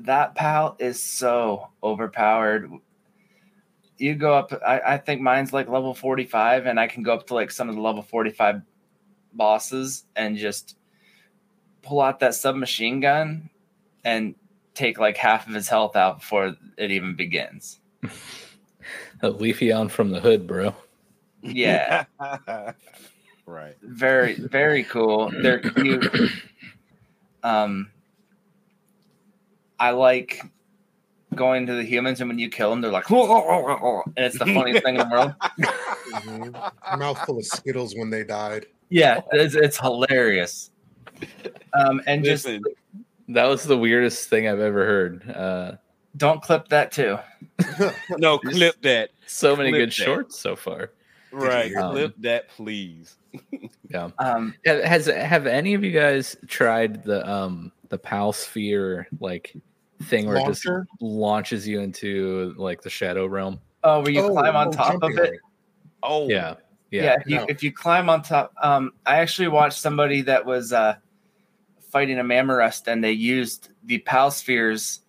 that 0.00 0.34
pal 0.34 0.76
is 0.78 1.02
so 1.02 1.68
overpowered. 1.82 2.70
You 3.98 4.14
go 4.14 4.34
up, 4.34 4.52
I, 4.66 4.80
I 4.80 4.98
think 4.98 5.20
mine's 5.20 5.52
like 5.52 5.68
level 5.68 5.94
45, 5.94 6.66
and 6.66 6.78
I 6.78 6.86
can 6.86 7.02
go 7.02 7.14
up 7.14 7.26
to 7.28 7.34
like 7.34 7.50
some 7.50 7.68
of 7.68 7.74
the 7.74 7.80
level 7.80 8.02
45 8.02 8.62
bosses 9.32 10.04
and 10.14 10.36
just 10.36 10.76
pull 11.82 12.00
out 12.00 12.20
that 12.20 12.34
submachine 12.34 13.00
gun 13.00 13.50
and 14.04 14.34
take 14.78 14.98
like 14.98 15.16
half 15.16 15.46
of 15.48 15.54
his 15.54 15.68
health 15.68 15.96
out 15.96 16.20
before 16.20 16.54
it 16.76 16.90
even 16.90 17.14
begins. 17.16 17.80
A 19.22 19.28
leafy 19.30 19.72
on 19.72 19.88
from 19.88 20.10
the 20.10 20.20
hood, 20.20 20.46
bro. 20.46 20.74
Yeah. 21.42 22.04
right. 23.46 23.76
very 23.82 24.34
very 24.34 24.84
cool 24.84 25.30
they're 25.40 25.60
cute 25.60 26.06
um 27.42 27.90
i 29.80 29.90
like 29.90 30.42
going 31.34 31.64
to 31.66 31.72
the 31.74 31.82
humans 31.82 32.20
and 32.20 32.28
when 32.28 32.38
you 32.38 32.50
kill 32.50 32.68
them 32.70 32.80
they're 32.82 32.90
like 32.92 33.08
and 33.10 34.12
it's 34.16 34.38
the 34.38 34.44
funniest 34.46 34.84
thing 34.84 34.96
in 34.96 35.08
the 35.08 35.10
world 35.10 35.34
Mhm. 36.12 36.98
Mouthful 36.98 37.38
of 37.38 37.44
Skittles 37.46 37.94
when 37.96 38.10
they 38.10 38.22
died. 38.24 38.66
yeah 38.90 39.20
it's, 39.32 39.54
it's 39.54 39.78
hilarious 39.78 40.70
um 41.72 42.02
and 42.06 42.22
just 42.24 42.44
Listen, 42.46 42.62
That 43.28 43.44
was 43.46 43.64
the 43.64 43.76
weirdest 43.78 44.28
thing 44.28 44.48
I've 44.48 44.60
ever 44.60 44.84
heard. 44.86 45.30
Uh, 45.30 45.72
don't 46.16 46.42
clip 46.42 46.68
that 46.68 46.90
too 46.90 47.18
no, 48.18 48.38
clip 48.38 48.80
that. 48.82 49.10
so 49.26 49.54
many 49.54 49.70
Clip 49.70 49.80
good 49.82 49.88
that. 49.90 49.92
shorts 49.94 50.38
so 50.38 50.56
far. 50.56 50.92
Right. 51.30 51.74
Um, 51.76 51.92
clip 51.92 52.14
that, 52.18 52.48
please. 52.48 53.16
Yeah. 53.90 54.10
um 54.18 54.54
Has 54.66 55.06
have 55.06 55.46
any 55.46 55.72
of 55.74 55.82
you 55.84 55.92
guys 55.92 56.36
tried 56.46 57.04
the 57.04 57.26
um 57.30 57.72
the 57.90 57.98
Pal 57.98 58.32
Sphere 58.32 59.06
like 59.20 59.54
thing 60.04 60.26
where 60.26 60.36
it 60.38 60.46
just 60.46 60.66
launches 61.00 61.66
you 61.68 61.80
into 61.80 62.54
like 62.56 62.82
the 62.82 62.90
Shadow 62.90 63.26
Realm? 63.26 63.60
oh 63.84 64.00
where 64.00 64.10
you 64.10 64.22
Oh, 64.22 64.30
climb 64.30 64.56
on 64.56 64.68
oh, 64.68 64.72
top 64.72 65.02
of 65.02 65.16
it 65.18 65.34
Oh, 66.02 66.28
Yeah. 66.28 66.54
yeah, 66.90 67.02
Yeah. 67.04 67.16
if, 67.20 67.26
you, 67.26 67.36
No. 67.36 67.46
if 67.48 67.62
you 67.62 67.72
climb 67.72 68.08
on 68.10 68.22
top 68.22 68.52
um 68.62 68.92
i 69.06 69.18
actually 69.18 69.48
watched 69.48 69.78
somebody 69.78 70.20
that 70.22 70.44
was 70.44 70.72
uh 70.72 70.96
fighting 71.90 72.18
a 72.18 72.24
Mammorest 72.24 72.88
and 72.88 73.02
they 73.02 73.12
used 73.12 73.70
the 73.84 73.98
pal 73.98 74.30
spheres 74.30 75.00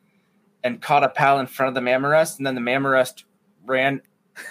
and 0.64 0.82
caught 0.82 1.04
a 1.04 1.10
pal 1.10 1.40
in 1.40 1.48
front 1.48 1.70
of 1.70 1.76
the 1.76 1.82
Mammorest 1.82 2.38
and 2.38 2.48
then 2.48 2.56
the 2.56 2.62
Mammorest 2.62 3.24
ran 3.66 4.02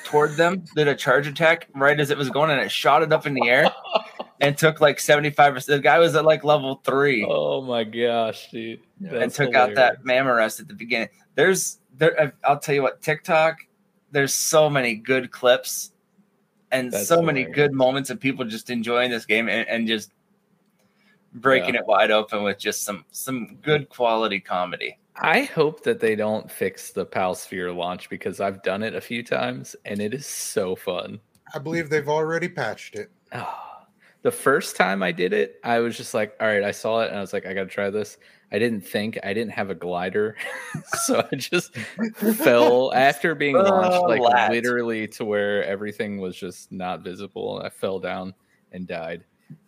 toward 0.05 0.37
them 0.37 0.65
did 0.77 0.89
a 0.89 0.95
charge 0.95 1.27
attack 1.27 1.69
right 1.75 1.99
as 1.99 2.11
it 2.11 2.19
was 2.19 2.31
going 2.31 2.51
and 2.51 2.61
it 2.61 2.71
shot 2.71 3.03
it 3.03 3.13
up 3.13 3.27
in 3.27 3.35
the 3.35 3.49
air 3.49 3.71
and 4.41 4.57
took 4.57 4.81
like 4.81 4.99
75% 4.99 5.67
the 5.67 5.81
guy 5.81 5.99
was 5.99 6.15
at 6.15 6.25
like 6.25 6.45
level 6.45 6.81
three. 6.85 7.27
Oh 7.29 7.61
my 7.63 7.85
gosh, 7.85 8.51
dude. 8.51 8.81
and 9.01 9.11
That's 9.11 9.37
took 9.37 9.55
out 9.55 9.75
that 9.75 9.99
hilarious. 10.03 10.27
mammarust 10.27 10.61
at 10.61 10.69
the 10.69 10.75
beginning. 10.75 11.09
There's 11.35 11.79
there 11.99 12.21
uh, 12.21 12.31
i'll 12.45 12.59
tell 12.59 12.75
you 12.75 12.83
what 12.83 13.03
tiktok 13.03 13.59
there's 14.11 14.33
so 14.33 14.71
many 14.71 14.95
good 14.95 15.31
clips 15.31 15.93
and 16.71 16.93
That's 16.93 17.09
so 17.09 17.23
many 17.23 17.45
good 17.45 17.73
moments 17.73 18.11
of 18.11 18.21
people 18.21 18.45
just 18.45 18.71
enjoying 18.71 19.11
this 19.11 19.25
game 19.25 19.49
and, 19.49 19.67
and 19.69 19.89
just 19.89 20.13
breaking 21.35 21.75
it 21.75 21.87
wide 21.87 22.11
open 22.11 22.43
with 22.43 22.59
just 22.59 22.85
some 22.85 23.05
some 23.11 23.57
good 23.63 23.89
quality 23.89 24.41
comedy 24.41 24.99
I 25.21 25.43
hope 25.43 25.83
that 25.83 25.99
they 25.99 26.15
don't 26.15 26.51
fix 26.51 26.93
the 26.93 27.05
Pal 27.05 27.35
Sphere 27.35 27.73
launch 27.73 28.09
because 28.09 28.41
I've 28.41 28.63
done 28.63 28.83
it 28.85 28.95
a 28.95 29.01
few 29.01 29.25
times 29.25 29.75
and 29.85 30.01
it 30.01 30.15
is 30.15 30.27
so 30.27 30.77
fun. 30.77 31.19
I 31.55 31.59
believe 31.59 31.91
they've 31.91 32.09
already 32.09 32.49
patched 32.49 32.95
it. 32.95 33.11
Oh, 33.33 33.59
the 34.23 34.31
first 34.31 34.77
time 34.77 35.03
I 35.03 35.11
did 35.11 35.33
it, 35.33 35.59
I 35.65 35.81
was 35.81 35.97
just 35.97 36.15
like, 36.15 36.37
all 36.41 36.47
right, 36.47 36.63
I 36.63 36.71
saw 36.71 37.01
it 37.01 37.09
and 37.09 37.19
I 37.19 37.21
was 37.21 37.33
like, 37.33 37.47
I 37.47 37.53
got 37.53 37.65
to 37.65 37.69
try 37.69 37.91
this. 37.91 38.19
I 38.53 38.59
didn't 38.59 38.83
think 38.83 39.19
I 39.25 39.35
didn't 39.35 39.53
have 39.53 39.71
a 39.71 39.75
glider. 39.75 40.37
so 41.05 41.27
I 41.31 41.37
just 41.37 41.77
fell 42.15 42.93
after 42.95 43.35
being 43.35 43.57
oh, 43.57 43.63
launched, 43.63 43.99
Oh, 43.99 44.03
like 44.03 44.21
lads. 44.21 44.55
literally 44.55 45.09
to 45.09 45.25
where 45.25 45.65
everything 45.65 46.19
was 46.19 46.37
just 46.37 46.71
not 46.71 47.03
visible. 47.03 47.61
I 47.65 47.71
fell 47.71 47.99
down 47.99 48.35
and 48.71 48.87
died. 48.87 49.25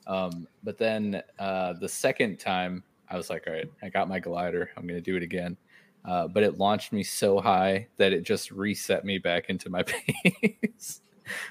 Um, 0.07 0.47
but 0.63 0.79
then 0.79 1.23
uh, 1.39 1.75
the 1.75 1.89
second 1.89 2.39
time, 2.39 2.83
I 3.09 3.17
was 3.17 3.31
like, 3.31 3.45
all 3.47 3.53
right, 3.53 3.71
I 3.83 3.89
got 3.89 4.09
my 4.09 4.19
glider. 4.19 4.71
I'm 4.77 4.87
going 4.87 4.99
to 4.99 5.01
do 5.01 5.17
it 5.17 5.23
again. 5.23 5.57
Uh, 6.05 6.27
but 6.29 6.43
it 6.43 6.59
launched 6.59 6.93
me 6.93 7.03
so 7.03 7.41
high 7.41 7.87
that 7.99 8.13
it 8.13 8.23
just 8.23 8.51
reset 8.51 9.05
me 9.05 9.19
back 9.19 9.51
into 9.51 9.69
my 9.69 9.83
base. 10.43 11.03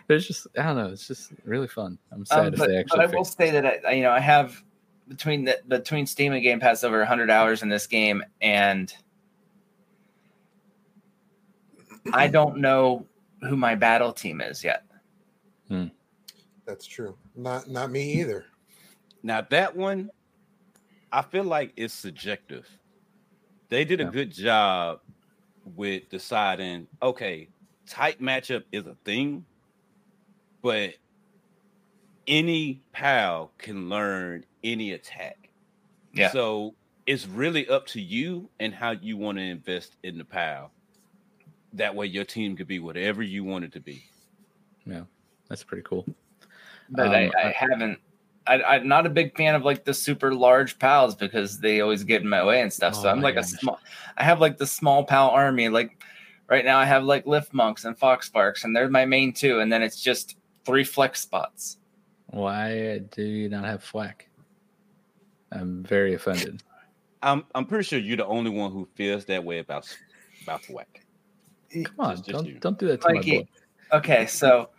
There's 0.08 0.28
just 0.28 0.48
I 0.58 0.64
don't 0.64 0.76
know. 0.76 0.88
It's 0.88 1.08
just 1.08 1.32
really 1.46 1.68
fun. 1.68 1.98
I'm 2.12 2.26
sad 2.26 2.40
Um, 2.40 2.54
if 2.54 2.60
but, 2.60 2.68
they 2.68 2.74
but 2.74 2.80
actually 2.80 3.06
I 3.06 3.18
will 3.18 3.26
say 3.26 3.52
that 3.52 3.66
I, 3.88 3.92
you 3.92 4.04
know 4.04 4.12
I 4.12 4.20
have 4.20 4.62
between 5.08 5.46
the 5.46 5.60
between 5.68 6.06
Steam 6.06 6.34
and 6.34 6.42
Game 6.44 6.60
Pass 6.60 6.84
over 6.84 6.98
100 7.00 7.30
hours 7.30 7.64
in 7.64 7.70
this 7.70 7.88
game, 7.88 8.24
and 8.42 8.94
I 12.12 12.28
don't 12.28 12.58
know 12.58 13.06
who 13.42 13.56
my 13.56 13.76
battle 13.76 14.12
team 14.12 14.42
is 14.42 14.64
yet. 14.64 14.84
That's 16.70 16.86
true. 16.86 17.18
Not 17.36 17.68
not 17.68 17.90
me 17.90 18.22
either. 18.22 18.46
Now 19.24 19.42
that 19.42 19.76
one, 19.76 20.12
I 21.12 21.24
feel 21.24 21.44
like 21.44 21.74
it's 21.76 21.96
subjective. 21.96 22.70
They 23.70 23.84
did 23.84 24.02
a 24.02 24.04
Yeah. 24.04 24.12
good 24.12 24.32
job 24.32 25.02
with 25.76 26.10
deciding, 26.10 26.88
okay, 27.02 27.50
tight 27.88 28.22
matchup 28.22 28.66
is 28.72 28.86
a 28.86 28.94
thing, 29.04 29.48
but 30.62 30.94
any 32.28 32.84
pal 32.92 33.52
can 33.58 33.90
learn 33.90 34.46
any 34.64 34.92
attack. 34.92 35.50
Yeah. 36.14 36.30
So 36.30 36.76
it's 37.08 37.28
really 37.28 37.68
up 37.68 37.88
to 37.88 38.00
you 38.02 38.48
and 38.60 38.76
how 38.76 38.92
you 38.92 39.18
want 39.18 39.40
to 39.40 39.44
invest 39.44 39.98
in 40.04 40.20
the 40.20 40.26
pal. 40.26 40.72
That 41.74 41.96
way 41.96 42.06
your 42.06 42.26
team 42.26 42.56
could 42.56 42.68
be 42.68 42.78
whatever 42.78 43.24
you 43.24 43.44
want 43.44 43.66
it 43.66 43.72
to 43.74 43.80
be. 43.80 44.04
Yeah, 44.86 45.06
that's 45.48 45.64
pretty 45.64 45.84
cool. 45.84 46.06
But 46.92 47.10
I, 47.14 47.26
Um, 47.28 47.32
I 47.38 47.52
haven't. 47.52 48.00
I, 48.48 48.64
I'm 48.64 48.88
not 48.88 49.06
a 49.06 49.10
big 49.10 49.38
fan 49.38 49.54
of 49.54 49.64
like 49.64 49.84
the 49.86 49.94
super 49.94 50.34
large 50.34 50.80
pals 50.80 51.14
because 51.16 51.60
they 51.60 51.82
always 51.82 52.04
get 52.04 52.22
in 52.24 52.28
my 52.30 52.44
way 52.44 52.62
and 52.62 52.74
stuff. 52.74 52.96
so 52.96 53.08
Oh 53.08 53.12
I'm 53.12 53.18
my 53.18 53.24
like 53.24 53.36
a 53.36 53.44
small. 53.44 53.80
I 54.18 54.24
have 54.24 54.42
like 54.42 54.58
the 54.58 54.66
small 54.66 55.04
pal 55.04 55.30
army. 55.30 55.70
Like 55.70 56.02
right 56.48 56.66
now, 56.66 56.80
I 56.80 56.86
have 56.86 57.04
like 57.04 57.26
Lifmunks 57.26 57.86
and 57.86 57.98
Foxparks, 58.00 58.64
and 58.64 58.76
they're 58.76 58.90
my 58.90 59.06
main 59.06 59.34
two. 59.34 59.60
And 59.60 59.72
then 59.72 59.84
it's 59.84 60.02
just 60.02 60.38
three 60.66 60.84
flex 60.84 61.20
spots. 61.22 61.78
Why 62.28 63.00
do 63.12 63.24
you 63.24 63.50
not 63.50 63.66
have 63.66 63.84
Fuack? 63.84 64.22
I'm 65.52 65.84
very 65.84 66.14
offended. 66.16 66.64
I'm 67.22 67.44
I'm 67.54 67.66
pretty 67.66 67.84
sure 67.84 68.00
you're 68.00 68.18
the 68.18 68.26
only 68.26 68.50
one 68.52 68.72
who 68.72 68.88
feels 68.96 69.26
that 69.26 69.44
way 69.44 69.60
about 69.60 69.86
about 70.44 70.64
Thwack. 70.64 71.02
Come 71.72 71.86
on, 72.00 72.16
Just- 72.16 72.26
just 72.26 72.38
don't 72.38 72.46
you. 72.48 72.60
don't 72.60 72.80
do 72.80 72.88
that 72.88 73.02
to 73.02 73.14
my 73.14 73.22
boy. 73.22 73.48
Okay, 73.92 74.26
so 74.26 74.70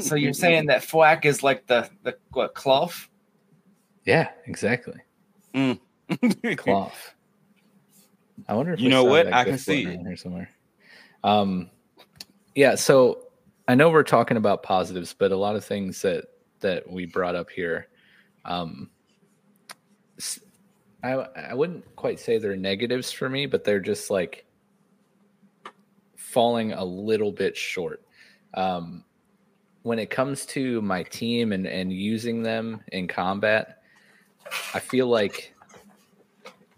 so 0.00 0.14
you're 0.14 0.32
saying 0.44 0.66
that 0.66 0.82
Fuack 0.82 1.24
is 1.24 1.42
like 1.42 1.66
the 1.66 1.88
the 2.02 2.16
what 2.32 2.54
cloth? 2.54 3.08
Yeah, 4.04 4.30
exactly. 4.46 5.00
Cloth. 6.56 7.14
I 8.48 8.54
wonder 8.54 8.72
if 8.72 8.80
You 8.80 8.88
know 8.88 9.04
what? 9.04 9.32
I 9.32 9.44
can 9.44 9.58
see 9.58 9.84
it. 9.84 10.00
here 10.00 10.16
somewhere. 10.16 10.50
Um, 11.22 11.70
yeah. 12.54 12.74
So 12.74 13.26
I 13.68 13.74
know 13.74 13.90
we're 13.90 14.02
talking 14.02 14.36
about 14.36 14.62
positives, 14.62 15.14
but 15.14 15.32
a 15.32 15.36
lot 15.36 15.56
of 15.56 15.64
things 15.64 16.02
that 16.02 16.24
that 16.60 16.90
we 16.90 17.06
brought 17.06 17.34
up 17.36 17.50
here, 17.50 17.88
um, 18.44 18.90
I 21.02 21.12
I 21.12 21.54
wouldn't 21.54 21.84
quite 21.96 22.18
say 22.18 22.38
they're 22.38 22.56
negatives 22.56 23.12
for 23.12 23.28
me, 23.28 23.46
but 23.46 23.64
they're 23.64 23.80
just 23.80 24.10
like 24.10 24.46
falling 26.16 26.72
a 26.72 26.84
little 26.84 27.32
bit 27.32 27.56
short. 27.56 28.02
Um, 28.54 29.04
when 29.82 29.98
it 29.98 30.10
comes 30.10 30.44
to 30.46 30.82
my 30.82 31.02
team 31.04 31.52
and 31.52 31.66
and 31.66 31.92
using 31.92 32.42
them 32.42 32.82
in 32.92 33.08
combat, 33.08 33.82
I 34.74 34.80
feel 34.80 35.06
like 35.06 35.54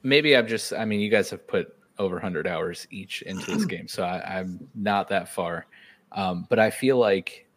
maybe 0.03 0.37
I've 0.37 0.47
just 0.47 0.73
I 0.73 0.85
mean 0.85 1.01
you 1.01 1.11
guys 1.11 1.31
have 1.31 1.47
put 1.47 1.75
over 1.99 2.17
100 2.17 2.47
hours 2.47 2.87
each 2.91 3.23
into 3.23 3.55
this 3.55 3.65
game, 3.67 3.89
so 3.89 4.03
I, 4.03 4.39
I'm 4.39 4.69
not 4.75 5.09
that 5.09 5.29
far. 5.29 5.67
Um, 6.13 6.47
but 6.49 6.59
I 6.59 6.71
feel 6.71 6.99
like 6.99 7.49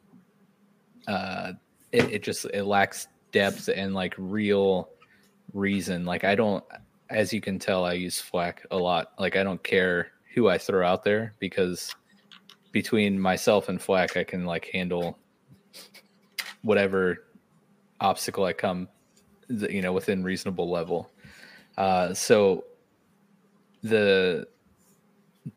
uh, 1.08 1.54
it, 1.92 2.12
it 2.12 2.24
just 2.24 2.46
it 2.46 2.64
lacks 2.64 3.08
depth 3.32 3.70
and 3.74 3.94
like 3.94 4.14
real 4.18 4.90
reason. 5.54 6.06
Like 6.06 6.24
I 6.24 6.36
don't, 6.36 6.64
as 7.10 7.34
you 7.34 7.42
can 7.42 7.60
tell, 7.60 7.86
I 7.86 7.94
use 7.94 8.22
Fuack 8.22 8.60
a 8.72 8.78
lot. 8.78 9.14
Like 9.20 9.36
I 9.36 9.44
don't 9.44 9.62
care 9.64 10.12
who 10.34 10.48
I 10.48 10.58
throw 10.58 10.86
out 10.86 11.04
there 11.04 11.34
because 11.40 11.94
between 12.72 13.20
myself 13.20 13.70
and 13.70 13.80
Fuack, 13.80 14.18
I 14.18 14.24
can 14.24 14.46
like 14.46 14.70
handle 14.74 15.18
whatever 16.66 17.24
obstacle 18.02 18.44
I 18.44 18.54
come, 18.54 18.90
you 19.48 19.82
know, 19.82 19.94
within 19.94 20.24
reasonable 20.24 20.70
level. 20.70 21.12
Uh, 21.78 22.14
so 22.14 22.66
the 23.84 24.48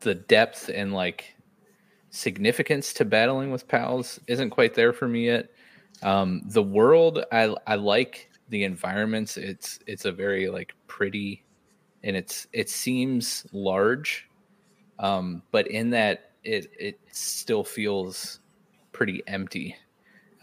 the 0.01 0.13
depth 0.13 0.69
and 0.73 0.93
like 0.93 1.35
significance 2.11 2.93
to 2.93 3.05
battling 3.05 3.51
with 3.51 3.67
pals 3.67 4.19
isn't 4.27 4.51
quite 4.51 4.75
there 4.75 4.93
for 4.93 5.07
me 5.07 5.25
yet. 5.25 5.49
Um, 6.03 6.43
the 6.45 6.63
world, 6.63 7.23
I 7.31 7.55
I 7.65 7.75
like 7.75 8.29
the 8.49 8.63
environments. 8.63 9.35
It's 9.35 9.79
it's 9.87 10.05
a 10.05 10.11
very 10.11 10.47
like 10.49 10.73
pretty, 10.87 11.43
and 12.03 12.15
it's 12.15 12.47
it 12.53 12.69
seems 12.69 13.45
large, 13.51 14.29
um, 14.99 15.41
but 15.51 15.67
in 15.67 15.89
that 15.89 16.31
it 16.43 16.71
it 16.79 16.99
still 17.11 17.63
feels 17.63 18.39
pretty 18.91 19.23
empty. 19.27 19.75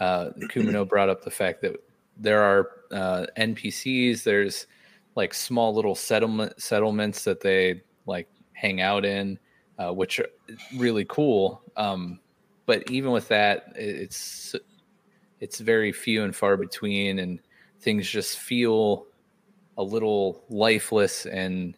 Uh, 0.01 0.31
Kumano 0.51 0.85
brought 0.89 1.09
up 1.09 1.23
the 1.23 1.31
fact 1.31 1.62
that 1.62 1.77
there 2.16 2.43
are 2.43 2.70
uh, 2.93 3.27
NPCs. 3.36 4.23
There's 4.23 4.66
like 5.14 5.35
small 5.35 5.74
little 5.74 5.94
settlement 5.94 6.60
settlements 6.60 7.24
that 7.24 7.40
they 7.40 7.82
like 8.06 8.28
hang 8.52 8.81
out 8.81 9.05
in, 9.05 9.39
uh, 9.78 9.93
which 9.93 10.20
are 10.20 10.28
really 10.77 11.05
cool. 11.06 11.62
Um, 11.77 12.20
but 12.66 12.90
even 12.90 13.12
with 13.12 13.28
that, 13.28 13.73
it's 13.77 14.55
it's 15.40 15.60
very 15.60 15.93
few 15.93 16.24
and 16.24 16.35
far 16.35 16.56
between, 16.56 17.18
and 17.18 17.40
things 17.81 18.09
just 18.09 18.39
feel 18.39 19.06
a 19.78 19.82
little 19.82 20.44
lifeless. 20.48 21.27
And 21.27 21.77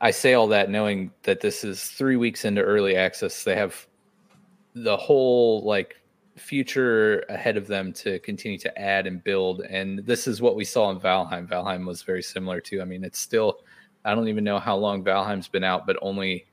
I 0.00 0.10
say 0.10 0.34
all 0.34 0.48
that 0.48 0.70
knowing 0.70 1.12
that 1.22 1.40
this 1.40 1.64
is 1.64 1.84
three 1.84 2.16
weeks 2.16 2.44
into 2.44 2.62
early 2.62 2.96
access. 2.96 3.44
They 3.44 3.54
have 3.54 3.86
the 4.74 4.96
whole 4.96 5.62
like 5.64 6.01
future 6.36 7.24
ahead 7.28 7.56
of 7.56 7.66
them 7.66 7.92
to 7.92 8.18
continue 8.20 8.58
to 8.58 8.78
add 8.78 9.06
and 9.06 9.22
build. 9.22 9.62
And 9.62 10.00
this 10.00 10.26
is 10.26 10.40
what 10.40 10.56
we 10.56 10.64
saw 10.64 10.90
in 10.90 10.98
Valheim. 10.98 11.48
Valheim 11.48 11.86
was 11.86 12.02
very 12.02 12.22
similar 12.22 12.60
to. 12.62 12.80
I 12.80 12.84
mean, 12.84 13.04
it's 13.04 13.18
still 13.18 13.60
I 14.04 14.14
don't 14.14 14.28
even 14.28 14.44
know 14.44 14.58
how 14.58 14.76
long 14.76 15.04
Valheim's 15.04 15.48
been 15.48 15.64
out, 15.64 15.86
but 15.86 15.96
only 16.02 16.46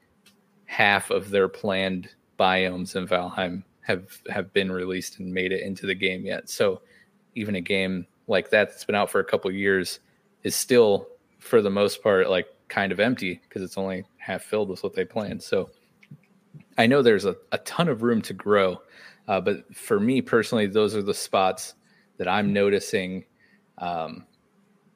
half 0.66 1.10
of 1.10 1.30
their 1.32 1.48
planned 1.48 2.10
biomes 2.38 2.96
in 2.96 3.08
Valheim 3.08 3.64
have 3.82 4.22
have 4.30 4.54
been 4.54 4.72
released 4.72 5.20
and 5.20 5.34
made 5.34 5.52
it 5.52 5.62
into 5.62 5.86
the 5.86 5.96
game 5.96 6.26
yet. 6.26 6.50
So 6.50 6.82
even 7.36 7.56
a 7.56 7.62
game 7.62 8.06
like 8.28 8.50
that 8.52 8.70
that's 8.70 8.86
been 8.86 8.96
out 8.96 9.10
for 9.10 9.20
a 9.20 9.26
couple 9.26 9.52
years 9.52 10.00
is 10.44 10.56
still 10.56 11.08
for 11.40 11.62
the 11.62 11.70
most 11.70 12.04
part 12.04 12.30
like 12.30 12.48
kind 12.68 12.92
of 12.92 13.00
empty 13.00 13.42
because 13.44 13.64
it's 13.64 13.78
only 13.78 14.06
half 14.18 14.44
filled 14.44 14.70
with 14.70 14.84
what 14.84 14.94
they 14.94 15.06
planned. 15.06 15.42
So 15.42 15.70
I 16.78 16.86
know 16.86 17.02
there's 17.02 17.26
a, 17.26 17.36
a 17.52 17.58
ton 17.60 17.90
of 17.90 18.04
room 18.04 18.22
to 18.24 18.34
grow. 18.34 18.82
Uh, 19.30 19.40
but 19.40 19.74
for 19.76 20.00
me 20.00 20.22
personally, 20.22 20.66
those 20.66 20.96
are 20.96 21.04
the 21.04 21.14
spots 21.14 21.76
that 22.18 22.28
I'm 22.28 22.52
noticing 22.52 23.24
um, 23.78 24.26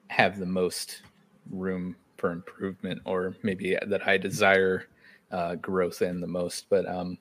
have 0.07 0.39
the 0.39 0.45
most 0.45 1.03
room 1.51 1.95
for 2.17 2.31
improvement, 2.31 2.99
or 3.05 3.35
maybe 3.43 3.77
that 3.85 4.07
I 4.07 4.17
desire 4.17 4.87
uh, 5.31 5.53
growth 5.55 6.01
in 6.01 6.19
the 6.19 6.27
most. 6.27 6.65
But 6.67 6.87
um, 6.87 7.19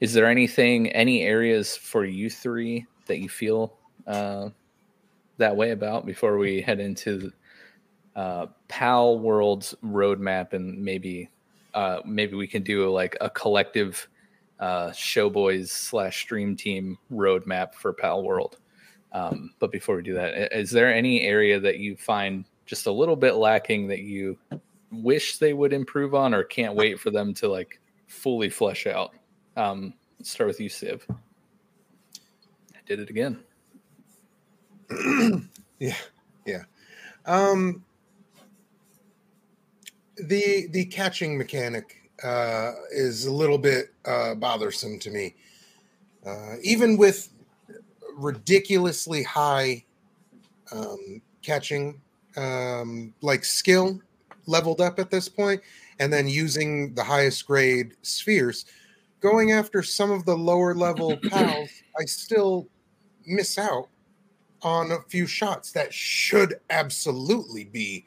is 0.00 0.14
there 0.14 0.26
anything, 0.26 0.88
any 0.92 1.22
areas 1.22 1.76
for 1.76 2.06
you 2.06 2.30
three 2.30 2.86
that 3.06 3.18
you 3.18 3.28
feel 3.28 3.76
uh, 4.06 4.48
that 5.36 5.54
way 5.54 5.72
about 5.72 6.06
before 6.06 6.38
we 6.38 6.62
head 6.62 6.80
into 6.80 7.30
uh, 8.16 8.46
Palworld's 8.66 9.74
roadmap 9.84 10.54
and 10.54 10.82
maybe 10.82 11.28
uh, 11.74 12.00
maybe 12.06 12.34
we 12.34 12.46
can 12.46 12.62
do 12.62 12.90
like 12.90 13.14
a 13.20 13.28
collective 13.28 14.08
uh, 14.60 14.90
Showboys 14.90 15.68
slash 15.68 16.20
Stream 16.20 16.54
Team 16.54 16.98
roadmap 17.10 17.74
for 17.74 17.92
Palworld. 17.92 18.54
Um, 19.12 19.54
but 19.58 19.72
before 19.72 19.96
we 19.96 20.02
do 20.02 20.14
that, 20.14 20.56
is 20.56 20.70
there 20.70 20.92
any 20.92 21.22
area 21.22 21.58
that 21.58 21.78
you 21.78 21.96
find 21.96 22.44
just 22.66 22.86
a 22.86 22.92
little 22.92 23.16
bit 23.16 23.34
lacking 23.34 23.88
that 23.88 24.00
you 24.00 24.38
wish 24.92 25.38
they 25.38 25.52
would 25.52 25.72
improve 25.72 26.14
on, 26.14 26.34
or 26.34 26.44
can't 26.44 26.76
wait 26.76 27.00
for 27.00 27.10
them 27.10 27.34
to 27.34 27.48
like 27.48 27.80
fully 28.06 28.50
flesh 28.50 28.86
out? 28.86 29.12
Um, 29.56 29.94
let's 30.18 30.30
start 30.30 30.46
with 30.46 30.60
you, 30.60 30.68
Siv. 30.68 31.00
I 31.10 32.78
did 32.86 33.00
it 33.00 33.10
again. 33.10 33.40
yeah, 35.80 35.96
yeah. 36.46 36.62
Um, 37.26 37.84
the 40.16 40.68
the 40.70 40.84
catching 40.84 41.36
mechanic 41.38 41.99
uh, 42.22 42.72
is 42.90 43.26
a 43.26 43.32
little 43.32 43.58
bit 43.58 43.92
uh, 44.04 44.34
bothersome 44.34 44.98
to 44.98 45.10
me. 45.10 45.34
Uh, 46.24 46.56
even 46.62 46.96
with 46.96 47.30
ridiculously 48.14 49.22
high 49.22 49.84
um, 50.72 51.22
catching, 51.42 52.00
um, 52.36 53.14
like 53.22 53.44
skill 53.44 54.00
leveled 54.46 54.80
up 54.80 54.98
at 54.98 55.10
this 55.10 55.28
point, 55.28 55.60
and 55.98 56.12
then 56.12 56.28
using 56.28 56.94
the 56.94 57.04
highest 57.04 57.46
grade 57.46 57.94
spheres, 58.02 58.66
going 59.20 59.52
after 59.52 59.82
some 59.82 60.10
of 60.10 60.24
the 60.24 60.36
lower 60.36 60.74
level 60.74 61.16
pals, 61.30 61.70
I 61.98 62.04
still 62.04 62.68
miss 63.26 63.58
out 63.58 63.88
on 64.62 64.92
a 64.92 65.00
few 65.08 65.26
shots 65.26 65.72
that 65.72 65.92
should 65.92 66.60
absolutely 66.68 67.64
be 67.64 68.06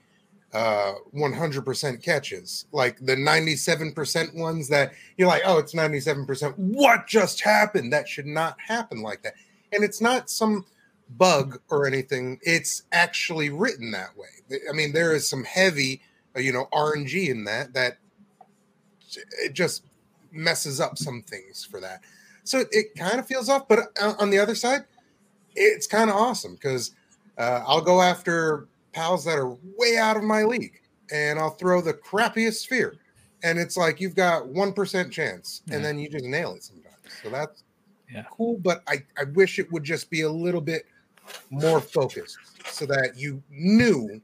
uh 0.53 0.93
100% 1.15 2.03
catches. 2.03 2.65
Like 2.71 2.97
the 2.99 3.15
97% 3.15 4.35
ones 4.35 4.69
that 4.69 4.93
you're 5.17 5.27
like 5.27 5.43
oh 5.45 5.57
it's 5.57 5.73
97% 5.73 6.57
what 6.57 7.07
just 7.07 7.41
happened? 7.41 7.91
That 7.91 8.07
should 8.07 8.27
not 8.27 8.57
happen 8.59 9.01
like 9.01 9.23
that. 9.23 9.33
And 9.71 9.83
it's 9.83 10.01
not 10.01 10.29
some 10.29 10.65
bug 11.09 11.59
or 11.69 11.87
anything. 11.87 12.39
It's 12.43 12.83
actually 12.91 13.49
written 13.49 13.91
that 13.91 14.15
way. 14.17 14.59
I 14.69 14.73
mean 14.73 14.93
there 14.93 15.13
is 15.13 15.27
some 15.27 15.43
heavy 15.43 16.01
uh, 16.35 16.39
you 16.39 16.53
know 16.53 16.67
rng 16.73 17.29
in 17.29 17.43
that 17.45 17.73
that 17.73 17.97
it 19.43 19.53
just 19.53 19.83
messes 20.31 20.79
up 20.79 20.97
some 20.97 21.21
things 21.23 21.63
for 21.63 21.79
that. 21.79 22.01
So 22.43 22.63
it, 22.71 22.95
kind 22.97 23.19
of 23.19 23.25
feels 23.25 23.49
off 23.49 23.67
but 23.67 23.79
uh, 24.01 24.13
on 24.19 24.29
the 24.29 24.39
other 24.39 24.55
side 24.55 24.81
it's 25.55 25.87
kind 25.87 26.09
of 26.09 26.15
awesome 26.15 26.55
because 26.55 26.91
uh, 27.37 27.63
i'll 27.67 27.81
go 27.81 28.01
after 28.01 28.67
pals 28.93 29.25
that 29.25 29.37
are 29.37 29.57
way 29.77 29.97
out 29.97 30.17
of 30.17 30.23
my 30.23 30.43
league, 30.43 30.79
and 31.11 31.39
I'll 31.39 31.51
throw 31.51 31.81
the 31.81 31.93
crappiest 31.93 32.61
sphere, 32.61 32.95
and 33.43 33.59
it's 33.59 33.75
like 33.77 33.99
you've 33.99 34.15
got 34.15 34.47
one 34.47 34.73
percent 34.73 35.11
chance, 35.11 35.61
and 35.71 35.83
then 35.83 35.97
you 35.99 36.09
just 36.09 36.25
nail 36.25 36.53
it 36.55 36.63
sometimes. 36.63 36.93
So 37.21 37.29
that's 37.29 37.63
Yeah. 38.09 38.25
cool, 38.31 38.57
but 38.59 38.83
I 38.87 39.03
I 39.17 39.23
wish 39.25 39.59
it 39.59 39.71
would 39.71 39.83
just 39.83 40.09
be 40.09 40.21
a 40.21 40.29
little 40.31 40.61
bit 40.61 40.85
more 41.49 41.81
focused, 41.81 42.37
so 42.67 42.85
that 42.85 43.13
you 43.17 43.41
knew 43.49 44.21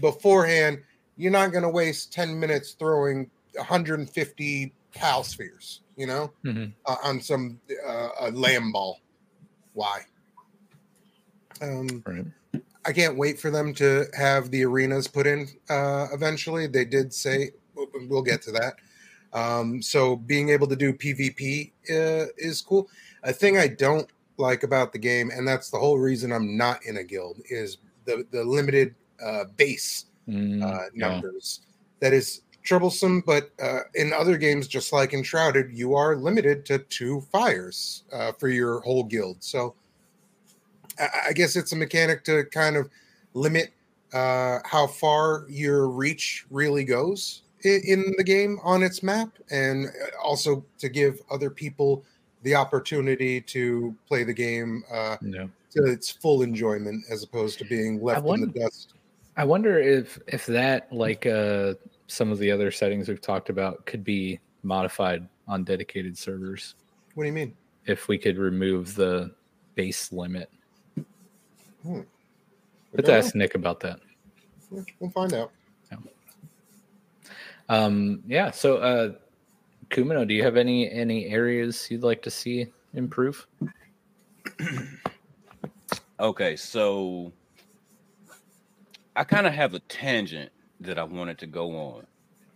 beforehand 0.00 0.82
you're 1.16 1.30
not 1.32 1.52
going 1.52 1.62
to 1.62 1.68
waste 1.68 2.12
ten 2.12 2.38
minutes 2.40 2.72
throwing 2.72 3.30
150 3.56 4.72
pal 4.94 5.22
spheres, 5.24 5.82
you 5.96 6.06
know, 6.06 6.32
Mhm. 6.44 6.72
uh, 6.86 6.96
on 7.04 7.20
some 7.20 7.60
uh, 7.86 8.08
a 8.20 8.30
Lamball. 8.32 8.96
Why? 9.74 10.00
Um, 11.60 12.02
Right. 12.06 12.26
I 12.84 12.92
can't 12.92 13.16
wait 13.16 13.38
for 13.38 13.50
them 13.50 13.74
to 13.74 14.06
have 14.16 14.50
the 14.50 14.64
arenas 14.64 15.08
put 15.08 15.26
in 15.26 15.48
uh, 15.70 16.08
eventually. 16.12 16.66
They 16.66 16.84
did 16.84 17.12
say 17.14 17.50
we'll 17.74 18.22
get 18.22 18.42
to 18.42 18.52
that. 18.52 18.74
Um, 19.32 19.80
so 19.80 20.16
being 20.16 20.50
able 20.50 20.66
to 20.66 20.76
do 20.76 20.92
PvP 20.92 21.72
uh, 21.90 22.26
is 22.36 22.60
cool. 22.60 22.88
A 23.22 23.32
thing 23.32 23.56
I 23.56 23.68
don't 23.68 24.10
like 24.36 24.62
about 24.62 24.92
the 24.92 24.98
game, 24.98 25.30
and 25.30 25.46
that's 25.46 25.70
the 25.70 25.78
whole 25.78 25.98
reason 25.98 26.32
I'm 26.32 26.56
not 26.56 26.84
in 26.84 26.96
a 26.96 27.04
guild, 27.04 27.38
is 27.48 27.78
the 28.04 28.26
the 28.30 28.44
limited 28.44 28.94
uh, 29.24 29.44
base 29.56 30.06
Mm, 30.28 30.62
uh, 30.62 30.84
yeah. 30.94 31.08
numbers. 31.08 31.60
That 32.00 32.12
is 32.12 32.42
troublesome, 32.62 33.22
but 33.26 33.50
uh, 33.60 33.80
in 33.94 34.12
other 34.12 34.36
games, 34.36 34.68
just 34.68 34.92
like 34.92 35.12
in 35.12 35.22
Shrouded, 35.22 35.72
you 35.72 35.94
are 35.94 36.16
limited 36.16 36.64
to 36.66 36.78
two 36.78 37.22
fires 37.32 38.04
uh, 38.12 38.32
for 38.32 38.48
your 38.48 38.80
whole 38.80 39.04
guild. 39.04 39.42
So 39.42 39.74
I, 40.98 41.08
I 41.28 41.32
guess 41.32 41.56
it's 41.56 41.72
a 41.72 41.76
mechanic 41.76 42.24
to 42.24 42.44
kind 42.44 42.76
of 42.76 42.88
limit 43.34 43.70
uh, 44.12 44.58
how 44.64 44.86
far 44.86 45.46
your 45.48 45.88
reach 45.88 46.44
really 46.50 46.84
goes 46.84 47.42
in, 47.64 47.80
in 47.86 48.14
the 48.18 48.24
game 48.24 48.58
on 48.62 48.82
its 48.82 49.02
map, 49.02 49.30
and 49.50 49.86
also 50.22 50.64
to 50.78 50.88
give 50.88 51.20
other 51.30 51.48
people 51.50 52.04
the 52.42 52.54
opportunity 52.54 53.40
to 53.40 53.94
play 54.06 54.24
the 54.24 54.32
game 54.34 54.82
uh, 54.92 55.16
Yeah. 55.22 55.46
to 55.70 55.84
its 55.84 56.10
full 56.10 56.42
enjoyment, 56.42 57.04
as 57.10 57.22
opposed 57.22 57.58
to 57.60 57.64
being 57.64 58.02
left 58.02 58.26
in 58.26 58.40
the 58.40 58.46
dust. 58.48 58.94
I 59.36 59.44
wonder 59.44 59.78
if 59.78 60.18
if 60.26 60.44
that 60.46 60.92
like 60.92 61.24
uh 61.24 61.72
some 62.08 62.30
of 62.30 62.38
the 62.38 62.50
other 62.50 62.70
settings 62.70 63.08
we've 63.08 63.20
talked 63.22 63.48
about 63.48 63.86
could 63.86 64.04
be 64.04 64.38
modified 64.62 65.26
on 65.48 65.64
dedicated 65.64 66.18
servers 66.18 66.74
What 67.14 67.22
do 67.24 67.28
you 67.28 67.32
mean? 67.32 67.54
if 67.86 68.08
we 68.08 68.18
could 68.18 68.36
remove 68.36 68.94
the 68.94 69.32
base 69.74 70.12
limit. 70.12 70.50
We 71.84 72.04
Let's 72.94 73.08
don't 73.08 73.18
ask 73.18 73.34
Nick 73.34 73.54
about 73.54 73.80
that. 73.80 74.00
We'll 74.70 75.10
find 75.10 75.34
out. 75.34 75.52
Um 77.68 78.22
yeah, 78.26 78.50
so 78.50 78.76
uh 78.78 79.12
Kumano, 79.90 80.26
do 80.26 80.34
you 80.34 80.42
have 80.42 80.56
any 80.56 80.90
any 80.90 81.26
areas 81.26 81.88
you'd 81.90 82.02
like 82.02 82.22
to 82.22 82.30
see 82.30 82.66
improve? 82.94 83.46
Okay, 86.22 86.54
so 86.54 87.32
I 89.16 89.24
kind 89.24 89.44
of 89.44 89.52
have 89.52 89.74
a 89.74 89.80
tangent 89.80 90.52
that 90.78 90.96
I 90.96 91.02
wanted 91.02 91.36
to 91.38 91.48
go 91.48 91.76
on. 91.76 92.06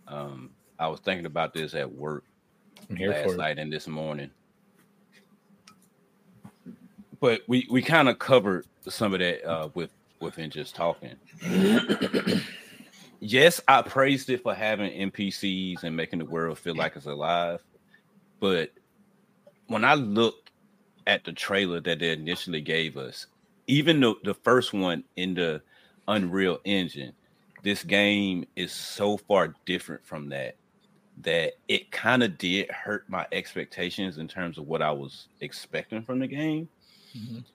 Um, 0.07 0.51
I 0.79 0.87
was 0.87 1.01
thinking 1.01 1.25
about 1.25 1.53
this 1.53 1.73
at 1.73 1.91
work 1.91 2.23
I'm 2.89 2.95
here 2.95 3.09
last 3.09 3.35
night 3.35 3.59
and 3.59 3.71
this 3.71 3.85
morning. 3.85 4.31
But 7.19 7.41
we 7.47 7.67
we 7.69 7.81
kind 7.81 8.09
of 8.09 8.19
covered 8.19 8.65
some 8.87 9.13
of 9.13 9.19
that 9.19 9.45
uh, 9.47 9.69
with 9.73 9.91
within 10.19 10.49
just 10.49 10.75
talking. 10.75 11.15
yes, 13.19 13.61
I 13.67 13.81
praised 13.81 14.29
it 14.29 14.43
for 14.43 14.53
having 14.53 15.11
NPCs 15.11 15.83
and 15.83 15.95
making 15.95 16.19
the 16.19 16.25
world 16.25 16.59
feel 16.59 16.75
like 16.75 16.95
it's 16.95 17.05
alive. 17.05 17.63
But 18.39 18.71
when 19.67 19.83
I 19.83 19.95
look 19.95 20.51
at 21.07 21.23
the 21.23 21.33
trailer 21.33 21.79
that 21.81 21.99
they 21.99 22.11
initially 22.11 22.61
gave 22.61 22.97
us, 22.97 23.27
even 23.67 23.99
though 23.99 24.17
the 24.23 24.33
first 24.33 24.73
one 24.73 25.03
in 25.15 25.33
the 25.33 25.61
Unreal 26.07 26.59
Engine, 26.65 27.13
this 27.63 27.83
game 27.83 28.45
is 28.55 28.71
so 28.71 29.17
far 29.17 29.55
different 29.65 30.05
from 30.05 30.29
that 30.29 30.55
that 31.21 31.53
it 31.67 31.91
kind 31.91 32.21
of 32.21 32.37
did 32.37 32.69
hurt 32.69 33.09
my 33.09 33.25
expectations 33.31 34.19
in 34.19 34.27
terms 34.27 34.57
of 34.57 34.67
what 34.67 34.83
I 34.83 34.91
was 34.91 35.27
expecting 35.41 36.03
from 36.03 36.19
the 36.19 36.27
game. 36.27 36.69
Mhm. 37.17 37.45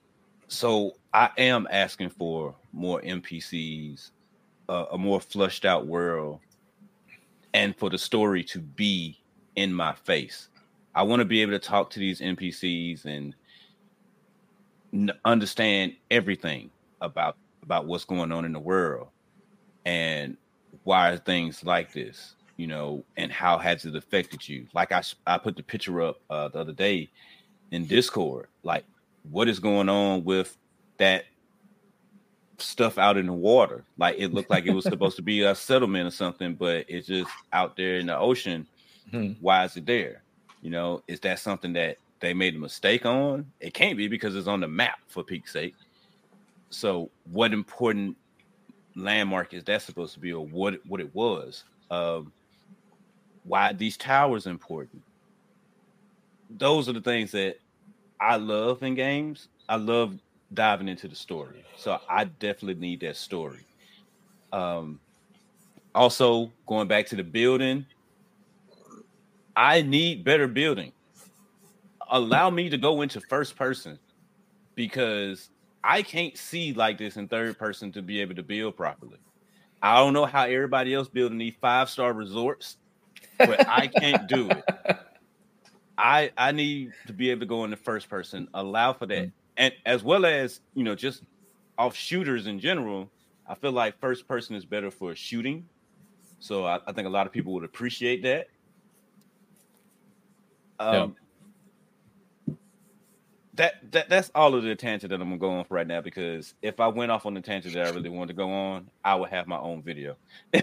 So 0.48 0.98
I 1.12 1.30
am 1.39 1.68
asking 1.70 2.10
for 2.10 2.56
more 2.72 3.01
NPCs, 3.05 4.12
uh, 4.68 4.86
a 4.93 4.98
more 4.98 5.20
flushed 5.20 5.64
out 5.64 5.86
world, 5.86 6.40
and 7.55 7.76
for 7.78 7.90
the 7.90 7.98
story 7.98 8.43
to 8.44 8.60
be 8.60 9.18
in 9.56 9.72
my 9.72 9.94
face. 9.94 10.48
I 10.94 11.02
want 11.02 11.20
to 11.20 11.26
be 11.26 11.43
able 11.43 11.52
to 11.52 11.59
talk 11.59 11.90
to 11.90 11.98
these 12.01 12.20
NPCs 12.20 13.05
and 13.05 13.34
n- 14.93 15.12
understand 15.24 15.94
everything 16.10 16.70
about 17.01 17.36
about 17.62 17.86
what's 17.86 18.05
going 18.05 18.32
on 18.32 18.44
in 18.44 18.52
the 18.52 18.60
world 18.60 19.09
and 19.86 20.36
why 20.84 21.10
are 21.10 21.18
things 21.18 21.64
like 21.64 21.93
this 21.93 22.36
you 22.56 22.66
know 22.66 23.05
and 23.16 23.32
how 23.32 23.59
has 23.59 23.84
it 23.86 23.97
affected 23.97 24.47
you 24.48 24.66
like 24.74 24.93
I, 24.93 25.02
I 25.26 25.39
put 25.39 25.56
the 25.56 25.62
picture 25.64 26.02
up 26.02 26.18
uh, 26.30 26.48
the 26.48 26.60
other 26.60 26.72
day 26.74 27.10
in 27.72 27.86
discord 27.86 28.48
like 28.64 28.84
what 29.31 29.49
is 29.49 29.59
going 29.59 29.89
on 29.89 30.24
with 30.24 30.57
that 30.99 31.24
stuff 32.59 32.99
out 32.99 33.16
in 33.16 33.27
the 33.27 33.32
water? 33.32 33.85
Like 33.99 34.16
it 34.19 34.32
looked 34.32 34.51
like 34.51 34.66
it 34.66 34.73
was 34.73 34.85
supposed 34.85 35.16
to 35.16 35.23
be 35.23 35.43
a 35.43 35.55
settlement 35.55 36.07
or 36.07 36.11
something 36.11 36.55
but 36.55 36.85
it's 36.89 37.07
just 37.07 37.31
out 37.53 37.77
there 37.77 37.97
in 37.97 38.07
the 38.07 38.16
ocean. 38.16 38.66
Hmm. 39.11 39.32
why 39.40 39.65
is 39.65 39.77
it 39.77 39.86
there? 39.86 40.23
You 40.62 40.70
know 40.70 41.03
is 41.09 41.20
that 41.20 41.39
something 41.39 41.73
that 41.74 41.97
they 42.20 42.35
made 42.35 42.55
a 42.55 42.59
mistake 42.59 43.05
on? 43.05 43.51
It 43.61 43.74
can't 43.74 43.97
be 43.97 44.09
because 44.09 44.36
it's 44.36 44.47
on 44.47 44.61
the 44.61 44.69
map 44.69 44.99
for 45.09 45.23
peak's 45.23 45.53
sake. 45.53 45.74
So 46.70 47.11
what 47.31 47.53
important 47.53 48.16
landmark 48.94 49.55
is 49.55 49.65
that 49.65 49.82
supposed 49.82 50.15
to 50.15 50.20
be 50.20 50.32
or 50.32 50.47
what 50.47 50.81
what 50.86 51.01
it 51.01 51.15
was? 51.15 51.65
Um 51.90 52.32
why 53.44 53.70
are 53.70 53.74
these 53.74 53.97
towers 53.97 54.47
important? 54.47 55.03
Those 56.49 56.89
are 56.89 56.93
the 56.93 57.01
things 57.01 57.32
that 57.32 57.57
i 58.23 58.36
love 58.36 58.82
in 58.82 58.94
games 58.94 59.49
i 59.69 59.77
love 59.77 60.16
diving 60.55 60.89
into 60.89 61.09
the 61.09 61.16
story 61.16 61.65
so 61.77 61.99
i 62.09 62.24
definitely 62.24 62.74
need 62.81 63.01
that 63.01 63.16
story 63.16 63.65
um 64.53 65.01
also 65.94 66.51
going 66.66 66.89
back 66.89 67.07
to 67.07 67.16
the 67.16 67.24
building 67.24 67.85
i 69.57 69.82
need 69.82 70.24
better 70.24 70.47
building 70.47 70.93
allow 72.11 72.51
me 72.51 72.69
to 72.69 72.78
go 72.78 73.01
into 73.03 73.20
first 73.23 73.57
person 73.57 73.99
because 74.74 75.51
I 75.85 76.03
can't 76.03 76.36
see 76.36 76.73
like 76.73 76.99
this 76.99 77.16
in 77.16 77.28
third 77.28 77.59
person 77.59 77.90
to 77.93 78.03
be 78.03 78.20
able 78.20 78.35
to 78.36 78.43
build 78.43 78.77
properly. 78.77 79.19
I 79.82 79.97
don't 79.97 80.12
know 80.12 80.27
how 80.27 80.44
everybody 80.44 80.94
else 80.94 81.09
building 81.09 81.39
these 81.39 81.55
five 81.61 81.90
star 81.90 82.12
resorts, 82.12 82.77
but 83.39 83.66
I 83.69 83.89
can't 83.89 84.28
do 84.28 84.49
it. 84.51 84.65
I 86.02 86.32
I 86.36 86.50
need 86.52 86.92
to 87.06 87.12
be 87.12 87.30
able 87.30 87.40
to 87.40 87.46
go 87.46 87.64
in 87.64 87.70
the 87.70 87.76
first 87.76 88.08
person, 88.08 88.48
allow 88.52 88.92
for 88.92 89.06
that, 89.06 89.28
and 89.56 89.72
as 89.86 90.02
well 90.02 90.26
as 90.26 90.60
you 90.74 90.82
know, 90.82 90.96
just 90.96 91.22
off 91.78 91.94
shooters 91.94 92.48
in 92.48 92.58
general. 92.58 93.10
I 93.46 93.54
feel 93.54 93.72
like 93.72 93.98
first 94.00 94.26
person 94.26 94.56
is 94.56 94.64
better 94.64 94.90
for 94.90 95.14
shooting, 95.14 95.68
so 96.40 96.66
I, 96.66 96.80
I 96.86 96.92
think 96.92 97.06
a 97.06 97.10
lot 97.10 97.26
of 97.26 97.32
people 97.32 97.52
would 97.54 97.64
appreciate 97.64 98.22
that. 98.24 98.48
Um, 100.80 101.16
that 103.54 103.92
that 103.92 104.08
that's 104.08 104.30
all 104.34 104.54
of 104.54 104.62
the 104.62 104.74
tangent 104.74 105.10
that 105.10 105.20
I'm 105.20 105.28
gonna 105.28 105.38
go 105.38 105.50
on 105.50 105.64
for 105.64 105.74
right 105.74 105.86
now 105.86 106.00
because 106.00 106.54
if 106.62 106.80
I 106.80 106.88
went 106.88 107.12
off 107.12 107.26
on 107.26 107.34
the 107.34 107.40
tangent 107.40 107.74
that 107.74 107.86
I 107.86 107.90
really 107.90 108.08
wanted 108.08 108.28
to 108.28 108.34
go 108.34 108.50
on, 108.50 108.88
I 109.04 109.14
would 109.14 109.30
have 109.30 109.46
my 109.46 109.58
own 109.58 109.82
video. 109.82 110.16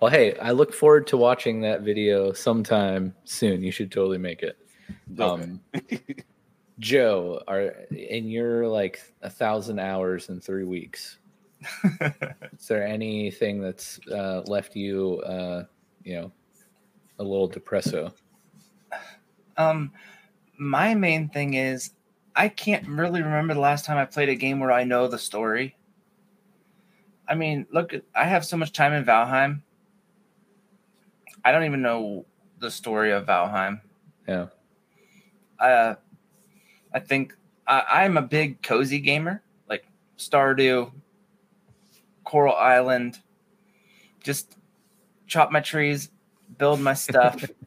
Well, 0.00 0.10
hey, 0.10 0.36
I 0.38 0.52
look 0.52 0.72
forward 0.72 1.08
to 1.08 1.16
watching 1.16 1.62
that 1.62 1.82
video 1.82 2.32
sometime 2.32 3.14
soon. 3.24 3.62
You 3.62 3.72
should 3.72 3.90
totally 3.90 4.18
make 4.18 4.42
it. 4.42 4.56
Um, 5.18 5.60
Joe, 6.78 7.42
are 7.48 7.74
in 7.90 8.28
your 8.28 8.68
like 8.68 9.00
a 9.22 9.30
thousand 9.30 9.80
hours 9.80 10.28
in 10.28 10.40
three 10.40 10.64
weeks? 10.64 11.18
Is 12.00 12.68
there 12.68 12.86
anything 12.86 13.60
that's 13.60 13.98
uh, 14.08 14.42
left 14.46 14.76
you, 14.76 15.20
uh, 15.26 15.64
you 16.04 16.14
know, 16.14 16.32
a 17.18 17.24
little 17.24 17.50
depresso? 17.50 18.12
Um, 19.56 19.90
my 20.58 20.94
main 20.94 21.28
thing 21.28 21.54
is 21.54 21.92
I 22.34 22.48
can't 22.48 22.86
really 22.86 23.22
remember 23.22 23.54
the 23.54 23.60
last 23.60 23.84
time 23.84 23.96
I 23.96 24.04
played 24.04 24.28
a 24.28 24.34
game 24.34 24.60
where 24.60 24.72
I 24.72 24.84
know 24.84 25.08
the 25.08 25.18
story. 25.18 25.76
I 27.26 27.34
mean, 27.34 27.66
look, 27.72 27.92
I 28.14 28.24
have 28.24 28.44
so 28.44 28.56
much 28.56 28.72
time 28.72 28.92
in 28.92 29.04
Valheim. 29.04 29.62
I 31.44 31.52
don't 31.52 31.64
even 31.64 31.82
know 31.82 32.26
the 32.58 32.70
story 32.70 33.12
of 33.12 33.26
Valheim. 33.26 33.80
Yeah. 34.26 34.46
Uh, 35.58 35.94
I 36.92 37.00
think 37.00 37.34
I, 37.66 37.82
I'm 37.90 38.16
a 38.16 38.22
big 38.22 38.62
cozy 38.62 39.00
gamer, 39.00 39.42
like 39.68 39.84
Stardew, 40.16 40.92
Coral 42.24 42.54
Island. 42.54 43.18
Just 44.22 44.56
chop 45.26 45.50
my 45.50 45.60
trees, 45.60 46.10
build 46.56 46.80
my 46.80 46.94
stuff, 46.94 47.44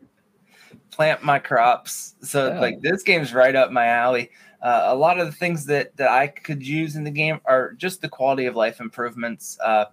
plant 0.92 1.24
my 1.24 1.40
crops. 1.40 2.16
So 2.22 2.50
Yeah. 2.50 2.60
like 2.60 2.82
this 2.82 3.04
game's 3.04 3.34
right 3.34 3.56
up 3.56 3.72
my 3.72 3.88
alley. 3.88 4.30
Uh, 4.62 4.84
a 4.86 4.96
lot 4.96 5.20
of 5.20 5.26
the 5.26 5.32
things 5.32 5.66
that 5.66 5.96
that 5.98 6.10
I 6.10 6.28
could 6.28 6.66
use 6.66 6.96
in 6.96 7.04
the 7.04 7.12
game 7.12 7.40
are 7.46 7.74
just 7.74 8.02
the 8.02 8.10
quality 8.10 8.46
of 8.46 8.56
life 8.56 8.80
improvements. 8.80 9.58
Uh, 9.64 9.86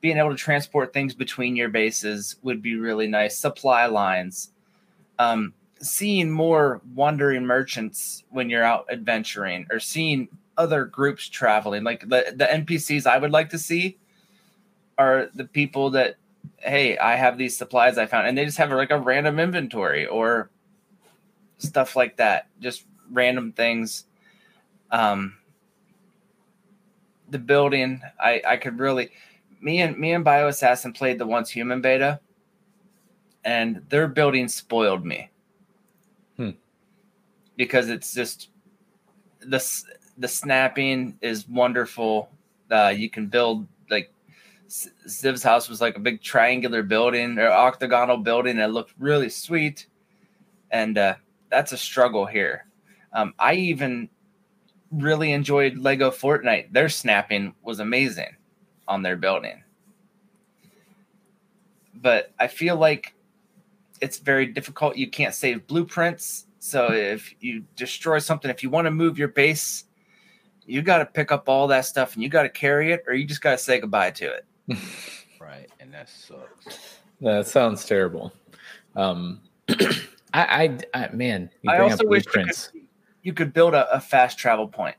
being 0.00 0.18
able 0.18 0.30
to 0.30 0.36
transport 0.36 0.92
things 0.92 1.14
between 1.14 1.56
your 1.56 1.70
bases 1.70 2.36
would 2.42 2.62
be 2.62 2.76
really 2.76 3.08
nice. 3.08 3.38
Supply 3.38 3.86
lines, 3.86 4.50
um, 5.18 5.54
seeing 5.80 6.30
more 6.30 6.82
wandering 6.94 7.44
merchants 7.46 8.22
when 8.30 8.50
you're 8.50 8.62
out 8.62 8.86
adventuring, 8.90 9.66
or 9.70 9.80
seeing 9.80 10.28
other 10.58 10.84
groups 10.84 11.28
traveling. 11.28 11.82
Like 11.82 12.00
the 12.02 12.34
the 12.36 12.44
NPCs 12.44 13.06
I 13.06 13.18
would 13.18 13.32
like 13.32 13.48
to 13.50 13.58
see 13.58 13.98
are 14.98 15.28
the 15.34 15.44
people 15.46 15.90
that 15.90 16.16
hey, 16.64 16.96
I 16.98 17.16
have 17.16 17.36
these 17.36 17.56
supplies 17.56 17.98
I 17.98 18.06
found, 18.06 18.26
and 18.26 18.36
they 18.36 18.44
just 18.44 18.58
have 18.58 18.70
like 18.70 18.90
a 18.90 18.98
random 18.98 19.38
inventory 19.38 20.06
or 20.06 20.50
stuff 21.58 21.94
like 21.94 22.16
that, 22.16 22.48
just 22.60 22.84
random 23.10 23.52
things. 23.52 24.04
Um, 24.90 25.36
the 27.30 27.38
building, 27.38 28.00
I 28.20 28.42
I 28.46 28.56
could 28.56 28.78
really, 28.78 29.10
me 29.60 29.80
and 29.82 29.98
me 29.98 30.12
and 30.12 30.24
Bioassassin 30.24 30.96
played 30.96 31.18
the 31.18 31.26
once 31.26 31.50
human 31.50 31.80
beta, 31.80 32.20
and 33.44 33.84
their 33.88 34.08
building 34.08 34.48
spoiled 34.48 35.04
me. 35.04 35.30
Hmm. 36.36 36.50
Because 37.56 37.88
it's 37.88 38.14
just 38.14 38.48
the 39.40 39.62
the 40.16 40.28
snapping 40.28 41.18
is 41.20 41.48
wonderful. 41.48 42.30
Uh, 42.70 42.94
you 42.96 43.10
can 43.10 43.26
build 43.26 43.66
like 43.90 44.13
Ziv's 44.68 45.42
house 45.42 45.68
was 45.68 45.80
like 45.80 45.96
a 45.96 46.00
big 46.00 46.22
triangular 46.22 46.82
building 46.82 47.38
or 47.38 47.48
octagonal 47.48 48.16
building 48.16 48.56
that 48.56 48.72
looked 48.72 48.92
really 48.98 49.28
sweet, 49.28 49.86
and 50.70 50.96
uh, 50.98 51.14
that's 51.50 51.72
a 51.72 51.76
struggle 51.76 52.26
here. 52.26 52.66
Um, 53.12 53.34
I 53.38 53.54
even 53.54 54.08
really 54.90 55.32
enjoyed 55.32 55.76
Lego 55.76 56.10
Fortnite. 56.10 56.72
Their 56.72 56.88
snapping 56.88 57.54
was 57.62 57.80
amazing 57.80 58.36
on 58.88 59.02
their 59.02 59.16
building, 59.16 59.62
but 61.94 62.32
I 62.40 62.46
feel 62.48 62.76
like 62.76 63.14
it's 64.00 64.18
very 64.18 64.46
difficult. 64.46 64.96
You 64.96 65.08
can't 65.10 65.34
save 65.34 65.66
blueprints, 65.66 66.46
so 66.58 66.90
if 66.92 67.34
you 67.40 67.64
destroy 67.76 68.18
something, 68.18 68.50
if 68.50 68.62
you 68.62 68.70
want 68.70 68.86
to 68.86 68.90
move 68.90 69.18
your 69.18 69.28
base. 69.28 69.84
You 70.66 70.80
got 70.80 70.98
to 70.98 71.04
pick 71.04 71.30
up 71.30 71.46
all 71.46 71.66
that 71.66 71.84
stuff 71.84 72.14
and 72.14 72.22
you 72.22 72.30
got 72.30 72.44
to 72.44 72.48
carry 72.48 72.90
it, 72.90 73.04
or 73.06 73.12
you 73.12 73.26
just 73.26 73.42
got 73.42 73.50
to 73.50 73.58
say 73.58 73.78
goodbye 73.78 74.12
to 74.12 74.32
it. 74.32 74.46
Right, 75.40 75.70
and 75.80 75.92
that 75.92 76.08
sucks. 76.08 76.98
That 77.20 77.46
sounds 77.46 77.86
terrible. 77.86 78.32
Um, 78.96 79.40
I, 79.68 79.76
I, 80.34 80.78
I, 80.92 81.08
man, 81.12 81.48
you 81.62 81.70
I 81.70 81.78
also 81.78 82.04
wish 82.04 82.24
you 82.26 82.32
could, 82.32 82.56
you 83.22 83.32
could 83.32 83.52
build 83.54 83.72
a, 83.72 83.90
a 83.94 84.00
fast 84.00 84.36
travel 84.36 84.66
point. 84.66 84.96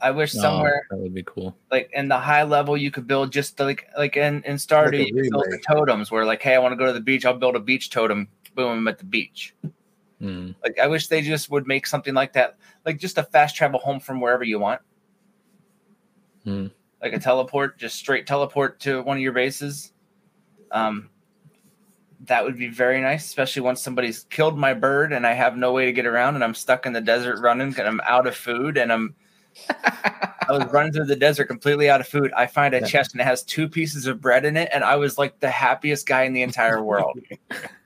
I 0.00 0.10
wish 0.10 0.34
Oh, 0.36 0.40
somewhere 0.40 0.86
that 0.90 0.98
would 0.98 1.14
be 1.14 1.22
cool. 1.22 1.56
like 1.70 1.90
in 1.92 2.08
the 2.08 2.18
high 2.18 2.42
level 2.42 2.76
you 2.76 2.90
could 2.90 3.06
build 3.06 3.32
just 3.32 3.58
like 3.60 3.88
like 3.96 4.16
in, 4.16 4.42
in 4.44 4.56
Stardew 4.56 4.98
Like 4.98 5.08
you 5.08 5.30
build 5.30 5.44
the 5.48 5.62
totems 5.66 6.10
where 6.10 6.24
like 6.24 6.42
hey 6.42 6.54
I 6.54 6.58
want 6.58 6.72
to 6.72 6.76
go 6.76 6.86
to 6.86 6.92
the 6.92 7.00
beach 7.00 7.24
I'll 7.24 7.38
build 7.38 7.56
a 7.56 7.60
beach 7.60 7.90
totem 7.90 8.28
boom 8.54 8.78
I'm 8.78 8.88
at 8.88 8.98
the 8.98 9.04
beach. 9.04 9.54
Mm. 10.20 10.54
Like 10.62 10.78
I 10.78 10.86
wish 10.86 11.08
they 11.08 11.22
just 11.22 11.50
would 11.50 11.66
make 11.66 11.86
something 11.86 12.14
like 12.14 12.32
that 12.34 12.56
like 12.84 12.98
just 12.98 13.18
a 13.18 13.22
fast 13.22 13.56
travel 13.56 13.80
home 13.80 14.00
from 14.00 14.20
wherever 14.20 14.44
you 14.44 14.58
want. 14.58 14.80
Hmm. 16.44 16.66
Like 17.02 17.12
a 17.12 17.18
teleport 17.18 17.78
just 17.78 17.96
straight 17.96 18.26
teleport 18.26 18.80
to 18.80 19.02
one 19.02 19.16
of 19.16 19.22
your 19.22 19.32
bases. 19.32 19.92
Um 20.70 21.10
that 22.24 22.42
would 22.44 22.56
be 22.58 22.68
very 22.68 23.00
nice, 23.00 23.26
especially 23.26 23.60
once 23.62 23.82
somebody's 23.82 24.24
killed 24.30 24.58
my 24.58 24.72
bird 24.72 25.12
and 25.12 25.26
I 25.26 25.34
have 25.34 25.56
no 25.56 25.72
way 25.72 25.84
to 25.84 25.92
get 25.92 26.06
around 26.06 26.34
and 26.34 26.42
I'm 26.42 26.54
stuck 26.54 26.86
in 26.86 26.94
the 26.94 27.00
desert 27.00 27.40
running 27.40 27.74
and 27.78 27.86
I'm 27.86 28.00
out 28.04 28.26
of 28.26 28.34
food 28.34 28.78
and 28.78 28.90
I'm 28.92 29.14
I 30.48 30.52
was 30.52 30.64
running 30.72 30.92
through 30.92 31.06
the 31.06 31.16
desert 31.16 31.46
completely 31.46 31.90
out 31.90 32.00
of 32.00 32.08
food. 32.08 32.32
I 32.36 32.46
find 32.46 32.74
a 32.74 32.80
Yeah. 32.80 32.86
chest 32.86 33.12
and 33.12 33.20
it 33.20 33.24
has 33.24 33.42
two 33.42 33.68
pieces 33.68 34.06
of 34.06 34.20
bread 34.20 34.44
in 34.44 34.56
it, 34.56 34.70
and 34.72 34.84
I 34.84 34.96
was 34.96 35.18
like 35.18 35.40
the 35.40 35.50
happiest 35.50 36.06
guy 36.06 36.22
in 36.22 36.32
the 36.32 36.42
entire 36.42 36.82
world. 36.82 37.18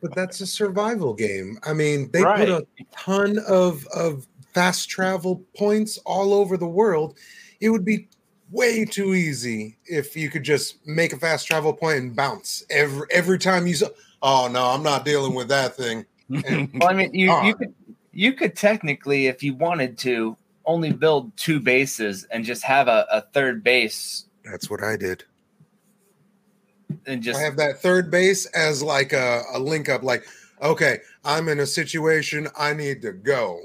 But 0.02 0.14
that's 0.14 0.40
a 0.40 0.46
survival 0.46 1.12
game. 1.12 1.58
I 1.62 1.74
mean, 1.74 2.10
they 2.10 2.22
Right. 2.22 2.48
put 2.48 2.48
a 2.48 2.66
ton 2.96 3.38
of 3.46 3.86
of 3.94 4.26
fast 4.54 4.88
travel 4.88 5.44
points 5.56 5.98
all 6.06 6.32
over 6.32 6.56
the 6.56 6.66
world. 6.66 7.18
It 7.60 7.68
would 7.68 7.84
be 7.84 8.08
way 8.50 8.84
too 8.84 9.14
easy 9.14 9.76
if 9.86 10.16
you 10.16 10.28
could 10.30 10.42
just 10.42 10.84
make 10.86 11.12
a 11.12 11.16
fast 11.16 11.46
travel 11.46 11.72
point 11.72 11.98
and 11.98 12.16
bounce 12.16 12.64
every 12.70 13.06
every 13.10 13.38
time 13.38 13.66
you. 13.66 13.74
s- 13.74 13.82
Oh 14.22 14.48
no, 14.52 14.66
I'm 14.66 14.82
not 14.82 15.04
dealing 15.04 15.34
with 15.34 15.48
that 15.48 15.74
thing. 15.76 16.04
well, 16.28 16.88
I 16.90 16.92
mean, 16.92 17.14
you 17.14 17.32
you 17.44 17.54
could 17.54 17.74
you 18.12 18.32
could 18.34 18.54
technically, 18.56 19.28
if 19.28 19.42
you 19.42 19.54
wanted 19.54 19.96
to, 19.98 20.36
only 20.66 20.92
build 20.92 21.34
two 21.36 21.58
bases 21.60 22.24
and 22.30 22.44
just 22.44 22.62
have 22.64 22.86
a, 22.88 23.06
a 23.10 23.20
third 23.32 23.62
base 23.64 24.26
That's 24.44 24.68
what 24.68 24.82
I 24.82 24.96
did. 24.96 25.24
and 27.06 27.22
just 27.22 27.38
I 27.40 27.42
have 27.42 27.56
that 27.56 27.80
third 27.80 28.10
base 28.10 28.46
as 28.46 28.82
like 28.82 29.12
a, 29.12 29.42
a 29.54 29.58
link 29.58 29.88
up. 29.88 30.02
Like, 30.02 30.24
okay, 30.60 30.98
I'm 31.24 31.48
in 31.48 31.60
a 31.60 31.66
situation. 31.66 32.48
I 32.58 32.74
need 32.74 33.00
to 33.02 33.12
go. 33.12 33.60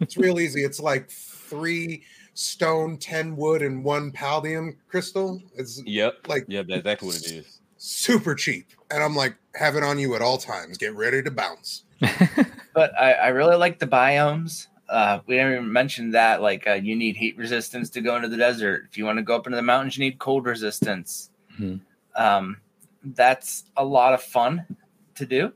it's 0.00 0.16
real 0.16 0.38
easy. 0.38 0.62
It's 0.62 0.80
like 0.80 1.10
three 1.10 2.02
stone, 2.34 2.98
ten 2.98 3.36
wood, 3.36 3.62
and 3.62 3.84
one 3.84 4.10
palladium 4.12 4.76
crystal. 4.88 5.40
It's 5.56 5.82
Yep. 5.86 6.26
like 6.28 6.44
Yep, 6.48 6.66
that's 6.68 6.78
exactly 6.80 7.06
what 7.06 7.16
it 7.16 7.26
is. 7.32 7.60
super 7.76 8.34
cheap. 8.34 8.66
And 8.90 9.02
I'm 9.02 9.14
like, 9.16 9.36
have 9.54 9.76
it 9.76 9.82
on 9.82 9.98
you 9.98 10.14
at 10.14 10.22
all 10.22 10.38
times. 10.38 10.76
Get 10.78 10.94
ready 10.94 11.22
to 11.22 11.30
bounce. 11.30 11.84
but 12.74 12.92
I, 13.00 13.12
I 13.12 13.28
really 13.28 13.56
like 13.56 13.78
the 13.78 13.86
biomes. 13.86 14.66
Uh, 14.88 15.20
we 15.26 15.36
didn't 15.36 15.52
even 15.52 15.72
mention 15.72 16.10
that. 16.10 16.42
Like, 16.42 16.66
uh, 16.66 16.72
you 16.74 16.94
need 16.94 17.16
heat 17.16 17.36
resistance 17.38 17.88
to 17.90 18.00
go 18.00 18.16
into 18.16 18.28
the 18.28 18.36
desert. 18.36 18.86
If 18.90 18.98
you 18.98 19.04
want 19.04 19.18
to 19.18 19.22
go 19.22 19.34
up 19.36 19.46
into 19.46 19.56
the 19.56 19.62
mountains, 19.62 19.96
you 19.96 20.04
need 20.04 20.18
cold 20.18 20.44
resistance. 20.44 21.30
Mhm. 21.58 21.80
Um, 22.16 22.58
that's 23.02 23.64
a 23.76 23.84
lot 23.84 24.12
of 24.12 24.22
fun 24.22 24.66
to 25.14 25.24
do. 25.26 25.52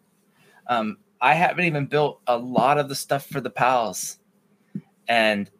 Um, 0.68 0.98
I 1.20 1.34
haven't 1.34 1.64
even 1.64 1.86
built 1.86 2.20
a 2.26 2.36
lot 2.38 2.78
of 2.78 2.88
the 2.88 2.94
stuff 2.94 3.26
for 3.26 3.40
the 3.40 3.50
pals. 3.50 4.18
And 5.09 5.50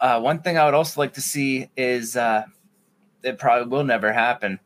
uh, 0.00 0.20
one 0.20 0.40
thing 0.40 0.58
I 0.58 0.64
would 0.64 0.74
also 0.74 1.00
like 1.00 1.14
to 1.14 1.20
see 1.20 1.68
is 1.76 2.16
uh, 2.16 2.44
it 3.22 3.38
probably 3.38 3.68
will 3.68 3.84
never 3.84 4.12
happen, 4.12 4.58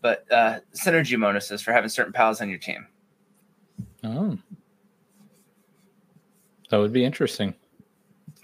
but 0.00 0.24
uh, 0.32 0.60
synergy 0.74 1.20
bonuses 1.20 1.60
for 1.62 1.72
having 1.72 1.88
certain 1.90 2.12
pals 2.12 2.40
on 2.40 2.48
your 2.48 2.58
team. 2.58 2.86
Oh, 4.04 4.38
that 6.70 6.76
would 6.78 6.92
be 6.92 7.04
interesting. 7.04 7.54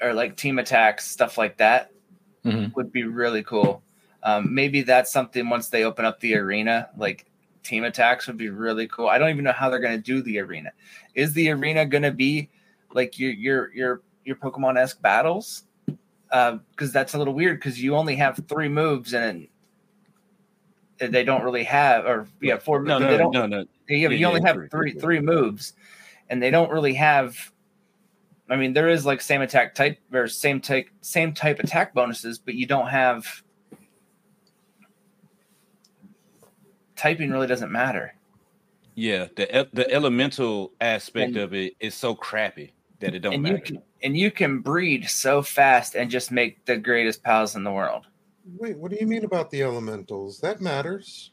or 0.03 0.13
like 0.13 0.37
team 0.37 0.59
attacks, 0.59 1.07
stuff 1.09 1.39
like 1.39 1.57
that 1.59 1.91
Mhm. 2.45 2.75
would 2.75 2.91
be 2.93 3.05
really 3.05 3.43
cool. 3.45 3.83
Um, 4.25 4.53
maybe 4.53 4.83
that's 4.83 5.13
something 5.13 5.49
once 5.49 5.69
they 5.69 5.85
open 5.85 6.05
up 6.05 6.19
the 6.21 6.35
arena, 6.35 6.91
like 6.97 7.27
team 7.63 7.85
attacks 7.85 8.27
would 8.27 8.37
be 8.37 8.51
really 8.51 8.89
cool. 8.89 9.09
I 9.09 9.19
don't 9.19 9.31
even 9.31 9.45
know 9.45 9.53
how 9.53 9.71
they're 9.71 9.79
going 9.79 9.97
to 9.97 10.03
do 10.03 10.21
the 10.21 10.41
arena. 10.41 10.73
Is 11.15 11.33
the 11.33 11.49
arena 11.51 11.87
going 11.87 12.03
to 12.03 12.11
be 12.11 12.51
like 12.93 13.19
your 13.19 13.31
your 13.33 13.73
your 13.73 14.03
your 14.25 14.37
Pokemon 14.37 14.77
esque 14.79 15.01
battles? 15.01 15.65
Uh, 16.31 16.59
because 16.71 16.93
that's 16.93 17.15
a 17.15 17.19
little 17.19 17.35
weird 17.35 17.59
because 17.61 17.81
you 17.81 17.95
only 17.95 18.17
have 18.17 18.41
three 18.49 18.69
moves 18.69 19.15
and 19.15 19.47
they 20.99 21.23
don't 21.25 21.43
really 21.45 21.65
have, 21.65 22.07
or 22.07 22.27
yeah, 22.41 22.59
four. 22.59 22.83
No, 22.83 22.99
no, 22.99 23.17
no, 23.17 23.31
no, 23.31 23.47
no. 23.47 23.59
yeah, 23.59 23.65
but 23.87 23.95
Yeah, 23.95 24.09
you 24.11 24.27
only 24.27 24.41
yeah, 24.41 24.47
have 24.49 24.57
three, 24.57 24.93
three 24.93 24.93
three, 25.01 25.21
moves, 25.21 25.75
and 26.31 26.43
they 26.43 26.51
don't 26.51 26.71
really 26.71 26.95
have. 26.95 27.37
I 28.49 28.57
mean, 28.57 28.73
there 28.73 28.89
is 28.89 29.05
like 29.07 29.21
same 29.21 29.43
attack 29.43 29.75
type 29.75 29.99
or 30.13 30.29
same 30.29 30.61
type 30.61 30.89
same 31.03 31.33
type 31.35 31.59
attack 31.61 31.95
bonuses, 31.95 32.39
but 32.39 32.55
you 32.55 32.67
don't 32.67 32.89
have. 32.89 33.43
Typing 36.97 37.31
really 37.31 37.47
doesn't 37.47 37.73
matter. 37.73 38.15
Yeah, 38.95 39.27
the 39.37 39.69
the 39.73 39.91
elemental 39.93 40.73
aspect 40.81 41.29
And- 41.35 41.37
of 41.39 41.55
it 41.55 41.75
is 41.81 41.95
so 41.95 42.15
crappy 42.15 42.73
that 43.01 43.15
it 43.15 43.21
don't 43.21 43.43
matter. 43.43 43.57
you 43.57 43.63
can 43.63 43.83
and 44.05 44.17
you 44.17 44.31
can 44.31 44.61
breed 44.61 45.09
so 45.09 45.43
fast 45.43 45.97
and 45.97 46.11
just 46.11 46.31
make 46.31 46.65
the 46.67 46.77
greatest 46.77 47.23
pals 47.23 47.57
in 47.57 47.65
the 47.65 47.73
world. 47.73 48.07
Wait, 48.59 48.77
what 48.77 48.91
do 48.91 48.99
you 49.01 49.07
mean 49.07 49.25
about 49.25 49.51
the 49.51 49.63
elementals? 49.63 50.39
That 50.41 50.61
matters. 50.61 51.33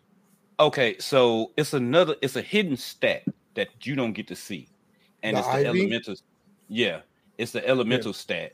Okay, 0.59 0.97
so 0.97 1.51
it's 1.57 1.73
another 1.73 2.15
it's 2.21 2.37
a 2.37 2.41
hidden 2.41 2.77
stat 2.77 3.23
that 3.55 3.67
you 3.83 3.95
don't 3.95 4.13
get 4.13 4.27
to 4.29 4.35
see. 4.35 4.69
And 5.21 5.35
The 5.35 5.41
it's 5.41 5.49
the 5.49 5.53
Ivy? 5.53 5.67
elemental 5.67 6.15
yeah, 6.69 7.01
it's 7.37 7.51
the 7.51 7.67
elemental 7.67 8.13
stat. 8.13 8.53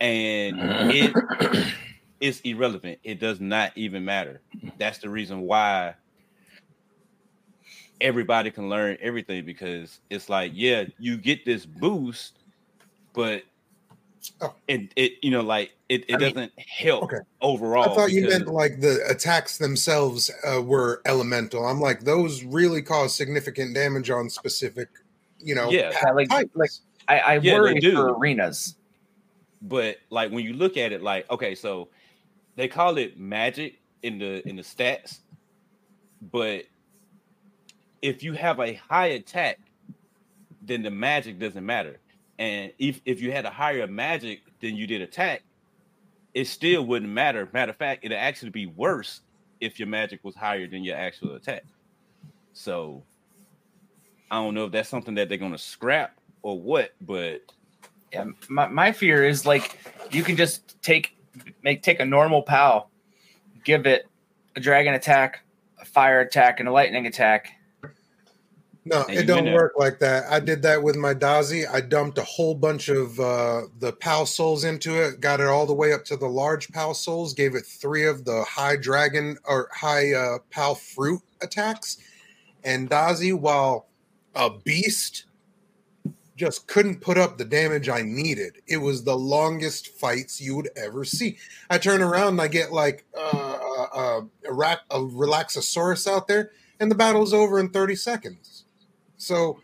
And 0.00 0.58
it 0.92 1.74
is 2.20 2.40
irrelevant. 2.42 2.98
It 3.02 3.18
does 3.18 3.40
not 3.40 3.72
even 3.76 4.04
matter. 4.04 4.42
That's 4.76 4.98
the 4.98 5.08
reason 5.08 5.40
why 5.40 5.94
everybody 8.00 8.50
can 8.50 8.68
learn 8.68 8.98
everything 9.00 9.44
because 9.44 10.00
it's 10.10 10.28
like, 10.28 10.52
yeah, 10.54 10.84
you 10.98 11.16
get 11.16 11.44
this 11.44 11.64
boost, 11.66 12.37
but 13.18 13.42
Oh. 14.40 14.54
it, 14.68 14.92
it 14.94 15.12
you 15.22 15.32
know, 15.32 15.40
like 15.40 15.72
it, 15.88 16.04
it 16.08 16.14
I 16.14 16.18
doesn't 16.18 16.52
help 16.80 17.02
Okay. 17.04 17.16
overall. 17.40 17.90
I 17.90 17.94
thought 17.96 18.12
you 18.12 18.28
meant 18.28 18.46
like 18.46 18.80
the 18.80 19.04
attacks 19.08 19.58
themselves 19.58 20.30
uh, 20.46 20.62
were 20.62 21.02
elemental. 21.04 21.64
I'm 21.66 21.80
like, 21.80 22.00
those 22.02 22.44
really 22.44 22.80
cause 22.80 23.14
significant 23.14 23.74
damage 23.74 24.10
on 24.10 24.30
specific, 24.30 24.88
you 25.40 25.56
know, 25.56 25.70
Yeah. 25.70 25.90
Yeah, 25.90 26.10
like, 26.12 26.28
types. 26.28 26.50
like 26.54 26.70
I, 27.08 27.18
I 27.18 27.38
Yeah, 27.38 27.54
worry 27.54 27.80
do. 27.80 27.94
for 27.96 28.14
arenas. 28.16 28.76
but 29.62 29.96
like 30.10 30.30
when 30.30 30.44
you 30.44 30.52
look 30.52 30.76
at 30.76 30.92
it 30.92 31.02
like 31.02 31.28
okay 31.32 31.56
so 31.56 31.88
they 32.54 32.68
call 32.68 32.96
it 32.98 33.18
magic 33.18 33.80
in 34.02 34.18
the 34.20 34.46
in 34.48 34.54
the 34.54 34.62
stats 34.62 35.18
but 36.30 36.62
if 38.02 38.22
you 38.22 38.34
have 38.34 38.60
a 38.60 38.74
high 38.74 39.08
attack 39.08 39.58
then 40.62 40.82
the 40.82 40.90
magic 40.92 41.40
doesn't 41.40 41.66
matter 41.66 41.98
and 42.38 42.72
if 42.78 43.00
if 43.04 43.20
you 43.20 43.32
had 43.32 43.44
a 43.44 43.50
higher 43.50 43.86
magic 43.86 44.42
than 44.60 44.76
you 44.76 44.86
did 44.86 45.00
attack 45.00 45.42
it 46.34 46.46
still 46.46 46.84
wouldn't 46.84 47.10
matter 47.10 47.48
matter 47.52 47.70
of 47.70 47.76
fact 47.76 48.04
it'd 48.04 48.16
actually 48.16 48.50
be 48.50 48.66
worse 48.66 49.22
if 49.60 49.78
your 49.78 49.88
magic 49.88 50.20
was 50.22 50.34
higher 50.34 50.66
than 50.66 50.84
your 50.84 50.96
actual 50.96 51.34
attack 51.34 51.64
so 52.52 53.02
i 54.30 54.36
don't 54.36 54.54
know 54.54 54.66
if 54.66 54.72
that's 54.72 54.88
something 54.88 55.14
that 55.14 55.28
they're 55.28 55.38
to 55.38 55.58
scrap 55.58 56.18
or 56.42 56.60
what 56.60 56.90
but 57.00 57.42
Yeah, 58.12 58.24
my, 58.48 58.68
my 58.68 58.92
fear 58.92 59.24
is 59.24 59.44
like 59.44 59.78
you 60.10 60.22
can 60.22 60.36
just 60.36 60.80
take 60.82 61.16
make 61.62 61.82
take 61.82 62.00
a 62.00 62.04
normal 62.04 62.42
pal, 62.42 62.90
give 63.64 63.86
it 63.86 64.06
a 64.56 64.60
dragon 64.60 64.94
attack, 64.94 65.44
a 65.80 65.84
fire 65.84 66.20
attack, 66.20 66.60
and 66.60 66.68
a 66.68 66.72
lightning 66.72 67.06
attack. 67.06 67.52
No, 68.88 69.04
it 69.08 69.26
don't 69.26 69.52
work 69.52 69.74
like 69.76 69.98
that. 69.98 70.24
I 70.30 70.40
did 70.40 70.62
that 70.62 70.82
with 70.82 70.96
my 70.96 71.12
Dazzi. 71.12 71.68
I 71.68 71.80
dumped 71.80 72.18
a 72.18 72.24
whole 72.24 72.54
bunch 72.54 72.88
of 72.88 73.18
uh, 73.20 73.62
the 73.78 73.92
PAL 73.92 74.26
souls 74.26 74.64
into 74.64 75.02
it, 75.02 75.20
got 75.20 75.40
it 75.40 75.46
all 75.46 75.66
the 75.66 75.74
way 75.74 75.92
up 75.92 76.04
to 76.06 76.16
the 76.16 76.28
large 76.28 76.70
PAL 76.72 76.94
souls, 76.94 77.34
gave 77.34 77.54
it 77.54 77.66
three 77.66 78.06
of 78.06 78.24
the 78.24 78.44
high 78.44 78.76
dragon 78.76 79.36
or 79.44 79.68
high 79.74 80.12
uh, 80.12 80.38
PAL 80.50 80.76
fruit 80.76 81.20
attacks. 81.42 81.98
And 82.64 82.88
Dazzi, 82.88 83.38
while 83.38 83.88
a 84.34 84.50
beast, 84.50 85.24
just 86.38 86.68
couldn't 86.68 87.00
put 87.00 87.18
up 87.18 87.36
the 87.36 87.44
damage 87.44 87.88
I 87.88 88.02
needed. 88.02 88.62
It 88.66 88.78
was 88.78 89.02
the 89.02 89.16
longest 89.16 89.88
fights 89.98 90.40
you 90.40 90.54
would 90.56 90.70
ever 90.76 91.04
see. 91.04 91.36
I 91.68 91.78
turn 91.78 92.00
around 92.00 92.28
and 92.28 92.40
I 92.40 92.48
get 92.48 92.72
like 92.72 93.04
uh, 93.14 93.58
uh, 93.76 93.86
uh, 93.92 94.20
a, 94.48 94.52
a 94.90 95.00
Relaxosaurus 95.00 96.06
out 96.10 96.28
there, 96.28 96.52
and 96.80 96.90
the 96.90 96.94
battle's 96.94 97.34
over 97.34 97.58
in 97.58 97.70
30 97.70 97.96
seconds. 97.96 98.57
So 99.18 99.60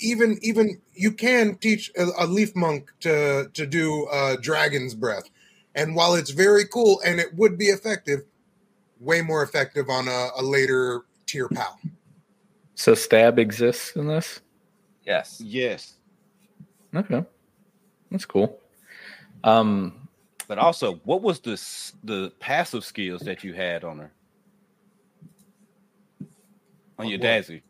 even 0.00 0.38
even 0.42 0.80
you 0.94 1.12
can 1.12 1.56
teach 1.56 1.90
a, 1.96 2.04
a 2.04 2.26
Lifmunk 2.26 2.86
to 3.00 3.50
to 3.52 3.66
do 3.66 4.06
uh, 4.06 4.36
dragon's 4.40 4.94
breath, 4.94 5.28
and 5.74 5.94
while 5.94 6.14
it's 6.14 6.30
very 6.30 6.64
cool 6.66 7.00
and 7.04 7.20
it 7.20 7.34
would 7.34 7.58
be 7.58 7.66
effective, 7.66 8.20
way 9.00 9.20
more 9.20 9.42
effective 9.42 9.90
on 9.90 10.08
a, 10.08 10.28
a 10.38 10.42
later 10.42 11.02
tier 11.26 11.48
pal. 11.48 11.78
So 12.74 12.94
stab 12.94 13.38
exists 13.38 13.94
in 13.96 14.06
this. 14.06 14.40
Yes. 15.04 15.40
yes 15.44 15.94
Okay, 16.94 17.24
that's 18.10 18.24
cool. 18.24 18.58
Um, 19.44 20.08
But 20.46 20.58
also, 20.58 20.96
what 21.04 21.22
was 21.22 21.40
the 21.40 21.60
the 22.04 22.32
passive 22.38 22.84
skills 22.84 23.22
that 23.22 23.42
you 23.42 23.54
had 23.54 23.84
on 23.84 23.98
her? 23.98 24.12
On 26.98 27.08
your 27.08 27.18
What? 27.18 27.22
Daisy. 27.22 27.62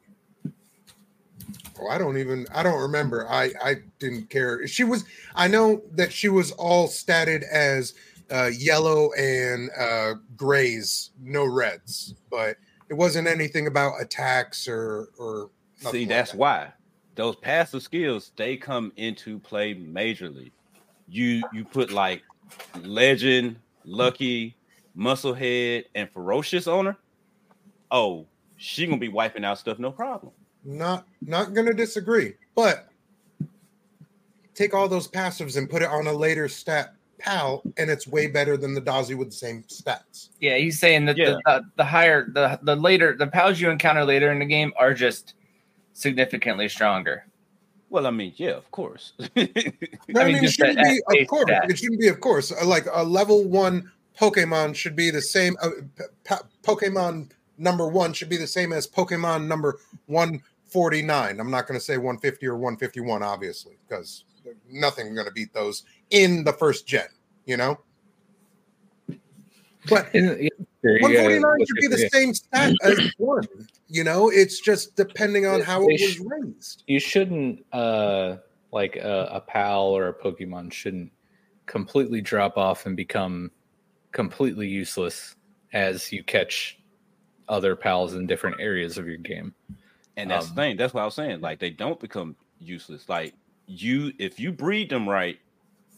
Oh, 1.80 1.88
I 1.88 1.98
don't 1.98 2.18
even 2.18 2.46
I 2.54 2.62
don't 2.62 2.80
remember. 2.80 3.28
I 3.28 3.50
I 3.62 3.76
didn't 3.98 4.30
care. 4.30 4.66
She 4.66 4.84
was 4.84 5.04
I 5.34 5.48
know 5.48 5.82
that 5.92 6.12
she 6.12 6.28
was 6.28 6.52
all 6.52 6.88
statted 6.88 7.42
as 7.50 7.94
uh, 8.30 8.50
yellow 8.56 9.12
and 9.12 9.70
uh, 9.78 10.14
grays, 10.36 11.10
no 11.20 11.44
reds, 11.44 12.14
but 12.30 12.56
it 12.88 12.94
wasn't 12.94 13.28
anything 13.28 13.66
about 13.66 14.00
attacks 14.00 14.66
or 14.68 15.10
or. 15.18 15.50
See, 15.76 15.84
nothing 15.84 16.00
like 16.00 16.08
that's 16.08 16.30
that. 16.32 16.38
why 16.38 16.72
those 17.14 17.36
passive 17.36 17.82
skills 17.82 18.32
they 18.36 18.56
come 18.56 18.92
into 18.96 19.38
play 19.38 19.74
majorly. 19.74 20.50
You 21.08 21.42
you 21.52 21.64
put 21.64 21.90
like 21.90 22.22
legend, 22.82 23.56
lucky, 23.84 24.56
musclehead, 24.96 25.84
and 25.94 26.10
ferocious 26.10 26.66
on 26.66 26.86
her. 26.86 26.96
Oh, 27.90 28.26
she 28.56 28.86
gonna 28.86 28.98
be 28.98 29.08
wiping 29.08 29.44
out 29.44 29.58
stuff, 29.58 29.78
no 29.78 29.90
problem. 29.90 30.32
Not 30.64 31.06
not 31.20 31.54
gonna 31.54 31.74
disagree, 31.74 32.34
but 32.54 32.88
take 34.54 34.74
all 34.74 34.88
those 34.88 35.08
passives 35.08 35.56
and 35.56 35.68
put 35.68 35.82
it 35.82 35.88
on 35.88 36.06
a 36.06 36.12
later 36.12 36.48
stat 36.48 36.94
pal, 37.18 37.62
and 37.76 37.90
it's 37.90 38.06
way 38.06 38.26
better 38.26 38.56
than 38.56 38.74
the 38.74 38.80
Dazzi 38.80 39.16
with 39.16 39.28
the 39.30 39.36
same 39.36 39.62
stats. 39.64 40.28
Yeah, 40.40 40.56
he's 40.56 40.78
saying 40.78 41.06
that 41.06 41.16
Yeah. 41.16 41.30
the, 41.30 41.40
the 41.46 41.62
the 41.76 41.84
higher 41.84 42.26
the 42.30 42.58
the 42.62 42.76
later 42.76 43.16
the 43.16 43.26
pals 43.26 43.60
you 43.60 43.70
encounter 43.70 44.04
later 44.04 44.30
in 44.30 44.38
the 44.38 44.44
game 44.44 44.72
are 44.78 44.94
just 44.94 45.34
significantly 45.94 46.68
stronger. 46.68 47.26
Well, 47.90 48.06
I 48.06 48.10
mean, 48.10 48.32
yeah, 48.36 48.52
of 48.52 48.70
course. 48.70 49.12
No, 49.18 49.26
I, 49.36 49.40
I 49.42 49.44
mean, 49.44 50.34
mean, 50.34 50.44
it 50.44 50.52
shouldn't 50.52 50.78
at- 50.78 51.00
be 51.10 51.20
of 51.22 51.28
course. 51.28 51.42
stat. 51.44 51.70
It 51.70 51.78
shouldn't 51.78 52.00
be 52.00 52.08
of 52.08 52.20
course. 52.20 52.50
Uh, 52.52 52.64
Like 52.64 52.86
a 52.92 53.04
level 53.04 53.44
one 53.44 53.90
Pokemon 54.18 54.74
should 54.74 54.96
be 54.96 55.10
the 55.10 55.20
same. 55.22 55.56
Uh, 55.60 55.70
p- 55.96 56.04
p- 56.24 56.34
Pokemon 56.62 57.30
number 57.58 57.86
one 57.86 58.12
should 58.14 58.28
be 58.30 58.36
the 58.38 58.46
same 58.46 58.72
as 58.72 58.86
Pokemon 58.86 59.46
number 59.46 59.78
one 60.06 60.42
forty 60.72 61.02
nine. 61.02 61.38
I'm 61.40 61.50
not 61.50 61.66
going 61.66 61.78
to 61.78 61.84
say 61.84 61.98
one 61.98 62.18
fifty 62.18 62.46
or 62.46 62.56
one 62.56 62.76
fifty 62.76 63.00
one, 63.00 63.22
obviously, 63.22 63.76
because 63.86 64.24
nothing 64.70 65.14
going 65.14 65.26
to 65.26 65.32
beat 65.32 65.52
those 65.52 65.84
in 66.10 66.44
the 66.44 66.52
first 66.52 66.86
gen. 66.86 67.06
You 67.46 67.56
know. 67.56 67.78
But 69.88 70.14
in- 70.14 70.24
yeah, 70.40 70.48
sure, 70.82 70.96
you 70.96 71.02
one 71.02 71.12
gotta 71.12 71.24
forty 71.24 71.38
nine 71.40 71.58
look 71.58 71.68
should 71.68 71.76
be 71.80 71.86
the 71.88 71.96
the- 71.96 72.08
same 72.10 72.34
stat 72.34 72.74
as 72.82 72.98
one. 73.18 73.44
You 73.88 74.04
know, 74.04 74.30
it's 74.30 74.60
just 74.60 74.96
depending 74.96 75.46
on 75.46 75.60
how 75.60 75.82
it 75.82 76.00
was 76.00 76.20
raised. 76.20 76.84
you 76.86 76.98
shouldn't 77.00 77.64
uh 77.72 78.36
like 78.72 78.96
a, 78.96 79.28
a 79.32 79.40
pal 79.40 79.82
or 79.84 80.08
a 80.08 80.14
pokemon 80.14 80.72
shouldn't 80.72 81.12
completely 81.66 82.20
drop 82.22 82.56
off 82.56 82.86
and 82.86 82.96
become 82.96 83.50
completely 84.12 84.66
useless 84.66 85.36
as 85.72 86.10
you 86.10 86.22
catch 86.24 86.78
other 87.48 87.76
pals 87.76 88.14
in 88.14 88.26
different 88.26 88.58
areas 88.60 88.96
of 88.96 89.06
your 89.06 89.18
game 89.18 89.54
And 90.16 90.30
that's 90.30 90.48
Um, 90.48 90.54
the 90.54 90.60
thing. 90.62 90.76
That's 90.76 90.92
what 90.94 91.02
I 91.02 91.04
was 91.04 91.14
saying. 91.14 91.40
Like 91.40 91.58
they 91.58 91.70
don't 91.70 91.98
become 91.98 92.36
useless. 92.60 93.08
Like 93.08 93.34
you, 93.66 94.12
if 94.18 94.38
you 94.38 94.52
breed 94.52 94.90
them 94.90 95.08
right, 95.08 95.38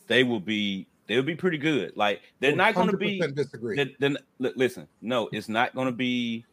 they 0.06 0.22
will 0.24 0.40
be. 0.40 0.86
They'll 1.06 1.22
be 1.22 1.34
pretty 1.34 1.58
good. 1.58 1.94
Like 1.96 2.22
they're 2.40 2.56
not 2.56 2.74
going 2.74 2.90
to 2.90 2.96
be. 2.96 3.20
disagree. 3.20 3.76
Then, 3.76 3.94
then 3.98 4.16
listen, 4.38 4.88
no, 5.02 5.28
it's 5.32 5.48
not 5.50 5.74
going 5.74 5.86
to 5.86 5.92
be 5.92 6.46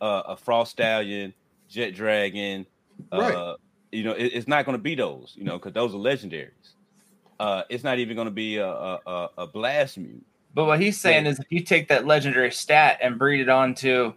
uh, 0.00 0.22
a 0.28 0.36
Frostallion, 0.36 1.34
jet 1.68 1.90
dragon. 1.94 2.64
Uh, 3.12 3.18
Right. 3.18 3.56
You 3.92 4.04
know, 4.04 4.12
it- 4.12 4.32
it's 4.34 4.48
not 4.48 4.64
going 4.64 4.76
to 4.78 4.82
be 4.82 4.94
those. 4.94 5.34
You 5.36 5.44
know, 5.44 5.58
because 5.58 5.72
those 5.74 5.94
are 5.94 5.98
legendaries. 5.98 6.50
Uh, 7.40 7.62
it's 7.68 7.84
not 7.84 7.98
even 7.98 8.16
going 8.16 8.26
to 8.26 8.32
be 8.32 8.56
a, 8.56 8.66
a, 8.68 9.00
a, 9.06 9.28
a 9.38 9.48
Blazamut. 9.48 10.20
But 10.54 10.64
what 10.64 10.80
he's 10.80 10.98
saying 11.00 11.26
is 11.26 11.38
if 11.38 11.46
you 11.50 11.60
take 11.60 11.88
that 11.88 12.06
legendary 12.06 12.50
stat 12.50 12.98
and 13.02 13.18
breed 13.18 13.40
it 13.40 13.48
onto 13.48 14.14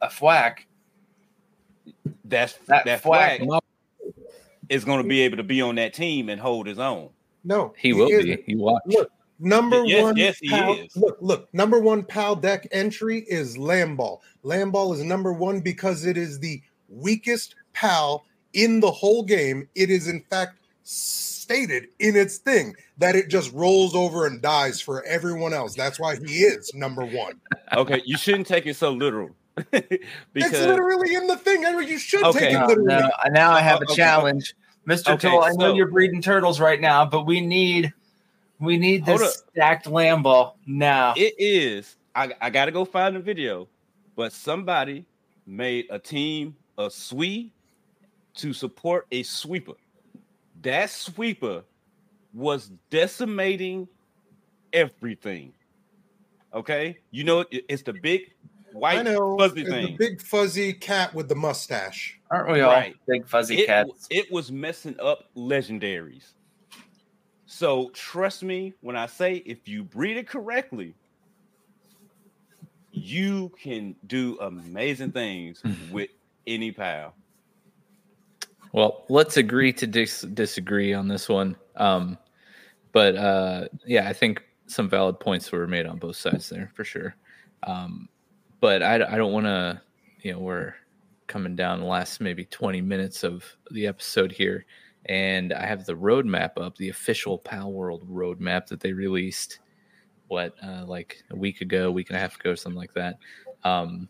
a 0.00 0.08
Fuack, 0.08 0.60
That's 2.24 2.54
That 2.68 2.84
that, 2.84 3.02
flag- 3.02 3.44
flag 3.44 3.60
is 4.68 4.84
going 4.84 5.02
to 5.02 5.08
be 5.08 5.20
able 5.22 5.36
to 5.38 5.42
be 5.42 5.60
on 5.60 5.74
that 5.76 5.92
team 5.94 6.28
and 6.28 6.40
hold 6.40 6.66
his 6.66 6.78
own. 6.78 7.10
no, 7.44 7.74
he 7.76 7.92
will 7.92 8.08
isn't. 8.08 8.46
be 8.46 8.52
you 8.52 8.58
watch 8.58 8.82
Look, 8.86 9.10
number 9.38 9.84
Yes, 9.84 10.02
one. 10.02 10.16
yes, 10.16 10.38
he 10.40 10.48
pal, 10.48 10.74
is. 10.74 10.96
Look, 10.96 11.18
look. 11.20 11.52
Number 11.52 11.78
one 11.80 12.02
Paldeck 12.04 12.66
entry 12.70 13.20
is 13.28 13.56
Lamball. 13.56 14.20
Lamball 14.44 14.94
is 14.94 15.02
number 15.02 15.32
one 15.32 15.60
because 15.60 16.06
it 16.06 16.16
is 16.16 16.38
the 16.38 16.62
weakest 16.88 17.54
pal 17.72 18.24
in 18.52 18.80
the 18.80 18.90
whole 18.90 19.22
game. 19.24 19.68
It 19.74 19.90
is 19.90 20.06
in 20.08 20.20
fact 20.30 20.58
stated 20.84 21.88
in 21.98 22.16
its 22.16 22.38
thing 22.38 22.74
that 22.98 23.16
it 23.16 23.28
just 23.28 23.52
rolls 23.52 23.94
over 23.96 24.26
and 24.26 24.40
dies 24.40 24.80
for 24.80 25.02
everyone 25.04 25.52
else. 25.52 25.74
That's 25.74 25.98
why 25.98 26.16
he 26.16 26.42
is 26.44 26.72
number 26.74 27.04
one. 27.04 27.40
Okay, 27.74 28.00
you 28.04 28.16
shouldn't 28.16 28.46
take 28.46 28.66
it 28.66 28.76
so 28.76 28.92
literal. 28.92 29.30
it's 29.72 30.04
because 30.32 30.66
literally 30.66 31.14
in 31.14 31.26
the 31.26 31.36
thing. 31.36 31.62
Henry. 31.62 31.86
You 31.86 31.98
should 31.98 32.24
Okay. 32.24 32.38
take 32.40 32.50
it 32.52 32.58
now, 32.58 32.66
literally. 32.66 32.88
now, 32.88 33.10
now 33.30 33.50
I 33.52 33.60
have 33.60 33.80
a 33.80 33.84
Okay. 33.84 33.94
challenge, 33.94 34.54
Mister 34.86 35.12
Okay, 35.12 35.28
Toll. 35.30 35.42
I 35.44 35.50
know 35.52 35.68
so- 35.70 35.74
you're 35.74 35.90
breeding 35.90 36.22
turtles 36.22 36.60
right 36.60 36.80
now, 36.80 37.04
but 37.04 37.26
we 37.26 37.40
need 37.40 37.92
we 38.60 38.78
need 38.78 39.02
Hold 39.02 39.20
this 39.20 39.42
stacked 39.52 39.86
Lamball 39.86 40.54
now. 40.66 41.14
it 41.16 41.34
is 41.38 41.96
I, 42.14 42.32
I 42.40 42.50
gotta 42.50 42.70
go 42.70 42.84
find 42.84 43.16
the 43.16 43.20
video, 43.20 43.68
but 44.16 44.32
somebody 44.32 45.04
made 45.46 45.86
a 45.90 45.98
team 45.98 46.56
of 46.78 46.92
Sui 46.92 47.52
to 48.34 48.52
support 48.52 49.06
a 49.12 49.22
sweeper. 49.22 49.74
That 50.62 50.90
sweeper 50.90 51.64
was 52.32 52.70
decimating 52.90 53.88
everything. 54.72 55.52
Okay, 56.54 56.98
you 57.10 57.24
know 57.24 57.44
it's 57.50 57.82
the 57.82 57.94
big 57.94 58.22
I 58.74 58.78
white 58.78 59.04
know. 59.04 59.36
fuzzy 59.38 59.60
it's 59.60 59.70
the 59.70 59.76
thing. 59.86 59.96
big 59.98 60.20
fuzzy 60.22 60.72
cat 60.72 61.14
with 61.14 61.28
the 61.28 61.34
mustache. 61.34 62.18
Aren't 62.30 62.52
we 62.52 62.60
all 62.60 62.72
Right. 62.72 62.96
big 63.06 63.28
fuzzy 63.28 63.58
it, 63.60 63.66
cats? 63.66 64.06
it 64.10 64.30
was 64.32 64.50
messing 64.50 64.98
up 65.00 65.24
legendaries. 65.36 66.32
So 67.46 67.90
trust 67.90 68.42
me 68.42 68.74
when 68.80 68.96
I 68.96 69.06
say 69.06 69.36
if 69.36 69.68
you 69.68 69.84
breed 69.84 70.16
it 70.16 70.26
correctly, 70.26 70.94
you 72.90 73.52
can 73.62 73.96
do 74.06 74.38
amazing 74.40 75.12
things 75.12 75.62
with 75.90 76.10
any 76.46 76.72
pal. 76.72 77.14
Well, 78.72 79.04
let's 79.08 79.36
agree 79.36 79.72
to 79.74 79.86
dis- 79.86 80.22
disagree 80.22 80.94
on 80.94 81.08
this 81.08 81.28
one. 81.28 81.56
Um, 81.76 82.16
but 82.92 83.16
uh, 83.16 83.68
yeah, 83.86 84.08
I 84.08 84.12
think 84.14 84.42
some 84.66 84.88
valid 84.88 85.20
points 85.20 85.52
were 85.52 85.66
made 85.66 85.86
on 85.86 85.98
both 85.98 86.16
sides 86.16 86.48
there 86.48 86.70
for 86.74 86.84
sure. 86.84 87.14
Um, 87.64 88.08
but 88.62 88.80
I, 88.80 88.94
I 88.94 89.16
don't 89.16 89.32
want 89.32 89.46
to, 89.46 89.82
you 90.22 90.32
know, 90.32 90.38
we're 90.38 90.74
coming 91.26 91.56
down 91.56 91.80
the 91.80 91.86
last 91.86 92.20
maybe 92.20 92.44
20 92.44 92.80
minutes 92.80 93.24
of 93.24 93.44
the 93.72 93.88
episode 93.88 94.30
here. 94.30 94.64
And 95.06 95.52
I 95.52 95.66
have 95.66 95.84
the 95.84 95.94
roadmap 95.94 96.52
up, 96.56 96.76
the 96.76 96.88
official 96.88 97.40
Palworld 97.40 98.06
roadmap 98.06 98.68
that 98.68 98.78
they 98.78 98.92
released, 98.92 99.58
what, 100.28 100.54
uh, 100.62 100.84
like 100.86 101.24
a 101.32 101.36
week 101.36 101.60
ago, 101.60 101.90
week 101.90 102.08
and 102.10 102.16
a 102.16 102.20
half 102.20 102.38
ago, 102.38 102.54
something 102.54 102.78
like 102.78 102.94
that. 102.94 103.18
Um, 103.64 104.08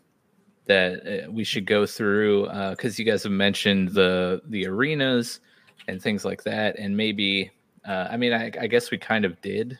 that 0.65 1.25
uh, 1.25 1.31
we 1.31 1.43
should 1.43 1.65
go 1.65 1.87
through 1.87 2.43
because 2.69 2.99
you 2.99 3.05
guys 3.05 3.23
have 3.23 3.31
mentioned 3.31 3.89
the 3.89 4.41
the 4.47 4.65
arenas 4.65 5.41
and 5.87 6.01
things 6.01 6.23
like 6.23 6.41
that, 6.43 6.79
and 6.79 6.95
maybe 6.95 7.51
uh, 7.85 8.07
I 8.09 8.15
mean 8.15 8.31
I, 8.31 8.49
I 8.59 8.67
guess 8.67 8.89
we 8.89 8.97
kind 8.97 9.25
of 9.25 9.41
did 9.41 9.77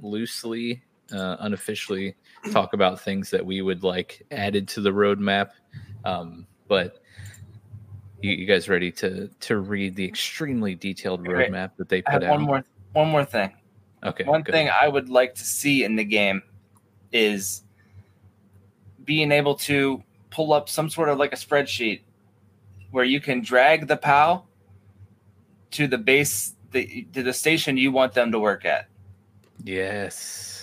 loosely, 0.00 0.82
uh, 1.12 1.36
unofficially 1.40 2.14
talk 2.52 2.72
about 2.72 3.00
things 3.00 3.30
that 3.30 3.44
we 3.44 3.62
would 3.62 3.82
like 3.82 4.24
added 4.30 4.68
to 4.68 4.80
the 4.80 4.90
roadmap, 4.90 5.50
um, 6.04 6.46
but. 6.66 7.02
You, 8.20 8.32
you 8.32 8.46
guys 8.46 8.68
ready 8.68 8.90
to 8.90 9.28
to 9.28 9.58
read 9.58 9.94
the 9.94 10.04
extremely 10.04 10.74
detailed 10.74 11.24
roadmap 11.24 11.76
that 11.76 11.88
they 11.88 12.02
put 12.02 12.24
out? 12.24 12.30
one 12.30 12.42
more 12.42 12.64
one 12.92 13.08
more 13.10 13.24
thing. 13.24 13.52
Okay. 14.04 14.24
One 14.24 14.42
thing 14.42 14.68
ahead. 14.68 14.84
I 14.84 14.88
would 14.88 15.08
like 15.08 15.34
to 15.36 15.44
see 15.44 15.84
in 15.84 15.96
the 15.96 16.04
game 16.04 16.42
is 17.12 17.62
being 19.04 19.32
able 19.32 19.54
to 19.54 20.02
pull 20.30 20.52
up 20.52 20.68
some 20.68 20.90
sort 20.90 21.08
of 21.08 21.18
like 21.18 21.32
a 21.32 21.36
spreadsheet 21.36 22.02
where 22.90 23.04
you 23.04 23.20
can 23.20 23.40
drag 23.40 23.86
the 23.86 23.96
PAL 23.96 24.46
to 25.72 25.86
the 25.86 25.98
base 25.98 26.54
the, 26.70 27.06
to 27.12 27.22
the 27.22 27.32
station 27.32 27.76
you 27.76 27.90
want 27.90 28.12
them 28.12 28.30
to 28.32 28.38
work 28.38 28.64
at. 28.64 28.88
Yes. 29.64 30.57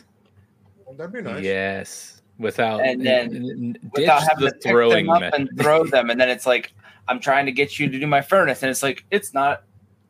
That'd 0.97 1.13
be 1.13 1.21
nice. 1.21 1.43
Yes. 1.43 2.21
Without 2.37 2.81
And 2.81 3.05
then 3.05 3.35
n- 3.35 3.75
n- 3.81 3.91
Without 3.95 4.21
having 4.23 4.45
the 4.45 4.51
to 4.51 4.57
pick 4.57 4.63
throwing 4.71 5.05
them 5.05 5.13
up 5.15 5.21
method. 5.21 5.39
and 5.49 5.59
throw 5.61 5.83
them, 5.85 6.09
and 6.09 6.19
then 6.19 6.29
it's 6.29 6.45
like 6.45 6.73
I'm 7.07 7.19
trying 7.19 7.45
to 7.45 7.51
get 7.51 7.79
you 7.79 7.89
to 7.89 7.99
do 7.99 8.07
my 8.07 8.21
furnace, 8.21 8.61
and 8.63 8.69
it's 8.69 8.83
like 8.83 9.05
it's 9.11 9.33
not. 9.33 9.63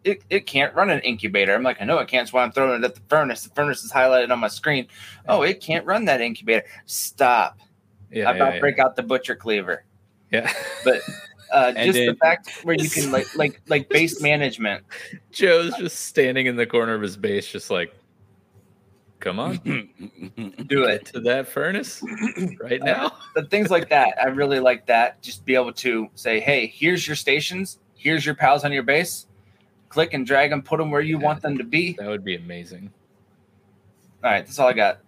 It, 0.03 0.23
it 0.29 0.45
can't 0.45 0.71
run 0.75 0.91
an 0.91 0.99
incubator. 0.99 1.55
I'm 1.55 1.63
like, 1.63 1.81
I 1.81 1.85
know 1.85 1.97
it 1.97 2.07
can't, 2.07 2.29
so 2.29 2.37
I'm 2.37 2.51
throwing 2.51 2.79
it 2.79 2.85
at 2.85 2.93
the 2.93 3.01
furnace. 3.09 3.41
The 3.41 3.49
furnace 3.55 3.83
is 3.83 3.91
highlighted 3.91 4.29
on 4.31 4.37
my 4.37 4.47
screen. 4.47 4.85
Oh, 5.27 5.41
it 5.41 5.61
can't 5.61 5.83
run 5.83 6.05
that 6.05 6.21
incubator. 6.21 6.63
Stop. 6.85 7.57
Yeah, 8.11 8.29
I'm 8.29 8.35
about 8.35 8.45
yeah, 8.45 8.49
to 8.51 8.55
yeah. 8.57 8.61
break 8.61 8.77
out 8.79 8.95
the 8.95 9.01
butcher 9.01 9.35
cleaver. 9.35 9.83
Yeah. 10.31 10.53
But 10.83 11.01
uh, 11.51 11.73
And 11.75 11.87
just 11.87 11.93
the 11.97 12.05
then- 12.05 12.15
fact 12.17 12.51
where 12.63 12.75
you 12.79 12.87
can 12.91 13.11
like 13.11 13.35
like 13.35 13.61
like 13.67 13.89
base 13.89 14.21
management. 14.21 14.83
Joe's 15.31 15.73
just 15.77 16.01
standing 16.05 16.45
in 16.45 16.55
the 16.55 16.67
corner 16.67 16.93
of 16.93 17.01
his 17.01 17.17
base, 17.17 17.47
just 17.51 17.71
like, 17.71 17.91
come 19.25 19.39
on, 19.39 19.57
Do 20.67 20.83
it. 20.85 21.05
to 21.07 21.19
that 21.21 21.47
furnace 21.49 22.01
right 22.61 22.81
now. 22.81 23.11
But 23.33 23.49
things 23.49 23.69
like 23.71 23.89
that, 23.89 24.13
I 24.21 24.27
really 24.27 24.59
like 24.59 24.85
that. 24.85 25.21
Just 25.21 25.43
be 25.45 25.55
able 25.55 25.73
to 25.73 26.07
say, 26.15 26.39
hey, 26.39 26.67
here's 26.67 27.05
your 27.07 27.15
stations. 27.17 27.79
Here's 27.95 28.25
your 28.25 28.35
pals 28.35 28.63
on 28.63 28.71
your 28.71 28.83
base. 28.83 29.25
Click 29.89 30.13
and 30.13 30.25
drag 30.27 30.51
them, 30.51 30.61
put 30.61 30.77
them 30.77 30.91
where 30.91 31.01
you 31.01 31.17
Yeah. 31.19 31.23
want 31.25 31.41
them 31.41 31.57
to 31.57 31.63
be. 31.63 31.93
That 31.93 32.07
would 32.07 32.23
be 32.23 32.35
amazing. 32.35 32.91
All 34.23 34.31
right, 34.31 34.45
that's 34.45 34.59
all 34.59 34.69
I 34.69 34.73
got. 34.73 34.99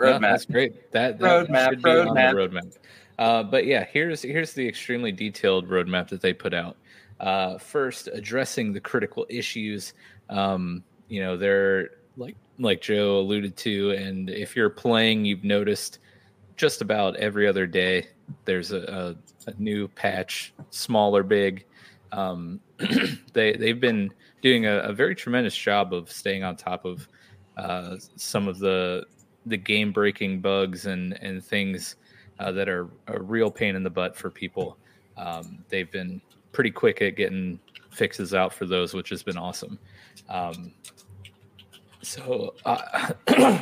No, 0.00 0.06
Roadmap. 0.06 0.20
that's 0.20 0.44
great. 0.44 0.92
That, 0.92 1.18
that 1.18 1.48
Roadmap, 1.48 1.68
should 1.70 1.82
be 1.82 1.90
on 1.90 2.06
the 2.14 2.20
roadmap. 2.20 2.50
roadmap. 2.50 2.76
Uh, 3.18 3.42
but 3.44 3.66
yeah, 3.66 3.84
here's 3.84 4.22
here's 4.22 4.52
the 4.52 4.66
extremely 4.66 5.10
detailed 5.12 5.68
roadmap 5.68 6.08
that 6.08 6.20
they 6.20 6.32
put 6.32 6.54
out. 6.54 6.76
Uh, 7.20 7.58
first, 7.58 8.08
addressing 8.12 8.72
the 8.72 8.78
critical 8.80 9.26
issues. 9.28 9.94
Um, 10.28 10.84
you 11.08 11.20
know, 11.20 11.36
they're 11.36 11.90
like 12.16 12.36
like 12.58 12.80
Joe 12.80 13.18
alluded 13.18 13.56
to, 13.58 13.90
and 13.92 14.30
if 14.30 14.56
you're 14.56 14.70
playing, 14.70 15.24
you've 15.24 15.44
noticed 15.44 15.98
just 16.56 16.80
about 16.80 17.16
every 17.16 17.46
other 17.46 17.66
day 17.66 18.08
there's 18.44 18.72
a, 18.72 19.16
a, 19.46 19.50
a 19.50 19.54
new 19.58 19.88
patch, 19.88 20.52
small 20.70 21.16
or 21.16 21.22
big. 21.22 21.64
Um, 22.12 22.60
they 23.32 23.54
they've 23.54 23.80
been 23.80 24.10
doing 24.42 24.66
a, 24.66 24.78
a 24.80 24.92
very 24.92 25.14
tremendous 25.14 25.56
job 25.56 25.92
of 25.92 26.10
staying 26.10 26.44
on 26.44 26.56
top 26.56 26.84
of 26.84 27.08
uh, 27.56 27.96
some 28.16 28.48
of 28.48 28.58
the 28.58 29.04
the 29.46 29.56
game 29.56 29.92
breaking 29.92 30.40
bugs 30.40 30.86
and 30.86 31.14
and 31.22 31.44
things 31.44 31.96
uh, 32.38 32.52
that 32.52 32.68
are 32.68 32.88
a 33.08 33.20
real 33.20 33.50
pain 33.50 33.76
in 33.76 33.82
the 33.82 33.90
butt 33.90 34.16
for 34.16 34.30
people. 34.30 34.78
Um, 35.16 35.64
they've 35.68 35.90
been 35.90 36.20
pretty 36.52 36.70
quick 36.70 37.02
at 37.02 37.16
getting 37.16 37.58
fixes 37.90 38.34
out 38.34 38.52
for 38.52 38.66
those, 38.66 38.94
which 38.94 39.08
has 39.10 39.22
been 39.22 39.36
awesome. 39.36 39.78
Um, 40.28 40.72
so, 42.02 42.54
uh, 42.64 43.12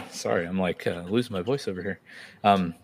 sorry, 0.10 0.46
I'm 0.46 0.58
like 0.58 0.86
uh, 0.86 1.04
losing 1.08 1.32
my 1.32 1.42
voice 1.42 1.68
over 1.68 1.82
here. 1.82 2.00
Um, 2.44 2.74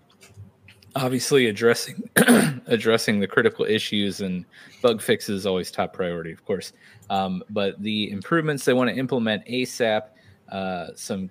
obviously, 0.97 1.47
addressing 1.47 2.09
addressing 2.67 3.21
the 3.21 3.27
critical 3.27 3.65
issues 3.65 4.21
and 4.21 4.45
bug 4.81 5.01
fixes 5.01 5.41
is 5.41 5.47
always 5.47 5.71
top 5.71 5.93
priority, 5.93 6.33
of 6.33 6.45
course. 6.45 6.73
Um, 7.11 7.43
but 7.51 7.81
the 7.83 8.11
improvements 8.11 8.65
they 8.65 8.73
want 8.73 8.91
to 8.91 8.97
implement 8.97 9.45
ASAP, 9.47 10.03
uh, 10.51 10.89
some 10.95 11.31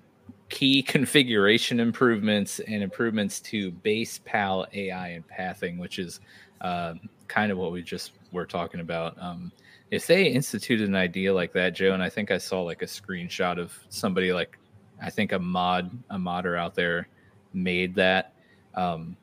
key 0.50 0.84
configuration 0.84 1.80
improvements 1.80 2.60
and 2.60 2.84
improvements 2.84 3.40
to 3.40 3.72
base 3.72 4.20
PAL 4.26 4.68
AI 4.74 5.10
and 5.10 5.28
pathing, 5.28 5.78
which 5.78 5.98
is 5.98 6.20
uh, 6.60 6.94
kind 7.28 7.52
of 7.52 7.58
what 7.58 7.72
we 7.72 7.82
just 7.82 8.12
were 8.32 8.46
talking 8.46 8.82
about. 8.82 9.16
Um, 9.22 9.52
if 9.92 10.08
they 10.08 10.28
instituted 10.28 10.88
an 10.88 10.96
idea 10.96 11.34
like 11.34 11.52
that, 11.54 11.76
Joe, 11.76 11.94
and 11.94 12.02
I 12.02 12.10
think 12.10 12.32
I 12.32 12.38
saw 12.38 12.62
like 12.62 12.82
a 12.82 12.86
screenshot 12.86 13.60
of 13.60 13.78
somebody 13.90 14.32
like 14.34 14.58
I 15.02 15.10
think 15.10 15.34
a 15.34 15.40
mod 15.40 15.92
a 16.10 16.18
modder 16.18 16.56
out 16.56 16.74
there 16.74 17.08
made 17.54 17.94
that. 17.96 18.34
Um, 18.74 19.18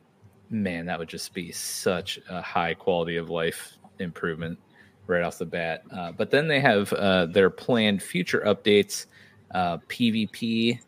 man, 0.51 0.87
that 0.87 0.99
would 0.99 1.09
just 1.09 1.33
be 1.33 1.51
such 1.53 2.21
a 2.29 2.43
high 2.43 2.75
quality 2.75 3.17
of 3.17 3.31
life 3.31 3.79
improvement 3.99 4.59
right 5.07 5.23
off 5.23 5.39
the 5.39 5.47
bat. 5.47 5.83
Uh, 5.91 6.13
but 6.13 6.31
then 6.31 6.49
they 6.49 6.61
have 6.61 6.93
uh, 6.93 7.27
their 7.27 7.49
planned 7.49 8.03
future 8.03 8.43
updates, 8.47 9.07
uh, 9.53 9.79
PvP, 9.89 10.79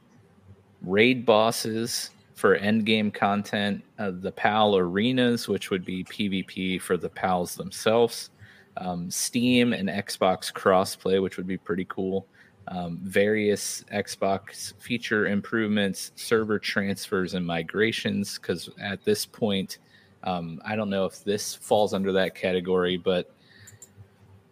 raid 0.82 1.24
bosses 1.24 2.10
for 2.34 2.54
end 2.56 2.86
game 2.86 3.10
content, 3.10 3.82
uh, 3.98 4.10
the 4.10 4.32
PAL 4.32 4.76
arenas, 4.76 5.48
which 5.48 5.70
would 5.70 5.84
be 5.84 6.04
PvP 6.04 6.80
for 6.80 6.96
the 6.96 7.08
PALs 7.08 7.54
themselves, 7.54 8.30
um, 8.76 9.10
Steam 9.10 9.72
and 9.72 9.88
Xbox 9.88 10.52
crossplay, 10.52 11.22
which 11.22 11.36
would 11.36 11.46
be 11.46 11.58
pretty 11.58 11.86
cool. 11.88 12.26
Um, 12.68 12.98
various 13.02 13.84
Xbox 13.92 14.74
feature 14.80 15.26
improvements, 15.26 16.12
server 16.14 16.58
transfers, 16.58 17.34
and 17.34 17.44
migrations. 17.44 18.38
Because 18.38 18.70
at 18.80 19.04
this 19.04 19.26
point, 19.26 19.78
um, 20.24 20.60
I 20.64 20.76
don't 20.76 20.90
know 20.90 21.04
if 21.04 21.24
this 21.24 21.54
falls 21.54 21.94
under 21.94 22.12
that 22.12 22.34
category, 22.34 22.96
but 22.96 23.34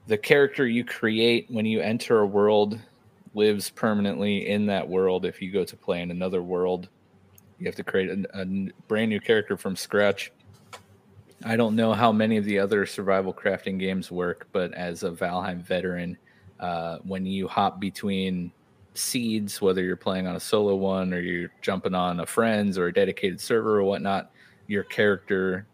the 0.07 0.19
character 0.19 0.67
you 0.67 0.85
create 0.85 1.47
when 1.51 1.67
you 1.67 1.81
enter 1.81 2.21
a 2.21 2.27
world 2.27 2.79
lives 3.35 3.71
permanently 3.71 4.49
in 4.49 4.67
that 4.67 4.89
world. 4.89 5.25
If 5.25 5.41
you 5.43 5.53
go 5.53 5.65
to 5.65 5.77
play 5.77 6.03
in 6.03 6.11
another 6.11 6.43
world, 6.43 6.89
you 7.59 7.67
have 7.67 7.75
to 7.77 7.85
create 7.85 8.11
a 8.11 8.47
brand 8.89 9.11
new 9.11 9.21
character 9.21 9.57
from 9.57 9.77
scratch. 9.77 10.33
I 11.45 11.57
don't 11.57 11.77
know 11.77 11.93
how 11.93 12.11
many 12.11 12.37
of 12.37 12.45
the 12.45 12.59
other 12.59 12.85
survival 12.85 13.33
crafting 13.33 13.79
games 13.79 14.11
work, 14.11 14.49
but 14.53 14.75
as 14.75 15.05
a 15.05 15.11
Valheim 15.11 15.63
veteran, 15.63 16.19
uh, 16.59 16.99
when 17.05 17.25
you 17.25 17.47
hop 17.47 17.79
between 17.79 18.53
seeds, 18.95 19.61
whether 19.63 19.83
you're 19.83 19.97
playing 19.97 20.27
on 20.27 20.35
a 20.35 20.41
solo 20.41 20.75
one 20.75 21.15
or 21.15 21.21
you're 21.21 21.53
jumping 21.63 21.95
on 21.95 22.21
a 22.21 22.27
friend's 22.27 22.77
or 22.77 22.89
a 22.89 22.93
dedicated 22.93 23.41
server 23.41 23.79
or 23.79 23.85
whatnot, 23.85 24.33
your 24.67 24.83
character 24.83 25.67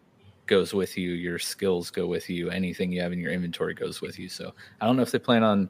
goes 0.45 0.73
with 0.73 0.95
you, 0.97 1.11
your 1.11 1.39
skills 1.39 1.89
go 1.89 2.05
with 2.05 2.29
you, 2.29 2.51
anything 2.51 2.91
you 2.91 3.01
have 3.01 3.11
in 3.11 3.19
your 3.19 3.31
inventory 3.31 3.73
goes 3.73 4.01
with 4.01 4.19
you. 4.19 4.29
So 4.29 4.53
I 4.79 4.85
don't 4.85 4.95
know 4.95 5.01
if 5.01 5.11
they 5.11 5.19
plan 5.19 5.43
on 5.43 5.69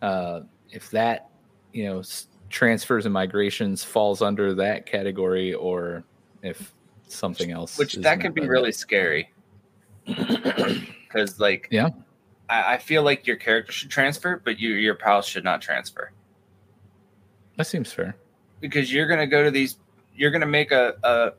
uh, 0.00 0.40
if 0.70 0.90
that 0.90 1.28
you 1.72 1.84
know 1.84 1.98
s- 2.00 2.28
transfers 2.48 3.04
and 3.04 3.12
migrations 3.12 3.84
falls 3.84 4.22
under 4.22 4.54
that 4.54 4.86
category 4.86 5.52
or 5.52 6.04
if 6.42 6.72
something 7.08 7.50
else. 7.50 7.78
which 7.78 7.94
that 7.96 8.20
could 8.20 8.34
be 8.34 8.46
really 8.46 8.72
scary 8.72 9.28
because 10.06 11.38
like 11.40 11.68
Yeah. 11.70 11.88
I, 12.48 12.74
I 12.74 12.78
feel 12.78 13.02
like 13.02 13.26
your 13.26 13.36
character 13.36 13.72
should 13.72 13.90
transfer 13.90 14.40
but 14.44 14.58
you 14.58 14.70
your 14.70 14.94
pals 14.94 15.26
should 15.26 15.44
not 15.44 15.60
transfer 15.62 16.12
That 17.56 17.66
seems 17.66 17.92
fair. 17.92 18.16
because 18.60 18.92
you're 18.92 19.06
gonna 19.06 19.26
go 19.26 19.44
to 19.44 19.50
these 19.50 19.78
you're 20.16 20.30
gonna 20.30 20.46
make 20.46 20.70
a, 20.72 20.94
a 21.02 21.32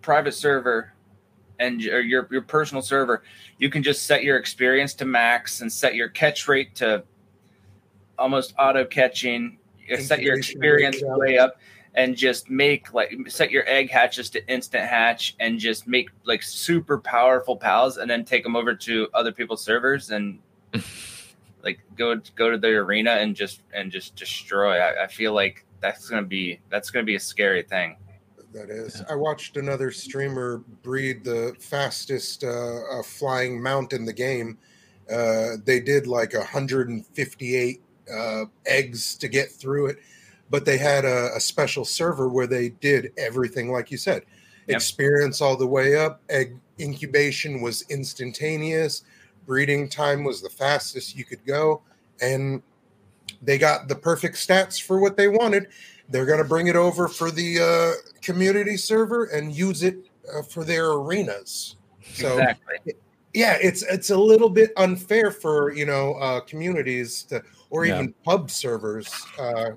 private 0.00 0.32
server 0.32 0.92
and 1.58 1.84
or 1.86 2.00
your 2.00 2.26
your 2.30 2.42
personal 2.42 2.82
server 2.82 3.22
you 3.58 3.68
can 3.70 3.82
just 3.82 4.04
set 4.04 4.24
your 4.24 4.36
experience 4.36 4.94
to 4.94 5.04
max 5.04 5.60
and 5.60 5.72
set 5.72 5.94
your 5.94 6.08
catch 6.08 6.48
rate 6.48 6.74
to 6.76 7.04
almost 8.18 8.54
auto 8.58 8.84
catching 8.84 9.58
set 9.98 10.22
your 10.22 10.36
experience 10.36 11.02
way 11.02 11.38
up 11.38 11.56
and 11.94 12.16
just 12.16 12.48
make 12.48 12.92
like 12.94 13.12
set 13.28 13.50
your 13.50 13.68
egg 13.68 13.90
hatches 13.90 14.30
to 14.30 14.46
instant 14.50 14.84
hatch 14.84 15.36
and 15.40 15.58
just 15.58 15.86
make 15.86 16.10
like 16.24 16.42
super 16.42 16.98
powerful 16.98 17.56
pals 17.56 17.98
and 17.98 18.10
then 18.10 18.24
take 18.24 18.42
them 18.42 18.56
over 18.56 18.74
to 18.74 19.08
other 19.14 19.32
people's 19.32 19.62
servers 19.62 20.10
and 20.10 20.38
like 21.62 21.80
go 21.96 22.18
go 22.34 22.50
to 22.50 22.58
the 22.58 22.68
arena 22.68 23.12
and 23.12 23.36
just 23.36 23.62
and 23.74 23.92
just 23.92 24.16
destroy 24.16 24.78
I, 24.78 25.04
I 25.04 25.06
feel 25.06 25.34
like 25.34 25.66
that's 25.80 26.08
gonna 26.08 26.22
be 26.22 26.60
that's 26.70 26.90
gonna 26.90 27.04
be 27.04 27.16
a 27.16 27.20
scary 27.20 27.62
thing 27.62 27.96
That 28.52 28.70
is. 28.70 29.02
I 29.08 29.14
watched 29.14 29.56
another 29.56 29.90
streamer 29.90 30.58
breed 30.82 31.24
the 31.24 31.56
fastest 31.58 32.44
uh, 32.44 32.48
uh, 32.48 33.02
flying 33.02 33.62
mount 33.62 33.94
in 33.94 34.04
the 34.04 34.12
game. 34.12 34.58
Uh, 35.10 35.56
they 35.64 35.80
did 35.80 36.06
like 36.06 36.34
158 36.34 37.82
uh, 38.12 38.44
eggs 38.66 39.14
to 39.16 39.28
get 39.28 39.50
through 39.50 39.86
it, 39.86 39.98
but 40.52 40.64
they 40.64 40.78
had 40.78 41.04
a, 41.04 41.34
a 41.34 41.40
special 41.40 41.84
server 41.84 42.28
where 42.28 42.46
they 42.46 42.68
did 42.68 43.12
everything 43.16 43.72
like 43.72 43.90
you 43.90 43.96
said. 43.96 44.22
Yep. 44.68 44.76
Experience 44.76 45.40
all 45.40 45.56
the 45.56 45.66
way 45.66 45.96
up. 45.96 46.20
Egg 46.28 46.56
incubation 46.78 47.60
was 47.60 47.82
instantaneous. 47.88 49.02
Breeding 49.46 49.88
time 49.88 50.22
was 50.22 50.40
the 50.40 50.50
fastest 50.50 51.16
you 51.16 51.24
could 51.24 51.44
go, 51.44 51.82
and 52.20 52.62
they 53.40 53.58
got 53.58 53.88
the 53.88 53.96
perfect 53.96 54.36
stats 54.36 54.80
for 54.80 55.00
what 55.00 55.16
they 55.16 55.26
wanted 55.26 55.66
they're 56.08 56.26
going 56.26 56.42
to 56.42 56.44
bring 56.44 56.66
it 56.66 56.76
over 56.76 57.08
for 57.08 57.30
the 57.30 57.58
uh, 57.58 58.10
community 58.20 58.76
server 58.76 59.26
and 59.26 59.54
use 59.54 59.82
it 59.82 59.96
uh, 60.36 60.42
for 60.42 60.62
their 60.62 60.90
arenas. 60.90 61.76
So 62.12 62.32
exactly 62.38 62.94
yeah, 63.34 63.56
it's 63.62 63.82
it's 63.82 64.10
a 64.10 64.16
little 64.16 64.50
bit 64.50 64.72
unfair 64.76 65.30
for 65.30 65.72
you 65.72 65.86
know 65.86 66.14
uh, 66.14 66.40
communities 66.40 67.22
to, 67.24 67.42
or 67.70 67.86
Yeah. 67.86 67.94
even 67.94 68.14
pub 68.24 68.50
servers 68.50 69.26
uh, 69.38 69.70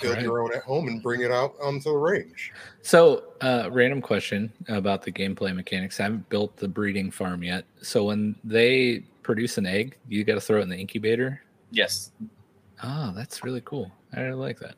build 0.00 0.14
Right. 0.14 0.22
your 0.22 0.40
own 0.42 0.54
at 0.54 0.62
home 0.62 0.88
and 0.88 1.02
bring 1.02 1.22
it 1.22 1.30
out 1.30 1.54
onto 1.62 1.90
the 1.90 1.96
range. 1.96 2.52
So, 2.82 3.24
uh, 3.40 3.68
random 3.72 4.00
question 4.00 4.52
about 4.68 5.02
the 5.02 5.12
gameplay 5.12 5.54
mechanics. 5.54 6.00
I 6.00 6.04
haven't 6.04 6.28
built 6.28 6.56
the 6.56 6.68
breeding 6.68 7.10
farm 7.10 7.42
yet. 7.42 7.64
So, 7.82 8.04
when 8.04 8.34
they 8.44 9.04
produce 9.22 9.58
an 9.58 9.66
egg, 9.66 9.96
you 10.08 10.24
got 10.24 10.34
to 10.34 10.40
throw 10.40 10.58
it 10.58 10.62
in 10.62 10.68
the 10.68 10.78
incubator. 10.78 11.42
yes 11.70 12.12
Oh, 12.82 13.12
that's 13.16 13.42
really 13.42 13.60
cool. 13.64 13.90
I 14.14 14.20
really 14.20 14.36
like 14.36 14.60
that. 14.60 14.76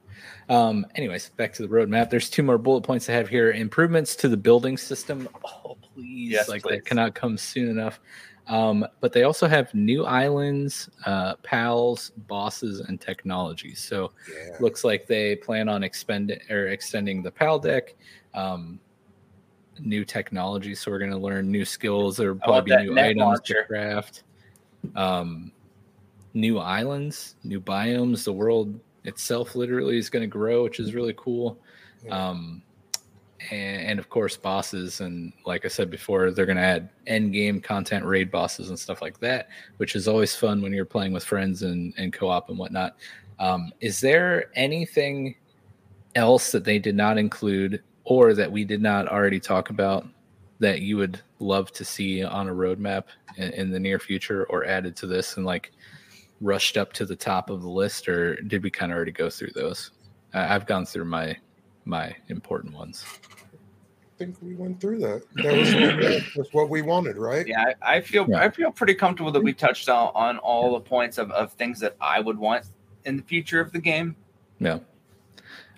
Um, 0.48 0.86
anyways, 0.94 1.28
back 1.36 1.52
to 1.52 1.62
the 1.62 1.68
roadmap. 1.68 2.08
There's 2.08 2.30
two 2.30 2.42
more 2.42 2.56
bullet 2.56 2.80
points 2.80 3.10
I 3.10 3.12
have 3.12 3.28
here. 3.28 3.52
Improvements 3.52 4.16
to 4.16 4.28
the 4.28 4.38
building 4.38 4.78
system. 4.78 5.28
Oh, 5.44 5.76
please. 5.94 6.30
Yes, 6.32 6.48
like 6.48 6.62
please. 6.62 6.76
that 6.76 6.86
cannot 6.86 7.14
come 7.14 7.36
soon 7.36 7.68
enough. 7.68 8.00
Um, 8.50 8.84
but 9.00 9.12
they 9.12 9.22
also 9.22 9.46
have 9.46 9.72
new 9.74 10.04
islands, 10.04 10.90
uh, 11.06 11.36
pals, 11.36 12.10
bosses, 12.26 12.80
and 12.80 13.00
technologies. 13.00 13.78
So 13.78 14.10
Yeah, 14.28 14.56
looks 14.58 14.82
like 14.82 15.06
they 15.06 15.36
plan 15.36 15.68
on 15.68 15.84
expend 15.84 16.36
or 16.50 16.66
extending 16.66 17.22
the 17.22 17.30
Paldeck. 17.30 17.94
Um, 18.34 18.80
new 19.78 20.04
technology, 20.04 20.74
so 20.74 20.90
we're 20.90 20.98
going 20.98 21.12
to 21.12 21.16
learn 21.16 21.50
new 21.50 21.64
skills. 21.64 22.16
There 22.16 22.34
will 22.34 22.40
probably 22.40 22.76
be 22.76 22.82
new 22.86 22.98
items 22.98 23.20
launcher. 23.20 23.62
to 23.62 23.66
craft. 23.68 24.24
Um, 24.96 25.52
new 26.34 26.58
islands, 26.58 27.36
new 27.44 27.60
biomes. 27.60 28.24
The 28.24 28.32
world 28.32 28.78
itself 29.04 29.54
literally 29.54 29.96
is 29.96 30.10
going 30.10 30.22
to 30.22 30.26
grow, 30.26 30.64
which 30.64 30.80
is 30.80 30.92
really 30.92 31.14
cool. 31.16 31.56
Yeah. 32.04 32.30
Um, 32.30 32.62
and, 33.50 33.82
and 33.82 33.98
of 33.98 34.08
course, 34.08 34.36
bosses. 34.36 35.00
And 35.00 35.32
like 35.46 35.64
I 35.64 35.68
said 35.68 35.90
before, 35.90 36.30
they're 36.30 36.46
going 36.46 36.56
to 36.56 36.62
add 36.62 36.90
end 37.06 37.32
game 37.32 37.60
content, 37.60 38.04
raid 38.04 38.30
bosses, 38.30 38.68
and 38.68 38.78
stuff 38.78 39.00
like 39.00 39.18
that, 39.20 39.48
which 39.78 39.96
is 39.96 40.08
always 40.08 40.34
fun 40.34 40.60
when 40.60 40.72
you're 40.72 40.84
playing 40.84 41.12
with 41.12 41.24
friends 41.24 41.62
and, 41.62 41.94
and 41.96 42.12
co 42.12 42.28
op 42.28 42.50
and 42.50 42.58
whatnot. 42.58 42.96
Um, 43.38 43.72
is 43.80 44.00
there 44.00 44.50
anything 44.54 45.36
else 46.14 46.52
that 46.52 46.64
they 46.64 46.78
did 46.78 46.94
not 46.94 47.16
include 47.16 47.82
or 48.04 48.34
that 48.34 48.50
we 48.50 48.64
did 48.64 48.82
not 48.82 49.08
already 49.08 49.40
talk 49.40 49.70
about 49.70 50.06
that 50.58 50.82
you 50.82 50.96
would 50.96 51.20
love 51.38 51.72
to 51.72 51.84
see 51.84 52.22
on 52.22 52.48
a 52.48 52.52
roadmap 52.52 53.04
in, 53.36 53.52
in 53.52 53.70
the 53.70 53.80
near 53.80 53.98
future 53.98 54.44
or 54.46 54.64
added 54.64 54.94
to 54.96 55.06
this 55.06 55.36
and 55.36 55.46
like 55.46 55.72
rushed 56.40 56.76
up 56.76 56.92
to 56.92 57.06
the 57.06 57.16
top 57.16 57.48
of 57.50 57.62
the 57.62 57.68
list 57.68 58.08
or 58.08 58.36
did 58.42 58.62
we 58.62 58.70
kind 58.70 58.92
of 58.92 58.96
already 58.96 59.12
go 59.12 59.28
through 59.28 59.50
those 59.54 59.90
i've 60.32 60.66
gone 60.66 60.86
through 60.86 61.04
my 61.04 61.36
my 61.84 62.14
important 62.28 62.74
ones 62.74 63.04
I 63.42 64.24
think 64.24 64.36
we 64.42 64.54
went 64.54 64.82
through 64.82 64.98
that. 64.98 65.22
That 65.36 65.56
was, 65.56 65.72
that 65.72 66.22
was 66.34 66.48
what 66.52 66.68
we 66.68 66.82
wanted, 66.82 67.16
right? 67.16 67.46
yeah 67.46 67.72
i, 67.82 67.96
I 67.96 68.00
feel 68.02 68.26
Yeah. 68.28 68.40
i 68.40 68.50
feel 68.50 68.70
pretty 68.70 68.94
comfortable 68.94 69.32
that 69.32 69.42
we 69.42 69.52
touched 69.54 69.88
on, 69.88 70.10
on 70.14 70.38
all 70.38 70.74
the 70.74 70.80
points 70.80 71.16
of, 71.18 71.30
of 71.30 71.52
things 71.54 71.80
that 71.80 71.96
i 72.00 72.20
would 72.20 72.38
want 72.38 72.66
in 73.06 73.16
the 73.16 73.22
future 73.22 73.60
of 73.60 73.72
the 73.72 73.78
game 73.80 74.14
yeah 74.58 74.74
Um, 74.74 74.82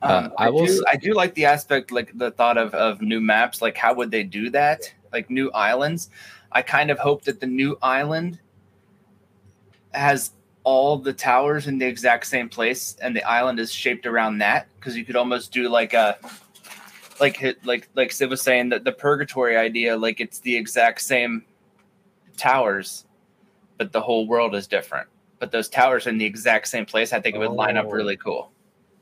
Uh, 0.02 0.28
I, 0.38 0.46
I 0.46 0.50
will 0.50 0.66
do, 0.66 0.72
s- 0.72 0.82
I 0.88 0.96
do 0.96 1.14
like 1.14 1.32
the 1.34 1.44
aspect, 1.44 1.92
like 1.92 2.10
the 2.18 2.32
thought 2.32 2.58
of, 2.58 2.74
of 2.74 3.00
new 3.00 3.20
maps. 3.20 3.62
Like, 3.62 3.76
how 3.76 3.94
would 3.94 4.10
they 4.10 4.24
do 4.24 4.50
that? 4.50 4.92
Like 5.12 5.30
new 5.30 5.48
islands. 5.52 6.10
I 6.50 6.62
kind 6.62 6.90
of 6.90 6.98
hope 6.98 7.22
that 7.26 7.38
the 7.38 7.46
new 7.46 7.78
island 7.80 8.40
has 9.94 10.32
all 10.64 10.97
the 10.97 11.12
towers 11.12 11.66
in 11.66 11.78
the 11.78 11.86
exact 11.86 12.26
same 12.26 12.48
place, 12.48 12.97
and 13.02 13.16
the 13.16 13.22
island 13.24 13.59
is 13.59 13.72
shaped 13.72 14.06
around 14.06 14.39
that. 14.39 14.68
Because 14.78 14.97
you 14.97 15.05
could 15.05 15.16
almost 15.16 15.52
do 15.52 15.68
like 15.68 15.93
a, 15.94 16.16
like 17.20 17.36
hit, 17.36 17.64
like 17.66 17.89
like 17.94 18.12
Sid 18.12 18.30
was 18.30 18.43
saying 18.43 18.68
that 18.70 18.84
the 18.84 18.93
purgatory 18.93 19.56
idea, 19.56 19.97
like 19.97 20.20
it's 20.20 20.39
the 20.40 20.55
exact 20.56 21.01
same 21.01 21.44
towers, 22.36 23.05
but 23.78 23.93
the 23.93 24.01
whole 24.01 24.26
world 24.26 24.55
is 24.55 24.66
different. 24.66 25.09
But 25.39 25.51
those 25.52 25.68
towers 25.68 26.06
in 26.06 26.18
the 26.18 26.24
exact 26.24 26.68
same 26.68 26.86
place. 26.86 27.12
I 27.12 27.20
think 27.20 27.34
it 27.34 27.39
would 27.39 27.51
line 27.51 27.76
up 27.76 27.86
Oh. 27.86 27.90
really 27.90 28.16
cool. 28.16 28.51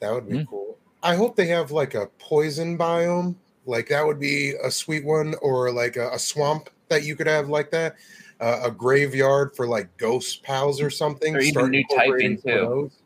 That 0.00 0.12
would 0.12 0.28
be 0.28 0.38
Mm. 0.38 0.48
cool. 0.48 0.78
I 1.02 1.14
hope 1.14 1.36
they 1.36 1.46
have 1.46 1.70
like 1.70 1.94
a 1.94 2.06
poison 2.18 2.76
biome. 2.78 3.34
Like 3.66 3.88
that 3.88 4.06
would 4.06 4.18
be 4.18 4.54
a 4.62 4.70
sweet 4.70 5.04
one, 5.04 5.34
or 5.42 5.70
like 5.70 5.96
a, 5.96 6.10
a 6.10 6.18
swamp 6.18 6.70
that 6.88 7.04
you 7.04 7.14
could 7.14 7.26
have 7.26 7.48
like 7.48 7.70
that. 7.70 7.96
Uh, 8.40 8.62
a 8.64 8.70
graveyard 8.70 9.54
for 9.54 9.66
like 9.66 9.94
ghost 9.98 10.42
pals 10.42 10.80
or 10.80 10.88
something. 10.88 11.36
Or 11.36 11.40
even 11.40 11.52
Start 11.52 11.70
new 11.70 11.78
incorporating 11.80 12.36
typing, 12.38 12.40
some 12.40 12.52
of 12.52 12.68
too. 12.68 12.74
those. 12.74 12.98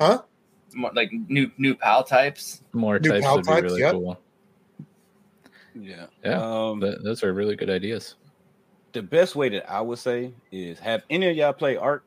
Huh? 0.00 0.22
more 0.76 0.90
like 0.92 1.10
new 1.28 1.50
new 1.56 1.74
pal 1.74 2.02
types. 2.02 2.60
more 2.72 2.98
New 2.98 3.10
types 3.10 3.24
pal 3.24 3.36
would 3.36 3.44
be 3.44 3.52
types, 3.52 3.62
really 3.62 3.80
yep. 3.80 3.92
cool 3.92 4.20
Yeah. 5.74 6.06
Yeah, 6.24 6.42
Um, 6.42 6.80
Th- 6.80 6.96
those 7.04 7.22
are 7.22 7.32
really 7.32 7.54
good 7.54 7.70
ideas 7.70 8.16
the 8.94 9.02
best 9.02 9.36
way 9.36 9.50
that 9.50 9.70
I 9.70 9.80
would 9.82 9.98
say 9.98 10.32
is 10.50 10.78
have 10.78 11.02
any 11.10 11.28
of 11.28 11.36
y'all 11.36 11.52
play 11.52 11.76
Ark? 11.76 12.04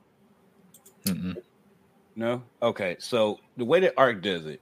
Mm-mm. 1.05 1.35
No. 2.15 2.41
Okay. 2.63 2.95
So 2.99 3.39
the 3.57 3.65
way 3.65 3.81
that 3.81 3.93
Ark 3.97 4.21
does 4.21 4.45
it, 4.47 4.61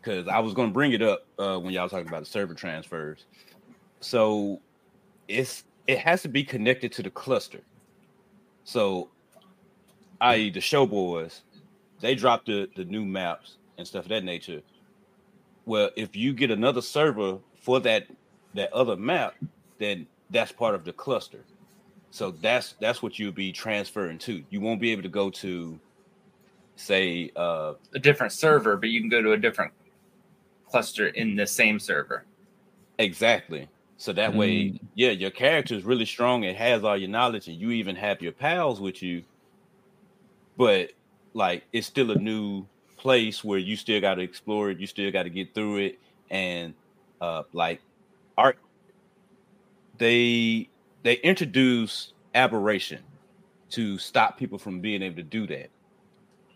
because 0.00 0.28
I 0.28 0.38
was 0.38 0.54
going 0.54 0.68
to 0.68 0.72
bring 0.72 0.92
it 0.92 1.02
up 1.02 1.26
uh, 1.38 1.58
when 1.58 1.72
y'all 1.72 1.84
was 1.84 1.92
talking 1.92 2.06
about 2.06 2.20
the 2.20 2.30
server 2.30 2.54
transfers. 2.54 3.24
So 4.00 4.60
it's 5.26 5.64
it 5.86 5.98
has 5.98 6.22
to 6.22 6.28
be 6.28 6.44
connected 6.44 6.92
to 6.92 7.02
the 7.02 7.10
cluster. 7.10 7.60
So, 8.64 9.10
i.e., 10.20 10.50
the 10.50 10.60
show 10.60 10.86
boys, 10.86 11.42
they 12.00 12.14
drop 12.14 12.46
the 12.46 12.68
the 12.76 12.84
new 12.84 13.04
maps 13.04 13.56
and 13.78 13.86
stuff 13.86 14.04
of 14.04 14.08
that 14.10 14.24
nature. 14.24 14.62
Well, 15.64 15.90
if 15.96 16.16
you 16.16 16.32
get 16.32 16.50
another 16.50 16.82
server 16.82 17.38
for 17.60 17.80
that 17.80 18.06
that 18.54 18.72
other 18.72 18.96
map, 18.96 19.34
then 19.78 20.06
that's 20.30 20.52
part 20.52 20.74
of 20.74 20.84
the 20.84 20.92
cluster. 20.92 21.44
So 22.10 22.30
that's 22.30 22.74
that's 22.80 23.02
what 23.02 23.18
you'll 23.18 23.32
be 23.32 23.52
transferring 23.52 24.18
to. 24.20 24.42
You 24.50 24.60
won't 24.60 24.80
be 24.80 24.92
able 24.92 25.02
to 25.02 25.08
go 25.08 25.30
to, 25.30 25.78
say, 26.76 27.30
uh, 27.36 27.74
A 27.94 27.98
different 27.98 28.32
server, 28.32 28.76
but 28.76 28.88
you 28.88 29.00
can 29.00 29.08
go 29.08 29.22
to 29.22 29.32
a 29.32 29.36
different 29.36 29.72
cluster 30.68 31.08
in 31.08 31.36
the 31.36 31.46
same 31.46 31.78
server. 31.78 32.24
Exactly. 32.98 33.68
So 33.98 34.12
that 34.14 34.34
way, 34.34 34.72
Mm. 34.72 34.80
yeah, 34.94 35.10
your 35.10 35.30
character 35.30 35.74
is 35.74 35.84
really 35.84 36.04
strong. 36.06 36.44
It 36.44 36.56
has 36.56 36.84
all 36.84 36.96
your 36.96 37.08
knowledge, 37.08 37.48
and 37.48 37.56
you 37.58 37.70
even 37.72 37.96
have 37.96 38.22
your 38.22 38.32
pals 38.32 38.80
with 38.80 39.02
you. 39.02 39.24
But 40.56 40.92
like, 41.34 41.66
it's 41.72 41.86
still 41.86 42.10
a 42.10 42.16
new 42.16 42.68
place 42.96 43.44
where 43.44 43.58
you 43.58 43.76
still 43.76 44.00
got 44.00 44.14
to 44.16 44.22
explore 44.22 44.70
it. 44.70 44.80
You 44.80 44.86
still 44.86 45.10
got 45.12 45.24
to 45.24 45.30
get 45.30 45.54
through 45.54 45.78
it, 45.78 46.00
and 46.30 46.74
uh, 47.20 47.44
like, 47.52 47.82
art. 48.36 48.58
They 49.98 50.70
they 51.02 51.14
introduce 51.16 52.12
aberration 52.34 53.04
to 53.70 53.98
stop 53.98 54.38
people 54.38 54.58
from 54.58 54.80
being 54.80 55.02
able 55.02 55.16
to 55.16 55.22
do 55.22 55.46
that. 55.48 55.70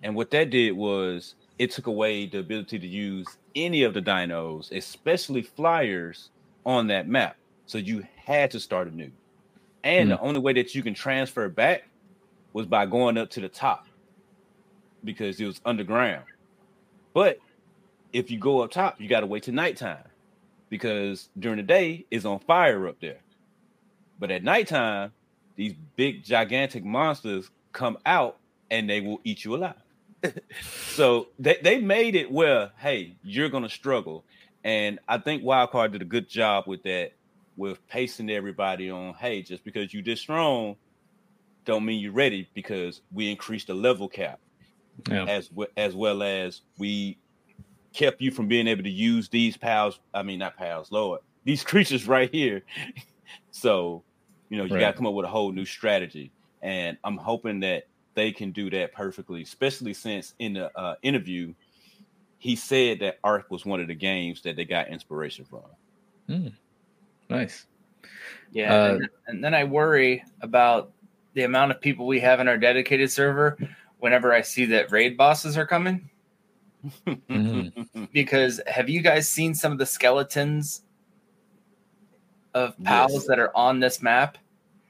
And 0.03 0.17
what 0.17 0.31
that 0.33 0.51
did 0.51 0.73
was 0.73 1.37
it 1.59 1.73
took 1.73 1.87
away 1.87 2.27
the 2.27 2.39
ability 2.41 2.79
to 2.81 2.87
use 2.87 3.39
any 3.55 3.83
of 3.85 3.95
the 3.95 4.03
dinos, 4.03 4.73
especially 4.73 5.43
flyers, 5.43 6.31
on 6.67 6.89
that 6.89 7.09
map. 7.09 7.37
So 7.67 7.79
you 7.79 8.07
had 8.17 8.51
to 8.53 8.61
start 8.61 8.89
anew. 8.89 9.11
And 9.85 10.11
Hmm. 10.11 10.17
the 10.17 10.21
only 10.21 10.41
way 10.41 10.53
that 10.55 10.75
you 10.75 10.83
can 10.83 10.95
transfer 10.95 11.49
back 11.49 11.85
was 12.53 12.67
by 12.67 12.87
going 12.87 13.17
up 13.17 13.31
to 13.31 13.41
the 13.41 13.49
top 13.49 13.87
because 15.05 15.41
it 15.41 15.47
was 15.47 15.61
underground. 15.65 16.25
But 17.15 17.39
if 18.13 18.31
you 18.31 18.39
go 18.39 18.61
up 18.61 18.71
top, 18.71 19.01
you 19.01 19.09
got 19.09 19.21
to 19.21 19.27
wait 19.27 19.45
till 19.45 19.55
nighttime 19.55 20.05
because 20.69 21.29
during 21.39 21.57
the 21.59 21.63
day 21.63 22.07
it's 22.11 22.25
on 22.25 22.41
fire 22.41 22.89
up 22.89 23.01
there. 23.01 23.21
But 24.19 24.31
at 24.31 24.43
nighttime, 24.45 25.13
these 25.57 25.75
big 25.97 26.25
gigantic 26.25 26.85
monsters 26.85 27.51
come 27.73 27.99
out 28.05 28.39
and 28.71 28.89
they 28.89 29.01
will 29.01 29.21
eat 29.25 29.45
you 29.45 29.55
alive. 29.57 29.75
so 30.63 31.29
they, 31.39 31.57
they 31.63 31.81
made 31.81 32.15
it 32.15 32.31
where, 32.31 32.73
hey, 32.79 33.17
you're 33.23 33.49
gonna 33.49 33.69
struggle. 33.69 34.25
And 34.65 34.99
I 35.09 35.19
think 35.19 35.43
Wildcard 35.43 35.93
did 35.93 36.03
a 36.03 36.07
good 36.07 36.29
job 36.29 36.65
with 36.67 36.83
that, 36.83 37.13
with 37.57 37.87
pacing 37.89 38.31
everybody 38.31 38.91
on, 38.91 39.15
hey, 39.15 39.43
just 39.43 39.65
because 39.65 39.93
you 39.95 40.03
this 40.03 40.21
strong, 40.21 40.77
don't 41.65 41.85
mean 41.85 42.01
you're 42.01 42.13
ready 42.13 42.49
because 42.55 43.01
we 43.13 43.31
increased 43.31 43.69
the 43.69 43.75
level 43.75 44.09
cap 44.09 44.41
Yeah. 45.11 45.25
as 45.25 45.51
well 45.53 45.69
as 45.77 45.95
well 45.95 46.23
as 46.23 46.63
we 46.79 47.19
kept 47.93 48.21
you 48.21 48.31
from 48.31 48.49
being 48.49 48.67
able 48.67 48.83
to 48.83 48.91
use 48.91 49.29
these 49.29 49.57
pals. 49.57 49.99
I 50.15 50.23
mean, 50.23 50.39
not 50.39 50.57
pals, 50.57 50.91
Lord, 50.93 51.21
these 51.45 51.65
creatures 51.71 52.07
right 52.07 52.33
here. 52.33 52.63
so, 53.51 54.05
you 54.49 54.59
know, 54.59 54.65
you 54.65 54.79
got 54.79 54.93
to 54.93 54.97
come 54.97 55.07
up 55.07 55.15
with 55.15 55.27
a 55.27 55.29
whole 55.29 55.53
new 55.53 55.65
strategy, 55.65 56.33
and 56.63 56.99
I'm 57.05 57.17
hoping 57.17 57.61
that 57.61 57.85
they 58.15 58.33
can 58.33 58.53
do 58.53 58.71
that 58.71 58.93
perfectly. 58.93 59.43
Especially 59.43 59.95
since 59.95 60.35
in 60.39 60.55
the 60.55 60.77
uh, 60.79 60.97
interview, 61.03 61.55
he 62.41 62.57
said 62.57 62.99
that 63.01 63.19
Ark 63.23 63.47
was 63.51 63.65
one 63.65 63.81
of 63.81 63.87
the 63.87 63.95
games 63.95 64.41
that 64.43 64.57
they 64.57 64.65
got 64.65 64.89
inspiration 64.89 65.45
from. 65.45 65.63
Hmm. 66.27 66.49
Nice. 67.29 67.67
Yeah, 68.51 68.75
Uh, 68.75 68.95
and, 68.95 69.09
and 69.27 69.45
then 69.45 69.55
I 69.55 69.63
worry 69.65 70.25
about 70.41 70.91
the 71.35 71.43
amount 71.43 71.71
of 71.71 71.81
people 71.81 72.07
we 72.07 72.19
have 72.21 72.41
in 72.41 72.49
our 72.49 72.57
dedicated 72.59 73.11
server 73.11 73.57
whenever 73.99 74.33
I 74.33 74.41
see 74.41 74.65
that 74.67 74.91
raid 74.91 75.17
bosses 75.17 75.57
are 75.57 75.67
coming. 75.67 76.09
Because 78.13 78.59
have 78.67 78.89
you 78.89 79.03
guys 79.03 79.29
seen 79.29 79.55
some 79.55 79.71
of 79.71 79.77
the 79.79 79.85
skeletons 79.85 80.83
of 82.55 82.75
pals 82.83 83.13
Yes. 83.13 83.27
that 83.27 83.39
are 83.39 83.55
on 83.55 83.81
this 83.81 84.01
map? 84.01 84.39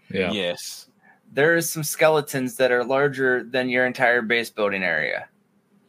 Yeah. 0.09 0.31
Yes. 0.31 0.89
There 1.33 1.57
is 1.57 1.69
some 1.69 1.83
skeletons 1.83 2.57
that 2.57 2.71
are 2.71 2.85
larger 2.85 3.43
than 3.43 3.69
your 3.69 3.87
entire 3.87 4.23
base 4.23 4.51
building 4.51 4.85
area, 4.85 5.29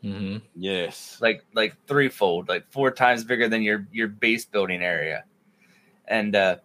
hmm 0.01 0.37
Yes. 0.55 1.17
like 1.21 1.45
like 1.53 1.75
threefold, 1.87 2.49
like 2.49 2.65
four 2.71 2.91
times 2.91 3.23
bigger 3.23 3.47
than 3.47 3.61
your 3.61 3.87
your 3.91 4.07
base 4.07 4.45
building 4.45 4.81
area. 4.81 5.23
And 6.07 6.35
uh, 6.35 6.57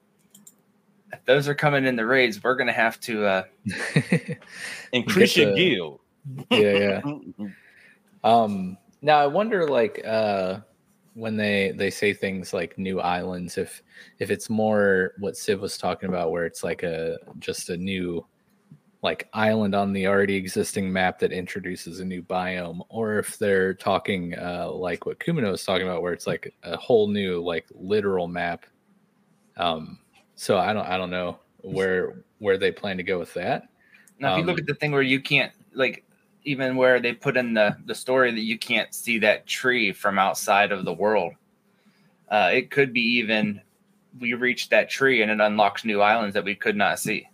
if 1.13 1.25
those 1.25 1.49
are 1.49 1.55
coming 1.55 1.87
in 1.87 1.97
the 1.97 2.07
raids, 2.07 2.43
we're 2.43 2.57
gonna 2.57 2.73
have 2.73 2.99
to. 3.01 3.25
Uh, 3.27 3.43
Increase 4.93 5.37
your 5.37 5.55
guild. 5.55 6.01
yeah, 6.51 6.73
yeah. 6.73 7.01
Um, 8.25 8.77
now 9.03 9.19
I 9.19 9.27
wonder, 9.27 9.69
like, 9.69 10.03
uh, 10.05 10.61
when 11.15 11.37
they 11.37 11.73
they 11.77 11.91
say 11.91 12.13
things 12.13 12.53
like 12.53 12.77
new 12.77 13.01
islands, 13.01 13.57
if 13.57 13.83
if 14.19 14.31
it's 14.31 14.51
more 14.51 15.13
what 15.19 15.35
Siv 15.35 15.61
was 15.61 15.79
talking 15.79 16.09
about, 16.09 16.31
where 16.31 16.45
it's 16.45 16.65
like 16.65 16.83
a 16.83 17.19
just 17.39 17.71
a 17.71 17.77
new 17.77 18.27
like 19.07 19.29
island 19.33 19.75
on 19.75 19.93
the 19.93 20.07
already 20.09 20.35
existing 20.35 20.93
map 20.93 21.19
that 21.21 21.31
introduces 21.31 22.01
a 22.01 22.05
new 22.05 22.23
biome, 22.23 22.85
or 22.89 23.19
if 23.19 23.39
they're 23.39 23.73
talking 23.73 24.35
uh, 24.35 24.69
like 24.71 25.07
what 25.07 25.21
Kumano 25.21 25.53
was 25.53 25.65
talking 25.65 25.87
about, 25.87 26.03
where 26.03 26.13
it's 26.13 26.27
like 26.27 26.53
a 26.65 26.77
whole 26.77 27.07
new 27.07 27.41
like 27.41 27.67
literal 27.71 28.27
map. 28.27 28.67
Um, 29.57 30.01
so 30.35 30.59
I 30.59 30.73
don't 30.73 30.87
I 30.87 30.99
don't 30.99 31.11
know 31.11 31.39
where 31.63 32.25
where 32.39 32.59
they 32.59 32.73
plan 32.73 32.97
to 32.97 33.03
go 33.05 33.19
with 33.19 33.33
that. 33.35 33.69
Now, 34.19 34.33
if 34.33 34.39
you 34.39 34.43
Um, 34.43 34.47
look 34.49 34.59
at 34.59 34.67
the 34.67 34.75
thing 34.75 34.93
where 34.93 35.03
you 35.03 35.21
can't, 35.21 35.53
like, 35.73 36.03
even 36.45 36.77
where 36.77 37.01
they 37.01 37.13
put 37.13 37.37
in 37.37 37.55
the 37.55 37.77
the 37.87 37.95
story 37.95 38.33
that 38.33 38.41
you 38.41 38.59
can't 38.59 38.95
see 38.95 39.19
that 39.21 39.47
tree 39.47 39.93
from 39.93 40.19
outside 40.19 40.73
of 40.73 40.85
the 40.85 40.93
world, 40.93 41.33
uh, 42.31 42.51
it 42.53 42.71
could 42.71 42.93
be 42.93 43.03
even 43.21 43.61
we 44.19 44.35
reach 44.35 44.69
that 44.71 44.89
tree 44.89 45.23
and 45.23 45.31
it 45.31 45.41
unlocks 45.41 45.85
new 45.85 46.01
islands 46.01 46.35
that 46.35 46.45
we 46.45 46.55
could 46.55 46.77
not 46.77 46.99
see. 46.99 47.29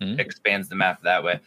Hmm. 0.00 0.18
Expands 0.20 0.68
the 0.68 0.74
map 0.74 1.02
that 1.02 1.24
way. 1.24 1.40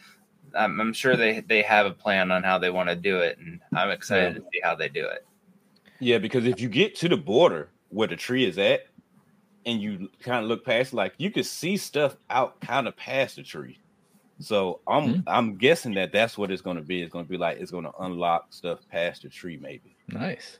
I'm, 0.56 0.80
I'm 0.80 0.92
sure 0.92 1.16
they 1.16 1.40
they 1.40 1.62
have 1.62 1.86
a 1.86 1.90
plan 1.92 2.30
on 2.32 2.42
how 2.42 2.58
they 2.58 2.70
want 2.70 2.88
to 2.88 2.96
do 2.96 3.18
it, 3.18 3.38
and 3.38 3.60
I'm 3.74 3.90
excited 3.90 4.34
Yeah. 4.34 4.38
to 4.40 4.44
see 4.52 4.60
how 4.62 4.74
they 4.74 4.88
do 4.88 5.06
it. 5.06 5.24
Yeah, 6.00 6.18
because 6.18 6.46
if 6.46 6.60
you 6.60 6.68
get 6.68 6.94
to 6.96 7.08
the 7.08 7.16
border 7.16 7.68
where 7.90 8.08
the 8.08 8.16
tree 8.16 8.44
is 8.44 8.58
at, 8.58 8.86
and 9.66 9.80
you 9.80 10.08
kind 10.20 10.42
of 10.42 10.48
look 10.48 10.64
past, 10.64 10.92
like 10.94 11.12
you 11.18 11.30
could 11.30 11.46
see 11.46 11.76
stuff 11.76 12.16
out 12.30 12.60
kind 12.60 12.88
of 12.88 12.96
past 12.96 13.36
the 13.36 13.42
tree. 13.42 13.78
So 14.40 14.80
I'm 14.88 15.16
Hmm. 15.16 15.20
I'm 15.26 15.56
guessing 15.56 15.94
that 15.94 16.10
that's 16.12 16.36
what 16.38 16.50
it's 16.50 16.62
going 16.62 16.76
to 16.78 16.82
be. 16.82 17.02
It's 17.02 17.12
going 17.12 17.26
to 17.26 17.30
be 17.30 17.36
like 17.36 17.58
it's 17.60 17.70
going 17.70 17.84
to 17.84 17.92
unlock 18.00 18.52
stuff 18.52 18.80
past 18.90 19.22
the 19.22 19.28
tree, 19.28 19.58
maybe. 19.58 19.94
Nice. 20.08 20.58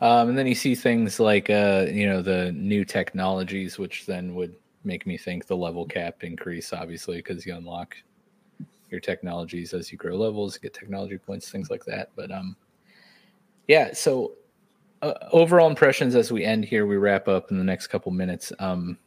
Um, 0.00 0.28
and 0.28 0.38
then 0.38 0.46
you 0.46 0.54
see 0.54 0.76
things 0.76 1.18
like 1.18 1.50
uh, 1.50 1.86
you 1.90 2.06
know 2.06 2.22
the 2.22 2.52
new 2.52 2.84
technologies, 2.84 3.78
which 3.78 4.06
then 4.06 4.34
would 4.36 4.54
make 4.84 5.06
me 5.06 5.16
think 5.16 5.46
the 5.46 5.56
level 5.56 5.84
cap 5.84 6.22
increase, 6.22 6.72
obviously, 6.72 7.16
because 7.16 7.44
you 7.44 7.54
unlock 7.54 7.96
your 8.90 9.00
technologies 9.00 9.74
as 9.74 9.92
you 9.92 9.98
grow 9.98 10.16
levels, 10.16 10.56
get 10.58 10.74
technology 10.74 11.18
points, 11.18 11.50
things 11.50 11.70
like 11.70 11.84
that. 11.84 12.10
But 12.16 12.30
um, 12.30 12.56
yeah. 13.66 13.92
So 13.92 14.34
uh, 15.02 15.14
overall 15.32 15.68
impressions 15.68 16.14
as 16.14 16.32
we 16.32 16.44
end 16.44 16.64
here, 16.64 16.86
we 16.86 16.96
wrap 16.96 17.28
up 17.28 17.50
in 17.50 17.58
the 17.58 17.64
next 17.64 17.88
couple 17.88 18.12
minutes. 18.12 18.52
Um, 18.58 18.98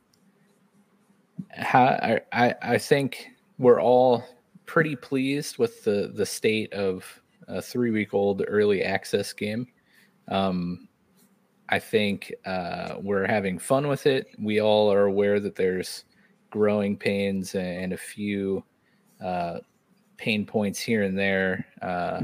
how 1.49 1.83
I, 1.83 2.21
I 2.31 2.55
I 2.61 2.77
think 2.77 3.27
we're 3.57 3.81
all 3.81 4.23
pretty 4.65 4.95
pleased 4.95 5.57
with 5.57 5.83
the 5.83 6.11
the 6.13 6.25
state 6.25 6.71
of 6.73 7.05
a 7.47 7.61
three 7.61 7.91
week 7.91 8.13
old 8.13 8.43
early 8.47 8.83
access 8.83 9.33
game. 9.33 9.67
Um, 10.27 10.87
I 11.71 11.79
think 11.79 12.33
uh, 12.45 12.95
we're 13.01 13.25
having 13.25 13.57
fun 13.57 13.87
with 13.87 14.05
it. 14.05 14.27
We 14.37 14.59
all 14.59 14.91
are 14.91 15.05
aware 15.05 15.39
that 15.39 15.55
there's 15.55 16.03
growing 16.49 16.97
pains 16.97 17.55
and 17.55 17.93
a 17.93 17.97
few 17.97 18.63
uh, 19.23 19.59
pain 20.17 20.45
points 20.45 20.79
here 20.79 21.03
and 21.03 21.17
there. 21.17 21.65
Uh, 21.81 22.23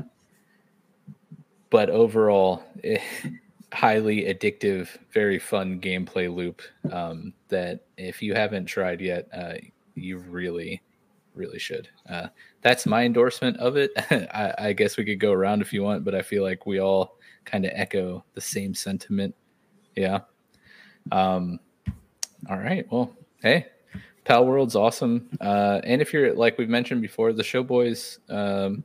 but 1.69 1.89
overall, 1.89 2.63
eh, 2.83 2.99
highly 3.73 4.23
addictive, 4.25 4.89
very 5.11 5.39
fun 5.39 5.79
gameplay 5.79 6.33
loop 6.33 6.61
um, 6.91 7.33
that 7.47 7.85
if 7.97 8.21
you 8.21 8.33
haven't 8.33 8.65
tried 8.65 8.99
yet, 8.99 9.27
uh, 9.33 9.53
you 9.95 10.17
really, 10.17 10.81
really 11.35 11.59
should. 11.59 11.87
Uh, 12.09 12.27
that's 12.61 12.85
my 12.85 13.03
endorsement 13.03 13.55
of 13.57 13.77
it. 13.77 13.91
I, 14.11 14.53
I 14.57 14.73
guess 14.73 14.97
we 14.97 15.05
could 15.05 15.19
go 15.19 15.31
around 15.31 15.61
if 15.61 15.71
you 15.71 15.83
want, 15.83 16.03
but 16.03 16.15
I 16.15 16.21
feel 16.21 16.43
like 16.43 16.65
we 16.65 16.79
all 16.79 17.16
kind 17.47 17.65
of 17.65 17.71
echo 17.73 18.23
the 18.35 18.41
same 18.41 18.75
sentiment. 18.75 19.33
Yeah. 19.95 20.19
Um, 21.11 21.59
all 22.49 22.57
right. 22.57 22.85
Well, 22.91 23.15
hey, 23.41 23.65
Palworld's 24.25 24.75
awesome. 24.75 25.29
Uh, 25.41 25.81
and 25.83 26.01
if 26.01 26.13
you're 26.13 26.33
like 26.35 26.57
we've 26.57 26.69
mentioned 26.69 27.01
before, 27.01 27.33
the 27.33 27.43
Showboys, 27.43 28.19
um, 28.29 28.83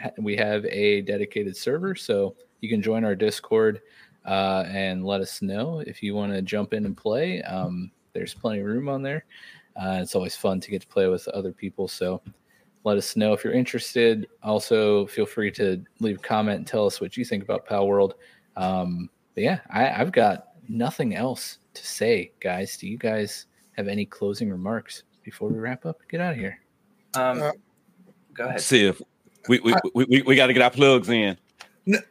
ha- 0.00 0.10
we 0.18 0.36
have 0.36 0.64
a 0.64 1.02
dedicated 1.02 1.56
server, 1.56 1.94
so 1.94 2.34
you 2.60 2.68
can 2.68 2.82
join 2.82 3.04
our 3.04 3.14
Discord 3.14 3.80
uh, 4.24 4.64
and 4.68 5.04
let 5.04 5.20
us 5.20 5.42
know 5.42 5.80
if 5.80 6.02
you 6.02 6.14
want 6.14 6.32
to 6.32 6.42
jump 6.42 6.72
in 6.72 6.86
and 6.86 6.96
play. 6.96 7.42
Um, 7.42 7.90
there's 8.12 8.34
plenty 8.34 8.60
of 8.60 8.66
room 8.66 8.88
on 8.88 9.02
there. 9.02 9.24
Uh, 9.76 9.98
it's 10.02 10.14
always 10.14 10.34
fun 10.34 10.60
to 10.60 10.70
get 10.70 10.82
to 10.82 10.88
play 10.88 11.06
with 11.06 11.28
other 11.28 11.52
people. 11.52 11.86
So 11.86 12.20
let 12.84 12.96
us 12.96 13.16
know 13.16 13.32
if 13.32 13.44
you're 13.44 13.52
interested. 13.52 14.26
Also, 14.42 15.06
feel 15.06 15.26
free 15.26 15.50
to 15.52 15.82
leave 16.00 16.16
a 16.16 16.20
comment 16.20 16.58
and 16.58 16.66
tell 16.66 16.86
us 16.86 17.00
what 17.00 17.16
you 17.16 17.24
think 17.24 17.42
about 17.42 17.66
Palworld. 17.66 18.12
Um, 18.56 19.10
but 19.34 19.44
yeah, 19.44 19.60
I, 19.70 19.90
I've 19.90 20.12
got 20.12 20.48
nothing 20.68 21.14
else 21.14 21.58
to 21.74 21.86
say, 21.86 22.32
guys. 22.40 22.76
Do 22.76 22.88
you 22.88 22.98
guys 22.98 23.46
have 23.76 23.88
any 23.88 24.06
closing 24.06 24.50
remarks 24.50 25.02
before 25.22 25.48
we 25.48 25.58
wrap 25.58 25.84
up? 25.84 25.98
Get 26.08 26.20
out 26.20 26.32
of 26.32 26.38
here. 26.38 26.60
Um, 27.14 27.42
Uh, 27.42 27.52
go 28.34 28.46
ahead. 28.46 28.60
See 28.60 28.86
if 28.86 29.00
we 29.48 29.60
we, 29.60 29.74
we, 29.94 30.04
we, 30.04 30.22
we 30.22 30.36
got 30.36 30.46
to 30.46 30.52
get 30.52 30.62
our 30.62 30.70
plugs 30.70 31.08
in. 31.08 31.36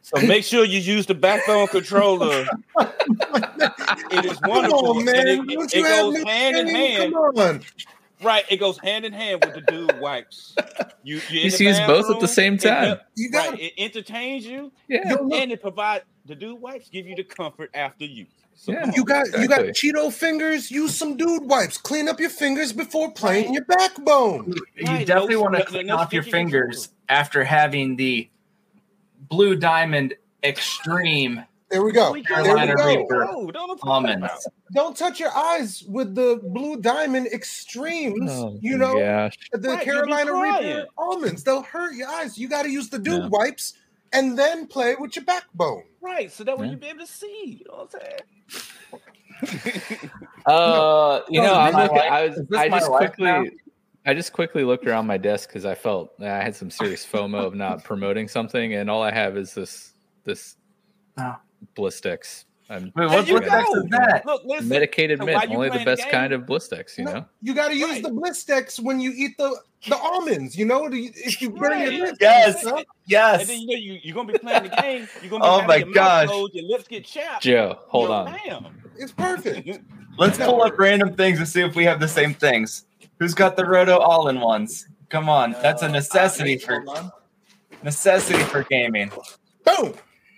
So 0.02 0.26
make 0.26 0.44
sure 0.44 0.66
you 0.66 0.80
use 0.80 1.06
the 1.06 1.16
backbone 1.16 1.68
controller. 1.68 2.46
it 2.80 4.26
is 4.26 4.40
wonderful. 4.44 4.98
on, 4.98 5.06
man. 5.06 5.28
It, 5.28 5.40
it, 5.40 5.74
it 5.74 5.84
goes 5.84 6.16
no 6.16 6.26
hand 6.26 6.58
in 6.58 6.68
shame? 6.68 7.14
hand. 7.36 7.66
Come 8.20 8.28
on. 8.28 8.34
Right, 8.34 8.46
it 8.50 8.58
goes 8.58 8.78
hand 8.80 9.06
in 9.06 9.14
hand 9.14 9.44
with 9.46 9.56
the 9.56 9.62
dude 9.62 10.00
wipes. 10.00 10.56
You 11.04 11.22
you, 11.30 11.42
in 11.42 11.50
Just 11.50 11.60
use 11.62 11.80
both 11.82 12.10
at 12.14 12.20
the 12.20 12.28
same 12.28 12.58
time. 12.58 12.84
help- 12.86 13.00
You 13.16 13.32
got 13.32 13.52
right, 13.52 13.60
it 13.60 13.74
entertains 13.78 14.46
you 14.46 14.72
Yeah. 14.88 15.16
And 15.34 15.52
it 15.52 15.62
provides 15.62 16.04
the 16.26 16.36
dude 16.36 16.60
wipes 16.62 16.90
give 16.90 17.08
you 17.08 17.16
the 17.16 17.24
comfort 17.24 17.70
after 17.74 18.06
you. 18.06 18.26
So 18.56 18.74
Yeah. 18.74 18.92
you 18.94 19.02
on. 19.04 19.06
got 19.06 19.40
you 19.40 19.48
got 19.48 19.62
Cheeto 19.62 20.12
fingers. 20.12 20.70
Use 20.70 20.94
some 20.96 21.16
dude 21.16 21.46
wipes. 21.46 21.78
Clean 21.78 22.10
up 22.10 22.20
your 22.20 22.30
fingers 22.30 22.74
before 22.74 23.10
playing 23.14 23.54
your 23.54 23.64
backbone. 23.64 24.54
You 24.76 24.86
Right, 24.86 25.08
definitely 25.08 25.36
no- 25.36 25.42
want 25.42 25.54
to 25.54 25.60
no- 25.60 25.66
clean 25.66 25.88
no 25.88 25.96
off 25.98 26.12
your 26.12 26.24
sticky 26.24 26.32
fingers 26.34 26.90
after 27.08 27.44
having 27.46 27.96
the 27.96 28.30
Blue 29.30 29.56
Diamond 29.56 30.14
Extreme 30.44 31.44
There 31.70 31.84
we 31.84 31.92
go. 31.92 32.12
We 32.14 32.24
There 32.24 32.44
we 32.44 32.66
go. 32.76 32.86
Reaper. 32.86 33.28
Oh, 33.30 33.52
don't 33.52 33.80
Almonds. 33.84 34.48
Don't 34.74 34.98
touch 34.98 35.20
your 35.20 35.36
eyes 35.36 35.84
with 35.88 36.16
the 36.16 36.40
blue 36.44 36.78
diamond 36.82 37.28
extremes. 37.28 38.32
Oh, 38.32 38.58
you 38.62 38.76
know, 38.78 38.98
gosh. 39.00 39.38
the 39.54 39.70
Right, 39.70 39.84
Carolina 39.84 40.32
crying. 40.32 40.66
Reaper 40.78 40.88
almonds. 40.98 41.44
They'll 41.44 41.62
hurt 41.62 41.94
your 41.94 42.08
eyes. 42.08 42.38
You 42.38 42.50
got 42.50 42.64
to 42.64 42.70
use 42.72 42.90
the 42.90 42.98
dude 42.98 43.22
Yeah. 43.24 43.28
wipes 43.28 43.74
and 44.14 44.38
then 44.38 44.66
play 44.66 44.96
with 45.00 45.16
your 45.16 45.26
backbone. 45.26 45.84
Right, 46.02 46.32
so 46.32 46.44
that 46.44 46.58
way 46.58 46.66
Yeah. 46.66 46.72
you 46.72 46.78
be 46.78 46.88
able 46.88 47.00
to 47.02 47.08
see. 47.08 47.60
You 47.60 47.66
know 47.70 47.86
what 47.86 47.94
I'm 47.96 48.02
saying? 48.02 48.20
Uh, 50.46 51.22
you 51.30 51.40
know, 51.42 51.52
is 51.52 51.58
I'm 51.58 51.74
my 51.74 51.84
looking. 51.84 51.98
I 52.00 52.28
was. 52.28 52.40
I 52.58 52.70
just 52.70 52.90
life 52.90 53.14
now? 53.20 53.40
quickly. 53.42 53.60
I 54.06 54.14
just 54.14 54.34
quickly 54.34 54.64
looked 54.64 54.88
around 54.88 55.06
my 55.06 55.18
desk 55.18 55.50
because 55.50 55.66
I 55.66 55.76
felt 55.76 56.14
I 56.20 56.26
had 56.26 56.56
some 56.56 56.72
serious 56.72 57.06
FOMO 57.12 57.46
of 57.46 57.54
not 57.56 57.84
promoting 57.84 58.28
something, 58.28 58.74
and 58.74 58.90
all 58.90 59.04
I 59.04 59.12
have 59.12 59.38
is 59.38 59.54
this 59.54 59.94
this 60.24 60.56
Oh. 61.20 61.36
Blistex. 61.76 62.46
I'm 62.72 62.84
Wait, 62.84 62.92
There 62.96 63.08
what 63.08 63.28
you 63.28 63.34
what 63.34 63.46
the 63.46 63.80
is 63.84 63.90
that? 63.90 64.26
Look, 64.28 64.44
listen. 64.46 64.68
medicated 64.70 65.18
so 65.20 65.26
mint, 65.26 65.50
only 65.50 65.70
the 65.70 65.84
best 65.84 66.04
game- 66.04 66.12
kind 66.12 66.34
of 66.34 66.44
Blistex. 66.44 66.98
You 67.00 67.06
No, 67.06 67.14
know. 67.14 67.26
you 67.42 67.56
got 67.56 67.70
to 67.70 67.76
use 67.76 67.90
Right. 67.90 68.04
the 68.04 68.10
Blistex 68.10 68.80
when 68.80 69.00
you 69.00 69.12
eat 69.16 69.38
the 69.38 69.56
the 69.88 69.96
almonds. 69.98 70.56
You 70.58 70.66
know, 70.66 70.88
the- 70.90 71.12
if 71.16 71.42
you 71.42 71.50
burn 71.50 71.72
Right. 71.72 71.92
your 71.92 72.06
lips. 72.08 72.18
Yes. 72.22 72.62
you 72.64 72.70
know? 72.70 72.78
And 72.78 72.86
Yes. 73.08 73.48
then 73.48 73.62
you 73.62 73.68
know 73.68 73.74
you 73.76 74.00
you're 74.04 74.14
gonna 74.16 74.32
be 74.32 74.38
playing 74.38 74.64
the 74.64 74.70
game. 74.70 75.08
You're 75.22 75.32
gonna 75.32 75.44
be 75.44 75.50
Oh 75.50 75.68
my 75.68 75.76
your 75.78 75.92
gosh. 75.94 76.28
closed, 76.28 76.54
your 76.54 76.66
lips 76.66 76.88
get 76.88 77.06
chapped. 77.06 77.42
Joe, 77.44 77.80
hold 77.88 78.10
Yo, 78.10 78.14
on. 78.16 78.40
Damn. 78.46 78.82
it's 79.00 79.12
perfect. 79.14 79.80
Let's 80.20 80.38
pull 80.38 80.62
up 80.62 80.78
random 80.78 81.16
things 81.16 81.40
and 81.40 81.48
see 81.48 81.62
if 81.62 81.76
we 81.76 81.86
have 81.86 82.00
the 82.00 82.08
same 82.08 82.34
things. 82.36 82.86
Who's 83.20 83.34
got 83.34 83.56
the 83.56 83.66
Roto 83.66 83.98
all-in-ones? 83.98 84.88
Come 85.10 85.28
on, 85.30 85.54
that's 85.54 85.82
a 85.82 85.86
uh, 85.86 85.90
necessity 85.92 86.58
for 86.58 86.84
necessity 87.84 88.40
for 88.44 88.64
gaming. 88.64 89.12
Boom. 89.66 89.94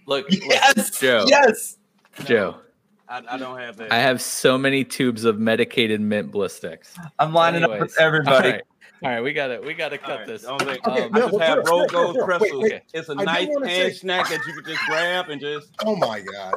Look, 0.07 0.25
Yes. 0.29 0.99
Joe. 0.99 1.25
Yes. 1.27 1.77
Joe. 2.25 2.57
I, 3.07 3.21
I 3.29 3.37
don't 3.37 3.57
have 3.59 3.77
that. 3.77 3.91
I 3.91 3.97
have 3.97 4.21
so 4.21 4.57
many 4.57 4.83
tubes 4.83 5.25
of 5.25 5.37
medicated 5.39 5.99
mint 6.01 6.31
Blistex. 6.31 6.93
I'm 7.19 7.33
lining 7.33 7.63
up 7.63 7.77
with 7.79 7.99
everybody. 7.99 8.47
All 8.47 8.53
right, 8.53 8.61
all 9.03 9.09
right, 9.11 9.21
we 9.21 9.33
gotta 9.33 9.59
we 9.65 9.73
gotta 9.73 9.97
cut 9.97 10.19
right, 10.19 10.27
this. 10.27 10.43
don't 10.43 10.61
think- 10.61 10.87
Okay, 10.87 11.03
um, 11.03 11.09
I 11.15 11.19
no, 11.19 11.25
just 11.27 11.37
but 11.39 11.41
have 11.47 11.55
first, 11.57 11.69
Rold 11.69 11.91
Gold 11.91 12.17
pretzels. 12.23 12.51
wait, 12.63 12.71
wait. 12.71 12.81
It's 12.93 13.09
a 13.09 13.15
I 13.17 13.23
nice 13.23 13.47
hand 13.49 13.65
say- 13.65 13.91
snack 13.93 14.29
that 14.29 14.39
you 14.47 14.53
could 14.53 14.65
just 14.65 14.79
grab 14.85 15.29
and 15.29 15.41
just. 15.41 15.71
Oh 15.85 15.95
my 15.97 16.21
god. 16.21 16.53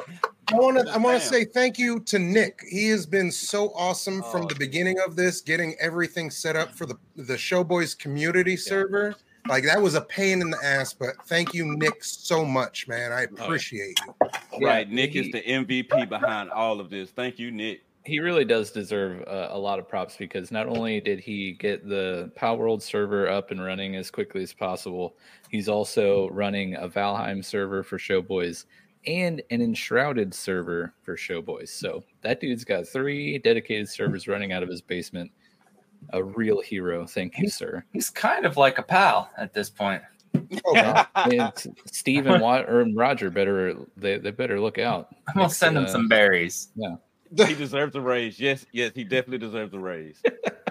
I 0.47 0.55
want 0.55 0.77
to 0.77 0.93
I 0.93 0.97
want 0.97 1.19
to 1.21 1.27
say 1.27 1.43
thank 1.43 1.77
you 1.79 1.99
to 2.01 2.19
Nick. 2.19 2.61
He 2.69 2.87
has 2.89 3.05
been 3.05 3.31
so 3.31 3.71
awesome 3.75 4.21
from 4.31 4.43
Oh. 4.43 4.47
the 4.47 4.55
beginning 4.55 4.97
of 5.05 5.15
this, 5.15 5.41
getting 5.41 5.75
everything 5.81 6.29
set 6.29 6.55
up 6.55 6.73
for 6.73 6.85
the 6.85 6.95
the 7.17 7.33
Showboys 7.33 7.97
community 7.97 8.55
server. 8.55 9.15
Like 9.47 9.63
that 9.65 9.81
was 9.81 9.93
a 9.95 10.01
pain 10.01 10.41
in 10.41 10.49
the 10.49 10.59
ass, 10.63 10.93
but 10.93 11.15
thank 11.27 11.53
you, 11.53 11.65
Nick, 11.77 12.03
so 12.03 12.43
much, 12.43 12.87
man. 12.87 13.11
I 13.11 13.23
appreciate 13.23 13.99
you. 14.05 14.29
Yeah, 14.59 14.67
right, 14.67 14.89
Nick 14.89 15.11
he- 15.11 15.19
is 15.19 15.31
the 15.31 15.41
MVP 15.43 16.09
behind 16.09 16.49
all 16.49 16.79
of 16.79 16.89
this. 16.89 17.11
Thank 17.11 17.37
you, 17.37 17.51
Nick. 17.51 17.81
he 18.05 18.19
really 18.19 18.45
does 18.45 18.71
deserve 18.71 19.21
uh, 19.27 19.49
a 19.51 19.57
lot 19.57 19.77
of 19.79 19.87
props 19.87 20.15
because 20.17 20.51
not 20.51 20.67
only 20.67 20.99
did 20.99 21.19
he 21.19 21.53
get 21.53 21.87
the 21.87 22.31
Palworld 22.39 22.81
server 22.81 23.27
up 23.29 23.51
and 23.51 23.63
running 23.63 23.95
as 23.95 24.09
quickly 24.09 24.41
as 24.43 24.53
possible, 24.53 25.15
he's 25.49 25.69
also 25.69 26.29
running 26.29 26.75
a 26.75 26.87
Valheim 26.87 27.43
server 27.43 27.83
for 27.83 27.97
Showboys 27.97 28.65
and 29.07 29.41
an 29.51 29.61
enshrouded 29.61 30.33
server 30.33 30.91
for 31.03 31.15
Showboys. 31.15 31.69
So 31.69 32.03
that 32.21 32.39
dude's 32.39 32.63
got 32.65 32.87
three 32.87 33.37
dedicated 33.37 33.87
servers 33.89 34.27
running 34.27 34.51
out 34.51 34.63
of 34.63 34.69
his 34.69 34.81
basement. 34.81 35.31
A 36.09 36.23
real 36.23 36.61
hero. 36.61 37.05
Thank 37.05 37.37
you, 37.37 37.49
sir. 37.49 37.83
He's 37.93 38.09
kind 38.09 38.45
of 38.45 38.57
like 38.57 38.77
a 38.77 38.83
pal 38.83 39.29
at 39.37 39.53
this 39.53 39.69
point. 39.69 40.01
Oh, 40.65 41.05
wow. 41.25 41.53
Steve 41.91 42.27
and, 42.27 42.41
Wa- 42.41 42.63
or 42.67 42.85
Roger 42.93 43.29
better 43.29 43.75
they, 43.97 44.17
they 44.17 44.31
better 44.31 44.59
look 44.59 44.77
out. 44.77 45.09
I'm 45.27 45.35
gonna 45.35 45.49
send 45.49 45.77
him 45.77 45.85
uh, 45.85 45.87
some 45.87 46.07
berries. 46.07 46.69
Yeah, 46.75 46.95
he 47.45 47.55
deserves 47.55 47.95
a 47.95 48.01
raise. 48.01 48.39
Yes, 48.39 48.65
yes, 48.71 48.91
he 48.95 49.03
definitely 49.03 49.39
deserves 49.39 49.73
a 49.73 49.79
raise. 49.79 50.21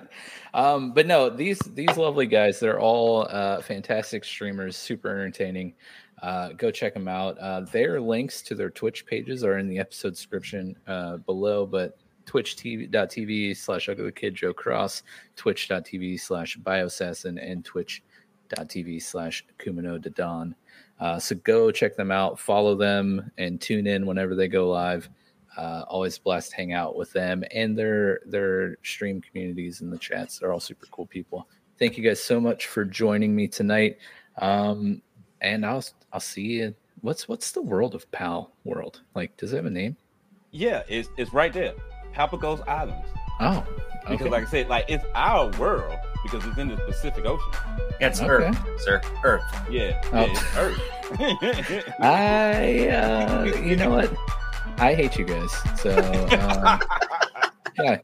um, 0.54 0.92
but 0.92 1.06
no, 1.06 1.30
these 1.30 1.58
these 1.58 1.96
lovely 1.96 2.26
guys, 2.26 2.60
they're 2.60 2.80
all 2.80 3.26
uh, 3.30 3.60
fantastic 3.62 4.24
streamers, 4.24 4.76
super 4.76 5.08
entertaining. 5.08 5.74
Uh, 6.22 6.50
go 6.52 6.70
check 6.70 6.94
them 6.94 7.08
out. 7.08 7.36
Uh, 7.38 7.60
their 7.60 8.00
links 8.00 8.40
to 8.42 8.54
their 8.54 8.70
Twitch 8.70 9.04
pages 9.06 9.44
are 9.44 9.58
in 9.58 9.68
the 9.68 9.78
episode 9.78 10.10
description 10.10 10.76
uh, 10.86 11.18
below, 11.18 11.66
but 11.66 11.98
twitch.tv 12.26 13.56
slash 13.56 13.88
ugly 13.88 14.12
kid 14.12 14.34
joe 14.34 14.52
cross, 14.52 15.02
twitch.tv 15.36 16.20
slash 16.20 16.58
bioassassin, 16.58 17.38
and 17.42 17.64
twitch.tv 17.64 19.02
slash 19.02 19.44
kumano 19.58 19.98
dadon. 19.98 20.54
Uh, 21.00 21.18
so 21.18 21.34
go 21.36 21.70
check 21.70 21.96
them 21.96 22.10
out, 22.10 22.38
follow 22.38 22.74
them, 22.74 23.30
and 23.38 23.60
tune 23.60 23.86
in 23.86 24.06
whenever 24.06 24.34
they 24.34 24.48
go 24.48 24.68
live. 24.68 25.08
Uh, 25.56 25.84
always 25.88 26.18
blessed 26.18 26.50
to 26.50 26.56
hang 26.56 26.72
out 26.72 26.96
with 26.96 27.12
them 27.12 27.44
and 27.52 27.78
their 27.78 28.20
their 28.26 28.76
stream 28.82 29.20
communities 29.20 29.80
and 29.80 29.92
the 29.92 29.98
chats. 29.98 30.38
They're 30.38 30.52
all 30.52 30.60
super 30.60 30.86
cool 30.90 31.06
people. 31.06 31.48
Thank 31.78 31.96
you 31.96 32.04
guys 32.04 32.22
so 32.22 32.40
much 32.40 32.66
for 32.66 32.84
joining 32.84 33.36
me 33.36 33.46
tonight. 33.46 33.98
Um, 34.38 35.00
and 35.40 35.64
I'll 35.64 35.84
I'll 36.12 36.20
see 36.20 36.42
you. 36.42 36.74
What's 37.02 37.28
what's 37.28 37.52
the 37.52 37.62
world 37.62 37.94
of 37.94 38.10
Pal 38.10 38.52
world 38.64 39.02
like? 39.14 39.36
Does 39.36 39.52
it 39.52 39.56
have 39.56 39.66
a 39.66 39.70
name? 39.70 39.96
Yeah, 40.50 40.82
it's 40.88 41.08
it's 41.16 41.32
right 41.32 41.52
there. 41.52 41.74
Galapagos 42.14 42.60
Islands. 42.66 43.06
Oh, 43.40 43.64
Because 44.08 44.28
like 44.28 44.44
I 44.46 44.50
said, 44.50 44.68
like 44.68 44.84
it's 44.88 45.04
our 45.14 45.50
world 45.58 45.98
because 46.22 46.44
it's 46.46 46.56
in 46.58 46.68
the 46.68 46.76
Pacific 46.76 47.24
Ocean. 47.26 47.50
It's 48.00 48.20
Okay. 48.20 48.30
Earth, 48.48 48.58
sir. 48.80 49.00
Earth. 49.24 49.42
Yeah, 49.70 50.00
Oh. 50.12 50.24
yeah 50.24 50.32
it's 50.32 50.56
Earth. 50.56 51.94
I 52.00 52.88
uh, 52.88 53.44
you 53.60 53.76
know 53.76 53.90
what? 53.90 54.12
I 54.78 54.94
hate 54.94 55.18
you 55.18 55.24
guys. 55.24 55.52
So 55.78 55.90
um, 55.98 56.80
yeah. 57.78 57.98